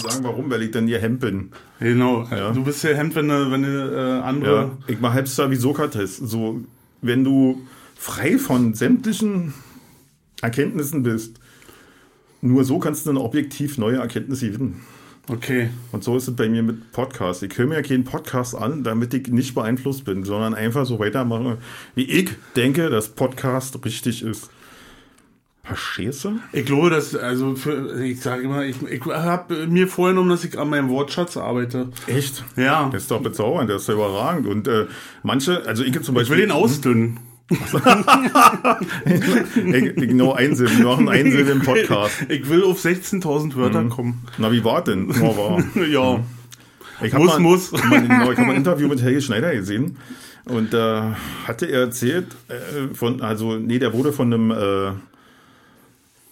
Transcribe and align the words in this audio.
sagen, 0.00 0.24
warum, 0.24 0.50
weil 0.50 0.62
ich 0.62 0.70
dann 0.70 0.86
hier 0.86 0.98
Hemd 0.98 1.20
bin. 1.20 1.50
Genau. 1.78 2.26
Ja. 2.30 2.52
Du 2.52 2.64
bist 2.64 2.82
ja 2.84 2.90
Hemd, 2.90 3.14
wenn 3.14 3.28
du, 3.28 3.50
wenn 3.50 3.62
du 3.62 3.68
äh, 3.68 4.20
andere. 4.22 4.56
Ja, 4.56 4.70
ich 4.86 5.00
mache 5.00 5.16
Hipster 5.16 5.50
wie 5.50 5.56
Sokrates. 5.56 6.16
So, 6.16 6.60
wenn 7.02 7.24
du 7.24 7.62
frei 7.96 8.38
von 8.38 8.74
sämtlichen 8.74 9.54
Erkenntnissen 10.42 11.02
bist, 11.02 11.40
nur 12.40 12.64
so 12.64 12.78
kannst 12.78 13.06
du 13.06 13.10
dann 13.10 13.18
objektiv 13.18 13.78
neue 13.78 13.96
Erkenntnisse 13.96 14.50
gewinnen. 14.50 14.80
Okay. 15.28 15.70
Und 15.92 16.02
so 16.02 16.16
ist 16.16 16.26
es 16.26 16.34
bei 16.34 16.48
mir 16.48 16.62
mit 16.62 16.92
Podcasts. 16.92 17.42
Ich 17.42 17.56
höre 17.56 17.66
mir 17.66 17.82
keinen 17.82 18.04
Podcast 18.04 18.56
an, 18.56 18.82
damit 18.82 19.14
ich 19.14 19.28
nicht 19.28 19.54
beeinflusst 19.54 20.04
bin, 20.04 20.24
sondern 20.24 20.54
einfach 20.54 20.86
so 20.86 20.98
weitermache, 20.98 21.58
wie 21.94 22.04
ich 22.04 22.30
denke, 22.56 22.90
dass 22.90 23.10
Podcast 23.10 23.84
richtig 23.84 24.22
ist. 24.22 24.50
Verstehst 25.70 26.24
du? 26.24 26.40
Ich 26.52 26.66
glaube, 26.66 26.90
dass, 26.90 27.14
also, 27.14 27.54
für, 27.54 28.02
ich 28.02 28.20
sage 28.20 28.42
immer, 28.42 28.64
ich, 28.64 28.76
ich 28.82 29.04
habe 29.04 29.68
mir 29.68 29.86
vorgenommen, 29.86 30.28
dass 30.30 30.42
ich 30.44 30.58
an 30.58 30.68
meinem 30.68 30.88
Wortschatz 30.88 31.36
arbeite. 31.36 31.90
Echt? 32.08 32.44
Ja. 32.56 32.88
Das 32.92 33.02
ist 33.02 33.10
doch 33.12 33.22
bezaubernd, 33.22 33.70
das 33.70 33.82
ist 33.82 33.88
ja 33.88 33.94
überragend. 33.94 34.48
Und 34.48 34.66
äh, 34.66 34.86
manche, 35.22 35.64
also 35.66 35.84
ich 35.84 35.92
zum 36.02 36.14
Ich 36.16 36.22
Beispiel. 36.22 36.38
will 36.38 36.46
den 36.46 36.50
ausdünnen. 36.50 37.20
Ich, 39.06 39.96
genau 39.96 40.32
einsilben, 40.32 40.78
wir 40.78 40.86
machen 40.86 41.08
einsilben 41.08 41.60
im 41.60 41.62
Podcast. 41.62 42.16
Ich 42.28 42.48
will 42.48 42.62
auf 42.64 42.84
16.000 42.84 43.54
Wörter 43.56 43.84
kommen. 43.84 44.24
Na, 44.38 44.50
wie 44.52 44.64
war 44.64 44.82
denn? 44.82 45.06
Na, 45.08 45.20
war. 45.36 45.62
Ja. 45.86 46.20
Ich 47.02 47.14
hab 47.14 47.20
Muss, 47.20 47.32
mal, 47.32 47.40
muss. 47.40 47.72
Ich 47.72 47.82
habe 47.82 48.02
genau, 48.02 48.30
ich 48.32 48.38
hab 48.38 48.46
mal 48.46 48.52
ein 48.52 48.58
Interview 48.58 48.88
mit 48.88 49.02
Helge 49.02 49.22
Schneider 49.22 49.54
gesehen 49.54 49.96
und 50.44 50.72
da 50.72 51.16
hatte 51.46 51.66
er 51.66 51.80
erzählt, 51.80 52.26
äh, 52.48 52.94
von, 52.94 53.20
also, 53.22 53.56
nee, 53.56 53.78
der 53.78 53.92
wurde 53.94 54.12
von 54.12 54.32
einem, 54.32 54.50
äh, 54.50 54.92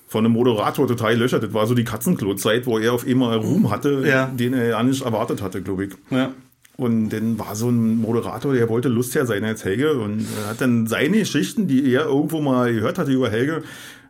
von 0.08 0.24
einem 0.24 0.32
Moderator 0.34 0.88
total 0.88 1.16
löchert. 1.16 1.42
Das 1.44 1.54
war 1.54 1.66
so 1.66 1.74
die 1.74 1.84
Katzenklo-Zeit, 1.84 2.66
wo 2.66 2.78
er 2.78 2.92
auf 2.94 3.06
einmal 3.06 3.36
Ruhm 3.38 3.70
hatte, 3.70 4.02
Ja. 4.06 4.26
den 4.26 4.54
er 4.54 4.66
ja 4.68 4.82
nicht 4.82 5.02
erwartet 5.04 5.40
hatte, 5.42 5.62
glaube 5.62 5.84
ich. 5.86 5.92
Ja. 6.10 6.32
Und 6.76 7.10
dann 7.10 7.38
war 7.38 7.54
so 7.54 7.68
ein 7.68 8.00
Moderator, 8.00 8.54
der 8.54 8.68
wollte 8.68 8.88
lustiger 8.88 9.26
sein 9.26 9.44
als 9.44 9.64
Helge 9.64 9.98
und 10.00 10.24
hat 10.48 10.60
dann 10.60 10.86
seine 10.86 11.18
Geschichten, 11.18 11.66
die 11.68 11.92
er 11.92 12.06
irgendwo 12.06 12.40
mal 12.40 12.72
gehört 12.72 12.98
hatte 12.98 13.12
über 13.12 13.30
Helge, 13.30 13.62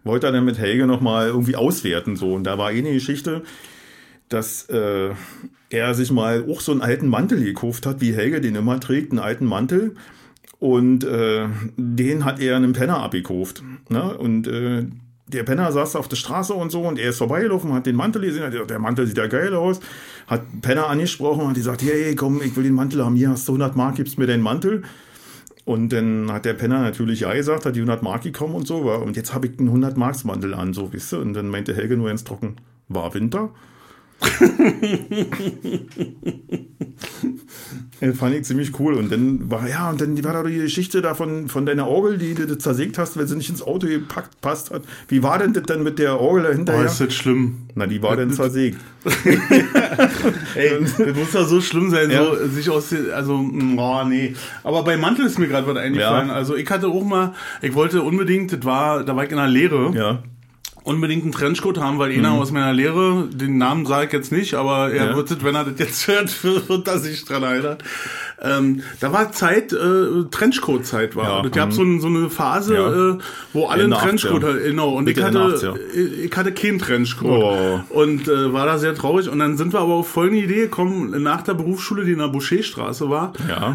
wollte 0.05 0.27
er 0.27 0.32
dann 0.32 0.44
mit 0.44 0.58
Helge 0.58 0.86
nochmal 0.86 1.28
irgendwie 1.28 1.56
auswerten. 1.56 2.14
So. 2.16 2.34
Und 2.34 2.44
da 2.44 2.58
war 2.58 2.68
eine 2.68 2.92
Geschichte, 2.92 3.42
dass 4.28 4.68
äh, 4.68 5.10
er 5.70 5.94
sich 5.94 6.10
mal 6.12 6.44
auch 6.48 6.60
so 6.60 6.72
einen 6.72 6.83
alten 6.83 7.08
Mantel 7.08 7.42
gekauft 7.42 7.86
hat, 7.86 8.00
wie 8.00 8.12
Helge 8.14 8.40
den 8.40 8.55
immer 8.55 8.78
trägt, 8.80 9.10
einen 9.12 9.18
alten 9.20 9.46
Mantel. 9.46 9.96
Und 10.60 11.05
äh, 11.05 11.46
den 11.77 12.24
hat 12.24 12.38
er 12.40 12.56
einem 12.56 12.72
Penner 12.72 12.98
abgekauft. 13.02 13.62
Ne? 13.88 14.16
Und 14.18 14.46
äh, 14.46 14.86
der 15.28 15.42
Penner 15.42 15.70
saß 15.72 15.96
auf 15.96 16.08
der 16.08 16.16
Straße 16.16 16.52
und 16.54 16.70
so 16.70 16.82
und 16.82 16.98
er 16.98 17.10
ist 17.10 17.18
vorbeigelaufen, 17.18 17.72
hat 17.72 17.86
den 17.86 17.96
Mantel 17.96 18.22
gesehen, 18.22 18.42
hat 18.42 18.52
gesagt, 18.52 18.70
der 18.70 18.78
Mantel 18.78 19.06
sieht 19.06 19.18
ja 19.18 19.26
geil 19.26 19.54
aus, 19.54 19.80
hat 20.26 20.42
Penner 20.62 20.88
angesprochen 20.88 21.42
und 21.42 21.48
hat 21.48 21.56
gesagt, 21.56 21.82
hey, 21.82 22.14
komm, 22.14 22.40
ich 22.42 22.56
will 22.56 22.64
den 22.64 22.74
Mantel 22.74 23.04
haben, 23.04 23.16
hier 23.16 23.30
hast 23.30 23.46
du 23.46 23.52
100 23.52 23.76
Mark, 23.76 23.96
gibst 23.96 24.18
mir 24.18 24.26
den 24.26 24.40
Mantel. 24.40 24.82
Und 25.64 25.92
dann 25.92 26.32
hat 26.32 26.46
der 26.46 26.54
Penner 26.54 26.80
natürlich 26.80 27.20
ja 27.20 27.32
gesagt, 27.34 27.66
hat 27.66 27.76
die 27.76 27.80
100 27.80 28.02
Mark 28.02 28.22
gekommen 28.22 28.54
und 28.54 28.66
so, 28.66 28.90
und 28.90 29.16
jetzt 29.16 29.34
habe 29.34 29.46
ich 29.48 29.58
einen 29.58 29.68
100 29.68 29.98
Marks 29.98 30.24
Mantel 30.24 30.54
an, 30.54 30.72
so, 30.72 30.92
wisst 30.94 31.12
ihr, 31.12 31.20
und 31.20 31.34
dann 31.34 31.48
meinte 31.48 31.74
Helge 31.74 31.98
nur 31.98 32.10
ins 32.10 32.24
Trocken, 32.24 32.56
war 32.88 33.12
Winter? 33.12 33.50
Das 38.00 38.16
fand 38.16 38.34
ich 38.34 38.44
ziemlich 38.44 38.78
cool. 38.78 38.94
Und 38.94 39.10
dann 39.10 39.50
war, 39.50 39.68
ja, 39.68 39.91
und 39.91 40.00
dann 40.00 40.22
war 40.22 40.32
da 40.32 40.42
die 40.44 40.56
Geschichte 40.58 41.02
da 41.02 41.14
von, 41.14 41.48
von 41.48 41.66
deiner 41.66 41.88
Orgel, 41.88 42.16
die 42.18 42.34
du 42.34 42.56
zersägt 42.56 42.96
hast, 42.98 43.16
weil 43.16 43.27
sie 43.27 43.36
nicht 43.36 43.50
ins 43.50 43.60
Auto 43.62 43.88
gepackt 43.88 44.40
passt 44.40 44.70
hat. 44.70 44.82
Wie 45.08 45.22
war 45.22 45.38
denn 45.38 45.52
das 45.52 45.64
dann 45.64 45.82
mit 45.82 45.98
der 45.98 46.20
Orgel 46.20 46.44
Oh, 46.44 46.48
dahinterher? 46.48 46.84
ist 46.86 47.00
das 47.00 47.12
schlimm. 47.14 47.56
Na, 47.74 47.86
die 47.86 48.00
war 48.02 48.16
dann 48.16 48.30
zersägt. 48.30 48.78
Ey, 50.55 50.78
das 50.80 50.98
muss 51.17 51.33
ja 51.33 51.45
so 51.45 51.61
schlimm 51.61 51.90
sein, 51.90 52.11
Ja. 52.11 52.24
so 52.24 52.46
sich 52.48 52.70
aus 52.70 52.95
also, 53.14 53.36
mm, 53.39 53.78
oh, 53.78 54.05
nee. 54.05 54.34
Aber 54.64 54.83
bei 54.84 54.96
Mantel 54.96 55.27
ist 55.27 55.39
mir 55.39 55.48
gerade 55.48 55.67
was 55.67 55.77
eingefallen. 55.77 56.28
Ja. 56.28 56.34
Also 56.34 56.56
ich 56.56 56.68
hatte 56.70 56.89
auch 56.89 57.05
mal, 57.05 57.34
ich 57.62 57.74
wollte 57.74 58.02
unbedingt, 58.02 58.52
das 58.52 58.64
war, 58.64 59.05
da 59.05 59.17
war 59.17 59.24
ich 59.24 59.30
in 59.30 59.36
der 59.36 59.46
Lehre, 59.48 59.92
Ja. 59.94 60.23
Unbedingt 60.88 61.22
einen 61.24 61.32
Trenchcoat 61.32 61.78
haben, 61.78 61.98
weil 61.98 62.12
einer 62.12 62.32
aus 62.32 62.50
meiner 62.50 62.72
Lehre, 62.72 63.28
den 63.32 63.58
Namen 63.58 63.86
sage 63.86 64.06
ich 64.06 64.12
jetzt 64.12 64.32
nicht, 64.32 64.54
aber 64.54 64.90
er 64.92 65.10
Ja. 65.10 65.16
wird 65.16 65.30
es, 65.30 65.44
wenn 65.44 65.54
er 65.54 65.64
das 65.64 65.78
jetzt 65.78 66.08
hört, 66.08 66.44
wird 66.68 66.88
er 66.88 66.98
sich 66.98 67.24
dran 67.24 67.42
erinnern. 67.42 67.78
Ähm, 68.40 68.82
da 69.00 69.12
war 69.12 69.32
Zeit, 69.32 69.72
äh, 69.72 70.24
Trenchcoat-Zeit 70.30 71.16
war. 71.16 71.24
Ja, 71.24 71.38
Und 71.40 71.46
es 71.46 71.52
gab 71.52 71.68
mhm. 71.70 71.72
so, 71.72 71.82
ein, 71.82 72.00
so 72.00 72.06
eine 72.06 72.30
Phase, 72.30 72.74
Ja. 72.74 73.10
äh, 73.10 73.18
wo 73.52 73.66
alle 73.66 73.84
In 73.84 73.92
einen 73.92 74.00
Trenchcoat 74.02 74.42
80er. 74.44 74.48
hatten. 74.48 74.62
Genau. 74.64 74.90
Und 74.94 75.08
ich 75.08 75.16
Mitte 75.16 75.28
in 75.28 75.34
der 75.34 75.42
hatte, 75.44 75.72
80er. 75.72 76.24
ich 76.24 76.36
hatte 76.36 76.52
keinen 76.52 76.78
Trenchcoat. 76.78 77.42
Oh. 77.42 77.80
Und 78.00 78.28
äh, 78.28 78.52
war 78.52 78.66
da 78.66 78.78
sehr 78.78 78.94
traurig. 78.94 79.28
Und 79.28 79.40
dann 79.40 79.56
sind 79.56 79.72
wir 79.72 79.80
aber 79.80 79.94
auf 79.94 80.08
folgende 80.08 80.42
Idee 80.44 80.62
gekommen, 80.62 81.20
nach 81.22 81.42
der 81.42 81.55
Berufsschule, 81.55 82.05
die 82.05 82.12
in 82.12 82.18
der 82.18 82.28
Boucherstraße 82.28 83.10
war, 83.10 83.32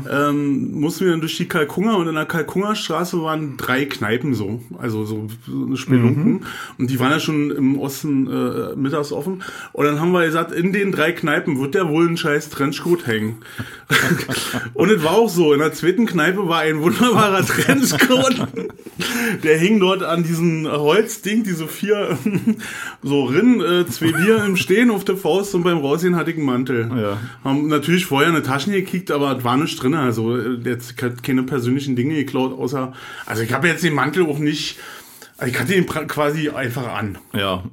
ähm, 0.10 0.80
mussten 0.80 1.06
wir 1.06 1.12
dann 1.12 1.20
durch 1.22 1.36
die 1.38 1.48
Kalkunger 1.48 1.98
und 1.98 2.08
in 2.08 2.16
der 2.16 2.26
Kalkungerstraße 2.26 3.22
waren 3.22 3.58
drei 3.58 3.86
Kneipen 3.86 4.34
so, 4.34 4.62
also 4.78 5.04
so, 5.06 5.28
so 5.46 5.76
Spelunken. 5.76 6.34
Mhm. 6.34 6.42
Und 6.78 6.90
die 6.90 7.00
waren 7.04 7.12
ja 7.12 7.20
schon 7.20 7.52
im 7.52 7.78
Osten 7.78 8.28
äh, 8.28 8.76
mittags 8.76 9.12
offen. 9.12 9.44
Und 9.74 9.86
dann 9.86 10.00
haben 10.00 10.12
wir 10.12 10.26
gesagt, 10.26 10.52
in 10.54 10.72
den 10.72 10.92
drei 10.92 11.12
Kneipen 11.12 11.60
wird 11.60 11.76
der 11.76 11.90
wohl 11.90 12.08
ein 12.08 12.18
scheiß 12.18 12.50
Trenchcoat 12.50 13.06
hängen. 13.06 13.40
und 14.74 14.90
es 14.90 15.04
war 15.04 15.12
auch 15.12 15.30
so, 15.30 15.54
in 15.54 15.60
der 15.60 15.74
zweiten 15.74 16.06
Kneipe 16.06 16.48
war 16.48 16.60
ein 16.60 16.82
wunderbarer 16.82 17.46
Trenchcoat. 17.46 18.48
der 19.44 19.58
hing 19.58 19.80
dort 19.82 20.02
an 20.02 20.24
diesem 20.24 20.66
Holzding, 20.72 21.44
diese 21.44 21.68
vier 21.68 22.18
so 23.04 23.26
Rinnen, 23.26 23.60
äh, 23.60 23.86
zwei 23.86 24.12
Bier 24.14 24.44
im 24.46 24.56
Stehen 24.56 24.90
auf 24.90 25.04
der 25.04 25.18
Faust 25.18 25.54
und 25.56 25.64
beim 25.64 25.80
Rausgehen 25.80 26.16
hatte 26.16 26.32
ich 26.32 26.38
einen 26.38 26.46
Mantel. 26.46 26.90
Ja. 26.96 27.20
Haben 27.44 27.68
natürlich 27.68 28.06
vorher 28.06 28.30
eine 28.30 28.44
Taschen 28.44 28.72
gekickt, 28.72 29.12
aber 29.12 29.38
es 29.38 29.44
war 29.44 29.58
nichts 29.58 29.80
drin. 29.80 29.94
Also 29.94 30.38
äh, 30.38 30.58
jetzt 30.64 31.02
hat 31.02 31.22
keine 31.22 31.44
persönlichen 31.44 31.98
Dinge 31.98 32.16
geklaut, 32.16 32.58
außer. 32.58 32.94
Also 33.26 33.44
ich 33.44 33.52
habe 33.52 33.68
jetzt 33.68 33.84
den 33.84 33.94
Mantel 33.94 34.26
auch 34.26 34.40
nicht. 34.40 34.78
Also 35.38 35.52
ich 35.54 35.60
hatte 35.60 35.74
ihn 35.76 35.86
quasi 35.86 36.50
einfach 36.50 36.88
an 36.88 37.18
Ja. 37.34 37.64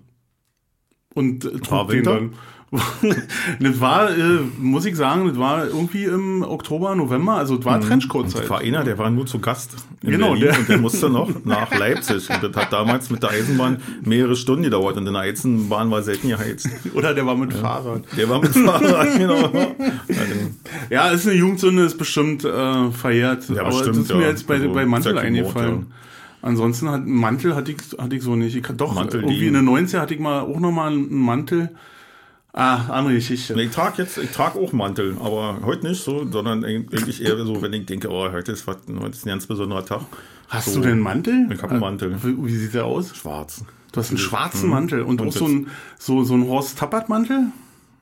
und 1.15 1.45
äh, 1.45 1.59
trug 1.59 1.71
War 1.71 1.87
den 1.89 2.05
dann. 2.05 2.33
das 3.59 3.81
war, 3.81 4.17
äh, 4.17 4.39
muss 4.61 4.85
ich 4.85 4.95
sagen, 4.95 5.27
das 5.27 5.37
war 5.37 5.67
irgendwie 5.67 6.05
im 6.05 6.43
Oktober, 6.43 6.95
November, 6.95 7.33
also 7.35 7.59
es 7.59 7.65
war 7.65 7.79
Das 7.81 7.89
Trenchcoat-Zeit. 7.89 8.49
war 8.49 8.61
einer, 8.61 8.85
der 8.85 8.97
war 8.97 9.11
nur 9.11 9.27
zu 9.27 9.41
Gast 9.41 9.75
in 10.05 10.13
Genau, 10.13 10.29
Berlin 10.35 10.45
der- 10.45 10.59
und 10.61 10.69
der 10.69 10.79
musste 10.79 11.11
noch 11.11 11.29
nach 11.45 11.77
Leipzig. 11.77 12.31
Und 12.31 12.45
das 12.45 12.55
hat 12.55 12.73
damals 12.73 13.11
mit 13.11 13.25
der 13.25 13.31
Eisenbahn 13.31 13.79
mehrere 14.03 14.37
Stunden 14.37 14.63
gedauert 14.63 14.97
und 14.97 15.05
in 15.05 15.13
der 15.13 15.23
Eisenbahn 15.23 15.91
war 15.91 16.05
selten 16.05 16.29
geheizt. 16.29 16.69
Oder 16.95 17.13
der 17.13 17.27
war 17.27 17.35
mit 17.35 17.53
Fahrrad. 17.53 18.05
Der 18.17 18.29
war 18.29 18.41
mit 18.41 18.53
Fahrrad, 18.55 19.15
genau. 19.19 19.41
Ja, 19.43 19.51
dann- 20.07 20.57
Ja, 20.91 21.09
ist 21.11 21.27
eine 21.27 21.37
Jugendsünde, 21.37 21.83
ist 21.83 21.99
bestimmt 21.99 22.45
äh, 22.45 22.91
verjährt. 22.93 23.49
Ja, 23.49 23.63
aber 23.63 23.71
bestimmt, 23.71 23.97
das 23.97 24.05
ist 24.05 24.15
mir 24.15 24.23
ja. 24.23 24.29
jetzt 24.29 24.47
bei, 24.47 24.55
Also, 24.55 24.73
bei 24.73 24.87
Mantel 24.87 25.17
ja 25.17 25.23
kein 25.23 25.33
Mord, 25.33 25.47
eingefallen. 25.57 25.87
Ansonsten 26.43 26.89
hat 26.89 27.03
einen 27.03 27.15
Mantel 27.15 27.55
hatte 27.55 27.73
ich, 27.73 27.79
hatte 27.99 28.17
ich 28.17 28.23
so 28.23 28.35
nicht. 28.37 28.57
Ich 28.57 28.65
hatte 28.65 28.75
doch 28.75 28.95
Mantel, 28.95 29.23
irgendwie 29.23 29.47
in 29.47 29.55
den 29.55 29.69
90er 29.69 30.01
hatte 30.01 30.15
ich 30.15 30.21
mal 30.21 30.41
auch 30.41 30.59
noch 30.59 30.71
mal 30.71 30.91
einen 30.91 31.13
Mantel. 31.13 31.71
Ah, 32.53 32.89
andere 32.89 33.15
Geschichte. 33.15 33.61
Ich 33.61 33.71
trage 33.71 34.03
jetzt, 34.03 34.19
ich 34.19 34.31
trage 34.31 34.59
auch 34.59 34.73
Mantel, 34.73 35.17
aber 35.21 35.61
heute 35.63 35.87
nicht 35.87 36.03
so, 36.03 36.27
sondern 36.29 36.65
eigentlich 36.65 37.23
eher 37.23 37.45
so, 37.45 37.63
wenn 37.63 37.73
ich 37.73 37.87
denke, 37.87 38.09
oh, 38.11 38.33
heute 38.33 38.53
ist, 38.53 38.67
was, 38.67 38.79
heute 38.89 39.11
ist 39.11 39.25
ein 39.25 39.29
ganz 39.29 39.47
besonderer 39.47 39.85
Tag. 39.85 40.01
Hast 40.49 40.67
so, 40.67 40.77
du 40.77 40.81
denn 40.81 40.93
einen 40.93 41.01
Mantel? 41.01 41.47
Ich 41.53 41.63
habe 41.63 41.73
einen 41.73 41.81
Mantel. 41.81 42.17
Wie, 42.23 42.57
sieht 42.57 42.75
der 42.75 42.87
aus? 42.87 43.15
Schwarz. 43.15 43.65
Du 43.93 44.01
hast 44.01 44.09
einen 44.09 44.19
schwarzen 44.19 44.69
Mantel 44.69 45.03
und, 45.03 45.21
Und 45.21 45.29
auch 45.29 45.33
so 45.33 45.47
ein, 45.47 45.69
so, 45.99 46.25
so 46.25 46.35
ein 46.35 46.47
Horst 46.49 46.79
Tappert-Mantel? 46.79 47.53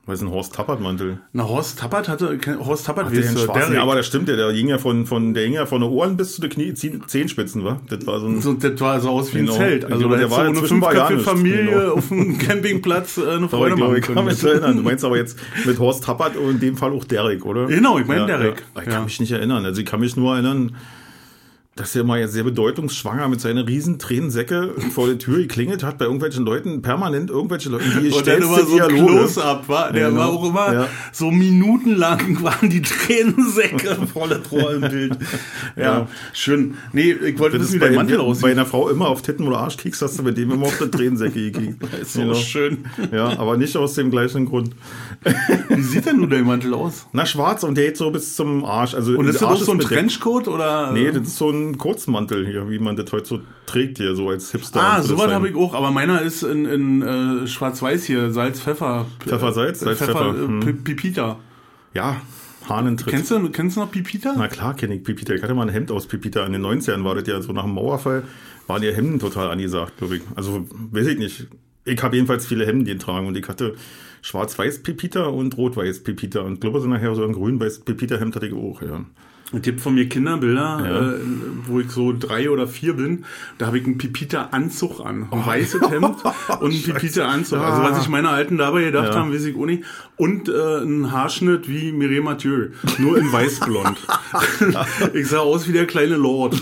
Was 0.09 0.19
ist 0.19 0.27
ein 0.27 0.31
Horst 0.31 0.55
Tappert-Mantel? 0.55 1.19
Na, 1.33 1.47
Horst 1.47 1.77
Tappert 1.79 2.09
hatte, 2.09 2.37
Horst 2.59 2.85
Tappert, 2.87 3.11
du, 3.11 3.21
schwarzen, 3.23 3.53
Derek. 3.53 3.73
ja, 3.75 3.83
aber 3.83 3.95
das 3.95 4.07
stimmt, 4.07 4.27
der, 4.27 4.37
der 4.37 4.51
ging 4.53 4.67
ja 4.67 4.79
von, 4.79 5.05
von, 5.05 5.33
der 5.35 5.43
ging 5.45 5.53
ja 5.53 5.65
von 5.67 5.81
den 5.81 5.89
Ohren 5.91 6.17
bis 6.17 6.33
zu 6.35 6.41
den 6.41 6.49
Knie, 6.49 6.71
Zeh- 6.73 6.99
Zehenspitzen, 7.05 7.63
wa? 7.63 7.79
Das 7.89 8.05
war 8.07 8.19
so 8.19 8.27
ein, 8.27 8.41
so, 8.41 8.53
das 8.53 8.81
war 8.81 8.99
so 8.99 9.09
aus 9.09 9.33
wie 9.33 9.39
ein 9.39 9.45
Genau. 9.45 9.57
Zelt. 9.57 9.85
Also 9.85 9.99
glaube, 9.99 10.15
da 10.15 10.21
der 10.21 10.31
war 10.31 10.45
so 10.45 10.49
eine 10.51 10.61
fünfköpfige. 10.67 11.19
Familie 11.19 11.65
Genau. 11.65 11.93
auf 11.93 12.07
dem 12.09 12.37
Campingplatz 12.39 13.17
äh, 13.19 13.29
eine 13.29 13.47
Freude 13.49 13.75
machen 13.75 13.95
ich 13.97 14.01
kann 14.03 14.25
mich 14.25 14.43
erinnern. 14.43 14.77
Du 14.77 14.83
meinst 14.83 15.05
aber 15.05 15.17
jetzt 15.17 15.37
mit 15.65 15.77
Horst 15.77 16.03
Tappert 16.03 16.35
und 16.37 16.49
in 16.49 16.59
dem 16.59 16.75
Fall 16.75 16.91
auch 16.91 17.03
Derek, 17.05 17.45
oder? 17.45 17.67
Genau, 17.67 17.99
ich 17.99 18.05
meine 18.07 18.21
ja, 18.21 18.25
Derek. 18.25 18.63
Ja. 18.75 18.81
Ich 18.81 18.85
kann 18.85 18.93
Ja. 18.93 19.01
mich 19.03 19.19
nicht 19.19 19.31
erinnern. 19.31 19.63
Also 19.63 19.79
ich 19.79 19.85
kann 19.85 19.99
mich 19.99 20.15
nur 20.17 20.33
erinnern, 20.33 20.75
dass 21.79 21.95
er 21.95 22.03
mal 22.03 22.27
sehr 22.27 22.43
bedeutungsschwanger 22.43 23.27
mit 23.29 23.39
seinen 23.41 23.65
riesen 23.65 23.99
Tränensäcke 23.99 24.75
vor 24.93 25.07
der 25.07 25.17
Tür 25.17 25.37
geklingelt 25.37 25.81
hat 25.81 25.97
bei 25.97 26.05
irgendwelchen 26.05 26.45
Leuten, 26.45 26.81
permanent 26.81 27.29
irgendwelche 27.29 27.69
Leute, 27.69 27.85
die 28.01 28.09
Und 28.11 28.27
dann 28.27 28.41
immer 28.41 28.59
so 28.65 28.73
ein 28.79 28.89
Dialoge. 28.89 29.13
Close-Up, 29.13 29.69
war. 29.69 29.91
Der 29.93 30.09
Ja, 30.09 30.15
war 30.15 30.27
auch 30.29 30.47
immer 30.49 30.73
Ja. 30.73 30.87
so 31.13 31.31
minutenlang 31.31 32.41
waren 32.43 32.69
die 32.69 32.81
Tränensäcke 32.81 33.97
volle 34.13 34.41
Rohr 34.51 34.73
im 34.73 34.81
Bild. 34.81 35.17
Ja, 35.75 35.83
Ja. 35.83 36.07
schön. 36.33 36.75
Nee, 36.93 37.11
ich 37.13 37.37
wollte 37.39 37.57
Das 37.57 37.67
wissen, 37.67 37.75
wie 37.75 37.79
bei, 37.79 37.89
der 37.89 37.97
Mantel 37.97 38.17
bei 38.17 38.23
aussieht. 38.23 38.45
einer 38.45 38.65
Frau 38.65 38.89
immer 38.89 39.07
auf 39.07 39.21
Titten 39.21 39.47
oder 39.47 39.59
Arsch 39.59 39.77
kiekst, 39.77 40.01
hast 40.01 40.17
du 40.19 40.23
mit 40.23 40.37
dem 40.37 40.51
immer 40.51 40.67
auf 40.67 40.77
die 40.77 40.89
Tränensäcke 40.89 41.51
gekickt. 41.51 41.83
ist 42.01 42.13
so 42.13 42.21
Genau. 42.21 42.33
schön. 42.33 42.85
Ja, 43.11 43.37
aber 43.39 43.57
nicht 43.57 43.75
aus 43.77 43.93
dem 43.95 44.11
gleichen 44.11 44.45
Grund. 44.45 44.71
Wie 45.69 45.81
sieht 45.81 46.05
denn 46.05 46.17
nun 46.17 46.29
dein 46.29 46.43
Mantel 46.45 46.73
aus? 46.73 47.05
Na, 47.13 47.25
schwarz 47.25 47.63
und 47.63 47.75
der 47.77 47.85
geht 47.89 47.97
so 47.97 48.11
bis 48.11 48.35
zum 48.35 48.65
Arsch. 48.65 48.93
Also 48.93 49.13
Und 49.17 49.27
ist 49.27 49.41
der 49.41 49.49
das 49.49 49.61
auch 49.61 49.65
so 49.65 49.71
ein. 49.73 49.79
Trenchcoat 49.79 50.47
oder? 50.47 50.91
Nee, 50.91 51.11
das 51.11 51.23
ist 51.29 51.37
so 51.37 51.49
ein, 51.49 51.68
einen 51.69 51.77
Kurzmantel 51.77 52.45
hier, 52.45 52.69
wie 52.69 52.79
man 52.79 52.95
das 52.95 53.11
heute 53.11 53.25
so 53.25 53.39
trägt 53.65 53.97
hier, 53.97 54.15
so 54.15 54.29
als 54.29 54.51
Hipster. 54.51 54.81
Ah, 54.81 55.01
sowas 55.01 55.31
habe 55.31 55.49
ich 55.49 55.55
auch, 55.55 55.73
aber 55.73 55.91
meiner 55.91 56.21
ist 56.21 56.43
in, 56.43 56.65
in 56.65 57.01
äh, 57.01 57.47
Schwarz-Weiß 57.47 58.03
hier, 58.03 58.31
Salz, 58.31 58.59
Pfeffer. 58.61 59.05
Pfeffer, 59.19 59.53
Salz, 59.53 59.79
Salz, 59.79 59.99
Pfeffer, 59.99 60.13
Pfeffer, 60.13 60.35
äh, 60.35 60.47
hm. 60.47 60.83
Pipita. 60.83 61.39
Ja, 61.93 62.21
Hahnentritt. 62.67 63.13
Kennst 63.13 63.31
du, 63.31 63.49
kennst 63.49 63.77
du 63.77 63.81
noch 63.81 63.91
Pipita? 63.91 64.33
Na 64.37 64.47
klar 64.47 64.75
kenne 64.75 64.95
ich 64.95 65.03
Pipita. 65.03 65.33
Ich 65.33 65.41
hatte 65.41 65.53
mal 65.53 65.63
ein 65.63 65.73
Hemd 65.73 65.91
aus 65.91 66.07
Pipita. 66.07 66.45
In 66.45 66.53
den 66.53 66.65
90ern 66.65 67.03
war 67.03 67.15
das 67.15 67.27
ja 67.27 67.41
so 67.41 67.51
nach 67.51 67.63
dem 67.63 67.73
Mauerfall, 67.73 68.23
waren 68.67 68.81
die 68.81 68.93
Hemden 68.93 69.19
total 69.19 69.49
angesagt, 69.49 69.97
glaube 69.97 70.17
ich. 70.17 70.21
Also, 70.35 70.65
weiß 70.91 71.07
ich 71.07 71.17
nicht. 71.17 71.47
Ich 71.85 72.03
habe 72.03 72.15
jedenfalls 72.15 72.45
viele 72.45 72.67
Hemden 72.67 72.85
getragen 72.85 73.27
und 73.27 73.37
ich 73.37 73.47
hatte 73.47 73.75
schwarz-weiß 74.21 74.83
Pipita 74.83 75.25
und 75.25 75.57
rot-weiß 75.57 76.03
Pipita. 76.03 76.41
Und 76.41 76.61
glaube, 76.61 76.81
so 76.81 76.87
nachher 76.87 77.15
so 77.15 77.23
ein 77.23 77.33
grün-weiß 77.33 77.81
Pipita-Hemd 77.81 78.35
hatte 78.35 78.47
ich 78.47 78.53
auch, 78.53 78.81
ja. 78.81 79.05
Es 79.51 79.63
gibt 79.63 79.81
von 79.81 79.95
mir 79.95 80.07
Kinderbilder, 80.07 80.79
Ja. 80.83 81.09
äh, 81.13 81.19
wo 81.65 81.79
ich 81.79 81.89
so 81.89 82.13
drei 82.17 82.51
oder 82.51 82.67
vier 82.67 82.93
bin. 82.93 83.25
Da 83.57 83.65
habe 83.67 83.79
ich 83.79 83.85
einen 83.85 83.97
Pipita-Anzug 83.97 84.99
an. 85.03 85.27
Ein 85.31 85.43
weißes 85.45 85.81
Hemd 85.89 86.17
und 86.59 86.71
einen 86.71 86.83
Pipita-Anzug. 86.83 87.57
Also 87.59 87.81
was 87.81 87.97
sich 87.97 88.09
meine 88.09 88.29
Alten 88.29 88.57
dabei 88.59 88.83
gedacht 88.83 89.09
Ja. 89.13 89.15
haben, 89.19 89.33
weiß 89.33 89.45
ich 89.45 89.55
auch 89.57 89.65
nicht. 89.65 89.83
Und 90.17 90.49
äh, 90.49 90.83
ein 90.83 91.11
Haarschnitt 91.11 91.67
wie 91.67 91.91
Mireille 91.91 92.21
Mathieu. 92.21 92.67
Nur 92.99 93.17
in 93.17 93.31
weißblond. 93.31 93.97
ich 95.13 95.27
sah 95.27 95.39
aus 95.39 95.67
wie 95.67 95.71
der 95.71 95.87
kleine 95.87 96.17
Lord. 96.17 96.61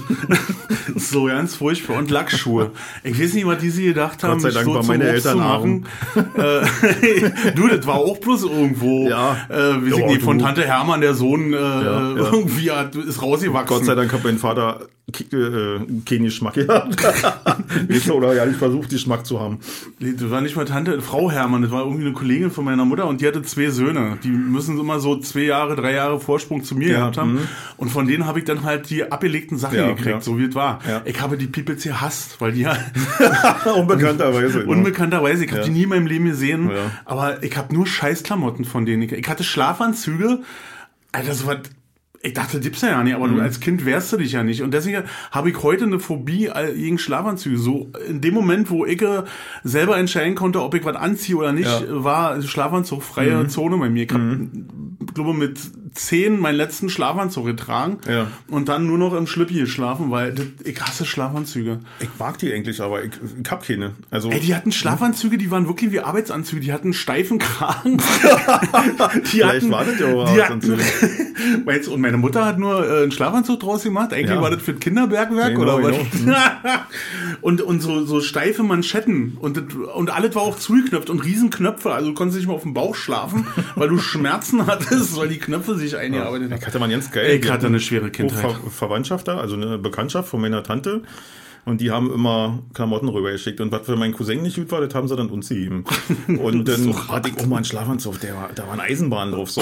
so 0.96 1.26
ganz 1.26 1.56
furchtbar. 1.56 1.98
Und 1.98 2.10
Lackschuhe. 2.12 2.72
Ich 3.04 3.20
weiß 3.20 3.34
nicht, 3.34 3.48
was 3.48 3.58
die 3.60 3.70
sich 3.72 3.86
gedacht 3.86 4.24
haben, 4.24 4.34
Gott 4.34 4.42
sei 4.44 4.48
mich 4.50 4.56
Dank 4.56 4.66
so 4.66 4.74
waren 4.76 4.82
zum 4.84 4.88
meine 4.98 5.04
Eltern 5.10 5.32
zu 5.34 5.38
machen. 5.44 5.86
äh, 6.36 7.52
du, 7.56 7.68
das 7.68 7.86
war 7.88 7.96
auch 7.96 8.18
bloß 8.20 8.44
irgendwo. 8.44 9.10
Ja. 9.10 9.38
Äh, 9.50 9.56
weiß 9.82 9.88
ich 9.88 9.98
Ja, 9.98 10.06
nicht, 10.08 10.22
von. 10.22 10.40
Tante 10.40 10.64
Hermann, 10.64 11.02
der 11.02 11.16
Sohn, 11.16 11.52
äh, 11.54 11.58
irgendwie 11.58 12.70
hat, 12.78 12.96
ist 12.96 13.22
rausgewachsen. 13.22 13.68
Gott 13.68 13.86
sei 13.86 13.96
Dank 13.96 14.12
hat 14.14 14.24
mein 14.24 14.38
Vater 14.38 14.88
äh, 15.10 15.80
keinen 16.06 16.24
Geschmack 16.26 16.56
gehabt. 16.56 16.98
Oder 18.12 18.34
ja, 18.36 18.46
nicht 18.46 18.60
versucht, 18.60 18.90
Geschmack 18.90 19.26
zu 19.26 19.40
haben. 19.40 19.60
Nee, 20.00 20.14
Das 20.20 20.30
war 20.30 20.42
nicht 20.42 20.56
mal 20.56 20.66
Tante, 20.66 21.02
Frau 21.02 21.32
Hermann, 21.32 21.62
das 21.62 21.72
war 21.72 21.84
irgendwie 21.84 22.06
eine 22.06 22.14
Kollegin 22.14 22.52
von 22.52 22.66
meiner 22.66 22.84
Mutter 22.86 23.08
und 23.08 23.22
die 23.22 23.28
hatte 23.28 23.42
zwei 23.44 23.70
Söhne. 23.70 24.18
Die 24.24 24.30
müssen 24.30 24.78
immer 24.80 25.00
so 25.00 25.18
zwei 25.20 25.42
Jahre, 25.42 25.76
drei 25.76 25.94
Jahre 25.94 26.20
Vorsprung 26.20 26.64
zu 26.64 26.76
mir 26.76 26.90
Ja, 26.90 26.98
gehabt 27.00 27.18
haben. 27.18 27.34
mhm. 27.36 27.48
Und 27.78 27.90
von 27.90 28.08
denen 28.08 28.26
habe 28.26 28.40
ich 28.40 28.46
dann 28.46 28.64
halt 28.64 28.90
die 28.90 29.10
abgelegten 29.10 29.58
Sachen 29.58 29.78
Ja, 29.78 29.88
gekriegt, 29.88 30.08
ja. 30.08 30.22
so 30.22 30.38
wie 30.38 30.46
es 30.46 30.56
war. 30.56 30.80
Ja. 30.88 31.02
Ich 31.06 31.22
habe 31.22 31.38
die 31.38 31.48
Peoples 31.48 31.84
gehasst, 31.84 32.40
weil 32.40 32.52
die 32.52 32.62
ja 32.62 32.78
Unbekannterweise. 33.76 34.60
ne? 34.60 34.66
unbekannterweise, 34.66 35.46
ich 35.46 35.52
habe 35.52 35.62
Ja. 35.62 35.66
die 35.68 35.72
nie 35.72 35.84
in 35.84 35.90
meinem 35.90 36.08
Leben 36.08 36.26
gesehen, 36.26 36.70
Ja. 36.70 36.92
aber 37.06 37.44
ich 37.44 37.56
habe 37.58 37.74
nur 37.74 37.88
Scheißklamotten 37.88 38.66
von 38.66 38.86
denen. 38.86 39.04
Ich, 39.04 39.12
ich 39.14 39.28
hatte 39.30 39.44
Schlafanzüge, 39.44 40.40
Alter, 41.14 41.34
so 41.34 41.48
was. 41.48 41.58
Ich 42.28 42.34
dachte, 42.34 42.60
gibt's 42.60 42.82
ja 42.82 43.02
nicht, 43.04 43.16
aber 43.16 43.28
Mhm. 43.28 43.38
du 43.38 43.42
als 43.42 43.62
Kind 43.62 43.86
wehrst 43.86 44.12
du 44.12 44.18
dich 44.18 44.34
ja 44.34 44.44
nicht. 44.44 44.62
Und 44.62 44.74
deswegen 44.74 45.04
habe 45.32 45.50
ich 45.50 45.64
heute 45.64 45.86
eine 45.86 45.98
Phobie 46.00 46.50
gegen 46.76 46.98
Schlafanzüge. 46.98 47.58
So 47.58 47.90
in 48.10 48.20
dem 48.20 48.34
Moment, 48.34 48.70
wo 48.70 48.86
ich 48.86 49.02
äh, 49.02 49.24
selber 49.64 49.98
entscheiden 49.98 50.36
konnte, 50.36 50.62
ob 50.62 50.74
ich 50.74 50.84
was 50.84 50.98
anziehe 50.98 51.38
oder 51.38 51.54
nicht, 51.54 51.70
Ja. 51.70 51.80
Mhm. 51.96 52.04
war 52.04 52.42
Schlafanzug 52.42 53.02
freie 53.02 53.48
Zone 53.48 53.78
bei 53.78 53.90
mir. 53.90 54.04
Ich 54.04 54.12
habe, 54.14 54.40
glaube 55.14 55.34
mit 55.34 55.60
zehn 55.94 56.40
meinen 56.40 56.56
letzten 56.56 56.90
Schlafanzug 56.90 57.46
getragen 57.46 57.98
Ja. 58.08 58.28
und 58.50 58.70
dann 58.70 58.86
nur 58.88 58.98
noch 58.98 59.14
im 59.14 59.26
Schlüppi 59.28 59.56
geschlafen, 59.56 60.12
weil 60.12 60.34
das, 60.34 60.46
ich 60.64 60.80
hasse 60.82 61.06
Schlafanzüge. 61.06 61.80
Ich 62.00 62.10
mag 62.20 62.38
die 62.38 62.54
eigentlich, 62.54 62.82
aber 62.82 63.04
ich, 63.04 63.12
ich 63.44 63.50
hab 63.52 63.66
keine. 63.66 63.94
Also, 64.12 64.30
Ey, 64.30 64.40
die 64.40 64.54
hatten 64.56 64.72
Schlafanzüge, 64.72 65.38
die 65.38 65.50
waren 65.52 65.68
wirklich 65.68 65.92
wie 65.92 66.00
Arbeitsanzüge, 66.02 66.62
die 66.62 66.74
hatten 66.74 66.94
steifen 66.94 67.40
Kragen. 67.40 67.98
die 69.32 69.38
Vielleicht 69.38 69.70
war 69.70 69.86
das 69.86 70.00
ja 70.00 70.08
Arbeitsanzüge. 70.08 70.84
hatten, 71.66 71.88
und 71.88 72.02
meine 72.02 72.18
Mutter 72.18 72.46
hat 72.46 72.60
nur 72.60 72.88
äh, 72.88 73.04
einen 73.04 73.12
Schlafanzug 73.12 73.60
draus 73.60 73.84
gemacht. 73.84 74.14
Eigentlich 74.14 74.32
Ja. 74.32 74.42
war 74.42 74.50
das 74.52 74.62
für 74.62 74.74
das 74.74 74.82
Kinderbergwerk 74.82 75.56
Genau, 75.56 75.78
oder 75.78 75.84
was? 75.92 75.98
genau. 76.20 76.36
und 77.42 77.62
und 77.62 77.82
so, 77.82 78.06
so 78.06 78.22
steife 78.22 78.64
Manschetten 78.64 79.38
und, 79.40 79.58
das, 79.58 79.64
und 79.96 80.10
alles 80.10 80.36
war 80.36 80.42
auch 80.44 80.58
zugeknöpft 80.58 81.10
und 81.10 81.20
Riesenknöpfe. 81.24 81.92
Also 81.92 82.10
du 82.10 82.14
konntest 82.14 82.38
nicht 82.40 82.48
mal 82.48 82.54
auf 82.56 82.64
dem 82.64 82.74
Bauch 82.74 82.96
schlafen, 82.96 83.48
weil 83.76 83.90
du 83.90 83.98
Schmerzen 83.98 84.66
hattest, 84.68 84.97
weil 85.18 85.30
die 85.30 85.40
Knöpfe 85.40 85.76
sich 85.76 85.96
eingearbeitet 85.96 86.52
haben. 86.52 86.60
ich 86.60 86.68
hatte 86.68 86.80
mal 86.80 86.90
ganz 86.90 87.12
geil. 87.12 87.40
Ich 87.42 87.50
hatte 87.50 87.68
eine 87.68 87.80
schwere 87.80 88.12
Kindheit. 88.12 88.42
Ver 88.42 88.60
Verwandtschaft 88.70 89.28
da, 89.28 89.38
also 89.38 89.56
eine 89.56 89.78
Bekanntschaft 89.78 90.30
von 90.30 90.42
meiner 90.42 90.64
Tante. 90.64 91.04
Und 91.66 91.82
die 91.82 91.92
haben 91.92 92.14
immer 92.14 92.64
Klamotten 92.74 93.10
rübergeschickt. 93.10 93.60
Und 93.60 93.74
was 93.74 93.86
für 93.86 93.98
meinen 93.98 94.14
Cousin 94.14 94.42
nicht 94.42 94.56
gut 94.56 94.72
war, 94.72 94.80
das 94.80 94.96
haben 94.96 95.10
sie 95.10 95.18
dann 95.18 95.30
uns 95.30 95.50
gegeben. 95.50 95.84
Und 96.28 96.66
dann 96.66 97.10
hatte 97.10 97.30
ich 97.30 97.38
auch 97.38 97.46
mal 97.46 97.58
einen 97.58 97.66
Schlafanzug, 97.66 98.22
der 98.22 98.36
war, 98.36 98.50
da 98.56 98.66
war 98.68 98.74
eine 98.74 98.84
Eisenbahn 98.84 99.34
drauf, 99.34 99.52
so 99.52 99.62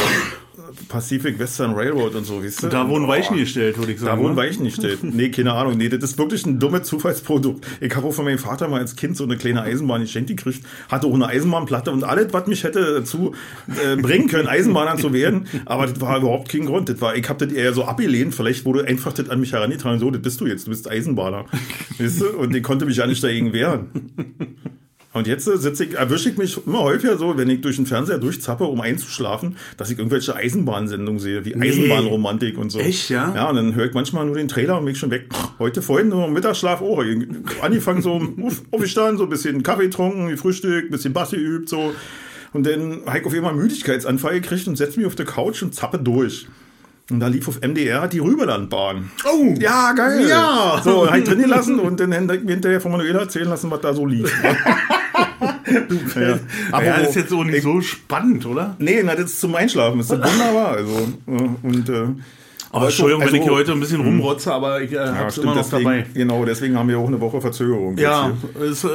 Pacific 0.88 1.40
Western 1.40 1.74
Railroad 1.74 2.16
und 2.16 2.26
so, 2.26 2.44
weißt 2.44 2.64
du? 2.64 2.68
Da 2.68 2.88
wurden 2.90 3.08
Weichen 3.08 3.36
oh, 3.36 3.40
gestellt, 3.40 3.78
würde 3.78 3.92
ich 3.94 4.00
sagen. 4.00 4.18
Da 4.18 4.24
wurden 4.24 4.36
ne? 4.36 4.42
Weichen 4.42 4.66
gestellt. 4.66 5.00
Nee, 5.16 5.30
keine 5.30 5.54
Ahnung. 5.54 5.78
Nee, 5.78 5.90
das 5.90 6.04
ist 6.04 6.18
wirklich 6.18 6.46
ein 6.46 6.60
dummes 6.60 6.84
Zufallsprodukt. 6.84 7.66
Ich 7.80 7.96
habe 7.96 8.08
auch 8.08 8.12
von 8.12 8.26
meinem 8.26 8.38
Vater 8.38 8.68
mal 8.68 8.80
als 8.80 8.96
Kind 8.96 9.16
so 9.16 9.24
eine 9.24 9.38
kleine 9.38 9.62
Eisenbahn 9.62 10.02
geschenkt 10.02 10.30
gekriegt, 10.30 10.66
hatte 10.90 11.08
auch 11.08 11.14
eine 11.14 11.28
Eisenbahnplatte 11.28 11.92
und 11.92 12.04
alles, 12.04 12.34
was 12.34 12.48
mich 12.48 12.64
hätte 12.64 12.96
dazu 12.96 13.34
äh, 13.68 13.96
bringen 13.96 14.28
können, 14.28 14.48
Eisenbahner 14.48 14.98
zu 14.98 15.14
werden. 15.14 15.48
Aber 15.66 15.88
das 15.88 16.02
war 16.02 16.18
überhaupt 16.18 16.50
kein 16.50 16.66
Grund. 16.66 16.90
Das 16.90 17.02
war, 17.02 17.16
ich 17.16 17.28
habe 17.30 17.46
das 17.46 17.56
eher 17.56 17.74
so 17.74 17.86
abgelehnt. 17.86 18.36
Vielleicht 18.36 18.66
wurde 18.66 18.86
einfach 18.86 19.14
das 19.14 19.30
an 19.30 19.40
mich 19.40 19.54
herangetragen, 19.54 20.00
so, 20.00 20.12
das 20.12 20.22
bist 20.22 20.42
du 20.42 20.48
jetzt, 20.48 20.68
du 20.68 20.72
bist 20.72 20.90
Eisenbahner. 20.90 21.46
Weißt 21.98 22.22
du? 22.22 22.30
Und 22.38 22.56
ich 22.56 22.64
konnte 22.64 22.86
mich 22.86 22.98
ja 22.98 23.08
nicht 23.08 23.24
dagegen 23.24 23.54
wehren. 23.54 23.88
Und 25.16 25.28
jetzt 25.28 25.48
äh, 25.48 25.58
sitze 25.58 25.86
ich, 25.86 25.94
erwische 25.96 26.30
ich 26.30 26.38
mich 26.38 26.60
immer 26.68 26.82
häufiger 26.82 27.18
so, 27.18 27.38
wenn 27.38 27.50
ich 27.50 27.62
durch 27.62 27.78
den 27.78 27.86
Fernseher 27.86 28.18
durchzappe, 28.18 28.66
um 28.66 28.82
einzuschlafen, 28.82 29.56
dass 29.78 29.90
ich 29.90 29.98
irgendwelche 29.98 30.36
Eisenbahnsendungen 30.36 31.20
sehe, 31.20 31.46
wie 31.46 31.56
Eisenbahnromantik 31.56 32.58
und 32.58 32.70
so. 32.70 32.80
Echt, 32.80 33.10
ja? 33.10 33.34
Ja, 33.34 33.50
und 33.50 33.56
dann 33.56 33.76
höre 33.76 33.86
ich 33.86 33.94
manchmal 33.94 34.26
nur 34.26 34.36
den 34.36 34.48
Trailer 34.50 34.78
und 34.78 34.86
bin 34.86 34.92
ich 34.94 35.00
schon 35.00 35.12
weg. 35.12 35.30
Heute 35.58 35.82
vorhin 35.82 36.10
nur 36.10 36.28
Mittagsschlaf, 36.28 36.82
oh, 36.82 37.02
angefangen 37.62 38.02
so, 38.02 38.22
auf- 38.44 38.62
aufgestanden, 38.72 39.18
so 39.18 39.24
ein 39.24 39.30
bisschen 39.30 39.64
Kaffee 39.64 39.84
getrunken, 39.86 40.28
gefrühstückt, 40.28 40.90
ein 40.90 40.92
bisschen 40.92 41.14
Bass 41.14 41.32
geübt, 41.32 41.70
so. 41.70 41.94
Und 42.52 42.66
dann 42.66 43.02
habe 43.06 43.20
ich 43.20 43.26
auf 43.26 43.34
einmal 43.34 43.52
einen 43.52 43.62
Müdigkeitsanfall 43.62 44.42
gekriegt 44.42 44.68
und 44.68 44.78
setze 44.78 44.98
mich 45.00 45.08
auf 45.08 45.16
der 45.16 45.26
Couch 45.26 45.62
und 45.64 45.74
zappe 45.74 45.98
durch. 45.98 46.48
Und 47.12 47.20
da 47.20 47.28
lief 47.28 47.48
auf 47.48 47.62
MDR 47.62 48.08
die 48.08 48.18
Rüberlandbahn. 48.18 49.12
Oh! 49.32 49.54
Ja, 49.60 49.94
geil. 49.94 50.28
Ja. 50.28 50.82
So, 50.84 51.08
ich 51.14 51.24
drin 51.24 51.40
gelassen 51.40 51.80
und 51.80 52.00
dann 52.00 52.12
ich 52.12 52.50
hinterher 52.50 52.82
von 52.82 52.92
Manuela 52.92 53.20
erzählen 53.20 53.48
lassen, 53.48 53.70
was 53.70 53.82
da 53.82 53.94
so 53.94 54.08
lief. 54.08 54.34
ja. 56.16 56.40
Aber 56.72 56.84
ja, 56.84 57.00
das 57.00 57.10
ist 57.10 57.16
jetzt 57.16 57.34
auch 57.34 57.44
nicht 57.44 57.62
so 57.62 57.80
spannend, 57.82 58.48
oder? 58.48 58.76
Nee, 58.80 59.04
na, 59.04 59.14
das 59.14 59.26
ist 59.26 59.42
zum 59.42 59.54
Einschlafen. 59.54 60.00
Das 60.00 60.10
ist 60.10 60.18
wunderbar. 60.18 60.70
Also, 60.70 61.08
äh, 61.28 61.50
und, 61.62 61.90
äh, 61.90 62.08
Aber 62.76 62.86
Entschuldigung, 62.88 63.22
also- 63.22 63.34
wenn 63.34 63.40
ich 63.42 63.48
hier 63.48 63.56
heute 63.56 63.72
ein 63.72 63.80
bisschen 63.80 64.02
rumrotze, 64.02 64.54
aber 64.54 64.82
ich 64.82 64.92
äh, 64.92 64.96
ja, 64.96 65.16
hab's 65.16 65.34
stimmt, 65.36 65.46
immer 65.46 65.56
noch 65.56 65.62
deswegen, 65.64 65.84
dabei. 65.86 66.06
Genau, 66.14 66.46
deswegen 66.46 66.78
haben 66.78 66.90
wir 66.90 67.00
auch 67.00 67.08
eine 67.08 67.22
Woche 67.22 67.40
Verzögerung. 67.40 67.98
Ja, 67.98 68.32
es 68.62 68.84
äh, 68.84 68.90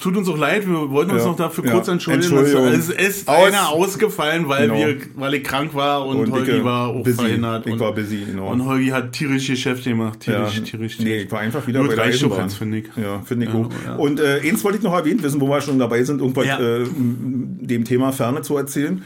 tut 0.00 0.16
uns 0.16 0.28
auch 0.28 0.38
leid, 0.38 0.66
wir 0.66 0.90
wollten 0.90 1.10
uns 1.10 1.22
Ja. 1.22 1.28
noch 1.28 1.36
dafür 1.36 1.64
Ja. 1.66 1.72
kurz 1.72 1.88
entschuldigen. 1.88 2.34
Es 2.72 2.88
ist 2.88 3.28
Aus- 3.28 3.46
einer 3.48 3.68
ausgefallen, 3.70 4.48
weil, 4.48 4.68
Genau. 4.68 4.78
wir, 4.78 4.96
weil 5.16 5.34
ich 5.34 5.44
krank 5.44 5.74
war 5.74 6.06
und, 6.06 6.16
Und 6.16 6.32
Holgi 6.32 6.64
war 6.64 6.88
auch 6.88 7.02
busy. 7.04 7.16
verhindert. 7.16 7.66
Ich 7.66 7.72
und, 7.74 7.80
war 7.80 7.92
busy, 7.94 8.24
genau. 8.30 8.48
Und 8.50 8.64
Holgi 8.64 8.88
hat 8.88 9.12
tierisch 9.12 9.46
Geschäfte 9.48 9.90
gemacht. 9.90 10.20
Tierisch, 10.20 10.56
Ja, 10.58 10.62
tierisch, 10.64 10.98
nee, 10.98 11.04
tierisch. 11.04 11.24
ich 11.24 11.32
war 11.32 11.40
einfach 11.40 11.66
wieder 11.66 11.80
Nur 11.80 11.88
bei 11.88 11.96
der 11.96 12.04
Eisenbahn. 12.04 12.48
finde 12.48 12.78
ich. 12.78 12.84
Ja, 12.96 13.20
finde 13.24 13.46
ich 13.46 13.52
Ja, 13.52 13.56
gut. 13.60 13.72
ja. 13.84 13.96
Und 13.96 14.20
äh, 14.20 14.40
eins 14.42 14.64
wollte 14.64 14.78
ich 14.78 14.84
noch 14.84 14.94
erwähnt 14.94 15.22
wissen, 15.22 15.40
wo 15.40 15.48
wir 15.48 15.60
schon 15.60 15.78
dabei 15.78 16.02
sind, 16.02 16.20
irgendwas 16.20 16.46
Ja. 16.46 16.58
äh, 16.58 16.84
dem 16.94 17.84
Thema 17.84 18.12
Ferne 18.12 18.40
zu 18.42 18.56
erzählen, 18.56 19.02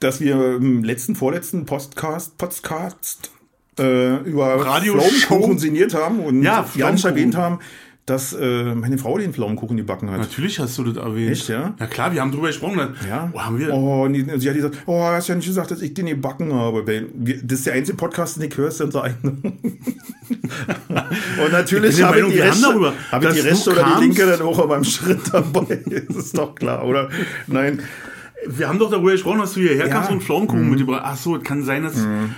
dass 0.00 0.20
wir 0.20 0.56
im 0.56 0.84
letzten, 0.84 1.14
vorletzten 1.16 1.64
Podcast, 1.66 2.36
Podcast 2.38 3.30
äh, 3.78 4.16
über. 4.22 4.58
Pflaumenkuchen 4.58 5.58
signiert 5.58 5.94
haben 5.94 6.20
und 6.20 6.42
Ja, 6.42 6.66
ja, 6.74 6.90
nicht 6.90 7.02
Pflaumenkuchen. 7.02 7.10
erwähnt 7.10 7.36
haben, 7.36 7.58
dass 8.06 8.32
äh, 8.32 8.74
meine 8.74 8.98
Frau 8.98 9.18
den 9.18 9.32
Pflaumenkuchen 9.34 9.76
gebacken 9.76 10.10
hat. 10.12 10.18
Natürlich 10.20 10.60
hast 10.60 10.78
du 10.78 10.84
das 10.84 10.96
erwähnt. 11.04 11.32
Echt, 11.32 11.48
ja? 11.48 11.74
Ja 11.78 11.86
klar, 11.88 12.12
wir 12.12 12.20
haben 12.20 12.30
drüber 12.30 12.46
gesprochen. 12.46 12.94
Ja. 13.08 13.30
Oh, 13.32 13.40
haben 13.40 13.58
wir? 13.58 13.74
Oh, 13.74 14.06
nee, 14.06 14.24
sie 14.36 14.48
hat 14.48 14.54
gesagt, 14.54 14.78
oh, 14.86 15.02
hast 15.02 15.26
ja 15.26 15.34
nicht 15.34 15.46
gesagt, 15.46 15.72
dass 15.72 15.82
ich 15.82 15.92
den 15.92 16.06
gebacken 16.06 16.54
habe. 16.54 16.84
Das 17.42 17.58
ist 17.58 17.66
der 17.66 17.74
einzige 17.74 17.96
Podcast, 17.96 18.36
den 18.36 18.48
ich 18.48 18.56
höre, 18.56 18.68
ist 18.68 18.80
unser 18.80 19.02
eigener. 19.02 19.32
Und 21.44 21.52
natürlich 21.52 21.98
Ich 21.98 22.04
habe 22.04 22.20
ich 22.20 22.26
die 22.32 22.38
Rechte, 22.38 22.62
darüber, 22.62 22.92
habe 23.10 23.26
ich 23.26 23.32
die 23.34 23.40
Rechte 23.40 23.70
oder 23.70 23.94
die 23.96 24.04
Linke 24.04 24.24
dann 24.26 24.42
auch 24.42 24.66
beim 24.68 24.84
Schritt 24.84 25.20
dabei. 25.32 25.82
Das 26.08 26.16
ist 26.16 26.38
doch 26.38 26.54
klar, 26.54 26.84
oder? 26.84 27.08
Nein. 27.48 27.80
Wir 28.48 28.68
haben 28.68 28.78
doch 28.78 28.90
darüber 28.90 29.12
gesprochen, 29.12 29.38
dass 29.40 29.54
du 29.54 29.60
hierher 29.60 29.86
Ja. 29.86 29.92
kamst 29.92 30.10
und 30.10 30.22
Pflaumenkuchen 30.22 30.70
mitgebracht 30.70 31.02
Ach 31.04 31.16
so, 31.16 31.36
es 31.36 31.42
kann 31.42 31.62
sein, 31.64 31.82
dass, 31.82 31.94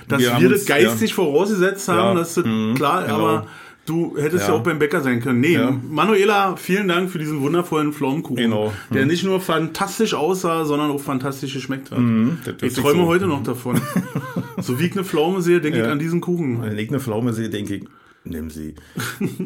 dass 0.09 0.21
Wir 0.21 0.39
wir, 0.41 0.49
das 0.49 0.61
uns- 0.61 0.67
geistig 0.67 1.15
vorausgesetzt 1.15 1.89
haben, 1.89 1.99
Ja. 1.99 2.15
dass 2.15 2.35
das 2.35 2.45
klar, 2.75 3.03
genau. 3.05 3.15
aber 3.15 3.47
du 3.87 4.17
hättest 4.19 4.47
ja. 4.49 4.55
Ja. 4.55 4.59
auch 4.61 4.63
beim 4.63 4.79
Bäcker 4.79 5.01
sein 5.01 5.21
können. 5.21 5.41
Nee, 5.41 5.55
Ja. 5.55 5.71
Manuela, 5.91 6.57
vielen 6.57 6.89
Dank 6.89 7.11
für 7.11 7.19
diesen 7.19 7.41
wundervollen 7.41 7.93
Pflaumenkuchen, 7.93 8.37
Genau. 8.37 8.73
der 8.93 9.07
nicht 9.07 9.25
nur 9.25 9.41
fantastisch 9.41 10.15
aussah, 10.15 10.65
sondern 10.65 10.91
auch 10.91 11.01
fantastisch 11.01 11.55
geschmeckt 11.55 11.91
hat. 11.91 11.99
das 12.45 12.55
ich 12.61 12.75
träume 12.75 13.03
so- 13.03 13.07
heute 13.07 13.27
noch 13.27 13.43
davon. 13.43 13.81
so 14.61 14.79
wie 14.79 14.87
ich 14.87 14.93
eine 14.93 15.05
Pflaume 15.05 15.41
sehe, 15.43 15.61
denke 15.61 15.79
ich 15.79 15.85
Ja. 15.87 15.91
an 15.93 15.99
diesen 15.99 16.21
Kuchen. 16.21 16.63
Wenn 16.63 16.79
ich 16.79 16.89
eine 16.91 17.01
Pflaume 17.01 17.33
sehe, 17.33 17.49
denke 17.51 17.75
ich, 17.77 17.85
Nimm 18.25 18.51
sie. 18.51 18.75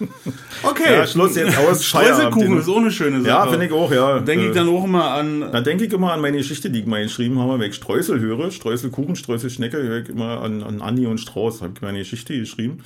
Okay. 0.62 0.94
Ja, 0.94 1.06
Schluss 1.06 1.36
jetzt 1.36 1.58
aus. 1.58 1.84
Streuselkuchen 1.84 2.58
ist 2.58 2.68
auch 2.68 2.78
eine 2.78 2.90
schöne 2.90 3.18
Sache. 3.20 3.28
Ja, 3.28 3.46
finde 3.46 3.66
ich 3.66 3.72
auch, 3.72 3.92
ja. 3.92 4.18
Denke 4.20 4.46
ich 4.46 4.50
Äh, 4.52 4.54
dann 4.54 4.68
auch 4.68 4.84
immer 4.84 5.10
an. 5.10 5.40
Dann 5.52 5.62
denke 5.62 5.84
ich 5.84 5.92
immer 5.92 6.12
an 6.12 6.20
meine 6.20 6.38
Geschichte, 6.38 6.70
die 6.70 6.80
ich 6.80 6.86
mal 6.86 7.02
geschrieben 7.02 7.38
habe, 7.38 7.58
wenn 7.58 7.68
ich 7.70 7.76
Streusel 7.76 8.18
höre, 8.18 8.50
Streuselkuchen, 8.50 9.14
Streuselschnecke, 9.14 9.76
höre 9.76 10.02
ich 10.02 10.08
immer 10.08 10.40
an, 10.42 10.62
an 10.62 10.80
Andi 10.80 11.06
und 11.06 11.18
Strauß. 11.18 11.60
Habe 11.60 11.72
ich 11.76 11.82
meine 11.82 11.98
Geschichte 11.98 12.38
geschrieben 12.38 12.82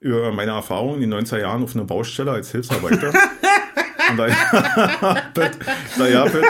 über 0.00 0.30
meine 0.32 0.52
Erfahrungen 0.52 1.02
in 1.02 1.10
den 1.10 1.26
90er 1.26 1.40
Jahren 1.40 1.62
auf 1.62 1.74
einer 1.74 1.84
Baustelle 1.84 2.30
als 2.30 2.52
Hilfsarbeiter. 2.52 3.08
und 4.10 4.16
da, 4.16 4.26
da 5.34 6.10
gab 6.10 6.34
es 6.34 6.44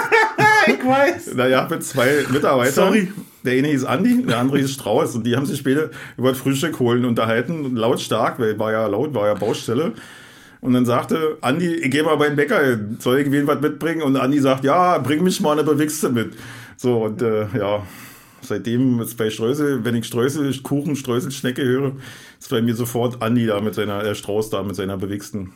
Ich 0.66 0.86
weiß. 0.86 1.36
da 1.36 1.66
es 1.66 1.88
zwei 1.88 2.24
Mitarbeiter. 2.30 2.72
Sorry. 2.72 3.12
Der 3.48 3.56
eine 3.56 3.68
hieß 3.68 3.86
Andi, 3.86 4.26
der 4.26 4.38
andere 4.38 4.58
hieß 4.58 4.72
Strauß. 4.72 5.16
Und 5.16 5.26
die 5.26 5.34
haben 5.34 5.46
sich 5.46 5.58
später 5.58 5.88
über 6.18 6.28
das 6.28 6.38
Frühstück 6.38 6.78
holen 6.80 7.06
unterhalten, 7.06 7.74
lautstark, 7.74 8.38
weil 8.38 8.58
war 8.58 8.72
ja 8.72 8.86
laut, 8.86 9.14
war 9.14 9.26
ja 9.26 9.32
Baustelle. 9.32 9.94
Und 10.60 10.74
dann 10.74 10.84
sagte 10.84 11.38
Andi, 11.40 11.76
ich 11.76 11.90
gehe 11.90 12.02
mal 12.02 12.16
beim 12.16 12.36
Bäcker, 12.36 12.78
soll 12.98 13.20
ich 13.20 13.46
was 13.46 13.60
mitbringen? 13.62 14.02
Und 14.02 14.16
Andi 14.16 14.38
sagt, 14.38 14.64
ja, 14.64 14.98
bring 14.98 15.24
mich 15.24 15.40
mal 15.40 15.52
eine 15.52 15.64
Bewichste 15.64 16.10
mit. 16.10 16.34
So, 16.76 17.04
und 17.04 17.22
äh, 17.22 17.46
ja, 17.56 17.86
seitdem 18.42 19.00
ist 19.00 19.16
bei 19.16 19.30
Streusel, 19.30 19.82
wenn 19.82 19.94
ich 19.94 20.04
Streusel, 20.04 20.54
Kuchen, 20.62 20.94
Streusel, 20.94 21.30
Schnecke 21.30 21.64
höre, 21.64 21.92
ist 22.38 22.50
bei 22.50 22.60
mir 22.60 22.74
sofort 22.74 23.22
Andi 23.22 23.46
da 23.46 23.62
mit 23.62 23.74
seiner, 23.74 24.02
der 24.02 24.14
Strauß 24.14 24.50
da 24.50 24.62
mit 24.62 24.76
seiner 24.76 24.98
Bewichsten. 24.98 25.54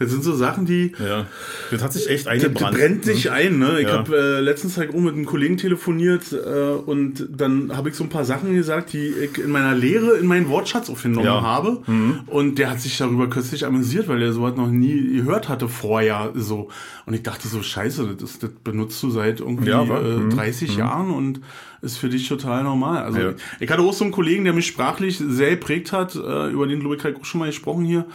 Das 0.00 0.10
sind 0.10 0.24
so 0.24 0.34
Sachen, 0.34 0.64
die. 0.66 0.92
Ja, 0.98 1.26
das 1.70 1.82
hat 1.84 1.92
sich 1.92 2.08
echt 2.08 2.24
Das 2.26 2.32
eingebrannt. 2.32 2.76
brennt 2.76 3.04
sich 3.04 3.30
ein, 3.30 3.58
ne? 3.58 3.80
Ich 3.80 3.86
Ja. 3.86 3.98
habe 3.98 4.16
äh, 4.16 4.40
letztens 4.40 4.76
halt 4.78 4.90
auch 4.94 4.98
mit 4.98 5.14
einem 5.14 5.26
Kollegen 5.26 5.58
telefoniert 5.58 6.32
äh, 6.32 6.70
und 6.86 7.28
dann 7.30 7.76
habe 7.76 7.90
ich 7.90 7.94
so 7.94 8.04
ein 8.04 8.08
paar 8.08 8.24
Sachen 8.24 8.54
gesagt, 8.54 8.94
die 8.94 9.08
ich 9.08 9.38
in 9.38 9.50
meiner 9.50 9.74
Lehre 9.74 10.16
in 10.16 10.26
meinen 10.26 10.48
Wortschatz 10.48 10.88
aufgenommen 10.90 11.26
Ja. 11.26 11.40
Mhm. 11.40 11.44
habe. 11.44 11.82
Und 12.26 12.58
der 12.58 12.70
hat 12.70 12.80
sich 12.80 12.96
darüber 12.96 13.28
kürzlich 13.28 13.66
amüsiert, 13.66 14.08
weil 14.08 14.22
er 14.22 14.32
sowas 14.32 14.56
noch 14.56 14.68
nie 14.70 15.16
gehört 15.18 15.48
hatte 15.50 15.68
vorher 15.68 16.32
so. 16.34 16.68
Und 17.06 17.12
ich 17.14 17.22
dachte 17.22 17.46
so, 17.46 17.62
scheiße, 17.62 18.16
das, 18.18 18.38
das 18.38 18.50
benutzt 18.64 19.02
du 19.02 19.10
seit 19.10 19.40
irgendwie 19.40 19.68
Ja, 19.68 19.82
äh, 19.84 20.16
Mhm. 20.16 20.30
30 20.30 20.76
Jahren 20.76 21.10
und 21.10 21.40
ist 21.82 21.98
für 21.98 22.08
dich 22.08 22.26
total 22.26 22.62
normal. 22.64 23.02
Also 23.04 23.18
Ja. 23.20 23.32
ich 23.58 23.70
hatte 23.70 23.82
auch 23.82 23.92
so 23.92 24.04
einen 24.04 24.12
Kollegen, 24.12 24.44
der 24.44 24.54
mich 24.54 24.66
sprachlich 24.66 25.18
sehr 25.18 25.50
geprägt 25.50 25.92
hat, 25.92 26.14
äh, 26.14 26.48
über 26.50 26.66
den 26.66 26.80
glaube 26.80 26.96
ich 26.96 27.04
auch 27.16 27.24
schon 27.26 27.40
mal 27.40 27.46
gesprochen 27.46 27.84
hier. 27.84 28.06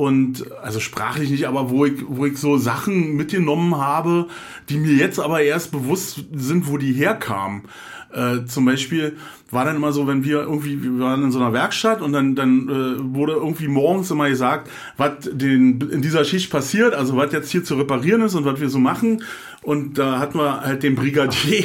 Und 0.00 0.50
also 0.62 0.80
sprachlich 0.80 1.28
nicht, 1.28 1.46
aber 1.46 1.68
wo 1.68 1.84
ich, 1.84 1.92
wo 2.08 2.24
ich 2.24 2.38
so 2.38 2.56
Sachen 2.56 3.16
mitgenommen 3.16 3.76
habe, 3.76 4.28
die 4.70 4.78
mir 4.78 4.94
jetzt 4.94 5.20
aber 5.20 5.42
erst 5.42 5.72
bewusst 5.72 6.24
sind, 6.32 6.68
wo 6.68 6.78
die 6.78 6.94
herkamen. 6.94 7.64
Äh, 8.10 8.46
zum 8.46 8.64
Beispiel 8.64 9.18
war 9.50 9.66
dann 9.66 9.76
immer 9.76 9.92
so, 9.92 10.06
wenn 10.06 10.24
wir 10.24 10.40
irgendwie, 10.40 10.82
wir 10.82 10.98
waren 11.00 11.22
in 11.22 11.32
so 11.32 11.38
einer 11.38 11.52
Werkstatt 11.52 12.00
und 12.00 12.14
dann, 12.14 12.34
dann 12.34 12.70
äh, 12.70 13.14
wurde 13.14 13.34
irgendwie 13.34 13.68
morgens 13.68 14.10
immer 14.10 14.30
gesagt, 14.30 14.70
was 14.96 15.12
den 15.30 15.82
in 15.82 16.00
dieser 16.00 16.24
Schicht 16.24 16.50
passiert, 16.50 16.94
also 16.94 17.18
was 17.18 17.30
jetzt 17.34 17.50
hier 17.50 17.62
zu 17.62 17.74
reparieren 17.74 18.22
ist 18.22 18.34
und 18.34 18.46
was 18.46 18.58
wir 18.58 18.70
so 18.70 18.78
machen. 18.78 19.22
Und 19.60 19.98
da 19.98 20.18
hatten 20.18 20.38
wir 20.38 20.62
halt 20.62 20.82
den 20.82 20.94
Brigadier. 20.94 21.64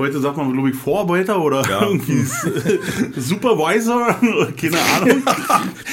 Heute 0.00 0.18
sagt 0.18 0.38
man, 0.38 0.50
glaube 0.50 0.70
ich, 0.70 0.76
Vorarbeiter 0.76 1.38
oder 1.42 1.60
Ja. 1.68 1.82
irgendwie 1.82 2.24
Supervisor, 3.20 4.06
keine 4.60 4.78
Ahnung. 4.78 5.22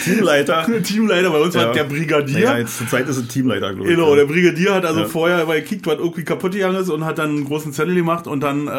Teamleiter. 0.05 0.65
Teamleiter, 0.83 1.29
bei 1.29 1.41
uns 1.41 1.53
Ja. 1.55 1.65
war 1.65 1.73
der 1.73 1.83
Brigadier. 1.83 2.39
Ja, 2.39 2.57
jetzt 2.57 2.77
zur 2.77 2.87
Zeit 2.87 3.09
ist 3.09 3.17
es 3.17 3.27
Teamleiter, 3.27 3.73
glaube 3.73 3.89
ich. 3.89 3.95
Genau, 3.97 4.15
der 4.15 4.23
Brigadier 4.25 4.75
hat 4.75 4.85
also 4.85 5.03
vorher 5.05 5.45
weil 5.49 5.59
gekickt, 5.61 5.85
was 5.87 5.95
irgendwie 5.97 6.23
kaputt 6.23 6.53
gegangen 6.53 6.77
ist 6.77 6.89
und 6.89 7.03
hat 7.03 7.17
dann 7.17 7.31
einen 7.31 7.43
großen 7.45 7.73
Zettel 7.73 7.95
gemacht 7.95 8.27
und 8.27 8.41
dann 8.41 8.67
äh, 8.67 8.71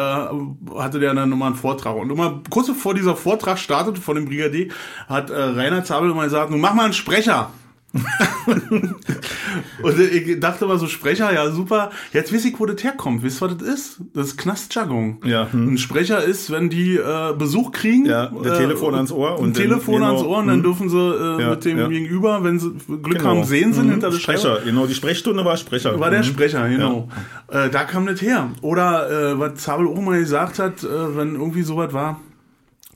hatte 0.79 0.99
der 0.99 1.13
dann 1.13 1.29
nochmal 1.29 1.49
einen 1.49 1.57
Vortrag. 1.57 1.95
Und 1.95 2.11
immer 2.11 2.41
kurz 2.49 2.67
bevor 2.67 2.95
dieser 2.95 3.15
Vortrag 3.15 3.59
startete 3.59 4.01
von 4.01 4.15
dem 4.15 4.25
Brigadier, 4.25 4.69
hat 5.07 5.29
äh, 5.29 5.35
Rainer 5.39 5.83
Zabel 5.83 6.09
immer 6.09 6.23
gesagt, 6.23 6.49
nun 6.49 6.59
mach 6.59 6.73
mal 6.73 6.85
einen 6.85 6.93
Sprecher. 6.93 7.51
und 9.81 9.99
ich 9.99 10.39
dachte 10.39 10.65
mal 10.65 10.77
so, 10.77 10.87
Sprecher, 10.87 11.33
ja 11.33 11.49
super. 11.51 11.89
Jetzt 12.13 12.33
weiß 12.33 12.45
ich, 12.45 12.59
wo 12.59 12.65
das 12.65 12.83
herkommt. 12.83 13.23
Wisst 13.23 13.41
ihr, 13.41 13.49
was 13.49 13.57
das 13.57 13.67
ist? 13.67 13.97
Das 14.13 14.27
ist 14.27 14.37
Knastjargon. 14.37 15.17
Ja, 15.25 15.47
hm. 15.51 15.69
Ein 15.73 15.77
Sprecher 15.77 16.23
ist, 16.23 16.51
wenn 16.51 16.69
die 16.69 16.95
äh, 16.97 17.33
Besuch 17.37 17.71
kriegen. 17.71 18.05
Ja, 18.05 18.27
der 18.27 18.57
Telefon 18.57 18.95
ans 18.95 19.11
Ohr 19.11 19.37
Ein 19.37 19.43
und 19.43 19.57
dann- 19.57 19.63
Telefon 19.63 20.03
ans 20.03 20.21
Ohr 20.21 20.37
und 20.39 20.47
dann 20.47 20.57
hm. 20.57 20.63
dürfen 20.63 20.89
sie 20.89 20.97
äh, 20.97 21.41
Ja, 21.41 21.49
mit 21.51 21.65
dem 21.65 21.77
ja. 21.79 21.87
Gegenüber, 21.87 22.43
wenn 22.43 22.59
sie 22.59 22.71
Glück 22.87 23.17
Genau. 23.19 23.25
haben, 23.29 23.43
sehen 23.43 23.73
sie 23.73 23.81
Mhm. 23.81 23.91
hinter 23.91 24.09
der. 24.11 24.17
Sprecher, 24.19 24.59
genau, 24.63 24.85
die 24.85 24.93
Sprechstunde 24.95 25.43
war 25.45 25.57
Sprecher. 25.57 25.99
War 25.99 26.09
der 26.11 26.19
Mhm. 26.19 26.23
Sprecher, 26.25 26.67
genau. 26.69 27.09
Äh, 27.47 27.69
da 27.69 27.83
kam 27.85 28.05
das 28.05 28.21
her. 28.21 28.49
Oder 28.61 29.31
äh, 29.33 29.39
was 29.39 29.55
Zabel 29.55 29.87
auch 29.87 29.99
mal 30.01 30.19
gesagt 30.19 30.59
hat, 30.59 30.83
äh, 30.83 31.17
wenn 31.17 31.35
irgendwie 31.35 31.63
sowas 31.63 31.91
war, 31.93 32.19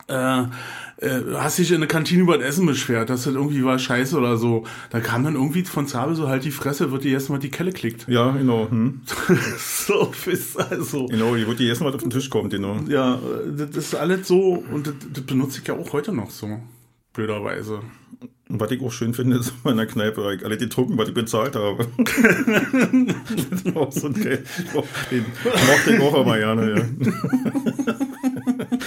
äh, 0.07 0.43
äh, 1.03 1.21
hast 1.35 1.57
dich 1.57 1.71
in 1.71 1.81
der 1.81 1.87
Kantine 1.87 2.23
über 2.23 2.37
das 2.37 2.47
Essen 2.47 2.65
beschwert, 2.65 3.09
dass 3.09 3.23
das 3.23 3.33
irgendwie 3.33 3.63
war 3.63 3.77
scheiße 3.77 4.17
oder 4.17 4.37
so. 4.37 4.63
Da 4.89 4.99
kam 4.99 5.23
dann 5.23 5.35
irgendwie 5.35 5.63
von 5.63 5.87
Zabel 5.87 6.15
so 6.15 6.27
halt 6.27 6.45
die 6.45 6.51
Fresse, 6.51 6.91
wird 6.91 7.03
dir 7.03 7.13
erstmal 7.13 7.39
die 7.39 7.49
Kelle 7.49 7.71
klickt. 7.71 8.07
Ja, 8.07 8.31
genau. 8.31 8.69
Hm. 8.69 9.01
so, 9.57 10.11
ist 10.25 10.57
also. 10.59 11.07
Genau, 11.07 11.35
die 11.35 11.45
wird 11.45 11.59
die 11.59 11.67
ersten, 11.67 11.85
was 11.85 11.95
auf 11.95 12.01
den 12.01 12.09
Tisch 12.09 12.29
kommt, 12.29 12.51
genau. 12.51 12.77
Ja, 12.87 13.15
äh, 13.15 13.67
das 13.67 13.75
ist 13.75 13.95
alles 13.95 14.27
so 14.27 14.63
und 14.71 14.87
das, 14.87 14.95
das 15.13 15.23
benutze 15.23 15.59
ich 15.61 15.67
ja 15.67 15.75
auch 15.75 15.91
heute 15.93 16.13
noch 16.13 16.31
so. 16.31 16.59
Blöderweise. 17.13 17.81
Und 18.49 18.59
was 18.59 18.71
ich 18.71 18.81
auch 18.81 18.91
schön 18.91 19.13
finde, 19.13 19.37
ist 19.37 19.53
in 19.65 19.77
der 19.77 19.85
Kneipe, 19.85 20.23
weil 20.23 20.37
ich 20.37 20.45
alle 20.45 20.57
die 20.57 20.69
drucken, 20.69 20.97
was 20.97 21.07
ich 21.07 21.13
bezahlt 21.13 21.55
habe. 21.55 21.87
das 21.97 23.61
ist 23.61 23.75
auch 23.75 23.91
so 23.91 24.07
ein 24.07 24.13
Geld. 24.13 24.45
Den 25.11 25.25
mochte 25.67 25.95
ich 25.95 26.01
auch 26.01 26.21
immer 26.21 26.37
gerne, 26.37 26.75
ja. 26.75 27.95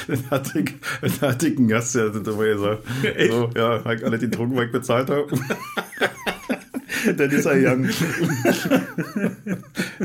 Den 0.08 0.24
ich, 0.54 1.38
den 1.38 1.56
einen 1.58 1.68
Gast, 1.68 1.94
der 1.94 2.12
hat 2.12 2.26
immer 2.26 2.44
gesagt. 2.44 2.82
Echt? 3.02 3.32
So, 3.32 3.50
ja, 3.56 3.78
ich 3.92 4.04
alle 4.04 4.18
die 4.18 4.30
drucken, 4.30 4.56
was 4.56 4.66
ich 4.66 4.72
bezahlt 4.72 5.10
habe. 5.10 5.26
Dann 7.16 7.30
ist 7.30 7.46
er 7.46 7.56
gegangen. 7.56 7.88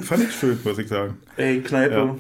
Fand 0.04 0.24
ich 0.24 0.36
schön, 0.36 0.60
muss 0.64 0.78
ich 0.78 0.88
sagen. 0.88 1.18
Ey, 1.38 1.62
Kneipe. 1.62 1.96
Ja. 1.96 2.16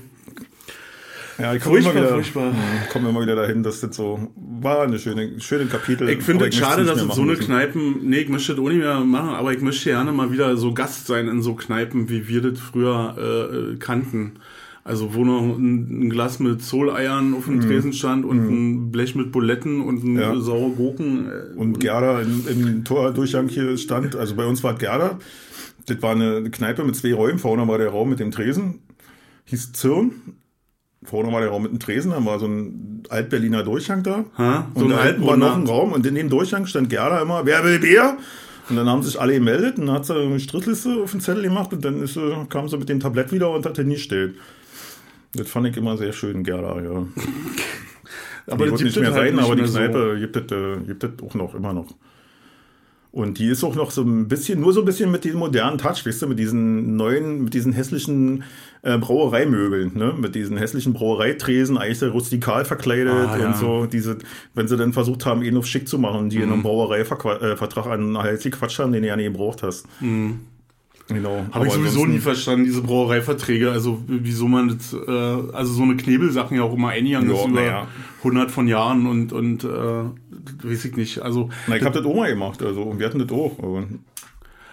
Ja, 1.41 1.55
ich 1.55 1.63
komme 1.63 1.79
immer 1.79 1.95
wieder, 1.95 2.09
furchtbar. 2.09 2.51
Mhm, 2.51 2.57
komme 2.91 3.09
immer 3.09 3.21
wieder 3.21 3.35
dahin, 3.35 3.63
dass 3.63 3.81
das 3.81 3.95
so 3.95 4.31
war 4.35 4.83
eine 4.83 5.00
schöne, 5.00 5.39
schöne 5.39 5.65
Kapitel. 5.65 6.07
Ich 6.09 6.21
finde 6.21 6.47
es 6.47 6.55
schade, 6.55 6.83
dass 6.83 7.01
es 7.01 7.15
so 7.15 7.21
eine 7.21 7.31
müssen. 7.31 7.45
Kneipen, 7.45 8.09
nee, 8.09 8.19
ich 8.19 8.29
möchte 8.29 8.53
das 8.53 8.63
auch 8.63 8.69
nicht 8.69 8.79
mehr 8.79 9.00
machen, 9.00 9.29
aber 9.29 9.51
ich 9.51 9.61
möchte 9.61 9.89
gerne 9.89 10.11
mal 10.11 10.31
wieder 10.31 10.55
so 10.57 10.73
Gast 10.73 11.07
sein 11.07 11.27
in 11.27 11.41
so 11.41 11.55
Kneipen, 11.55 12.09
wie 12.09 12.27
wir 12.27 12.41
das 12.41 12.59
früher 12.59 13.71
äh, 13.73 13.75
kannten. 13.77 14.33
Also 14.83 15.13
wo 15.13 15.23
noch 15.23 15.41
ein, 15.57 16.09
Glas 16.09 16.39
mit 16.39 16.63
Zoleiern 16.63 17.35
auf 17.35 17.45
dem 17.45 17.61
Tresen 17.61 17.93
stand 17.93 18.25
und 18.25 18.38
ein 18.50 18.91
Blech 18.91 19.13
mit 19.15 19.31
Buletten 19.31 19.81
und 19.81 20.03
ein. 20.03 20.17
Ja. 20.17 20.39
saure 20.41 20.71
Gurken. 20.71 21.27
äh, 21.27 21.55
Und 21.55 21.79
Gerda 21.79 22.21
im, 22.21 22.47
im 22.47 22.83
Tordurchgang 22.83 23.47
hier 23.47 23.77
stand, 23.77 24.15
also 24.15 24.35
bei 24.35 24.45
uns 24.45 24.63
war 24.63 24.73
Gerda, 24.73 25.19
das 25.85 26.01
war 26.01 26.11
eine 26.11 26.50
Kneipe 26.50 26.83
mit 26.83 26.95
zwei 26.95 27.13
Räumen, 27.13 27.38
vorne 27.38 27.67
war 27.67 27.77
der 27.77 27.89
Raum 27.89 28.09
mit 28.09 28.19
dem 28.19 28.31
Tresen, 28.31 28.79
hieß 29.45 29.73
Zirn, 29.73 30.13
vorne 31.03 31.31
war 31.31 31.41
der 31.41 31.50
Raum 31.50 31.63
mit 31.63 31.71
dem 31.73 31.79
Tresen, 31.79 32.11
dann 32.11 32.25
war 32.25 32.39
so 32.39 32.47
ein 32.47 33.03
Altberliner 33.09 33.61
Durchgang 33.63 34.01
da. 34.01 34.25
Ha? 34.39 34.67
So 34.73 34.85
und 34.85 34.89
da 34.91 35.03
hinten 35.03 35.25
war 35.27 35.38
noch 35.38 35.57
ein. 35.57 35.67
Raum 35.67 35.91
und 35.91 36.05
in 36.07 36.15
dem 36.15 36.29
Durchgang 36.29 36.65
stand 36.65 36.89
Gerda 36.89 37.21
immer, 37.21 37.45
wer 37.45 37.63
will 37.63 37.77
Bier? 37.79 38.17
Und 38.69 38.77
dann 38.77 38.88
haben 38.89 39.03
sich 39.03 39.19
alle 39.19 39.33
gemeldet 39.33 39.77
und 39.77 39.88
dann 39.88 39.95
hat 39.95 40.05
sie 40.05 40.15
eine 40.15 40.39
Strittliste 40.39 41.01
auf 41.03 41.11
den 41.11 41.19
Zettel 41.21 41.43
gemacht 41.43 41.71
und 41.73 41.83
dann 41.85 42.01
ist 42.01 42.17
kam 42.50 42.67
sie 42.67 42.77
mit 42.77 42.89
dem 42.89 43.00
Tablett 43.00 43.31
wieder 43.31 43.51
und 43.51 43.65
hat 43.65 43.77
den 43.77 43.88
nie 43.88 43.95
gestellt. 43.95 44.35
Das 45.33 45.50
fand 45.50 45.67
ich 45.67 45.77
immer 45.77 45.97
sehr 45.97 46.13
schön, 46.13 46.43
Gerda, 46.43 46.81
ja. 46.81 47.05
aber 48.47 48.65
die 48.65 48.71
das 48.71 48.81
wird 48.81 48.83
nicht 48.83 49.00
mehr 49.00 49.13
halt 49.13 49.27
sein, 49.27 49.35
nicht 49.35 49.43
aber 49.45 49.55
die 49.55 49.61
mehr 49.61 49.69
so. 49.71 49.77
Kneipe 49.79 50.17
gibt 50.19 50.35
es 50.35 50.51
äh, 50.51 50.77
gibt 50.85 51.03
es 51.03 51.09
auch 51.23 51.33
noch, 51.35 51.55
immer 51.55 51.73
noch. 51.73 51.88
Und 53.13 53.39
die 53.39 53.47
ist 53.47 53.61
auch 53.65 53.75
noch 53.75 53.91
so 53.91 54.03
ein 54.03 54.29
bisschen, 54.29 54.61
nur 54.61 54.71
so 54.71 54.79
ein 54.81 54.85
bisschen 54.85 55.11
mit 55.11 55.25
diesem 55.25 55.39
modernen 55.39 55.77
Touch, 55.77 56.05
weißt 56.05 56.21
du, 56.21 56.27
mit 56.27 56.39
diesen 56.39 56.95
neuen, 56.95 57.43
mit 57.43 57.53
diesen 57.53 57.73
hässlichen 57.73 58.43
äh, 58.83 58.97
Brauereimöbeln, 58.97 59.91
ne? 59.97 60.13
Mit 60.17 60.33
diesen 60.33 60.55
hässlichen 60.55 60.93
Brauereitresen, 60.93 61.77
eigentlich 61.77 62.00
so 62.00 62.07
rustikal 62.07 62.63
verkleidet 62.63 63.11
Ah, 63.13 63.38
ja. 63.38 63.47
und 63.47 63.57
so. 63.57 63.85
Diese, 63.85 64.17
wenn 64.53 64.69
sie 64.69 64.77
dann 64.77 64.93
versucht 64.93 65.25
haben, 65.25 65.43
ihn 65.43 65.57
auf 65.57 65.65
schick 65.65 65.89
zu 65.89 66.00
machen, 66.00 66.29
die 66.29 66.38
Mhm. 66.38 66.43
in 66.43 66.51
einem 66.53 66.63
Brauereivertrag 66.63 67.85
an 67.88 68.17
halt 68.17 68.41
die 68.45 68.50
Quatsch 68.50 68.79
haben, 68.79 68.93
den 68.93 69.01
du 69.01 69.09
ja 69.09 69.17
nie 69.17 69.25
gebraucht 69.25 69.61
hast. 69.61 69.88
Genau. 71.08 71.46
Habe 71.51 71.67
ich 71.67 71.74
sowieso 71.74 72.05
nie 72.05 72.20
verstanden, 72.20 72.65
diese 72.65 72.81
Brauereiverträge. 72.81 73.72
Also 73.72 74.01
wieso 74.08 74.48
man 74.48 74.70
das, 74.70 74.93
äh, 74.93 75.53
also 75.53 75.74
so 75.74 75.84
eine 75.84 75.98
Knebelsachen 75.98 76.58
ja 76.58 76.63
auch 76.63 76.74
immer 76.74 76.89
eingegangen 76.89 77.29
Ja, 77.29 77.36
ist 77.36 77.48
über 77.48 77.63
ja. 77.63 77.88
100 78.20 78.51
von 78.51 78.67
Jahren 78.67 79.08
und, 79.08 79.34
und 79.34 79.63
äh, 79.63 79.67
weiß 79.67 80.86
ich 80.86 80.96
nicht. 80.96 81.20
Also 81.20 81.50
Na, 81.67 81.75
ich 81.75 81.84
habe 81.84 81.98
das 81.98 82.05
auch 82.05 82.15
mal 82.15 82.29
gemacht, 82.29 82.62
also, 82.62 82.84
und 82.84 83.00
wir 83.00 83.08
hatten 83.08 83.20
das 83.20 83.31
auch. 83.31 83.58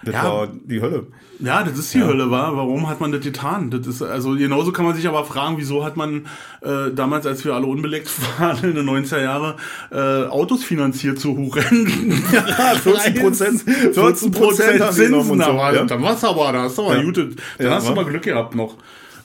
Das 0.03 0.13
Ja. 0.15 0.23
war 0.23 0.47
die 0.47 0.81
Hölle. 0.81 1.07
Ja, 1.41 1.63
das 1.63 1.77
ist 1.79 1.93
die 1.93 2.03
Hölle, 2.03 2.29
war. 2.31 2.55
Warum 2.57 2.89
hat 2.89 2.99
man 2.99 3.11
das 3.13 3.21
getan? 3.21 3.69
Das 3.71 3.87
ist, 3.87 4.01
also 4.01 4.31
genauso 4.35 4.71
kann 4.73 4.85
man 4.85 4.93
sich 4.95 5.07
aber 5.07 5.23
fragen, 5.23 5.57
wieso 5.57 5.85
hat 5.85 5.95
man 5.95 6.25
äh, 6.61 6.91
damals, 6.93 7.25
als 7.25 7.45
wir 7.45 7.53
alle 7.53 7.65
unbeleckt 7.65 8.09
waren 8.39 8.61
in 8.63 8.75
den 8.75 8.89
90er 8.89 9.21
Jahre, 9.21 9.55
äh, 9.91 10.27
Autos 10.27 10.63
finanziert 10.63 11.19
zu 11.19 11.37
Huren. 11.37 12.21
Ja, 12.33 12.75
14 12.75 13.13
Prozent, 13.15 13.61
14 13.61 14.31
Prozent 14.31 14.83
Zinsen, 14.93 15.37
so. 15.39 15.43
aber 15.45 15.73
ja. 15.73 15.83
dann 15.85 16.01
war's 16.01 16.23
aber, 16.23 16.51
da 16.51 16.63
hast 16.63 16.77
du 16.77 16.83
aber 16.83 16.97
Ja. 16.97 17.03
gut, 17.03 17.17
dann 17.17 17.35
Ja, 17.57 17.75
hast 17.75 17.87
du 17.87 17.91
aber 17.93 18.03
Glück 18.05 18.23
gehabt 18.23 18.55
noch. 18.55 18.75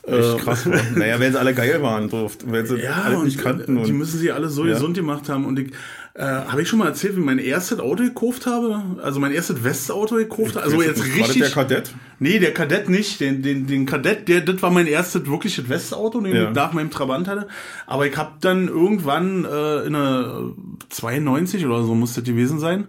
Echt 0.07 0.39
krass. 0.39 0.67
War. 0.71 0.81
naja, 0.97 1.19
wenn 1.21 1.33
sie 1.33 1.39
alle 1.41 1.55
geil 1.55 1.81
waren, 1.83 2.09
so, 2.11 2.31
weil 2.47 2.67
sie 2.67 2.77
Ja, 2.81 3.03
alle 3.05 3.19
und 3.19 3.25
nicht 3.25 3.39
kannten. 3.39 3.83
die 3.85 3.91
Und, 3.93 3.99
müssen 3.99 4.19
sie 4.19 4.31
alle 4.33 4.49
so 4.49 4.65
Ja. 4.67 4.75
gesund 4.75 4.97
gemacht 4.97 5.29
haben. 5.29 5.47
Und 5.47 5.59
ich, 5.59 5.73
äh, 6.15 6.23
habe 6.25 6.61
ich 6.63 6.69
schon 6.69 6.79
mal 6.79 6.89
erzählt, 6.89 7.17
wie 7.17 7.21
mein 7.21 7.39
erstes 7.39 7.81
Auto 7.81 8.03
gekauft 8.05 8.47
habe? 8.47 8.83
Also 9.03 9.19
mein 9.19 9.33
erstes 9.33 9.65
Westauto 9.65 10.17
gekauft 10.17 10.57
habe? 10.57 10.65
Also 10.67 10.83
jetzt 10.83 11.01
War 11.01 11.07
das 11.09 11.17
richtig. 11.17 11.43
der 11.43 11.51
Kadett? 11.51 11.95
Nee, 12.19 12.39
der 12.39 12.53
Kadett 12.55 12.89
nicht. 12.91 13.19
Den, 13.21 13.43
den, 13.43 13.67
den 13.67 13.87
Kadett, 13.87 14.29
der, 14.29 14.43
das 14.43 14.61
war 14.63 14.71
mein 14.71 14.87
erstes 14.87 15.27
wirkliches 15.27 15.69
Westauto, 15.69 16.21
den 16.21 16.35
Ja. 16.37 16.49
ich 16.51 16.55
nach 16.55 16.73
meinem 16.73 16.91
Trabant 16.91 17.27
hatte. 17.27 17.49
Aber 17.87 18.07
ich 18.07 18.17
habe 18.17 18.33
dann 18.41 18.69
irgendwann 18.69 19.45
äh, 19.45 19.87
in 19.87 19.95
einer 19.95 20.53
92 20.91 21.65
oder 21.67 21.83
so 21.83 21.95
musste 21.95 22.21
das 22.21 22.29
gewesen 22.29 22.59
sein, 22.61 22.87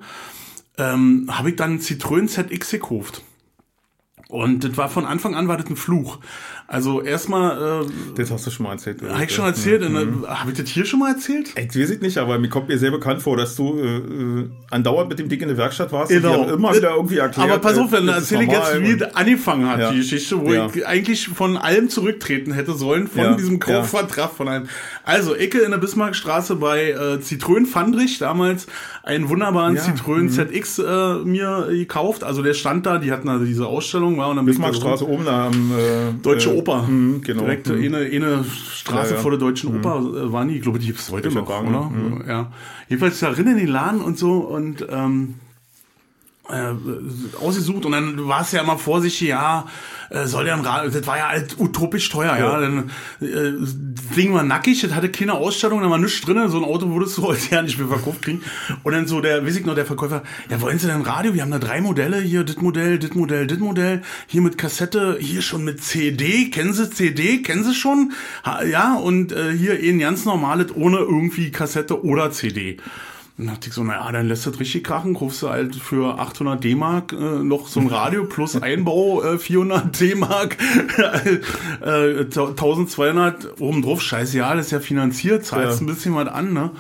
ähm, 0.78 1.30
habe 1.32 1.50
ich 1.52 1.56
dann 1.56 1.70
einen 1.72 1.80
Citroën 1.80 2.28
ZX 2.28 2.72
gekauft. 2.72 3.22
Und 4.28 4.64
das 4.64 4.76
war 4.76 4.90
von 4.90 5.06
Anfang 5.06 5.36
an 5.36 5.48
war 5.48 5.56
das 5.58 5.68
ein 5.70 5.76
Fluch. 5.76 6.18
Also 6.68 7.02
erstmal, 7.04 7.84
äh, 7.84 7.86
Das 8.16 8.32
hast 8.32 8.48
du 8.48 8.50
schon 8.52 8.66
mal 8.66 8.72
erzählt. 8.72 9.00
habe 9.08 9.24
ich 9.24 9.32
schon 9.32 9.46
erzählt, 9.46 9.88
mhm. 9.88 10.26
habe 10.28 10.52
ich 10.52 10.58
das 10.58 10.68
hier 10.70 10.84
schon 10.86 11.00
mal 11.00 11.12
erzählt? 11.12 11.50
Ich 11.56 11.80
weiß 11.80 11.92
es 11.92 12.02
nicht, 12.02 12.18
aber 12.18 12.40
mir 12.40 12.50
kommt 12.50 12.70
mir 12.70 12.80
sehr 12.80 12.90
bekannt 12.90 13.22
vor, 13.22 13.38
dass 13.38 13.56
du 13.56 13.78
äh, 13.78 13.98
äh, 13.98 14.50
andauernd 14.72 15.10
mit 15.10 15.20
dem 15.20 15.30
Ding 15.30 15.40
in 15.42 15.50
der 15.50 15.58
Werkstatt 15.58 15.92
warst 15.92 16.10
Genau. 16.12 16.42
und 16.42 16.50
immer 16.50 16.76
wieder 16.76 16.96
irgendwie 16.96 17.18
erklärt. 17.20 17.50
Aber 17.52 17.60
pass 17.60 17.78
auf, 17.78 17.92
dann 17.92 18.06
äh, 18.08 18.08
das 18.14 18.24
ist 18.24 18.32
erzähle 18.32 18.44
ich 18.46 18.52
jetzt, 18.52 18.82
wie 19.00 19.04
es 19.06 19.16
angefangen 19.16 19.70
hat, 19.70 19.80
Ja. 19.80 19.92
die 19.92 19.98
Geschichte, 19.98 20.42
wo 20.42 20.52
Ja. 20.52 20.68
ich 20.74 20.88
eigentlich 20.88 21.28
von 21.28 21.56
allem 21.56 21.90
zurücktreten 21.90 22.52
hätte 22.52 22.74
sollen, 22.74 23.08
von 23.08 23.22
Ja. 23.22 23.34
diesem 23.36 23.60
Kaufvertrag 23.60 24.32
von 24.32 24.48
einem. 24.48 24.68
Also, 25.04 25.36
Ecke 25.36 25.60
in 25.60 25.70
der 25.70 25.78
Bismarckstraße 25.78 26.56
bei 26.56 26.90
äh, 26.92 27.18
Citroën 27.22 27.68
Fandrich, 27.68 28.18
damals 28.18 28.66
einen 29.04 29.30
wunderbaren 29.30 29.76
Ja. 29.76 29.84
Citroën 29.84 30.30
ZX 30.30 30.80
äh, 30.80 31.16
mir 31.26 31.68
gekauft. 31.70 32.24
Also 32.24 32.42
der 32.42 32.56
stand 32.56 32.88
da, 32.88 32.98
die 32.98 33.12
hatten 33.12 33.30
also 33.30 33.46
diese 33.46 33.68
Ausstellung, 33.68 34.18
war 34.18 34.30
und 34.30 34.38
dann 34.38 34.48
ich 34.48 34.58
da 34.58 34.64
Bismarckstraße 34.68 35.08
oben 35.08 35.26
da 35.26 35.46
am 35.48 35.72
äh, 35.72 36.14
Deutsche 36.24 36.55
äh, 36.56 36.60
Oper. 36.60 36.84
mh, 36.84 37.20
genau. 37.24 37.42
Direkt 37.44 37.68
Mhm. 37.70 37.84
eine, 37.84 37.98
eine 37.98 38.44
Straße 38.44 39.12
Ja, 39.12 39.16
ja. 39.18 39.22
vor 39.22 39.32
der 39.32 39.40
Deutschen 39.40 39.76
Oper 39.78 39.98
äh, 40.00 40.32
waren 40.32 40.48
die. 40.48 40.56
Ich 40.56 40.62
glaube, 40.62 40.80
die 40.80 40.88
gibt's 40.88 41.12
heute 41.12 41.30
Ich 41.30 41.36
noch, 41.36 41.48
oder? 41.50 41.92
Ja. 42.28 42.52
Jedenfalls 42.90 43.20
da 43.20 43.32
drin 43.32 43.48
in 43.48 43.58
den 43.58 43.68
Laden 43.68 44.02
und 44.02 44.18
so 44.18 44.40
und 44.40 44.86
ähm, 44.90 45.36
äh, 46.50 47.44
ausgesucht 47.44 47.86
und 47.86 47.92
dann 47.92 48.28
war 48.28 48.42
es 48.42 48.52
ja 48.52 48.62
immer 48.62 48.78
vorsichtig, 48.78 49.30
ja, 49.30 49.66
äh, 50.10 50.26
soll 50.28 50.46
der 50.46 50.54
ein 50.56 50.62
Rad, 50.62 50.94
das 50.94 51.08
war 51.08 51.18
ja 51.18 51.30
halt 51.30 51.60
utopisch 51.60 52.10
teuer, 52.10 52.38
ja, 52.38 52.54
Ja. 52.54 52.60
dann 52.62 52.90
äh, 53.22 53.54
das 53.62 53.76
Ding 54.16 54.34
war 54.34 54.44
nackig, 54.44 54.82
das 54.82 54.94
hatte 54.94 55.10
keine 55.10 55.34
Ausstattung, 55.34 55.82
da 55.82 55.90
war 55.90 55.98
nichts 55.98 56.22
drin, 56.22 56.48
so 56.50 56.58
ein 56.58 56.64
Auto 56.64 56.90
würdest 56.94 57.18
du 57.18 57.24
heute 57.28 57.50
ja 57.56 57.62
nicht 57.62 57.78
mehr 57.80 57.88
verkauft 57.88 58.22
kriegen 58.22 58.42
und 58.84 58.94
dann 58.94 59.08
so 59.08 59.22
der, 59.22 59.46
weiß 59.46 59.56
ich 59.56 59.66
noch, 59.66 59.76
der 59.76 59.86
Verkäufer, 59.86 60.24
ja, 60.50 60.62
wollen 60.62 60.78
Sie 60.80 60.88
denn 60.88 61.02
Radio, 61.02 61.34
wir 61.34 61.42
haben 61.42 61.52
da 61.52 61.60
drei 61.60 61.82
Modelle, 61.82 62.20
hier, 62.22 62.44
das 62.44 62.58
Modell, 62.58 63.00
das 63.00 63.14
Modell, 63.16 63.48
das 63.48 63.60
Modell, 63.60 64.02
hier 64.28 64.42
mit 64.42 64.58
Kassette, 64.58 65.18
hier 65.20 65.42
schon 65.42 65.64
mit 65.64 65.84
CD, 65.84 66.50
kennen 66.50 66.74
Sie 66.74 66.90
CD, 66.90 67.42
kennen 67.42 67.64
Sie 67.64 67.74
schon, 67.74 68.14
ha, 68.44 68.64
ja, 68.64 68.96
und 68.96 69.32
äh, 69.32 69.52
hier 69.52 69.74
ein 69.74 70.00
ganz 70.00 70.26
normales, 70.26 70.76
ohne 70.76 70.98
irgendwie 70.98 71.52
Kassette 71.52 72.04
oder 72.06 72.32
CD. 72.32 72.78
Dann 73.38 73.48
dachte 73.48 73.68
ich 73.68 73.74
so, 73.74 73.84
naja, 73.84 74.10
dann 74.14 74.28
lässt 74.30 74.48
das 74.48 74.60
richtig 74.62 74.86
krachen, 74.86 75.14
kaufst 75.14 75.42
du 75.42 75.50
halt 75.50 75.76
für 75.76 76.20
800 76.20 76.64
D-Mark 76.64 77.12
äh, 77.12 77.16
noch 77.44 77.68
so 77.68 77.82
ein 77.82 77.88
Radio 77.88 78.24
plus 78.24 78.56
Einbau 78.62 79.22
äh, 79.24 79.38
400 79.38 80.00
D-Mark, 80.00 80.58
äh, 81.86 82.20
1200 82.20 83.60
obendrauf, 83.60 84.02
scheiße, 84.02 84.38
ja, 84.38 84.56
das 84.56 84.68
ist 84.68 84.72
ja 84.72 84.80
finanziert, 84.80 85.46
zahlst 85.46 85.82
Ja. 85.82 85.84
ein 85.86 85.88
bisschen 85.88 86.16
was 86.16 86.28
an, 86.28 86.54
ne? 86.54 86.72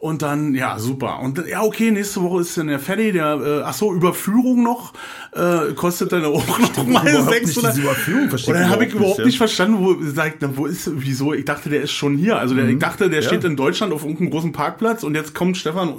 Und 0.00 0.22
dann, 0.22 0.54
ja, 0.54 0.78
super. 0.78 1.18
Und 1.20 1.44
ja, 1.48 1.62
okay, 1.62 1.90
nächste 1.90 2.22
Woche 2.22 2.42
ist 2.42 2.56
dann 2.56 2.68
der 2.68 2.78
fertig, 2.78 3.14
der, 3.14 3.34
äh, 3.40 3.62
ach 3.64 3.74
so, 3.74 3.92
Überführung 3.92 4.62
noch, 4.62 4.92
äh, 5.32 5.72
kostet 5.74 6.12
dann 6.12 6.24
auch 6.24 6.46
noch 6.46 6.86
mal 6.86 7.06
überhaupt 7.08 7.30
nicht 7.30 7.46
600. 7.46 7.72
diese 7.74 7.82
Überführung, 7.82 8.28
verstehe 8.28 8.54
Und 8.54 8.60
dann 8.60 8.68
ich 8.68 8.74
habe 8.74 8.84
ich 8.84 8.94
überhaupt 8.94 9.18
nicht, 9.18 9.26
nicht 9.26 9.38
verstanden, 9.38 9.78
wo, 9.80 9.96
sagt, 10.04 10.36
na, 10.40 10.50
wo 10.54 10.66
ist, 10.66 10.88
wieso, 10.94 11.32
ich 11.34 11.44
dachte, 11.44 11.68
der 11.68 11.82
ist 11.82 11.90
schon 11.92 12.16
hier. 12.16 12.38
Also 12.38 12.54
der, 12.54 12.68
ich 12.68 12.78
dachte, 12.78 13.10
der 13.10 13.18
Mhm. 13.18 13.22
Ja. 13.24 13.28
steht 13.28 13.42
in 13.44 13.56
Deutschland 13.56 13.92
auf 13.92 14.02
irgendeinem 14.02 14.30
großen 14.30 14.52
Parkplatz 14.52 15.02
und 15.02 15.16
jetzt 15.16 15.34
kommt 15.34 15.56
Stefan 15.56 15.94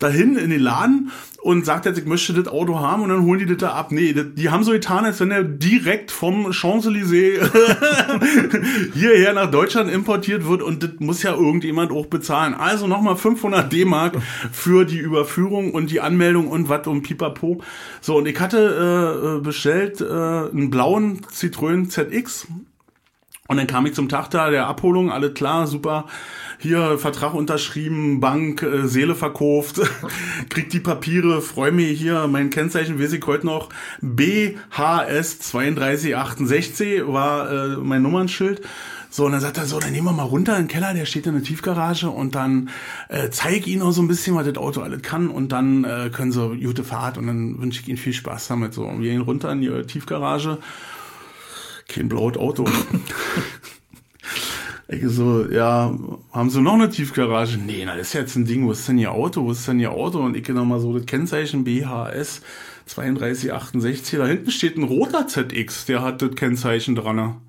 dahin 0.00 0.34
in 0.36 0.50
den 0.50 0.60
Laden 0.60 1.12
und 1.40 1.64
sagt 1.64 1.86
jetzt, 1.86 1.98
ich 1.98 2.06
möchte 2.06 2.32
das 2.34 2.48
Auto 2.52 2.80
haben 2.80 3.04
und 3.04 3.10
dann 3.10 3.22
holen 3.22 3.38
die 3.38 3.46
das 3.46 3.58
da 3.58 3.70
ab. 3.74 3.92
Nee, 3.92 4.12
das, 4.12 4.26
die 4.34 4.50
haben 4.50 4.64
so 4.64 4.72
getan, 4.72 5.04
als 5.04 5.20
wenn 5.20 5.30
er 5.30 5.44
direkt 5.44 6.10
vom 6.10 6.50
Champs-Élysées 6.50 7.48
hierher 8.94 9.32
nach 9.32 9.50
Deutschland 9.50 9.88
importiert 9.90 10.48
wird 10.48 10.62
und 10.62 10.82
das 10.82 10.90
muss 10.98 11.22
ja 11.22 11.34
irgendjemand 11.34 11.92
auch 11.92 12.06
bezahlen. 12.06 12.54
Also 12.54 12.86
nochmal 12.88 13.14
500 13.36 13.70
D-Mark 13.70 14.16
für 14.50 14.84
die 14.84 14.98
Überführung 14.98 15.72
und 15.72 15.90
die 15.90 16.00
Anmeldung 16.00 16.48
und 16.48 16.68
was 16.68 16.86
und 16.86 17.02
pipapo. 17.02 17.62
So, 18.00 18.16
und 18.16 18.26
ich 18.26 18.40
hatte 18.40 19.38
äh, 19.38 19.44
bestellt 19.44 20.00
äh, 20.00 20.04
einen 20.04 20.70
blauen 20.70 21.20
Citroën 21.30 21.88
ZX 21.88 22.48
und 23.48 23.58
dann 23.58 23.66
kam 23.66 23.86
ich 23.86 23.94
zum 23.94 24.08
Tag 24.08 24.30
da 24.30 24.50
der 24.50 24.66
Abholung, 24.66 25.12
alle 25.12 25.32
klar, 25.32 25.66
super. 25.66 26.06
Hier 26.58 26.98
Vertrag 26.98 27.34
unterschrieben, 27.34 28.18
Bank, 28.18 28.62
äh, 28.62 28.88
Seele 28.88 29.14
verkauft, 29.14 29.80
krieg 30.48 30.70
die 30.70 30.80
Papiere, 30.80 31.42
freu 31.42 31.70
mich 31.70 32.00
hier, 32.00 32.26
mein 32.28 32.50
Kennzeichen 32.50 32.98
weiß 32.98 33.12
ich 33.12 33.24
heute 33.26 33.46
noch, 33.46 33.68
BHS 34.00 35.38
3268 35.50 37.06
war 37.06 37.50
äh, 37.50 37.76
mein 37.76 38.02
Nummernschild. 38.02 38.62
So, 39.16 39.24
und 39.24 39.32
dann 39.32 39.40
sagt 39.40 39.56
er 39.56 39.64
so, 39.64 39.80
dann 39.80 39.92
nehmen 39.92 40.08
wir 40.08 40.12
mal 40.12 40.24
runter 40.24 40.58
in 40.58 40.64
den 40.64 40.68
Keller, 40.68 40.92
der 40.92 41.06
steht 41.06 41.26
in 41.26 41.32
der 41.32 41.42
Tiefgarage 41.42 42.10
und 42.10 42.34
dann 42.34 42.68
äh, 43.08 43.30
zeige 43.30 43.60
ich 43.60 43.68
Ihnen 43.68 43.80
auch 43.80 43.92
so 43.92 44.02
ein 44.02 44.08
bisschen, 44.08 44.36
was 44.36 44.44
das 44.44 44.58
Auto 44.58 44.82
alles 44.82 45.00
kann 45.00 45.30
und 45.30 45.52
dann 45.52 45.84
äh, 45.84 46.10
können 46.12 46.32
Sie 46.32 46.60
gute 46.60 46.84
Fahrt 46.84 47.16
und 47.16 47.26
dann 47.26 47.58
wünsche 47.58 47.80
ich 47.80 47.88
Ihnen 47.88 47.96
viel 47.96 48.12
Spaß 48.12 48.48
damit. 48.48 48.74
So, 48.74 48.84
und 48.84 49.00
wir 49.00 49.10
gehen 49.10 49.22
runter 49.22 49.50
in 49.52 49.62
die 49.62 49.68
äh, 49.68 49.86
Tiefgarage, 49.86 50.58
kein 51.88 52.10
blaues 52.10 52.36
Auto. 52.36 52.66
Ich 54.88 55.02
so, 55.04 55.44
ja, 55.50 55.98
haben 56.30 56.50
Sie 56.50 56.60
noch 56.60 56.74
eine 56.74 56.88
Tiefgarage? 56.88 57.58
Nee, 57.58 57.82
na, 57.84 57.96
das 57.96 58.06
ist 58.08 58.12
jetzt 58.12 58.36
ein 58.36 58.44
Ding, 58.44 58.66
wo 58.66 58.70
ist 58.70 58.86
denn 58.86 58.98
Ihr 58.98 59.10
Auto? 59.10 59.44
Wo 59.44 59.50
ist 59.50 59.66
denn 59.66 59.80
Ihr 59.80 59.90
Auto? 59.90 60.20
Und 60.20 60.36
ich 60.36 60.46
nochmal 60.46 60.78
so 60.78 60.96
das 60.96 61.06
Kennzeichen 61.06 61.64
BHS 61.64 62.40
3268. 62.94 64.16
Da 64.16 64.26
hinten 64.26 64.52
steht 64.52 64.76
ein 64.76 64.84
roter 64.84 65.26
ZX, 65.26 65.86
der 65.86 66.02
hat 66.02 66.22
das 66.22 66.36
Kennzeichen 66.36 66.94
dran. 66.94 67.40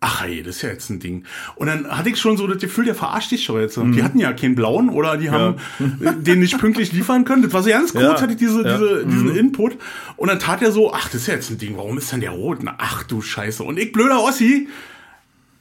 Ach 0.00 0.22
hey, 0.22 0.42
das 0.42 0.56
ist 0.56 0.62
ja 0.62 0.68
jetzt 0.68 0.90
ein 0.90 1.00
Ding. 1.00 1.24
Und 1.56 1.66
dann 1.68 1.88
hatte 1.88 2.10
ich 2.10 2.18
schon 2.20 2.36
so 2.36 2.46
das 2.46 2.58
Gefühl, 2.58 2.84
der 2.84 2.94
verarscht 2.94 3.30
dich 3.30 3.44
schon 3.44 3.58
jetzt. 3.60 3.76
Die 3.78 4.02
hatten 4.02 4.18
ja 4.18 4.34
keinen 4.34 4.54
blauen 4.54 4.90
oder 4.90 5.16
die 5.16 5.30
haben 5.30 5.56
den 5.78 6.40
nicht 6.40 6.58
pünktlich 6.58 6.92
liefern 6.92 7.24
können. 7.24 7.42
Das 7.42 7.54
war 7.54 7.62
so 7.62 7.70
ganz 7.70 7.92
kurz, 7.92 8.02
Ja. 8.04 8.20
hatte 8.20 8.32
ich 8.32 8.38
diese, 8.38 8.62
Ja. 8.62 8.76
diese, 8.76 9.06
diesen 9.06 9.34
Input. 9.34 9.78
Und 10.16 10.28
dann 10.28 10.38
tat 10.38 10.60
er 10.60 10.72
so, 10.72 10.92
ach, 10.92 11.06
das 11.08 11.22
ist 11.22 11.26
ja 11.28 11.34
jetzt 11.34 11.48
ein 11.50 11.56
Ding, 11.58 11.76
warum 11.78 11.96
ist 11.96 12.12
denn 12.12 12.20
der 12.20 12.32
rot? 12.32 12.58
Na, 12.62 12.74
ach 12.76 13.04
du 13.04 13.22
Scheiße. 13.22 13.62
Und 13.62 13.78
ich, 13.78 13.92
blöder 13.92 14.22
Ossi, 14.22 14.68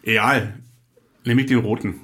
egal, 0.03 0.55
nehme 1.23 1.39
ich 1.41 1.47
den 1.47 1.59
roten. 1.59 2.01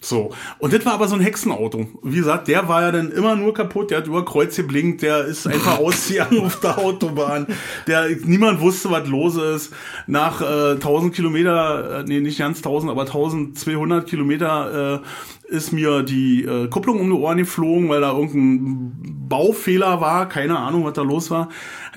So. 0.00 0.30
Und 0.58 0.72
das 0.72 0.84
war 0.86 0.94
aber 0.94 1.08
so 1.08 1.14
ein 1.14 1.20
Hexenauto. 1.20 1.86
Wie 2.02 2.16
gesagt, 2.16 2.48
der 2.48 2.68
war 2.68 2.82
ja 2.82 2.92
dann 2.92 3.12
immer 3.12 3.36
nur 3.36 3.52
kaputt, 3.52 3.90
der 3.90 3.98
hat 3.98 4.06
über 4.06 4.24
Kreuz 4.24 4.56
geblinkt, 4.56 5.02
der 5.02 5.24
ist 5.24 5.46
einfach 5.46 5.78
ausgegangen 5.80 6.40
auf 6.40 6.60
der 6.60 6.78
Autobahn. 6.78 7.46
Der, 7.86 8.08
niemand 8.24 8.60
wusste, 8.60 8.90
was 8.90 9.06
los 9.06 9.36
ist. 9.36 9.72
Nach 10.06 10.40
äh, 10.40 10.72
1000 10.72 11.14
Kilometer, 11.14 12.00
äh, 12.00 12.04
nee, 12.04 12.20
nicht 12.20 12.38
ganz 12.38 12.58
1000, 12.58 12.90
aber 12.90 13.02
1200 13.02 14.06
Kilometer 14.08 15.02
äh, 15.02 15.54
ist 15.54 15.72
mir 15.72 16.02
die 16.02 16.44
äh, 16.44 16.68
Kupplung 16.68 17.00
um 17.00 17.10
die 17.10 17.16
Ohren 17.16 17.38
geflogen, 17.38 17.88
weil 17.88 18.00
da 18.00 18.12
irgendein 18.12 19.09
Baufehler 19.30 20.02
war, 20.02 20.28
keine 20.28 20.58
Ahnung, 20.58 20.84
was 20.84 20.92
da 20.92 21.00
los 21.02 21.30
war. 21.30 21.48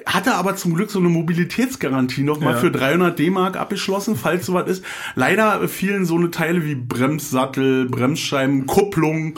Hatte 0.05 0.35
aber 0.35 0.55
zum 0.55 0.73
Glück 0.75 0.89
so 0.89 0.99
eine 0.99 1.09
Mobilitätsgarantie 1.09 2.23
nochmal 2.23 2.53
Ja. 2.53 2.59
für 2.59 2.71
300 2.71 3.19
D-Mark 3.19 3.57
abgeschlossen, 3.57 4.15
falls 4.15 4.45
sowas 4.45 4.69
ist. 4.69 4.85
Leider 5.15 5.67
fielen 5.67 6.05
so 6.05 6.15
eine 6.15 6.31
Teile 6.31 6.63
wie 6.63 6.75
Bremssattel, 6.75 7.87
Bremsscheiben, 7.87 8.65
Kupplung, 8.67 9.33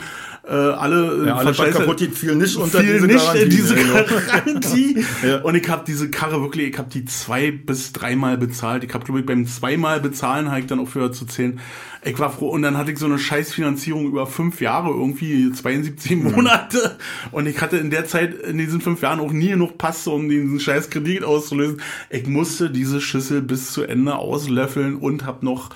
äh, 0.47 0.51
alle, 0.53 1.25
Ja, 1.25 1.37
alles, 1.37 1.57
kaputt 1.57 1.97
geht, 1.97 2.15
fiel 2.15 2.35
nicht 2.35 2.55
unter 2.57 2.79
fiel 2.81 2.93
diese 2.93 3.07
nicht 3.07 3.17
Garantie. 3.25 3.43
in 3.43 3.49
diese 3.49 3.75
genau. 3.75 3.93
Garantie. 4.27 5.05
Ja. 5.25 5.41
Und 5.41 5.55
ich 5.55 5.67
habe 5.69 5.83
diese 5.87 6.09
Karre 6.11 6.41
wirklich, 6.41 6.69
ich 6.69 6.77
habe 6.77 6.89
die 6.91 7.05
zwei 7.05 7.49
bis 7.51 7.93
dreimal 7.93 8.37
bezahlt. 8.37 8.83
Ich 8.83 8.93
habe, 8.93 9.03
glaube 9.05 9.21
ich, 9.21 9.25
beim 9.25 9.47
zweimal 9.47 9.99
bezahlen 9.99 10.49
habe 10.51 10.59
ich 10.59 10.67
dann 10.67 10.79
aufgehört 10.79 11.15
zu 11.15 11.25
zählen. 11.25 11.59
Ich 12.05 12.19
war 12.19 12.31
froh 12.31 12.49
und 12.49 12.61
dann 12.61 12.77
hatte 12.77 12.91
ich 12.91 12.99
so 12.99 13.07
eine 13.07 13.17
Scheißfinanzierung 13.17 14.05
über 14.05 14.27
fünf 14.27 14.61
Jahre, 14.61 14.89
irgendwie 14.89 15.51
72 15.51 16.15
Monate. 16.17 16.97
Und 17.31 17.47
ich 17.47 17.59
hatte 17.61 17.77
in 17.77 17.89
der 17.89 18.05
Zeit, 18.05 18.35
in 18.41 18.59
diesen 18.59 18.79
fünf 18.79 19.01
Jahren 19.01 19.19
auch 19.19 19.31
nie 19.31 19.49
genug 19.49 19.79
Pass, 19.79 20.05
um 20.05 20.29
diesen 20.29 20.59
scheiß 20.59 20.91
Kredit 20.91 21.23
auszulösen. 21.23 21.81
Ich 22.11 22.27
musste 22.27 22.69
diese 22.69 23.01
Schüssel 23.01 23.41
bis 23.41 23.71
zu 23.71 23.81
Ende 23.81 24.17
auslöffeln 24.17 24.97
und 24.97 25.25
habe 25.25 25.43
noch 25.43 25.71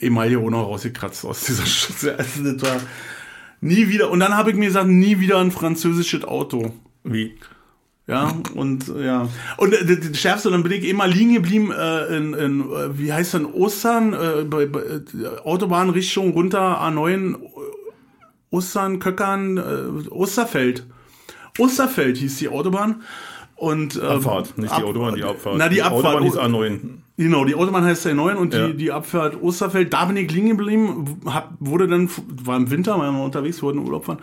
Emaille 0.00 0.40
auch 0.40 0.50
noch 0.50 0.66
rausgekratzt 0.66 1.24
aus 1.24 1.44
dieser 1.44 1.66
Schüssel. 1.66 2.16
Also 2.16 2.52
das 2.52 2.62
war 2.62 2.80
nie 3.60 3.88
wieder. 3.88 4.10
Und 4.10 4.18
dann 4.18 4.36
habe 4.36 4.50
ich 4.50 4.56
mir 4.56 4.66
gesagt, 4.66 4.88
nie 4.88 5.20
wieder 5.20 5.38
ein 5.38 5.52
französisches 5.52 6.24
Auto. 6.24 6.72
Wie? 7.04 7.36
Ja, 8.08 8.32
und 8.54 8.88
ja. 8.88 9.28
Und 9.58 9.74
äh, 9.74 9.98
das 9.98 10.18
Schärfste, 10.18 10.50
dann 10.50 10.62
bin 10.62 10.72
ich 10.72 10.88
immer 10.88 11.06
liegen 11.06 11.34
geblieben 11.34 11.70
äh, 11.70 12.16
in, 12.16 12.32
in 12.32 12.60
äh, 12.62 12.98
wie 12.98 13.12
heißt 13.12 13.34
denn, 13.34 13.44
Ostern, 13.44 14.14
äh, 14.14 14.44
bei, 14.44 14.64
bei 14.64 14.80
äh, 14.80 15.02
Autobahnrichtung 15.44 16.32
runter 16.32 16.80
A9, 16.82 17.34
äh, 17.34 17.36
Ostern, 18.50 18.98
Köckern, 18.98 19.58
äh, 19.58 20.08
Osterfeld. 20.08 20.86
Osterfeld 21.58 22.16
hieß 22.16 22.38
die 22.38 22.48
Autobahn. 22.48 23.02
Und, 23.56 23.96
äh, 23.96 24.06
Abfahrt, 24.06 24.56
nicht 24.56 24.74
die 24.74 24.82
Autobahn, 24.84 25.14
die 25.14 25.24
Abfahrt. 25.24 25.56
Na, 25.58 25.68
die 25.68 25.82
Abfahrt. 25.82 26.16
Autobahn 26.16 26.22
hieß 26.22 26.38
A9. 26.38 26.78
Genau, 27.18 27.44
die 27.44 27.56
Autobahn 27.56 27.84
heißt 27.84 28.06
der 28.06 28.14
9 28.14 28.36
und 28.38 28.54
Ja. 28.54 28.68
die, 28.68 28.74
die 28.74 28.92
Abfahrt 28.92 29.42
Osterfeld, 29.42 29.92
da 29.92 30.06
bin 30.06 30.16
ich 30.16 30.30
liegen 30.32 30.48
geblieben, 30.48 31.20
hab, 31.26 31.52
wurde 31.58 31.88
dann, 31.88 32.08
war 32.44 32.56
im 32.56 32.70
Winter, 32.70 32.98
waren 32.98 33.16
wir 33.16 33.24
unterwegs, 33.24 33.60
in 33.60 33.78
Urlaub 33.78 34.06
fahren. 34.06 34.20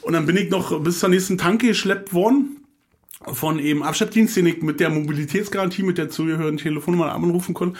Und 0.00 0.14
dann 0.14 0.26
bin 0.26 0.36
ich 0.36 0.50
noch 0.50 0.80
bis 0.80 0.98
zur 0.98 1.10
nächsten 1.10 1.38
Tanke 1.38 1.68
geschleppt 1.68 2.12
worden 2.12 2.56
von 3.26 3.58
eben 3.58 3.82
Abschleppdienst, 3.82 4.36
den 4.36 4.46
ich 4.46 4.62
mit 4.62 4.78
der 4.78 4.90
Mobilitätsgarantie, 4.90 5.82
mit 5.82 5.98
der 5.98 6.08
zugehörigen 6.08 6.58
Telefonnummer 6.58 7.12
anrufen 7.12 7.52
konnte. 7.52 7.78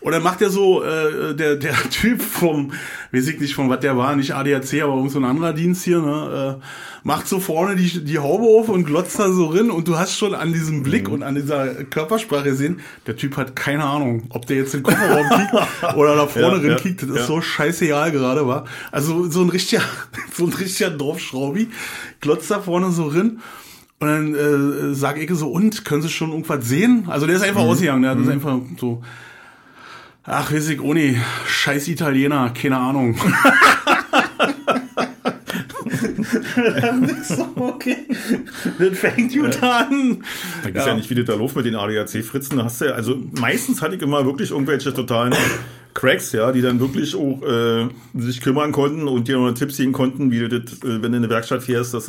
Und 0.00 0.12
dann 0.12 0.22
macht 0.22 0.40
er 0.40 0.48
so, 0.48 0.82
äh, 0.82 1.34
der, 1.34 1.56
der 1.56 1.74
Typ 1.90 2.22
vom, 2.22 2.72
weiß 3.12 3.28
ich 3.28 3.38
nicht 3.38 3.54
von 3.54 3.68
was 3.68 3.80
der 3.80 3.96
war, 3.96 4.16
nicht 4.16 4.34
ADAC, 4.34 4.82
aber 4.82 4.94
irgend 4.94 5.12
so 5.12 5.18
ein 5.18 5.24
anderer 5.24 5.52
Dienst 5.52 5.84
hier, 5.84 6.00
ne, 6.00 6.58
äh, 6.58 6.64
macht 7.02 7.28
so 7.28 7.38
vorne 7.38 7.76
die, 7.76 8.04
die 8.04 8.18
Haube 8.18 8.44
auf 8.44 8.68
und 8.68 8.84
glotzt 8.84 9.18
da 9.18 9.30
so 9.30 9.46
rin 9.46 9.70
und 9.70 9.88
du 9.88 9.98
hast 9.98 10.16
schon 10.16 10.34
an 10.34 10.52
diesem 10.52 10.82
Blick 10.82 11.08
und 11.08 11.22
an 11.22 11.34
dieser 11.34 11.84
Körpersprache 11.84 12.50
gesehen, 12.50 12.80
der 13.06 13.16
Typ 13.16 13.36
hat 13.36 13.56
keine 13.56 13.84
Ahnung, 13.84 14.24
ob 14.30 14.46
der 14.46 14.56
jetzt 14.56 14.74
den 14.74 14.82
Kofferraum 14.82 15.28
kiegt 15.28 15.94
oder 15.96 16.16
da 16.16 16.26
vorne 16.26 16.56
Ja, 16.56 16.62
rin 16.62 16.70
ja, 16.70 16.76
kiegt, 16.76 17.02
das 17.02 17.10
ist 17.10 17.16
ja. 17.16 17.26
so 17.26 17.40
scheißegal 17.40 18.10
gerade 18.10 18.46
war. 18.46 18.64
Also 18.90 19.28
so 19.28 19.42
ein 19.42 19.50
richtiger, 19.50 19.82
so 20.32 20.46
ein 20.46 20.52
richtiger 20.52 20.90
Dorfschraubi, 20.90 21.68
glotzt 22.20 22.50
da 22.50 22.60
vorne 22.60 22.90
so 22.90 23.06
rin. 23.06 23.40
Und 24.00 24.06
dann 24.08 24.34
äh, 24.34 24.94
sag 24.94 25.18
ich 25.18 25.28
so, 25.32 25.48
und, 25.48 25.84
können 25.84 26.02
Sie 26.02 26.08
schon 26.08 26.30
irgendwas 26.30 26.64
sehen? 26.68 27.04
Also 27.08 27.26
der 27.26 27.36
ist 27.36 27.42
einfach 27.42 27.62
Mhm. 27.62 27.68
ausgegangen, 27.68 28.02
der 28.02 28.12
hat 28.12 28.20
das 28.20 28.28
einfach 28.28 28.58
so, 28.78 29.02
ach, 30.24 30.52
weiß 30.52 30.68
ich, 30.68 30.80
Uni, 30.80 31.16
scheiß 31.46 31.88
Italiener, 31.88 32.50
keine 32.50 32.76
Ahnung. 32.76 33.16
so, 37.24 37.48
okay, 37.56 37.96
das 38.78 38.98
fängt 38.98 39.32
gut 39.32 39.62
an. 39.62 40.22
Da 40.62 40.68
ist 40.80 40.86
ja. 40.86 40.94
nicht, 40.94 41.10
wie 41.10 41.14
das 41.14 41.24
da 41.26 41.34
läuft 41.34 41.56
mit 41.56 41.66
den 41.66 41.74
ADAC-Fritzen. 41.74 42.56
Da 42.58 42.64
hast 42.64 42.80
du 42.80 42.86
ja, 42.86 42.92
also 42.92 43.16
meistens 43.40 43.82
hatte 43.82 43.96
ich 43.96 44.02
immer 44.02 44.24
wirklich 44.24 44.50
irgendwelche 44.50 44.92
totalen 44.92 45.34
Cracks, 45.94 46.32
ja, 46.32 46.52
die 46.52 46.60
dann 46.60 46.78
wirklich 46.80 47.14
auch 47.16 47.42
äh, 47.42 47.88
sich 48.14 48.40
kümmern 48.40 48.72
konnten 48.72 49.08
und 49.08 49.26
dir 49.28 49.38
noch 49.38 49.52
Tipps 49.52 49.76
geben 49.78 49.92
konnten, 49.92 50.30
wie 50.30 50.40
du 50.40 50.48
das, 50.60 50.74
äh, 50.78 51.02
wenn 51.02 51.02
du 51.02 51.08
in 51.08 51.14
eine 51.16 51.30
Werkstatt 51.30 51.62
fährst, 51.62 51.94
dass 51.94 52.08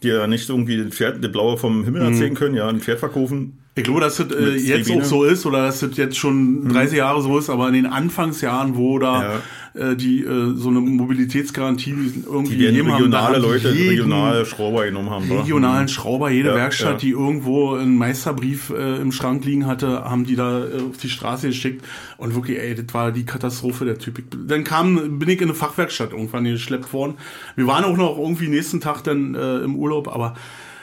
sie 0.00 0.08
dir 0.08 0.26
nicht 0.26 0.48
irgendwie 0.48 0.82
das 0.82 0.94
Pferd, 0.94 1.22
das 1.22 1.32
Blaue 1.32 1.56
vom 1.56 1.84
Himmel 1.84 2.02
erzählen 2.02 2.34
können, 2.34 2.54
ja, 2.54 2.68
ein 2.68 2.80
Pferd 2.80 2.98
verkaufen. 2.98 3.58
Ich 3.78 3.84
glaube, 3.84 4.00
dass 4.00 4.16
das 4.16 4.30
äh, 4.32 4.56
jetzt 4.56 4.90
auch 4.90 5.04
so 5.04 5.24
ist 5.24 5.44
oder 5.44 5.66
dass 5.66 5.80
das 5.80 5.98
jetzt 5.98 6.16
schon 6.16 6.66
30 6.68 6.96
Jahre 6.96 7.20
so 7.20 7.38
ist, 7.38 7.50
aber 7.50 7.68
in 7.68 7.74
den 7.74 7.86
Anfangsjahren, 7.86 8.74
wo 8.76 8.98
da 8.98 9.42
äh, 9.74 9.94
die 9.96 10.22
äh, 10.22 10.54
so 10.54 10.70
eine 10.70 10.80
Mobilitätsgarantie 10.80 11.90
irgendwie 12.24 12.56
Die 12.56 12.64
gegeben 12.64 12.90
regionale 12.90 13.36
haben 13.36 13.42
Leute, 13.42 13.70
regionale 13.74 14.46
Schrauber 14.46 14.86
genommen 14.86 15.10
haben. 15.10 15.30
regionalen 15.30 15.88
Schrauber, 15.88 16.30
jede 16.30 16.48
Ja, 16.48 16.54
Werkstatt, 16.54 16.92
ja. 16.92 16.98
die 16.98 17.10
irgendwo 17.10 17.74
einen 17.74 17.98
Meisterbrief 17.98 18.70
äh, 18.70 18.96
im 18.96 19.12
Schrank 19.12 19.44
liegen 19.44 19.66
hatte, 19.66 20.04
haben 20.04 20.24
die 20.24 20.36
da 20.36 20.64
äh, 20.64 20.80
auf 20.90 20.96
die 20.96 21.10
Straße 21.10 21.48
geschickt 21.48 21.84
und 22.16 22.34
wirklich, 22.34 22.58
ey, 22.58 22.74
das 22.74 22.86
war 22.94 23.12
die 23.12 23.26
Katastrophe 23.26 23.84
der 23.84 23.98
Typ. 23.98 24.18
Ich, 24.18 24.24
dann 24.46 24.64
kam, 24.64 25.18
bin 25.18 25.28
ich 25.28 25.42
in 25.42 25.48
eine 25.48 25.54
Fachwerkstatt 25.54 26.12
irgendwann 26.12 26.44
geschleppt 26.44 26.94
worden. 26.94 27.16
Wir 27.56 27.66
waren 27.66 27.84
auch 27.84 27.98
noch 27.98 28.16
irgendwie 28.18 28.48
nächsten 28.48 28.80
Tag 28.80 29.02
dann 29.04 29.34
äh, 29.34 29.58
im 29.58 29.76
Urlaub, 29.76 29.85
aber 30.08 30.34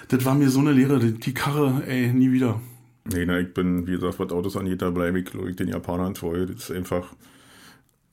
das 0.10 0.24
war 0.26 0.36
mir 0.36 0.50
so 0.50 0.60
eine 0.60 0.72
Lehre, 0.72 1.00
die, 1.00 1.14
Karre, 1.34 1.84
ey, 1.88 2.12
nie 2.14 2.32
wieder. 2.32 2.60
Nee, 3.06 3.26
na, 3.26 3.40
ich 3.40 3.54
bin, 3.54 3.86
wie 3.88 3.92
gesagt, 3.92 4.20
was 4.20 4.32
Autos 4.32 4.56
angeht, 4.56 4.82
da 4.82 4.90
bleibe 4.90 5.20
ich, 5.20 5.26
glaub 5.26 5.48
ich, 5.48 5.56
den 5.56 5.68
Japanern 5.68 6.14
treu. 6.14 6.46
Das 6.46 6.70
ist 6.70 6.72
einfach, 6.72 7.08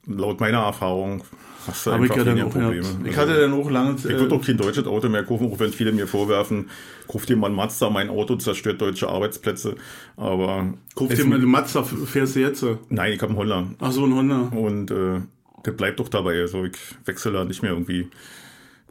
laut 0.07 0.41
meiner 0.41 0.59
Erfahrung, 0.59 1.23
hast 1.67 1.87
du 1.87 1.91
Aber 1.93 2.05
ich, 2.05 2.11
einfach 2.11 2.17
ja 2.17 2.25
dann 2.25 2.37
weniger 2.39 2.47
auch, 2.49 2.57
ja, 2.57 2.63
Probleme. 2.81 2.89
ich 3.09 3.19
Also, 3.19 3.21
hatte 3.33 3.41
dann 3.41 3.53
auch 3.53 3.71
lange 3.71 3.95
Ich 3.97 4.05
würde 4.05 4.35
auch 4.35 4.45
kein 4.45 4.57
deutsches 4.57 4.87
Auto 4.87 5.09
mehr 5.09 5.25
kaufen, 5.25 5.47
auch 5.53 5.59
wenn 5.61 5.73
viele 5.73 5.93
mir 5.93 6.07
vorwerfen, 6.07 6.71
kauf 7.07 7.27
dir 7.27 7.37
mal 7.37 7.49
ein 7.51 7.55
Mazda, 7.55 7.91
mein 7.91 8.09
Auto 8.09 8.37
zerstört 8.37 8.81
deutsche 8.81 9.09
Arbeitsplätze. 9.09 9.77
Aber 10.17 10.75
es- 11.13 11.19
dir 11.19 11.27
mal 11.27 11.39
den 11.39 11.51
Mazda, 11.51 11.83
fährst 11.85 12.35
du 12.37 12.41
jetzt? 12.41 12.65
nein, 12.89 13.13
ich 13.13 13.21
habe 13.23 13.31
einen 13.31 13.39
Honda 13.39 13.67
Ach 13.79 13.93
so, 13.93 14.05
ein 14.07 14.15
Honda. 14.15 14.49
und 14.57 14.91
äh, 14.91 15.21
der 15.67 15.73
bleibt 15.73 16.01
doch 16.01 16.09
dabei. 16.09 16.41
Also 16.41 16.65
ich 16.65 16.77
wechsle 17.05 17.33
da 17.33 17.45
nicht 17.45 17.63
mehr 17.63 17.73
irgendwie 17.73 18.09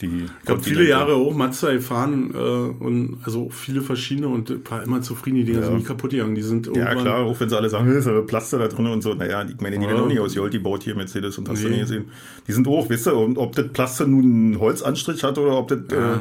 die. 0.02 0.26
Ich 0.44 0.50
habe 0.50 0.62
viele 0.62 0.88
Jahre 0.88 1.14
auch 1.16 1.34
Mazda 1.36 1.74
gefahren 1.74 2.32
äh, 2.34 2.38
und 2.84 3.18
also 3.24 3.50
viele 3.50 3.82
verschiedene 3.82 4.28
und 4.28 4.70
war 4.70 4.84
immer 4.84 5.02
zufrieden, 5.02 5.38
die 5.38 5.44
Dinger 5.46 5.60
Ja. 5.60 5.66
sind 5.66 5.78
nie 5.78 5.84
kaputt 5.84 6.12
gegangen. 6.12 6.36
Die 6.36 6.42
sind 6.42 6.68
Ja, 6.76 6.96
klar, 6.96 7.24
auch 7.26 7.40
wenn 7.40 7.50
sie 7.50 7.58
alle 7.58 7.70
sagen, 7.70 7.88
ist 7.96 8.08
aber 8.08 8.26
Plaster 8.26 8.60
da 8.60 8.68
drin 8.68 8.88
und 8.88 9.02
so. 9.02 9.14
Naja, 9.14 9.44
ich 9.48 9.60
meine, 9.62 9.78
die 9.78 9.84
Ja. 9.84 9.90
werden 9.92 10.02
auch 10.04 10.08
nicht 10.08 10.20
aus 10.20 10.36
Jolt, 10.36 10.54
die 10.54 10.60
baut 10.60 10.84
hier 10.84 10.96
Mercedes 10.96 11.38
und 11.38 11.48
hast 11.50 11.64
du 11.64 11.68
Nee. 11.70 11.76
nie 11.76 11.82
gesehen. 11.82 12.06
Die 12.48 12.52
sind 12.52 12.68
auch, 12.68 12.90
wisst 12.90 13.08
ihr, 13.08 13.16
und 13.16 13.38
ob 13.38 13.56
das 13.56 13.68
Plaster 13.70 14.08
nun 14.08 14.24
einen 14.24 14.60
Holzanstrich 14.60 15.24
hat 15.24 15.38
oder 15.38 15.58
ob 15.58 15.68
das 15.68 15.80
äh, 15.92 16.18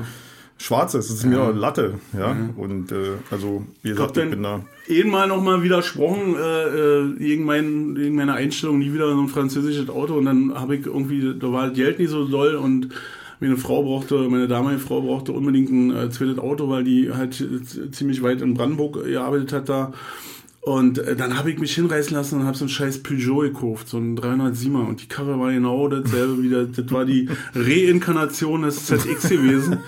schwarz 0.60 0.94
ist, 0.94 1.08
das 1.10 1.18
ist 1.18 1.24
mir 1.24 1.52
Latte. 1.52 1.94
Ja, 2.18 2.36
und 2.56 2.90
äh, 2.90 2.96
also, 3.30 3.64
wie 3.82 3.90
gesagt, 3.90 4.16
ich 4.16 4.22
dann- 4.22 4.30
bin 4.30 4.42
da. 4.42 4.64
Eben 4.88 5.10
mal 5.10 5.28
nochmal 5.28 5.62
widersprochen 5.62 6.34
äh, 6.34 6.64
äh, 6.64 7.14
gegen, 7.18 7.44
mein, 7.44 7.94
gegen 7.94 8.16
meine 8.16 8.32
Einstellung, 8.32 8.78
nie 8.78 8.92
wieder 8.92 9.12
so 9.12 9.20
ein 9.20 9.28
französisches 9.28 9.88
Auto 9.90 10.14
und 10.14 10.24
dann 10.24 10.54
habe 10.58 10.76
ich 10.76 10.86
irgendwie, 10.86 11.34
da 11.38 11.52
war 11.52 11.68
das 11.68 11.76
Geld 11.76 11.98
nicht 11.98 12.08
so 12.10 12.26
doll 12.26 12.54
und 12.56 12.88
meine 13.40 13.56
Frau 13.56 13.82
brauchte, 13.82 14.28
meine 14.28 14.48
damalige 14.48 14.80
Frau 14.80 15.00
brauchte 15.00 15.32
unbedingt 15.32 15.70
ein 15.70 15.90
äh, 15.94 16.10
zweites 16.10 16.38
Auto, 16.38 16.68
weil 16.68 16.84
die 16.84 17.12
halt 17.12 17.44
ziemlich 17.92 18.22
weit 18.22 18.40
in 18.40 18.54
Brandenburg 18.54 19.04
gearbeitet 19.04 19.52
hat 19.52 19.68
da. 19.68 19.92
Und 20.68 20.98
äh, 20.98 21.16
dann 21.16 21.38
habe 21.38 21.50
ich 21.50 21.58
mich 21.58 21.74
hinreißen 21.74 22.14
lassen 22.14 22.40
und 22.40 22.46
habe 22.46 22.56
so 22.56 22.64
einen 22.64 22.68
scheiß 22.68 23.02
Peugeot 23.02 23.40
gekauft, 23.40 23.88
so 23.88 23.96
einen 23.96 24.18
307er. 24.18 24.86
Und 24.86 25.02
die 25.02 25.08
Karre 25.08 25.38
war 25.38 25.50
genau 25.50 25.88
dasselbe 25.88 26.42
wieder. 26.42 26.66
Das 26.66 26.92
war 26.92 27.04
die 27.04 27.28
Reinkarnation 27.54 28.62
des 28.62 28.84
ZX 28.84 29.28
gewesen. 29.30 29.78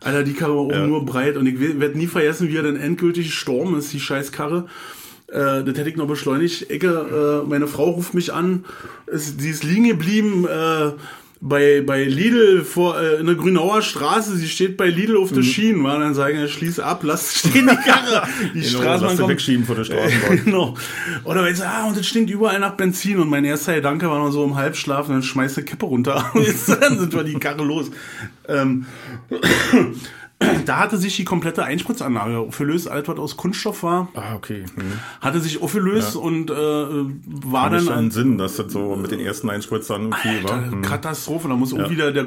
Alter, 0.00 0.22
die 0.22 0.32
Karre 0.32 0.54
war 0.54 0.62
auch 0.62 0.86
nur 0.86 1.04
breit. 1.04 1.36
Und 1.36 1.46
ich 1.46 1.60
werde 1.60 1.98
nie 1.98 2.06
vergessen, 2.06 2.48
wie 2.48 2.56
er 2.56 2.62
dann 2.62 2.76
endgültig 2.76 3.26
gestorben 3.26 3.76
ist, 3.76 3.92
die 3.92 4.00
scheiß 4.00 4.32
Karre. 4.32 4.68
Äh, 5.26 5.64
das 5.64 5.76
hätte 5.76 5.90
ich 5.90 5.96
noch 5.96 6.06
beschleunigt. 6.06 6.70
Ecke, 6.70 7.42
äh, 7.44 7.48
meine 7.48 7.66
Frau 7.66 7.90
ruft 7.90 8.14
mich 8.14 8.32
an. 8.32 8.64
Ist, 9.06 9.40
die 9.40 9.50
ist 9.50 9.64
liegen 9.64 9.88
geblieben. 9.88 10.46
Äh, 10.46 10.92
bei, 11.44 11.82
bei 11.84 12.04
Lidl 12.04 12.62
vor, 12.64 13.00
äh, 13.00 13.16
in 13.16 13.26
der 13.26 13.34
Grünauer 13.34 13.82
Straße, 13.82 14.36
sie 14.36 14.46
steht 14.48 14.76
bei 14.76 14.86
Lidl 14.86 15.16
auf 15.16 15.32
der 15.32 15.42
Schienen, 15.42 15.82
war 15.82 15.98
dann 15.98 16.14
sagen, 16.14 16.46
schließ 16.48 16.78
ab, 16.78 17.00
lass 17.02 17.34
stehen 17.40 17.68
die 17.68 17.76
Karre. 17.90 18.28
Die 18.54 18.60
Genau, 18.60 18.78
Straßenbahn 18.80 19.16
kommt. 19.18 19.28
wegschieben 19.28 19.66
vor 19.66 19.74
der 19.74 19.82
Straßenbahn. 19.84 20.44
genau. 20.44 20.76
Oder 21.24 21.44
wenn 21.44 21.52
sie, 21.54 21.66
ah, 21.66 21.88
und 21.88 21.96
es 21.98 22.06
stinkt 22.06 22.30
überall 22.30 22.60
nach 22.60 22.74
Benzin 22.76 23.18
und 23.18 23.28
mein 23.28 23.44
erster 23.44 23.74
Gedanke 23.74 24.08
war 24.08 24.20
noch 24.20 24.30
so 24.30 24.44
im 24.44 24.54
Halbschlaf 24.54 25.08
und 25.08 25.14
dann 25.14 25.22
schmeißt 25.24 25.56
die 25.56 25.62
Kippe 25.62 25.86
runter. 25.86 26.30
Und 26.34 26.46
jetzt, 26.46 26.68
dann 26.68 26.98
sind 27.00 27.12
wir 27.12 27.24
die 27.24 27.34
Karre 27.34 27.64
los. 27.64 27.90
Ähm, 28.46 28.86
da 30.66 30.78
hatte 30.78 30.96
sich 30.98 31.16
die 31.16 31.24
komplette 31.24 31.64
Einspritzanlage 31.64 32.38
aufgelöst, 32.38 32.88
alles 32.88 33.08
was 33.08 33.18
aus 33.18 33.36
Kunststoff 33.36 33.82
war, 33.82 34.08
Ah, 34.14 34.34
okay. 34.34 34.64
Hm. 34.74 34.82
hatte 35.20 35.40
sich 35.40 35.62
aufgelöst 35.62 36.16
und 36.16 36.50
äh, 36.50 36.54
war 36.54 37.64
Hat 37.64 37.72
dann 37.74 37.80
schon 37.84 38.10
Sinn, 38.10 38.38
dass 38.38 38.56
das 38.56 38.72
so 38.72 38.96
mit 38.96 39.10
den 39.10 39.20
ersten 39.20 39.50
Einspritzern 39.50 40.06
okay 40.06 40.42
war. 40.42 40.52
Alter, 40.54 40.70
Hm. 40.72 40.82
Katastrophe, 40.82 41.48
da 41.48 41.54
muss 41.56 41.72
auch 41.74 41.90
wieder 41.90 42.12
der, 42.12 42.26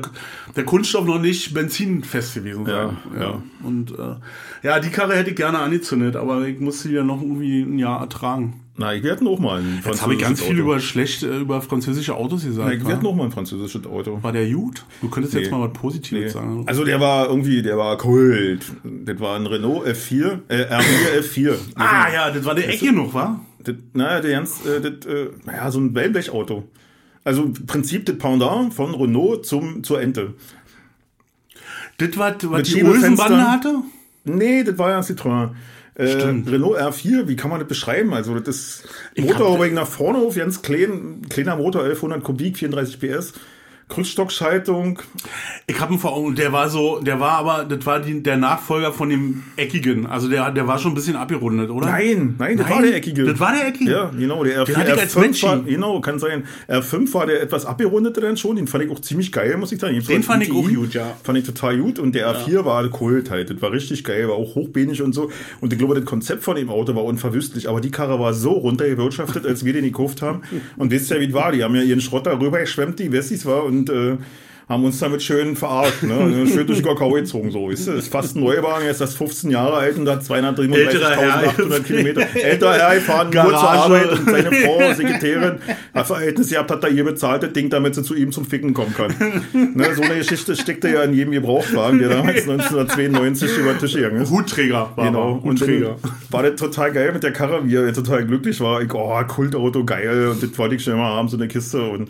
der 0.56 0.65
Kunststoff 0.65 1.06
noch 1.06 1.19
nicht 1.19 1.54
benzinfest 1.54 2.36
gewesen 2.36 2.65
sein. 2.65 2.97
Ja, 3.15 3.21
ja. 3.21 3.41
Und 3.63 3.91
äh, 3.91 4.15
ja, 4.63 4.80
die 4.80 4.89
Karre 4.89 5.15
hätte 5.15 5.30
ich 5.32 5.36
gerne 5.36 5.60
angezündet, 5.60 6.15
aber 6.15 6.47
ich 6.47 6.60
musste 6.60 6.88
die 6.89 6.95
ja 6.95 7.04
noch 7.04 7.21
irgendwie 7.21 7.62
ein 7.62 7.80
Jahr 7.80 8.01
ertragen. 8.01 8.62
Na, 8.78 8.94
ich 8.94 9.04
werde 9.04 9.24
noch 9.24 9.40
mal 9.40 9.62
ein 9.62 9.82
Jetzt 9.86 10.02
habe 10.02 10.16
ich 10.16 10.20
ganz 10.20 10.40
französisches 10.42 10.48
viel 10.48 10.56
Auto. 10.58 10.64
über 10.72 10.80
schlecht 10.82 11.24
äh, 11.24 11.38
über 11.40 11.62
französische 11.62 12.14
Autos 12.16 12.44
gesagt. 12.44 12.74
Ich 12.74 12.84
wa? 12.84 12.90
werde 12.90 13.04
noch 13.04 13.16
mal 13.16 13.24
ein 13.24 13.32
französisches 13.32 13.86
Auto. 13.86 14.22
War 14.22 14.34
der 14.34 14.50
gut? 14.52 14.86
Du 15.02 15.10
könntest 15.10 15.34
jetzt 15.34 15.50
Nee. 15.50 15.58
mal 15.58 15.70
was 15.70 15.74
Positives 15.80 16.24
Nee. 16.26 16.30
sagen. 16.30 16.64
Also 16.68 16.84
der 16.84 17.00
war 17.00 17.28
irgendwie, 17.30 17.62
der 17.62 17.78
war 17.78 17.98
Kult. 17.98 18.66
Das 18.84 19.20
war 19.22 19.38
ein 19.38 19.46
Renault 19.48 19.88
F4, 19.88 20.40
äh, 20.50 20.64
R4 20.66 21.20
F4. 21.22 21.56
ah 21.76 22.08
ja, 22.14 22.32
das 22.32 22.44
war 22.44 22.54
der 22.54 22.68
Ecke 22.70 22.92
noch, 22.92 23.14
wa? 23.14 23.40
Das, 23.64 23.76
naja, 23.94 24.20
der 24.20 24.32
ganz, 24.32 24.66
äh, 24.66 24.82
das, 24.82 25.06
äh, 25.06 25.30
naja, 25.46 25.72
so 25.72 25.80
ein 25.80 25.96
Wellblechauto. 25.96 26.68
Also 27.24 27.44
im 27.46 27.54
Prinzip 27.54 28.06
das 28.06 28.18
Pendant 28.18 28.74
von 28.74 28.94
Renault 28.94 29.46
zum, 29.46 29.84
zur 29.84 30.02
Ente. 30.02 30.34
Das 31.98 32.18
war, 32.18 32.36
was 32.44 32.58
Mit 32.70 32.76
die. 32.76 32.84
Olsenbande 32.84 33.42
hatte? 33.50 33.76
Nee, 34.26 34.64
das 34.64 34.78
war 34.78 34.90
ja 34.90 34.98
ein 34.98 35.04
Citroën. 35.04 35.52
Äh, 35.96 36.08
Stimmt. 36.08 36.52
Renault 36.52 36.78
R4, 36.78 37.28
wie 37.28 37.36
kann 37.36 37.50
man 37.50 37.60
das 37.60 37.70
beschreiben? 37.70 38.14
Also 38.14 38.38
das 38.38 38.56
ist 38.56 38.84
Motorhaube 39.18 39.70
nach 39.72 39.88
vorne 39.88 40.20
auf, 40.20 40.36
ganz 40.36 40.62
klein, 40.62 41.22
kleiner 41.30 41.56
Motor, 41.56 41.84
1100 41.84 42.24
Kubik, 42.24 42.58
34 42.58 43.00
PS, 43.00 43.34
Krückstockschaltung. 43.88 45.00
Ich 45.67 45.80
habe 45.80 45.93
ihn 45.93 46.00
vor 46.00 46.13
Augen, 46.13 46.36
der 46.36 46.52
war 46.52 46.69
so, 46.69 47.00
der 47.00 47.19
war 47.19 47.34
aber, 47.34 47.65
das 47.65 47.86
war 47.86 48.00
die, 48.00 48.24
der 48.24 48.36
Nachfolger 48.36 48.91
von 48.91 49.10
dem 49.10 49.43
Eckigen. 49.58 50.08
Also 50.08 50.28
der, 50.28 50.52
der 50.52 50.67
war 50.67 50.80
schon 50.80 50.93
ein 50.93 50.95
bisschen 50.95 51.15
abgerundet, 51.15 51.69
oder? 51.69 51.88
Nein, 51.88 52.36
nein, 52.39 52.58
das 52.58 52.67
Nein, 52.67 52.76
war 52.76 52.82
der 52.82 52.95
eckige. 52.95 53.26
das 53.26 53.39
war 53.39 53.54
der 53.54 53.67
eckige? 53.67 53.91
Ja, 53.91 54.12
genau, 54.17 54.43
der 54.43 54.63
R4. 54.63 54.65
Den 54.65 54.78
hatte 54.78 54.91
ich 54.93 55.02
als 55.02 55.15
R5 55.15 55.19
Mensch. 55.19 55.43
war, 55.43 55.60
genau, 55.62 56.02
kann 56.02 56.17
sein. 56.17 56.45
R5 56.67 57.13
war 57.13 57.28
der 57.28 57.41
etwas 57.43 57.65
abgerundete 57.65 58.21
dann 58.21 58.38
schon, 58.38 58.56
den 58.56 58.67
fand 58.67 58.86
ich 58.86 58.89
auch 58.91 59.00
ziemlich 59.00 59.32
geil, 59.32 59.56
muss 59.58 59.71
ich 59.71 59.80
sagen. 59.80 60.00
Den 60.00 60.24
fand 60.24 60.43
ich 60.43 60.52
auch 60.52 60.67
gut, 60.67 60.93
ja. 60.95 61.15
Fand 61.24 61.38
ich 61.38 61.45
total 61.45 61.78
gut 61.78 62.00
und 62.00 62.15
der 62.15 62.28
R4 62.36 62.65
war 62.65 62.88
Kult 62.89 63.30
halt, 63.30 63.52
das 63.52 63.62
war 63.62 63.71
richtig 63.71 64.04
geil, 64.04 64.28
war 64.28 64.36
auch 64.36 64.56
hochbenig 64.56 65.04
und 65.04 65.13
so. 65.13 65.30
Und 65.62 65.71
ich 65.71 65.80
glaube, 65.80 65.93
das 65.93 66.06
Konzept 66.06 66.43
von 66.43 66.56
dem 66.56 66.69
Auto 66.69 66.95
war 66.95 67.04
unverwüstlich, 67.04 67.69
aber 67.69 67.82
die 67.82 67.91
Karre 67.91 68.19
war 68.19 68.34
so 68.34 68.52
runtergewirtschaftet, 68.52 69.45
als 69.45 69.63
wir 69.63 69.74
den 69.74 69.84
gekauft 69.84 70.24
haben. 70.24 70.41
Und 70.76 70.91
wisst 70.91 71.12
ja, 71.12 71.19
wie 71.19 71.26
es 71.26 71.34
war, 71.34 71.52
die 71.52 71.63
haben 71.63 71.76
ja 71.76 71.82
ihren 71.82 72.02
Schrott 72.02 72.26
darüber 72.26 72.60
geschwemmt, 72.60 73.00
die 73.00 73.12
Wessis 73.12 73.45
war 73.45 73.63
und 73.63 73.75
äh, 73.84 74.18
haben 74.68 74.84
uns 74.84 74.98
damit 74.98 75.22
schön 75.22 75.56
verarscht, 75.56 76.04
ne? 76.04 76.48
schön 76.48 76.66
durch 76.66 76.82
Kakao 76.82 77.12
gezogen, 77.12 77.52
so, 77.52 77.70
weißt 77.70 77.88
du? 77.88 77.92
Ist 77.94 78.12
fast 78.12 78.36
ein 78.36 78.44
Neuwagen, 78.44 78.86
jetzt 78.86 78.96
ist 78.96 79.02
das 79.02 79.16
15 79.16 79.52
Jahre 79.52 79.78
alt 79.78 79.98
und 79.98 80.10
hat 80.10 80.24
233.800 80.24 81.84
Kilometer. 81.84 82.26
Älterer 82.36 82.74
Herr 82.74 82.96
gefahren, 82.96 83.30
nur 83.32 83.50
zur 83.50 83.70
Arbeit 83.70 84.12
und 84.12 84.30
seine 84.30 84.52
Frau, 84.52 84.94
Sekretärin, 84.94 85.60
hat 85.94 86.08
Verhältnis 86.08 86.50
gehabt, 86.50 86.72
hat 86.72 86.84
da 86.84 86.88
ihr 86.88 87.04
bezahlt, 87.04 87.44
das 87.44 87.54
Ding, 87.54 87.70
damit 87.70 87.94
sie 87.94 88.02
zu 88.02 88.16
ihm 88.16 88.32
zum 88.32 88.46
Ficken 88.46 88.74
kommen 88.74 88.96
kann. 88.96 89.14
ne? 89.54 89.94
So 89.94 90.02
eine 90.02 90.18
Geschichte 90.18 90.56
steckte 90.56 90.90
ja 90.90 91.04
in 91.04 91.14
jedem 91.14 91.34
Gebrauchtwagen, 91.34 92.00
der 92.00 92.10
damals 92.10 92.50
1992 92.50 93.58
über 93.58 93.74
den 93.74 93.80
Tisch 93.80 93.94
gegangen 93.94 94.22
ist. 94.22 94.32
Hutträger 94.32 94.92
war 94.96 95.06
Genau. 95.06 95.40
Und 95.44 95.62
dann 95.62 95.96
war 96.32 96.42
das 96.42 96.60
total 96.60 96.92
geil 96.92 97.12
mit 97.14 97.22
der 97.22 97.32
Karre, 97.32 97.68
wie 97.68 97.76
er 97.76 97.94
total 97.94 98.26
glücklich 98.26 98.60
war. 98.62 98.82
Ich, 98.82 98.92
oh, 98.94 99.22
Kultauto, 99.28 99.86
geil. 99.86 100.30
Und 100.30 100.42
das 100.42 100.58
wollte 100.58 100.76
ich 100.76 100.84
schon 100.84 100.98
mal 100.98 101.14
haben, 101.16 101.28
so 101.28 101.38
eine 101.38 101.48
Kiste. 101.48 101.84
Und 101.84 102.10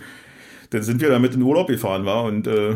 dann 0.76 0.84
sind 0.84 1.02
wir 1.02 1.10
damit 1.10 1.34
in 1.34 1.42
Urlaub 1.42 1.68
gefahren, 1.68 2.06
war 2.06 2.24
und 2.24 2.48
äh, 2.48 2.76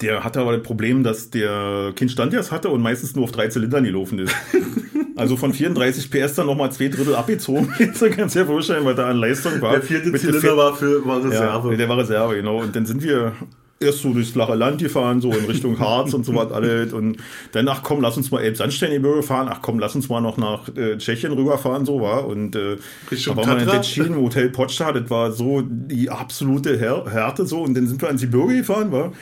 der 0.00 0.22
hatte 0.22 0.40
aber 0.40 0.52
das 0.52 0.62
Problem, 0.62 1.02
dass 1.02 1.30
der 1.30 1.92
Kind 1.96 2.10
Standjas 2.10 2.52
hatte 2.52 2.68
und 2.68 2.82
meistens 2.82 3.16
nur 3.16 3.24
auf 3.24 3.32
drei 3.32 3.48
Zylindern 3.48 3.84
gelaufen 3.84 4.18
ist. 4.18 4.34
Also 5.16 5.36
von 5.36 5.52
34 5.52 6.10
PS 6.10 6.34
dann 6.34 6.46
nochmal 6.46 6.72
zwei 6.72 6.88
Drittel 6.88 7.14
abgezogen. 7.14 7.72
so 7.94 8.10
kannst 8.10 8.34
du 8.34 8.40
dir 8.40 8.46
vorstellen, 8.46 8.84
was 8.84 8.96
da 8.96 9.08
an 9.08 9.18
Leistung 9.18 9.60
war. 9.60 9.74
Der 9.74 9.82
vierte 9.82 10.12
Zylinder 10.12 10.56
war 10.56 10.74
für 10.74 11.06
war 11.06 11.24
Reserve. 11.24 11.70
Ja, 11.70 11.76
der 11.76 11.88
war 11.88 11.98
Reserve, 11.98 12.34
genau. 12.34 12.60
Und 12.60 12.74
dann 12.74 12.84
sind 12.84 13.00
wir 13.00 13.32
erst 13.80 14.00
so 14.00 14.12
durchs 14.12 14.30
flache 14.30 14.54
Land 14.54 14.78
gefahren, 14.78 15.20
so 15.20 15.30
in 15.32 15.44
Richtung 15.44 15.78
Harz 15.78 16.14
und 16.14 16.24
so 16.24 16.34
was 16.34 16.52
alles. 16.52 16.92
Und 16.92 17.18
dann, 17.52 17.68
ach 17.68 17.82
komm, 17.82 18.00
lass 18.00 18.16
uns 18.16 18.30
mal 18.30 18.40
Elbsandsteingebirge 18.40 19.22
fahren. 19.22 19.48
Ach 19.50 19.60
komm, 19.62 19.78
lass 19.78 19.94
uns 19.94 20.08
mal 20.08 20.20
noch 20.20 20.36
nach 20.36 20.68
äh, 20.76 20.96
Tschechien 20.98 21.32
rüberfahren, 21.32 21.84
so 21.84 22.00
war. 22.00 22.26
Und 22.26 22.56
äh, 22.56 22.76
Richtung 23.10 23.36
da 23.36 23.46
waren 23.46 23.66
wir 23.66 23.74
in 23.74 23.82
Tschechien, 23.82 24.16
Hotel 24.16 24.50
Potsdam, 24.50 24.94
das 24.94 25.10
war 25.10 25.32
so 25.32 25.62
die 25.64 26.10
absolute 26.10 26.78
Härte 26.78 27.46
so. 27.46 27.62
Und 27.62 27.74
dann 27.74 27.86
sind 27.86 28.00
wir 28.00 28.08
ans 28.08 28.22
Gebirge 28.22 28.56
gefahren, 28.58 28.92
war. 28.92 29.12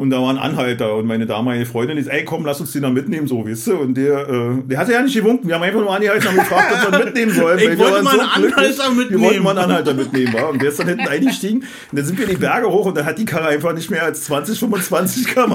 Und 0.00 0.08
da 0.08 0.22
war 0.22 0.30
ein 0.30 0.38
Anhalter 0.38 0.96
und 0.96 1.04
meine 1.04 1.26
damalige 1.26 1.66
Freundin 1.66 1.98
ist, 1.98 2.06
ey 2.06 2.24
komm, 2.24 2.46
lass 2.46 2.58
uns 2.58 2.72
den 2.72 2.80
da 2.80 2.88
mitnehmen, 2.88 3.26
so, 3.26 3.46
weißt 3.46 3.66
du? 3.66 3.76
Und 3.76 3.98
der, 3.98 4.26
äh, 4.30 4.62
der 4.64 4.78
hatte 4.78 4.92
ja 4.92 5.02
nicht 5.02 5.14
gewunken. 5.14 5.46
Wir 5.46 5.56
haben 5.56 5.62
einfach 5.62 5.78
nur 5.78 5.94
angehalten 5.94 6.26
und 6.28 6.36
gefragt, 6.36 6.72
ob 6.72 6.92
wir 6.92 7.04
mitnehmen 7.04 7.30
sollen. 7.30 7.58
Ich 7.58 7.78
wollte 7.78 8.02
mal 8.02 8.14
so 8.14 8.20
einen 8.20 8.30
Anhalter 8.30 8.90
mitnehmen. 8.92 9.10
Wir 9.10 9.28
wollten 9.28 9.42
mal 9.42 9.50
einen 9.50 9.58
Anhalter 9.58 9.92
mitnehmen, 9.92 10.32
war. 10.32 10.48
Und 10.48 10.62
der 10.62 10.70
ist 10.70 10.78
dann 10.80 10.88
hinten 10.88 11.06
eingestiegen. 11.06 11.58
Und 11.58 11.98
dann 11.98 12.06
sind 12.06 12.18
wir 12.18 12.26
die 12.26 12.36
Berge 12.36 12.70
hoch 12.70 12.86
und 12.86 12.96
dann 12.96 13.04
hat 13.04 13.18
die 13.18 13.26
Karre 13.26 13.48
einfach 13.48 13.74
nicht 13.74 13.90
mehr 13.90 14.02
als 14.02 14.24
20, 14.24 14.58
25 14.58 15.26
km. 15.26 15.54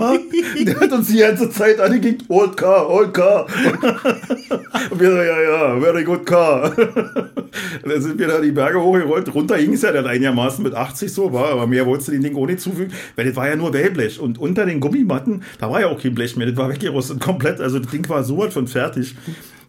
der 0.63 0.79
hat 0.79 0.91
uns 0.91 1.07
die 1.07 1.17
ganze 1.17 1.49
Zeit 1.49 1.79
angekickt, 1.79 2.25
old 2.29 2.55
car, 2.55 2.87
old 2.87 3.15
car. 3.15 3.47
und 4.91 4.99
wir 4.99 5.09
so, 5.09 5.17
ja, 5.17 5.41
ja, 5.41 5.79
very 5.79 6.03
good 6.03 6.23
car. 6.23 6.71
und 6.77 7.91
dann 7.91 7.99
sind 7.99 8.19
wir 8.19 8.27
da 8.27 8.39
die 8.39 8.51
Berge 8.51 8.79
hochgerollt. 8.79 9.33
Runter 9.33 9.57
ging 9.57 9.73
es 9.73 9.81
ja 9.81 9.91
dann 9.91 10.05
einigermaßen 10.05 10.63
mit 10.63 10.75
80 10.75 11.11
so, 11.11 11.33
war. 11.33 11.49
Aber 11.49 11.65
mehr 11.65 11.87
wolltest 11.87 12.09
du 12.09 12.11
den 12.11 12.21
Ding 12.21 12.35
ohne 12.35 12.57
zufügen, 12.57 12.93
weil 13.15 13.25
das 13.25 13.35
war 13.35 13.49
ja 13.49 13.55
nur 13.55 13.73
Wellblech. 13.73 14.19
Und 14.19 14.34
und 14.37 14.49
unter 14.49 14.65
den 14.65 14.79
Gummimatten, 14.79 15.43
da 15.59 15.69
war 15.69 15.81
ja 15.81 15.87
auch 15.87 16.01
kein 16.01 16.15
Blech 16.15 16.35
mehr, 16.35 16.47
das 16.47 16.55
war 16.55 16.69
weggerostet 16.69 17.19
komplett. 17.19 17.59
Also 17.59 17.79
das 17.79 17.91
Ding 17.91 18.07
war 18.09 18.23
so 18.23 18.37
was 18.37 18.53
von 18.53 18.67
fertig. 18.67 19.15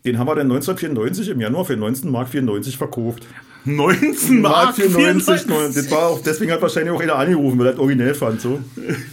Den 0.04 0.18
haben 0.18 0.28
wir 0.28 0.36
dann 0.36 0.50
1994 0.50 1.30
im 1.30 1.40
Januar 1.40 1.64
für 1.64 1.76
19 1.76 2.10
Mark 2.10 2.28
94 2.28 2.76
verkauft. 2.76 3.26
19 3.64 4.40
Mark 4.40 4.76
94? 4.76 5.42
94. 5.46 5.74
Das 5.74 5.90
war 5.90 6.06
auch, 6.06 6.22
deswegen 6.22 6.52
hat 6.52 6.62
wahrscheinlich 6.62 6.92
auch 6.92 7.00
einer 7.00 7.16
angerufen, 7.16 7.58
weil 7.58 7.66
er 7.66 7.72
das 7.72 7.80
originell 7.80 8.14
fand. 8.14 8.40
So. 8.40 8.60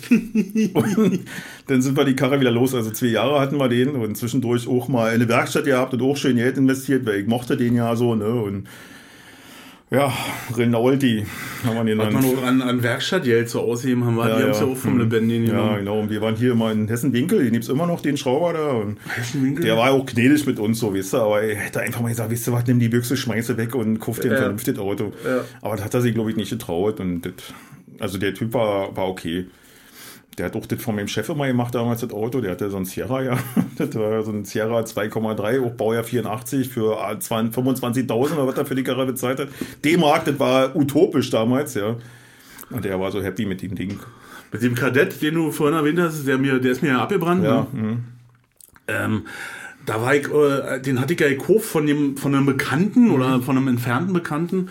und 0.09 1.19
dann 1.67 1.81
sind 1.81 1.97
wir 1.97 2.05
die 2.05 2.15
Karre 2.15 2.39
wieder 2.39 2.51
los. 2.51 2.75
Also 2.75 2.91
zwei 2.91 3.07
Jahre 3.07 3.39
hatten 3.39 3.57
wir 3.57 3.67
den 3.67 3.89
und 3.89 4.15
zwischendurch 4.15 4.67
auch 4.67 4.87
mal 4.87 5.09
eine 5.09 5.27
Werkstatt 5.27 5.65
gehabt 5.65 5.93
und 5.93 6.03
auch 6.03 6.15
schön 6.15 6.35
Geld 6.35 6.57
investiert, 6.57 7.05
weil 7.05 7.21
ich 7.21 7.27
mochte 7.27 7.57
den 7.57 7.75
ja 7.75 7.95
so. 7.95 8.13
Ne? 8.13 8.27
Und 8.27 8.67
ja, 9.91 10.12
Rinaldi 10.58 11.26
haben 11.63 11.76
wir 11.76 11.84
genannt. 11.84 12.15
Hat 12.15 12.24
man 12.24 12.36
noch 12.36 12.43
an, 12.43 12.62
an 12.62 12.82
Werkstattgeld 12.82 13.50
so 13.50 13.62
ausheben, 13.62 14.06
haben 14.06 14.15
wir, 14.15 14.28
ja, 14.28 14.36
die 14.36 14.41
ja. 14.41 14.48
haben 14.48 14.67
ja 14.67 14.74
auch 14.74 14.78
vom 14.78 14.93
hm. 14.93 15.00
Lebendigen 15.02 15.46
genommen. 15.46 15.72
Ja, 15.72 15.78
genau. 15.78 16.00
Und 16.00 16.10
wir 16.10 16.22
waren 16.22 16.36
hier 16.36 16.56
mal 16.56 16.72
in 16.72 16.88
Hessen-Winkel, 16.88 17.43
den 17.43 17.54
gibt 17.54 17.63
es 17.63 17.69
immer 17.69 17.86
noch, 17.86 18.02
den 18.02 18.17
Schrauber 18.17 18.54
da. 18.54 18.72
Und 18.72 18.98
der 19.63 19.78
war 19.78 19.91
auch 19.91 20.06
gnädig 20.06 20.46
mit 20.48 20.60
uns, 20.60 20.80
so, 20.80 20.96
weißt 20.96 21.13
du, 21.13 21.17
aber 21.17 21.43
er 21.43 21.56
hätte 21.56 21.82
einfach 21.82 22.02
mal 22.02 22.10
gesagt, 22.10 22.32
weißt 22.32 22.48
du 22.48 22.52
was, 22.54 22.65
nimm 22.65 22.80
die 22.80 22.89
Büchse, 22.89 23.15
schmeiße 23.15 23.58
weg 23.58 23.76
und 23.76 24.00
kauf 24.00 24.19
dir 24.19 24.30
ein 24.30 24.34
ja. 24.34 24.39
vernünftiges 24.39 24.80
Auto. 24.80 25.13
Ja. 25.26 25.43
Aber 25.62 25.76
das 25.76 25.86
hat 25.86 25.93
er 25.93 26.02
sich, 26.02 26.13
glaube 26.13 26.32
ich, 26.32 26.38
nicht 26.38 26.50
getraut. 26.50 27.00
Und 27.00 27.22
das, 27.22 27.34
also 28.00 28.17
der 28.17 28.34
Typ 28.34 28.54
war, 28.54 28.96
war 28.98 29.08
okay 29.08 29.46
der 30.38 30.48
hat 30.48 30.56
auch 30.56 30.65
das 30.65 30.82
von 30.82 30.96
meinem 30.96 31.08
Chef 31.08 31.30
immer 31.30 31.48
gemacht 31.48 31.76
damals, 31.76 32.02
das 32.02 32.12
Auto. 32.12 32.41
Der 32.41 32.52
hatte 32.52 32.69
so 32.69 32.78
ein 32.78 32.86
Sierra, 32.86 33.22
ja. 33.22 33.38
Das 33.78 33.96
war 33.96 34.24
so 34.24 34.32
ein 34.32 34.46
Sierra 34.46 34.82
2,3, 34.82 35.65
auch 35.65 35.72
Baujahr 35.72 36.04
84 36.04 36.69
für 36.69 36.98
25.000 36.98 38.12
oder 38.12 38.48
was 38.48 38.58
er 38.58 38.65
für 38.65 38.76
die 38.76 38.84
Karre 38.84 39.06
bezahlt 39.06 39.39
hat. 39.39 39.50
D-Mark, 39.84 40.26
das 40.26 40.39
war 40.39 40.76
utopisch 40.76 41.30
damals, 41.30 41.76
ja. 41.76 41.96
Und 42.69 42.86
der 42.86 43.00
war 43.00 43.12
so 43.12 43.22
happy 43.22 43.46
mit 43.46 43.62
dem 43.62 43.76
Ding. 43.76 44.00
Mit 44.52 44.62
dem 44.62 44.76
Kadett, 44.76 45.22
den 45.22 45.36
du 45.36 45.52
vorhin 45.52 45.78
erwähnt 45.78 46.00
hast, 46.00 46.28
der, 46.28 46.38
mir, 46.38 46.60
der 46.60 46.72
ist 46.72 46.82
mir 46.82 46.89
ja 46.89 47.02
abgebrannt. 47.02 47.43
Ja. 47.43 47.67
Ne? 47.72 47.82
Mhm. 47.82 48.04
Ähm, 48.88 49.26
da 49.86 50.02
war 50.02 50.15
ich, 50.15 50.28
äh, 50.32 50.80
den 50.80 51.00
hatte 51.00 51.13
ich 51.13 51.19
ja 51.19 51.28
gekauft 51.28 51.65
von 51.65 51.86
dem, 51.86 52.17
von 52.17 52.34
einem 52.34 52.46
Bekannten 52.46 53.06
mhm. 53.06 53.13
oder 53.13 53.41
von 53.41 53.58
einem 53.58 53.67
entfernten 53.67 54.13
Bekannten. 54.13 54.69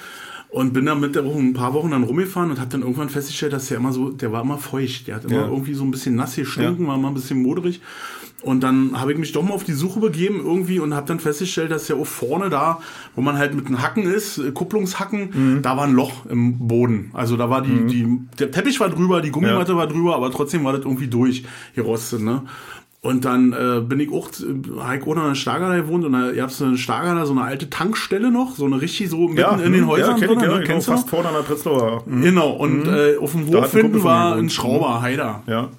Und 0.53 0.75
bin 0.75 0.85
da 0.85 0.95
mit 0.95 1.15
der 1.15 1.25
Woche 1.25 1.39
ein 1.39 1.55
paar 1.55 1.73
Wochen 1.73 1.93
dann 1.93 2.03
rumgefahren 2.03 2.51
und 2.51 2.61
habe 2.61 2.69
dann 2.69 2.83
irgendwann 2.83 3.09
festgestellt, 3.09 3.55
dass 3.55 3.69
der 3.69 3.79
immer 3.79 3.91
so, 3.91 4.11
der 4.11 4.33
war 4.33 4.43
immer 4.43 4.59
feucht. 4.59 5.09
Der 5.09 5.15
hat 5.15 5.25
immer 5.25 5.35
ja. 5.35 5.49
irgendwie 5.49 5.73
so 5.73 5.83
ein 5.83 5.91
bisschen 5.91 6.15
nass 6.15 6.37
gestunken, 6.37 6.83
ja. 6.83 6.89
war 6.89 6.97
immer 6.97 7.09
ein 7.09 7.15
bisschen 7.15 7.43
moderig. 7.43 7.81
Und 8.43 8.63
dann 8.63 9.01
habe 9.01 9.13
ich 9.13 9.19
mich 9.19 9.33
doch 9.33 9.43
mal 9.43 9.55
auf 9.55 9.65
die 9.65 9.73
Suche 9.73 10.01
begeben 10.01 10.41
irgendwie 10.45 10.79
und 10.81 10.95
habe 10.95 11.07
dann 11.07 11.21
festgestellt, 11.21 11.71
dass 11.71 11.89
ja 11.89 11.97
auch 11.97 12.07
vorne 12.07 12.51
da, 12.51 12.81
wo 13.15 13.23
man 13.23 13.39
halt 13.39 13.55
mit 13.55 13.67
einem 13.67 13.81
Hacken 13.81 14.03
ist, 14.03 14.39
äh, 14.39 14.51
Kupplungshacken, 14.51 15.31
mhm. 15.33 15.63
da 15.63 15.77
war 15.77 15.85
ein 15.85 15.95
Loch 15.95 16.27
im 16.27 16.67
Boden. 16.67 17.13
Also 17.15 17.37
da 17.37 17.49
war 17.49 17.63
die, 17.63 17.71
mhm. 17.71 17.89
die, 17.89 18.37
der 18.39 18.51
Teppich 18.51 18.79
war 18.81 18.91
drüber, 18.91 19.23
die 19.23 19.31
Gummimatte 19.31 19.73
ja. 19.73 19.79
war 19.79 19.87
drüber, 19.87 20.17
aber 20.17 20.31
trotzdem 20.31 20.65
war 20.65 20.73
das 20.73 20.85
irgendwie 20.85 21.07
durchgerostet, 21.07 22.21
ne? 22.21 22.43
Und 23.05 23.25
dann 23.25 23.53
äh, 23.53 23.81
bin 23.81 23.99
ich 23.99 24.13
auch, 24.13 24.31
Heik 24.81 25.09
ohne 25.09 25.23
eine 25.23 25.35
Schlager 25.35 25.75
gewohnt 25.77 26.05
und 26.05 26.13
da 26.13 26.31
gab 26.31 26.51
es 26.51 26.63
eine 26.63 26.79
Schlager, 26.79 27.27
so 27.27 27.33
eine 27.33 27.43
alte 27.43 27.69
Tankstelle 27.69 28.31
noch, 28.31 28.55
so 28.55 28.65
eine 28.65 28.81
richtig 28.81 29.11
so 29.11 29.27
mitten 29.27 29.41
ja, 29.41 29.57
in 29.57 29.73
den 29.73 29.83
hm, 29.83 29.89
Häusern 29.89 30.21
ja, 30.21 30.27
drin, 30.29 30.39
ich, 30.39 30.45
ja, 30.45 30.59
ne? 30.59 30.65
Kennst 30.65 30.87
du 30.87 30.93
fast 30.93 31.11
vorne 31.11 31.31
an 31.31 31.35
der 31.35 31.43
Prenzlauer. 31.43 32.05
Mhm. 32.07 32.23
Genau, 32.23 32.51
und 32.51 32.87
mhm. 32.87 32.95
äh, 32.95 33.17
auf 33.17 33.33
dem 33.33 33.49
Hof 33.49 33.73
hinten 33.73 34.05
war 34.05 34.37
ein 34.37 34.51
Schrauber, 34.51 35.03
Heider. 35.03 35.43
Ja. 35.49 35.63
Und 35.63 35.71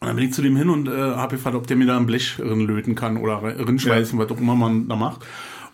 dann 0.00 0.16
bin 0.16 0.24
ich 0.24 0.32
zu 0.32 0.40
dem 0.40 0.56
hin 0.56 0.70
und 0.70 0.88
äh, 0.88 0.92
habe 0.92 1.36
gefragt, 1.36 1.56
ob 1.56 1.66
der 1.66 1.76
mir 1.76 1.86
da 1.86 1.98
ein 1.98 2.06
Blech 2.06 2.38
löten 2.38 2.94
kann 2.94 3.18
oder 3.18 3.42
rinschweißen, 3.42 4.18
ja. 4.18 4.24
was 4.24 4.32
auch 4.34 4.40
immer 4.40 4.56
man 4.56 4.88
da 4.88 4.96
macht. 4.96 5.26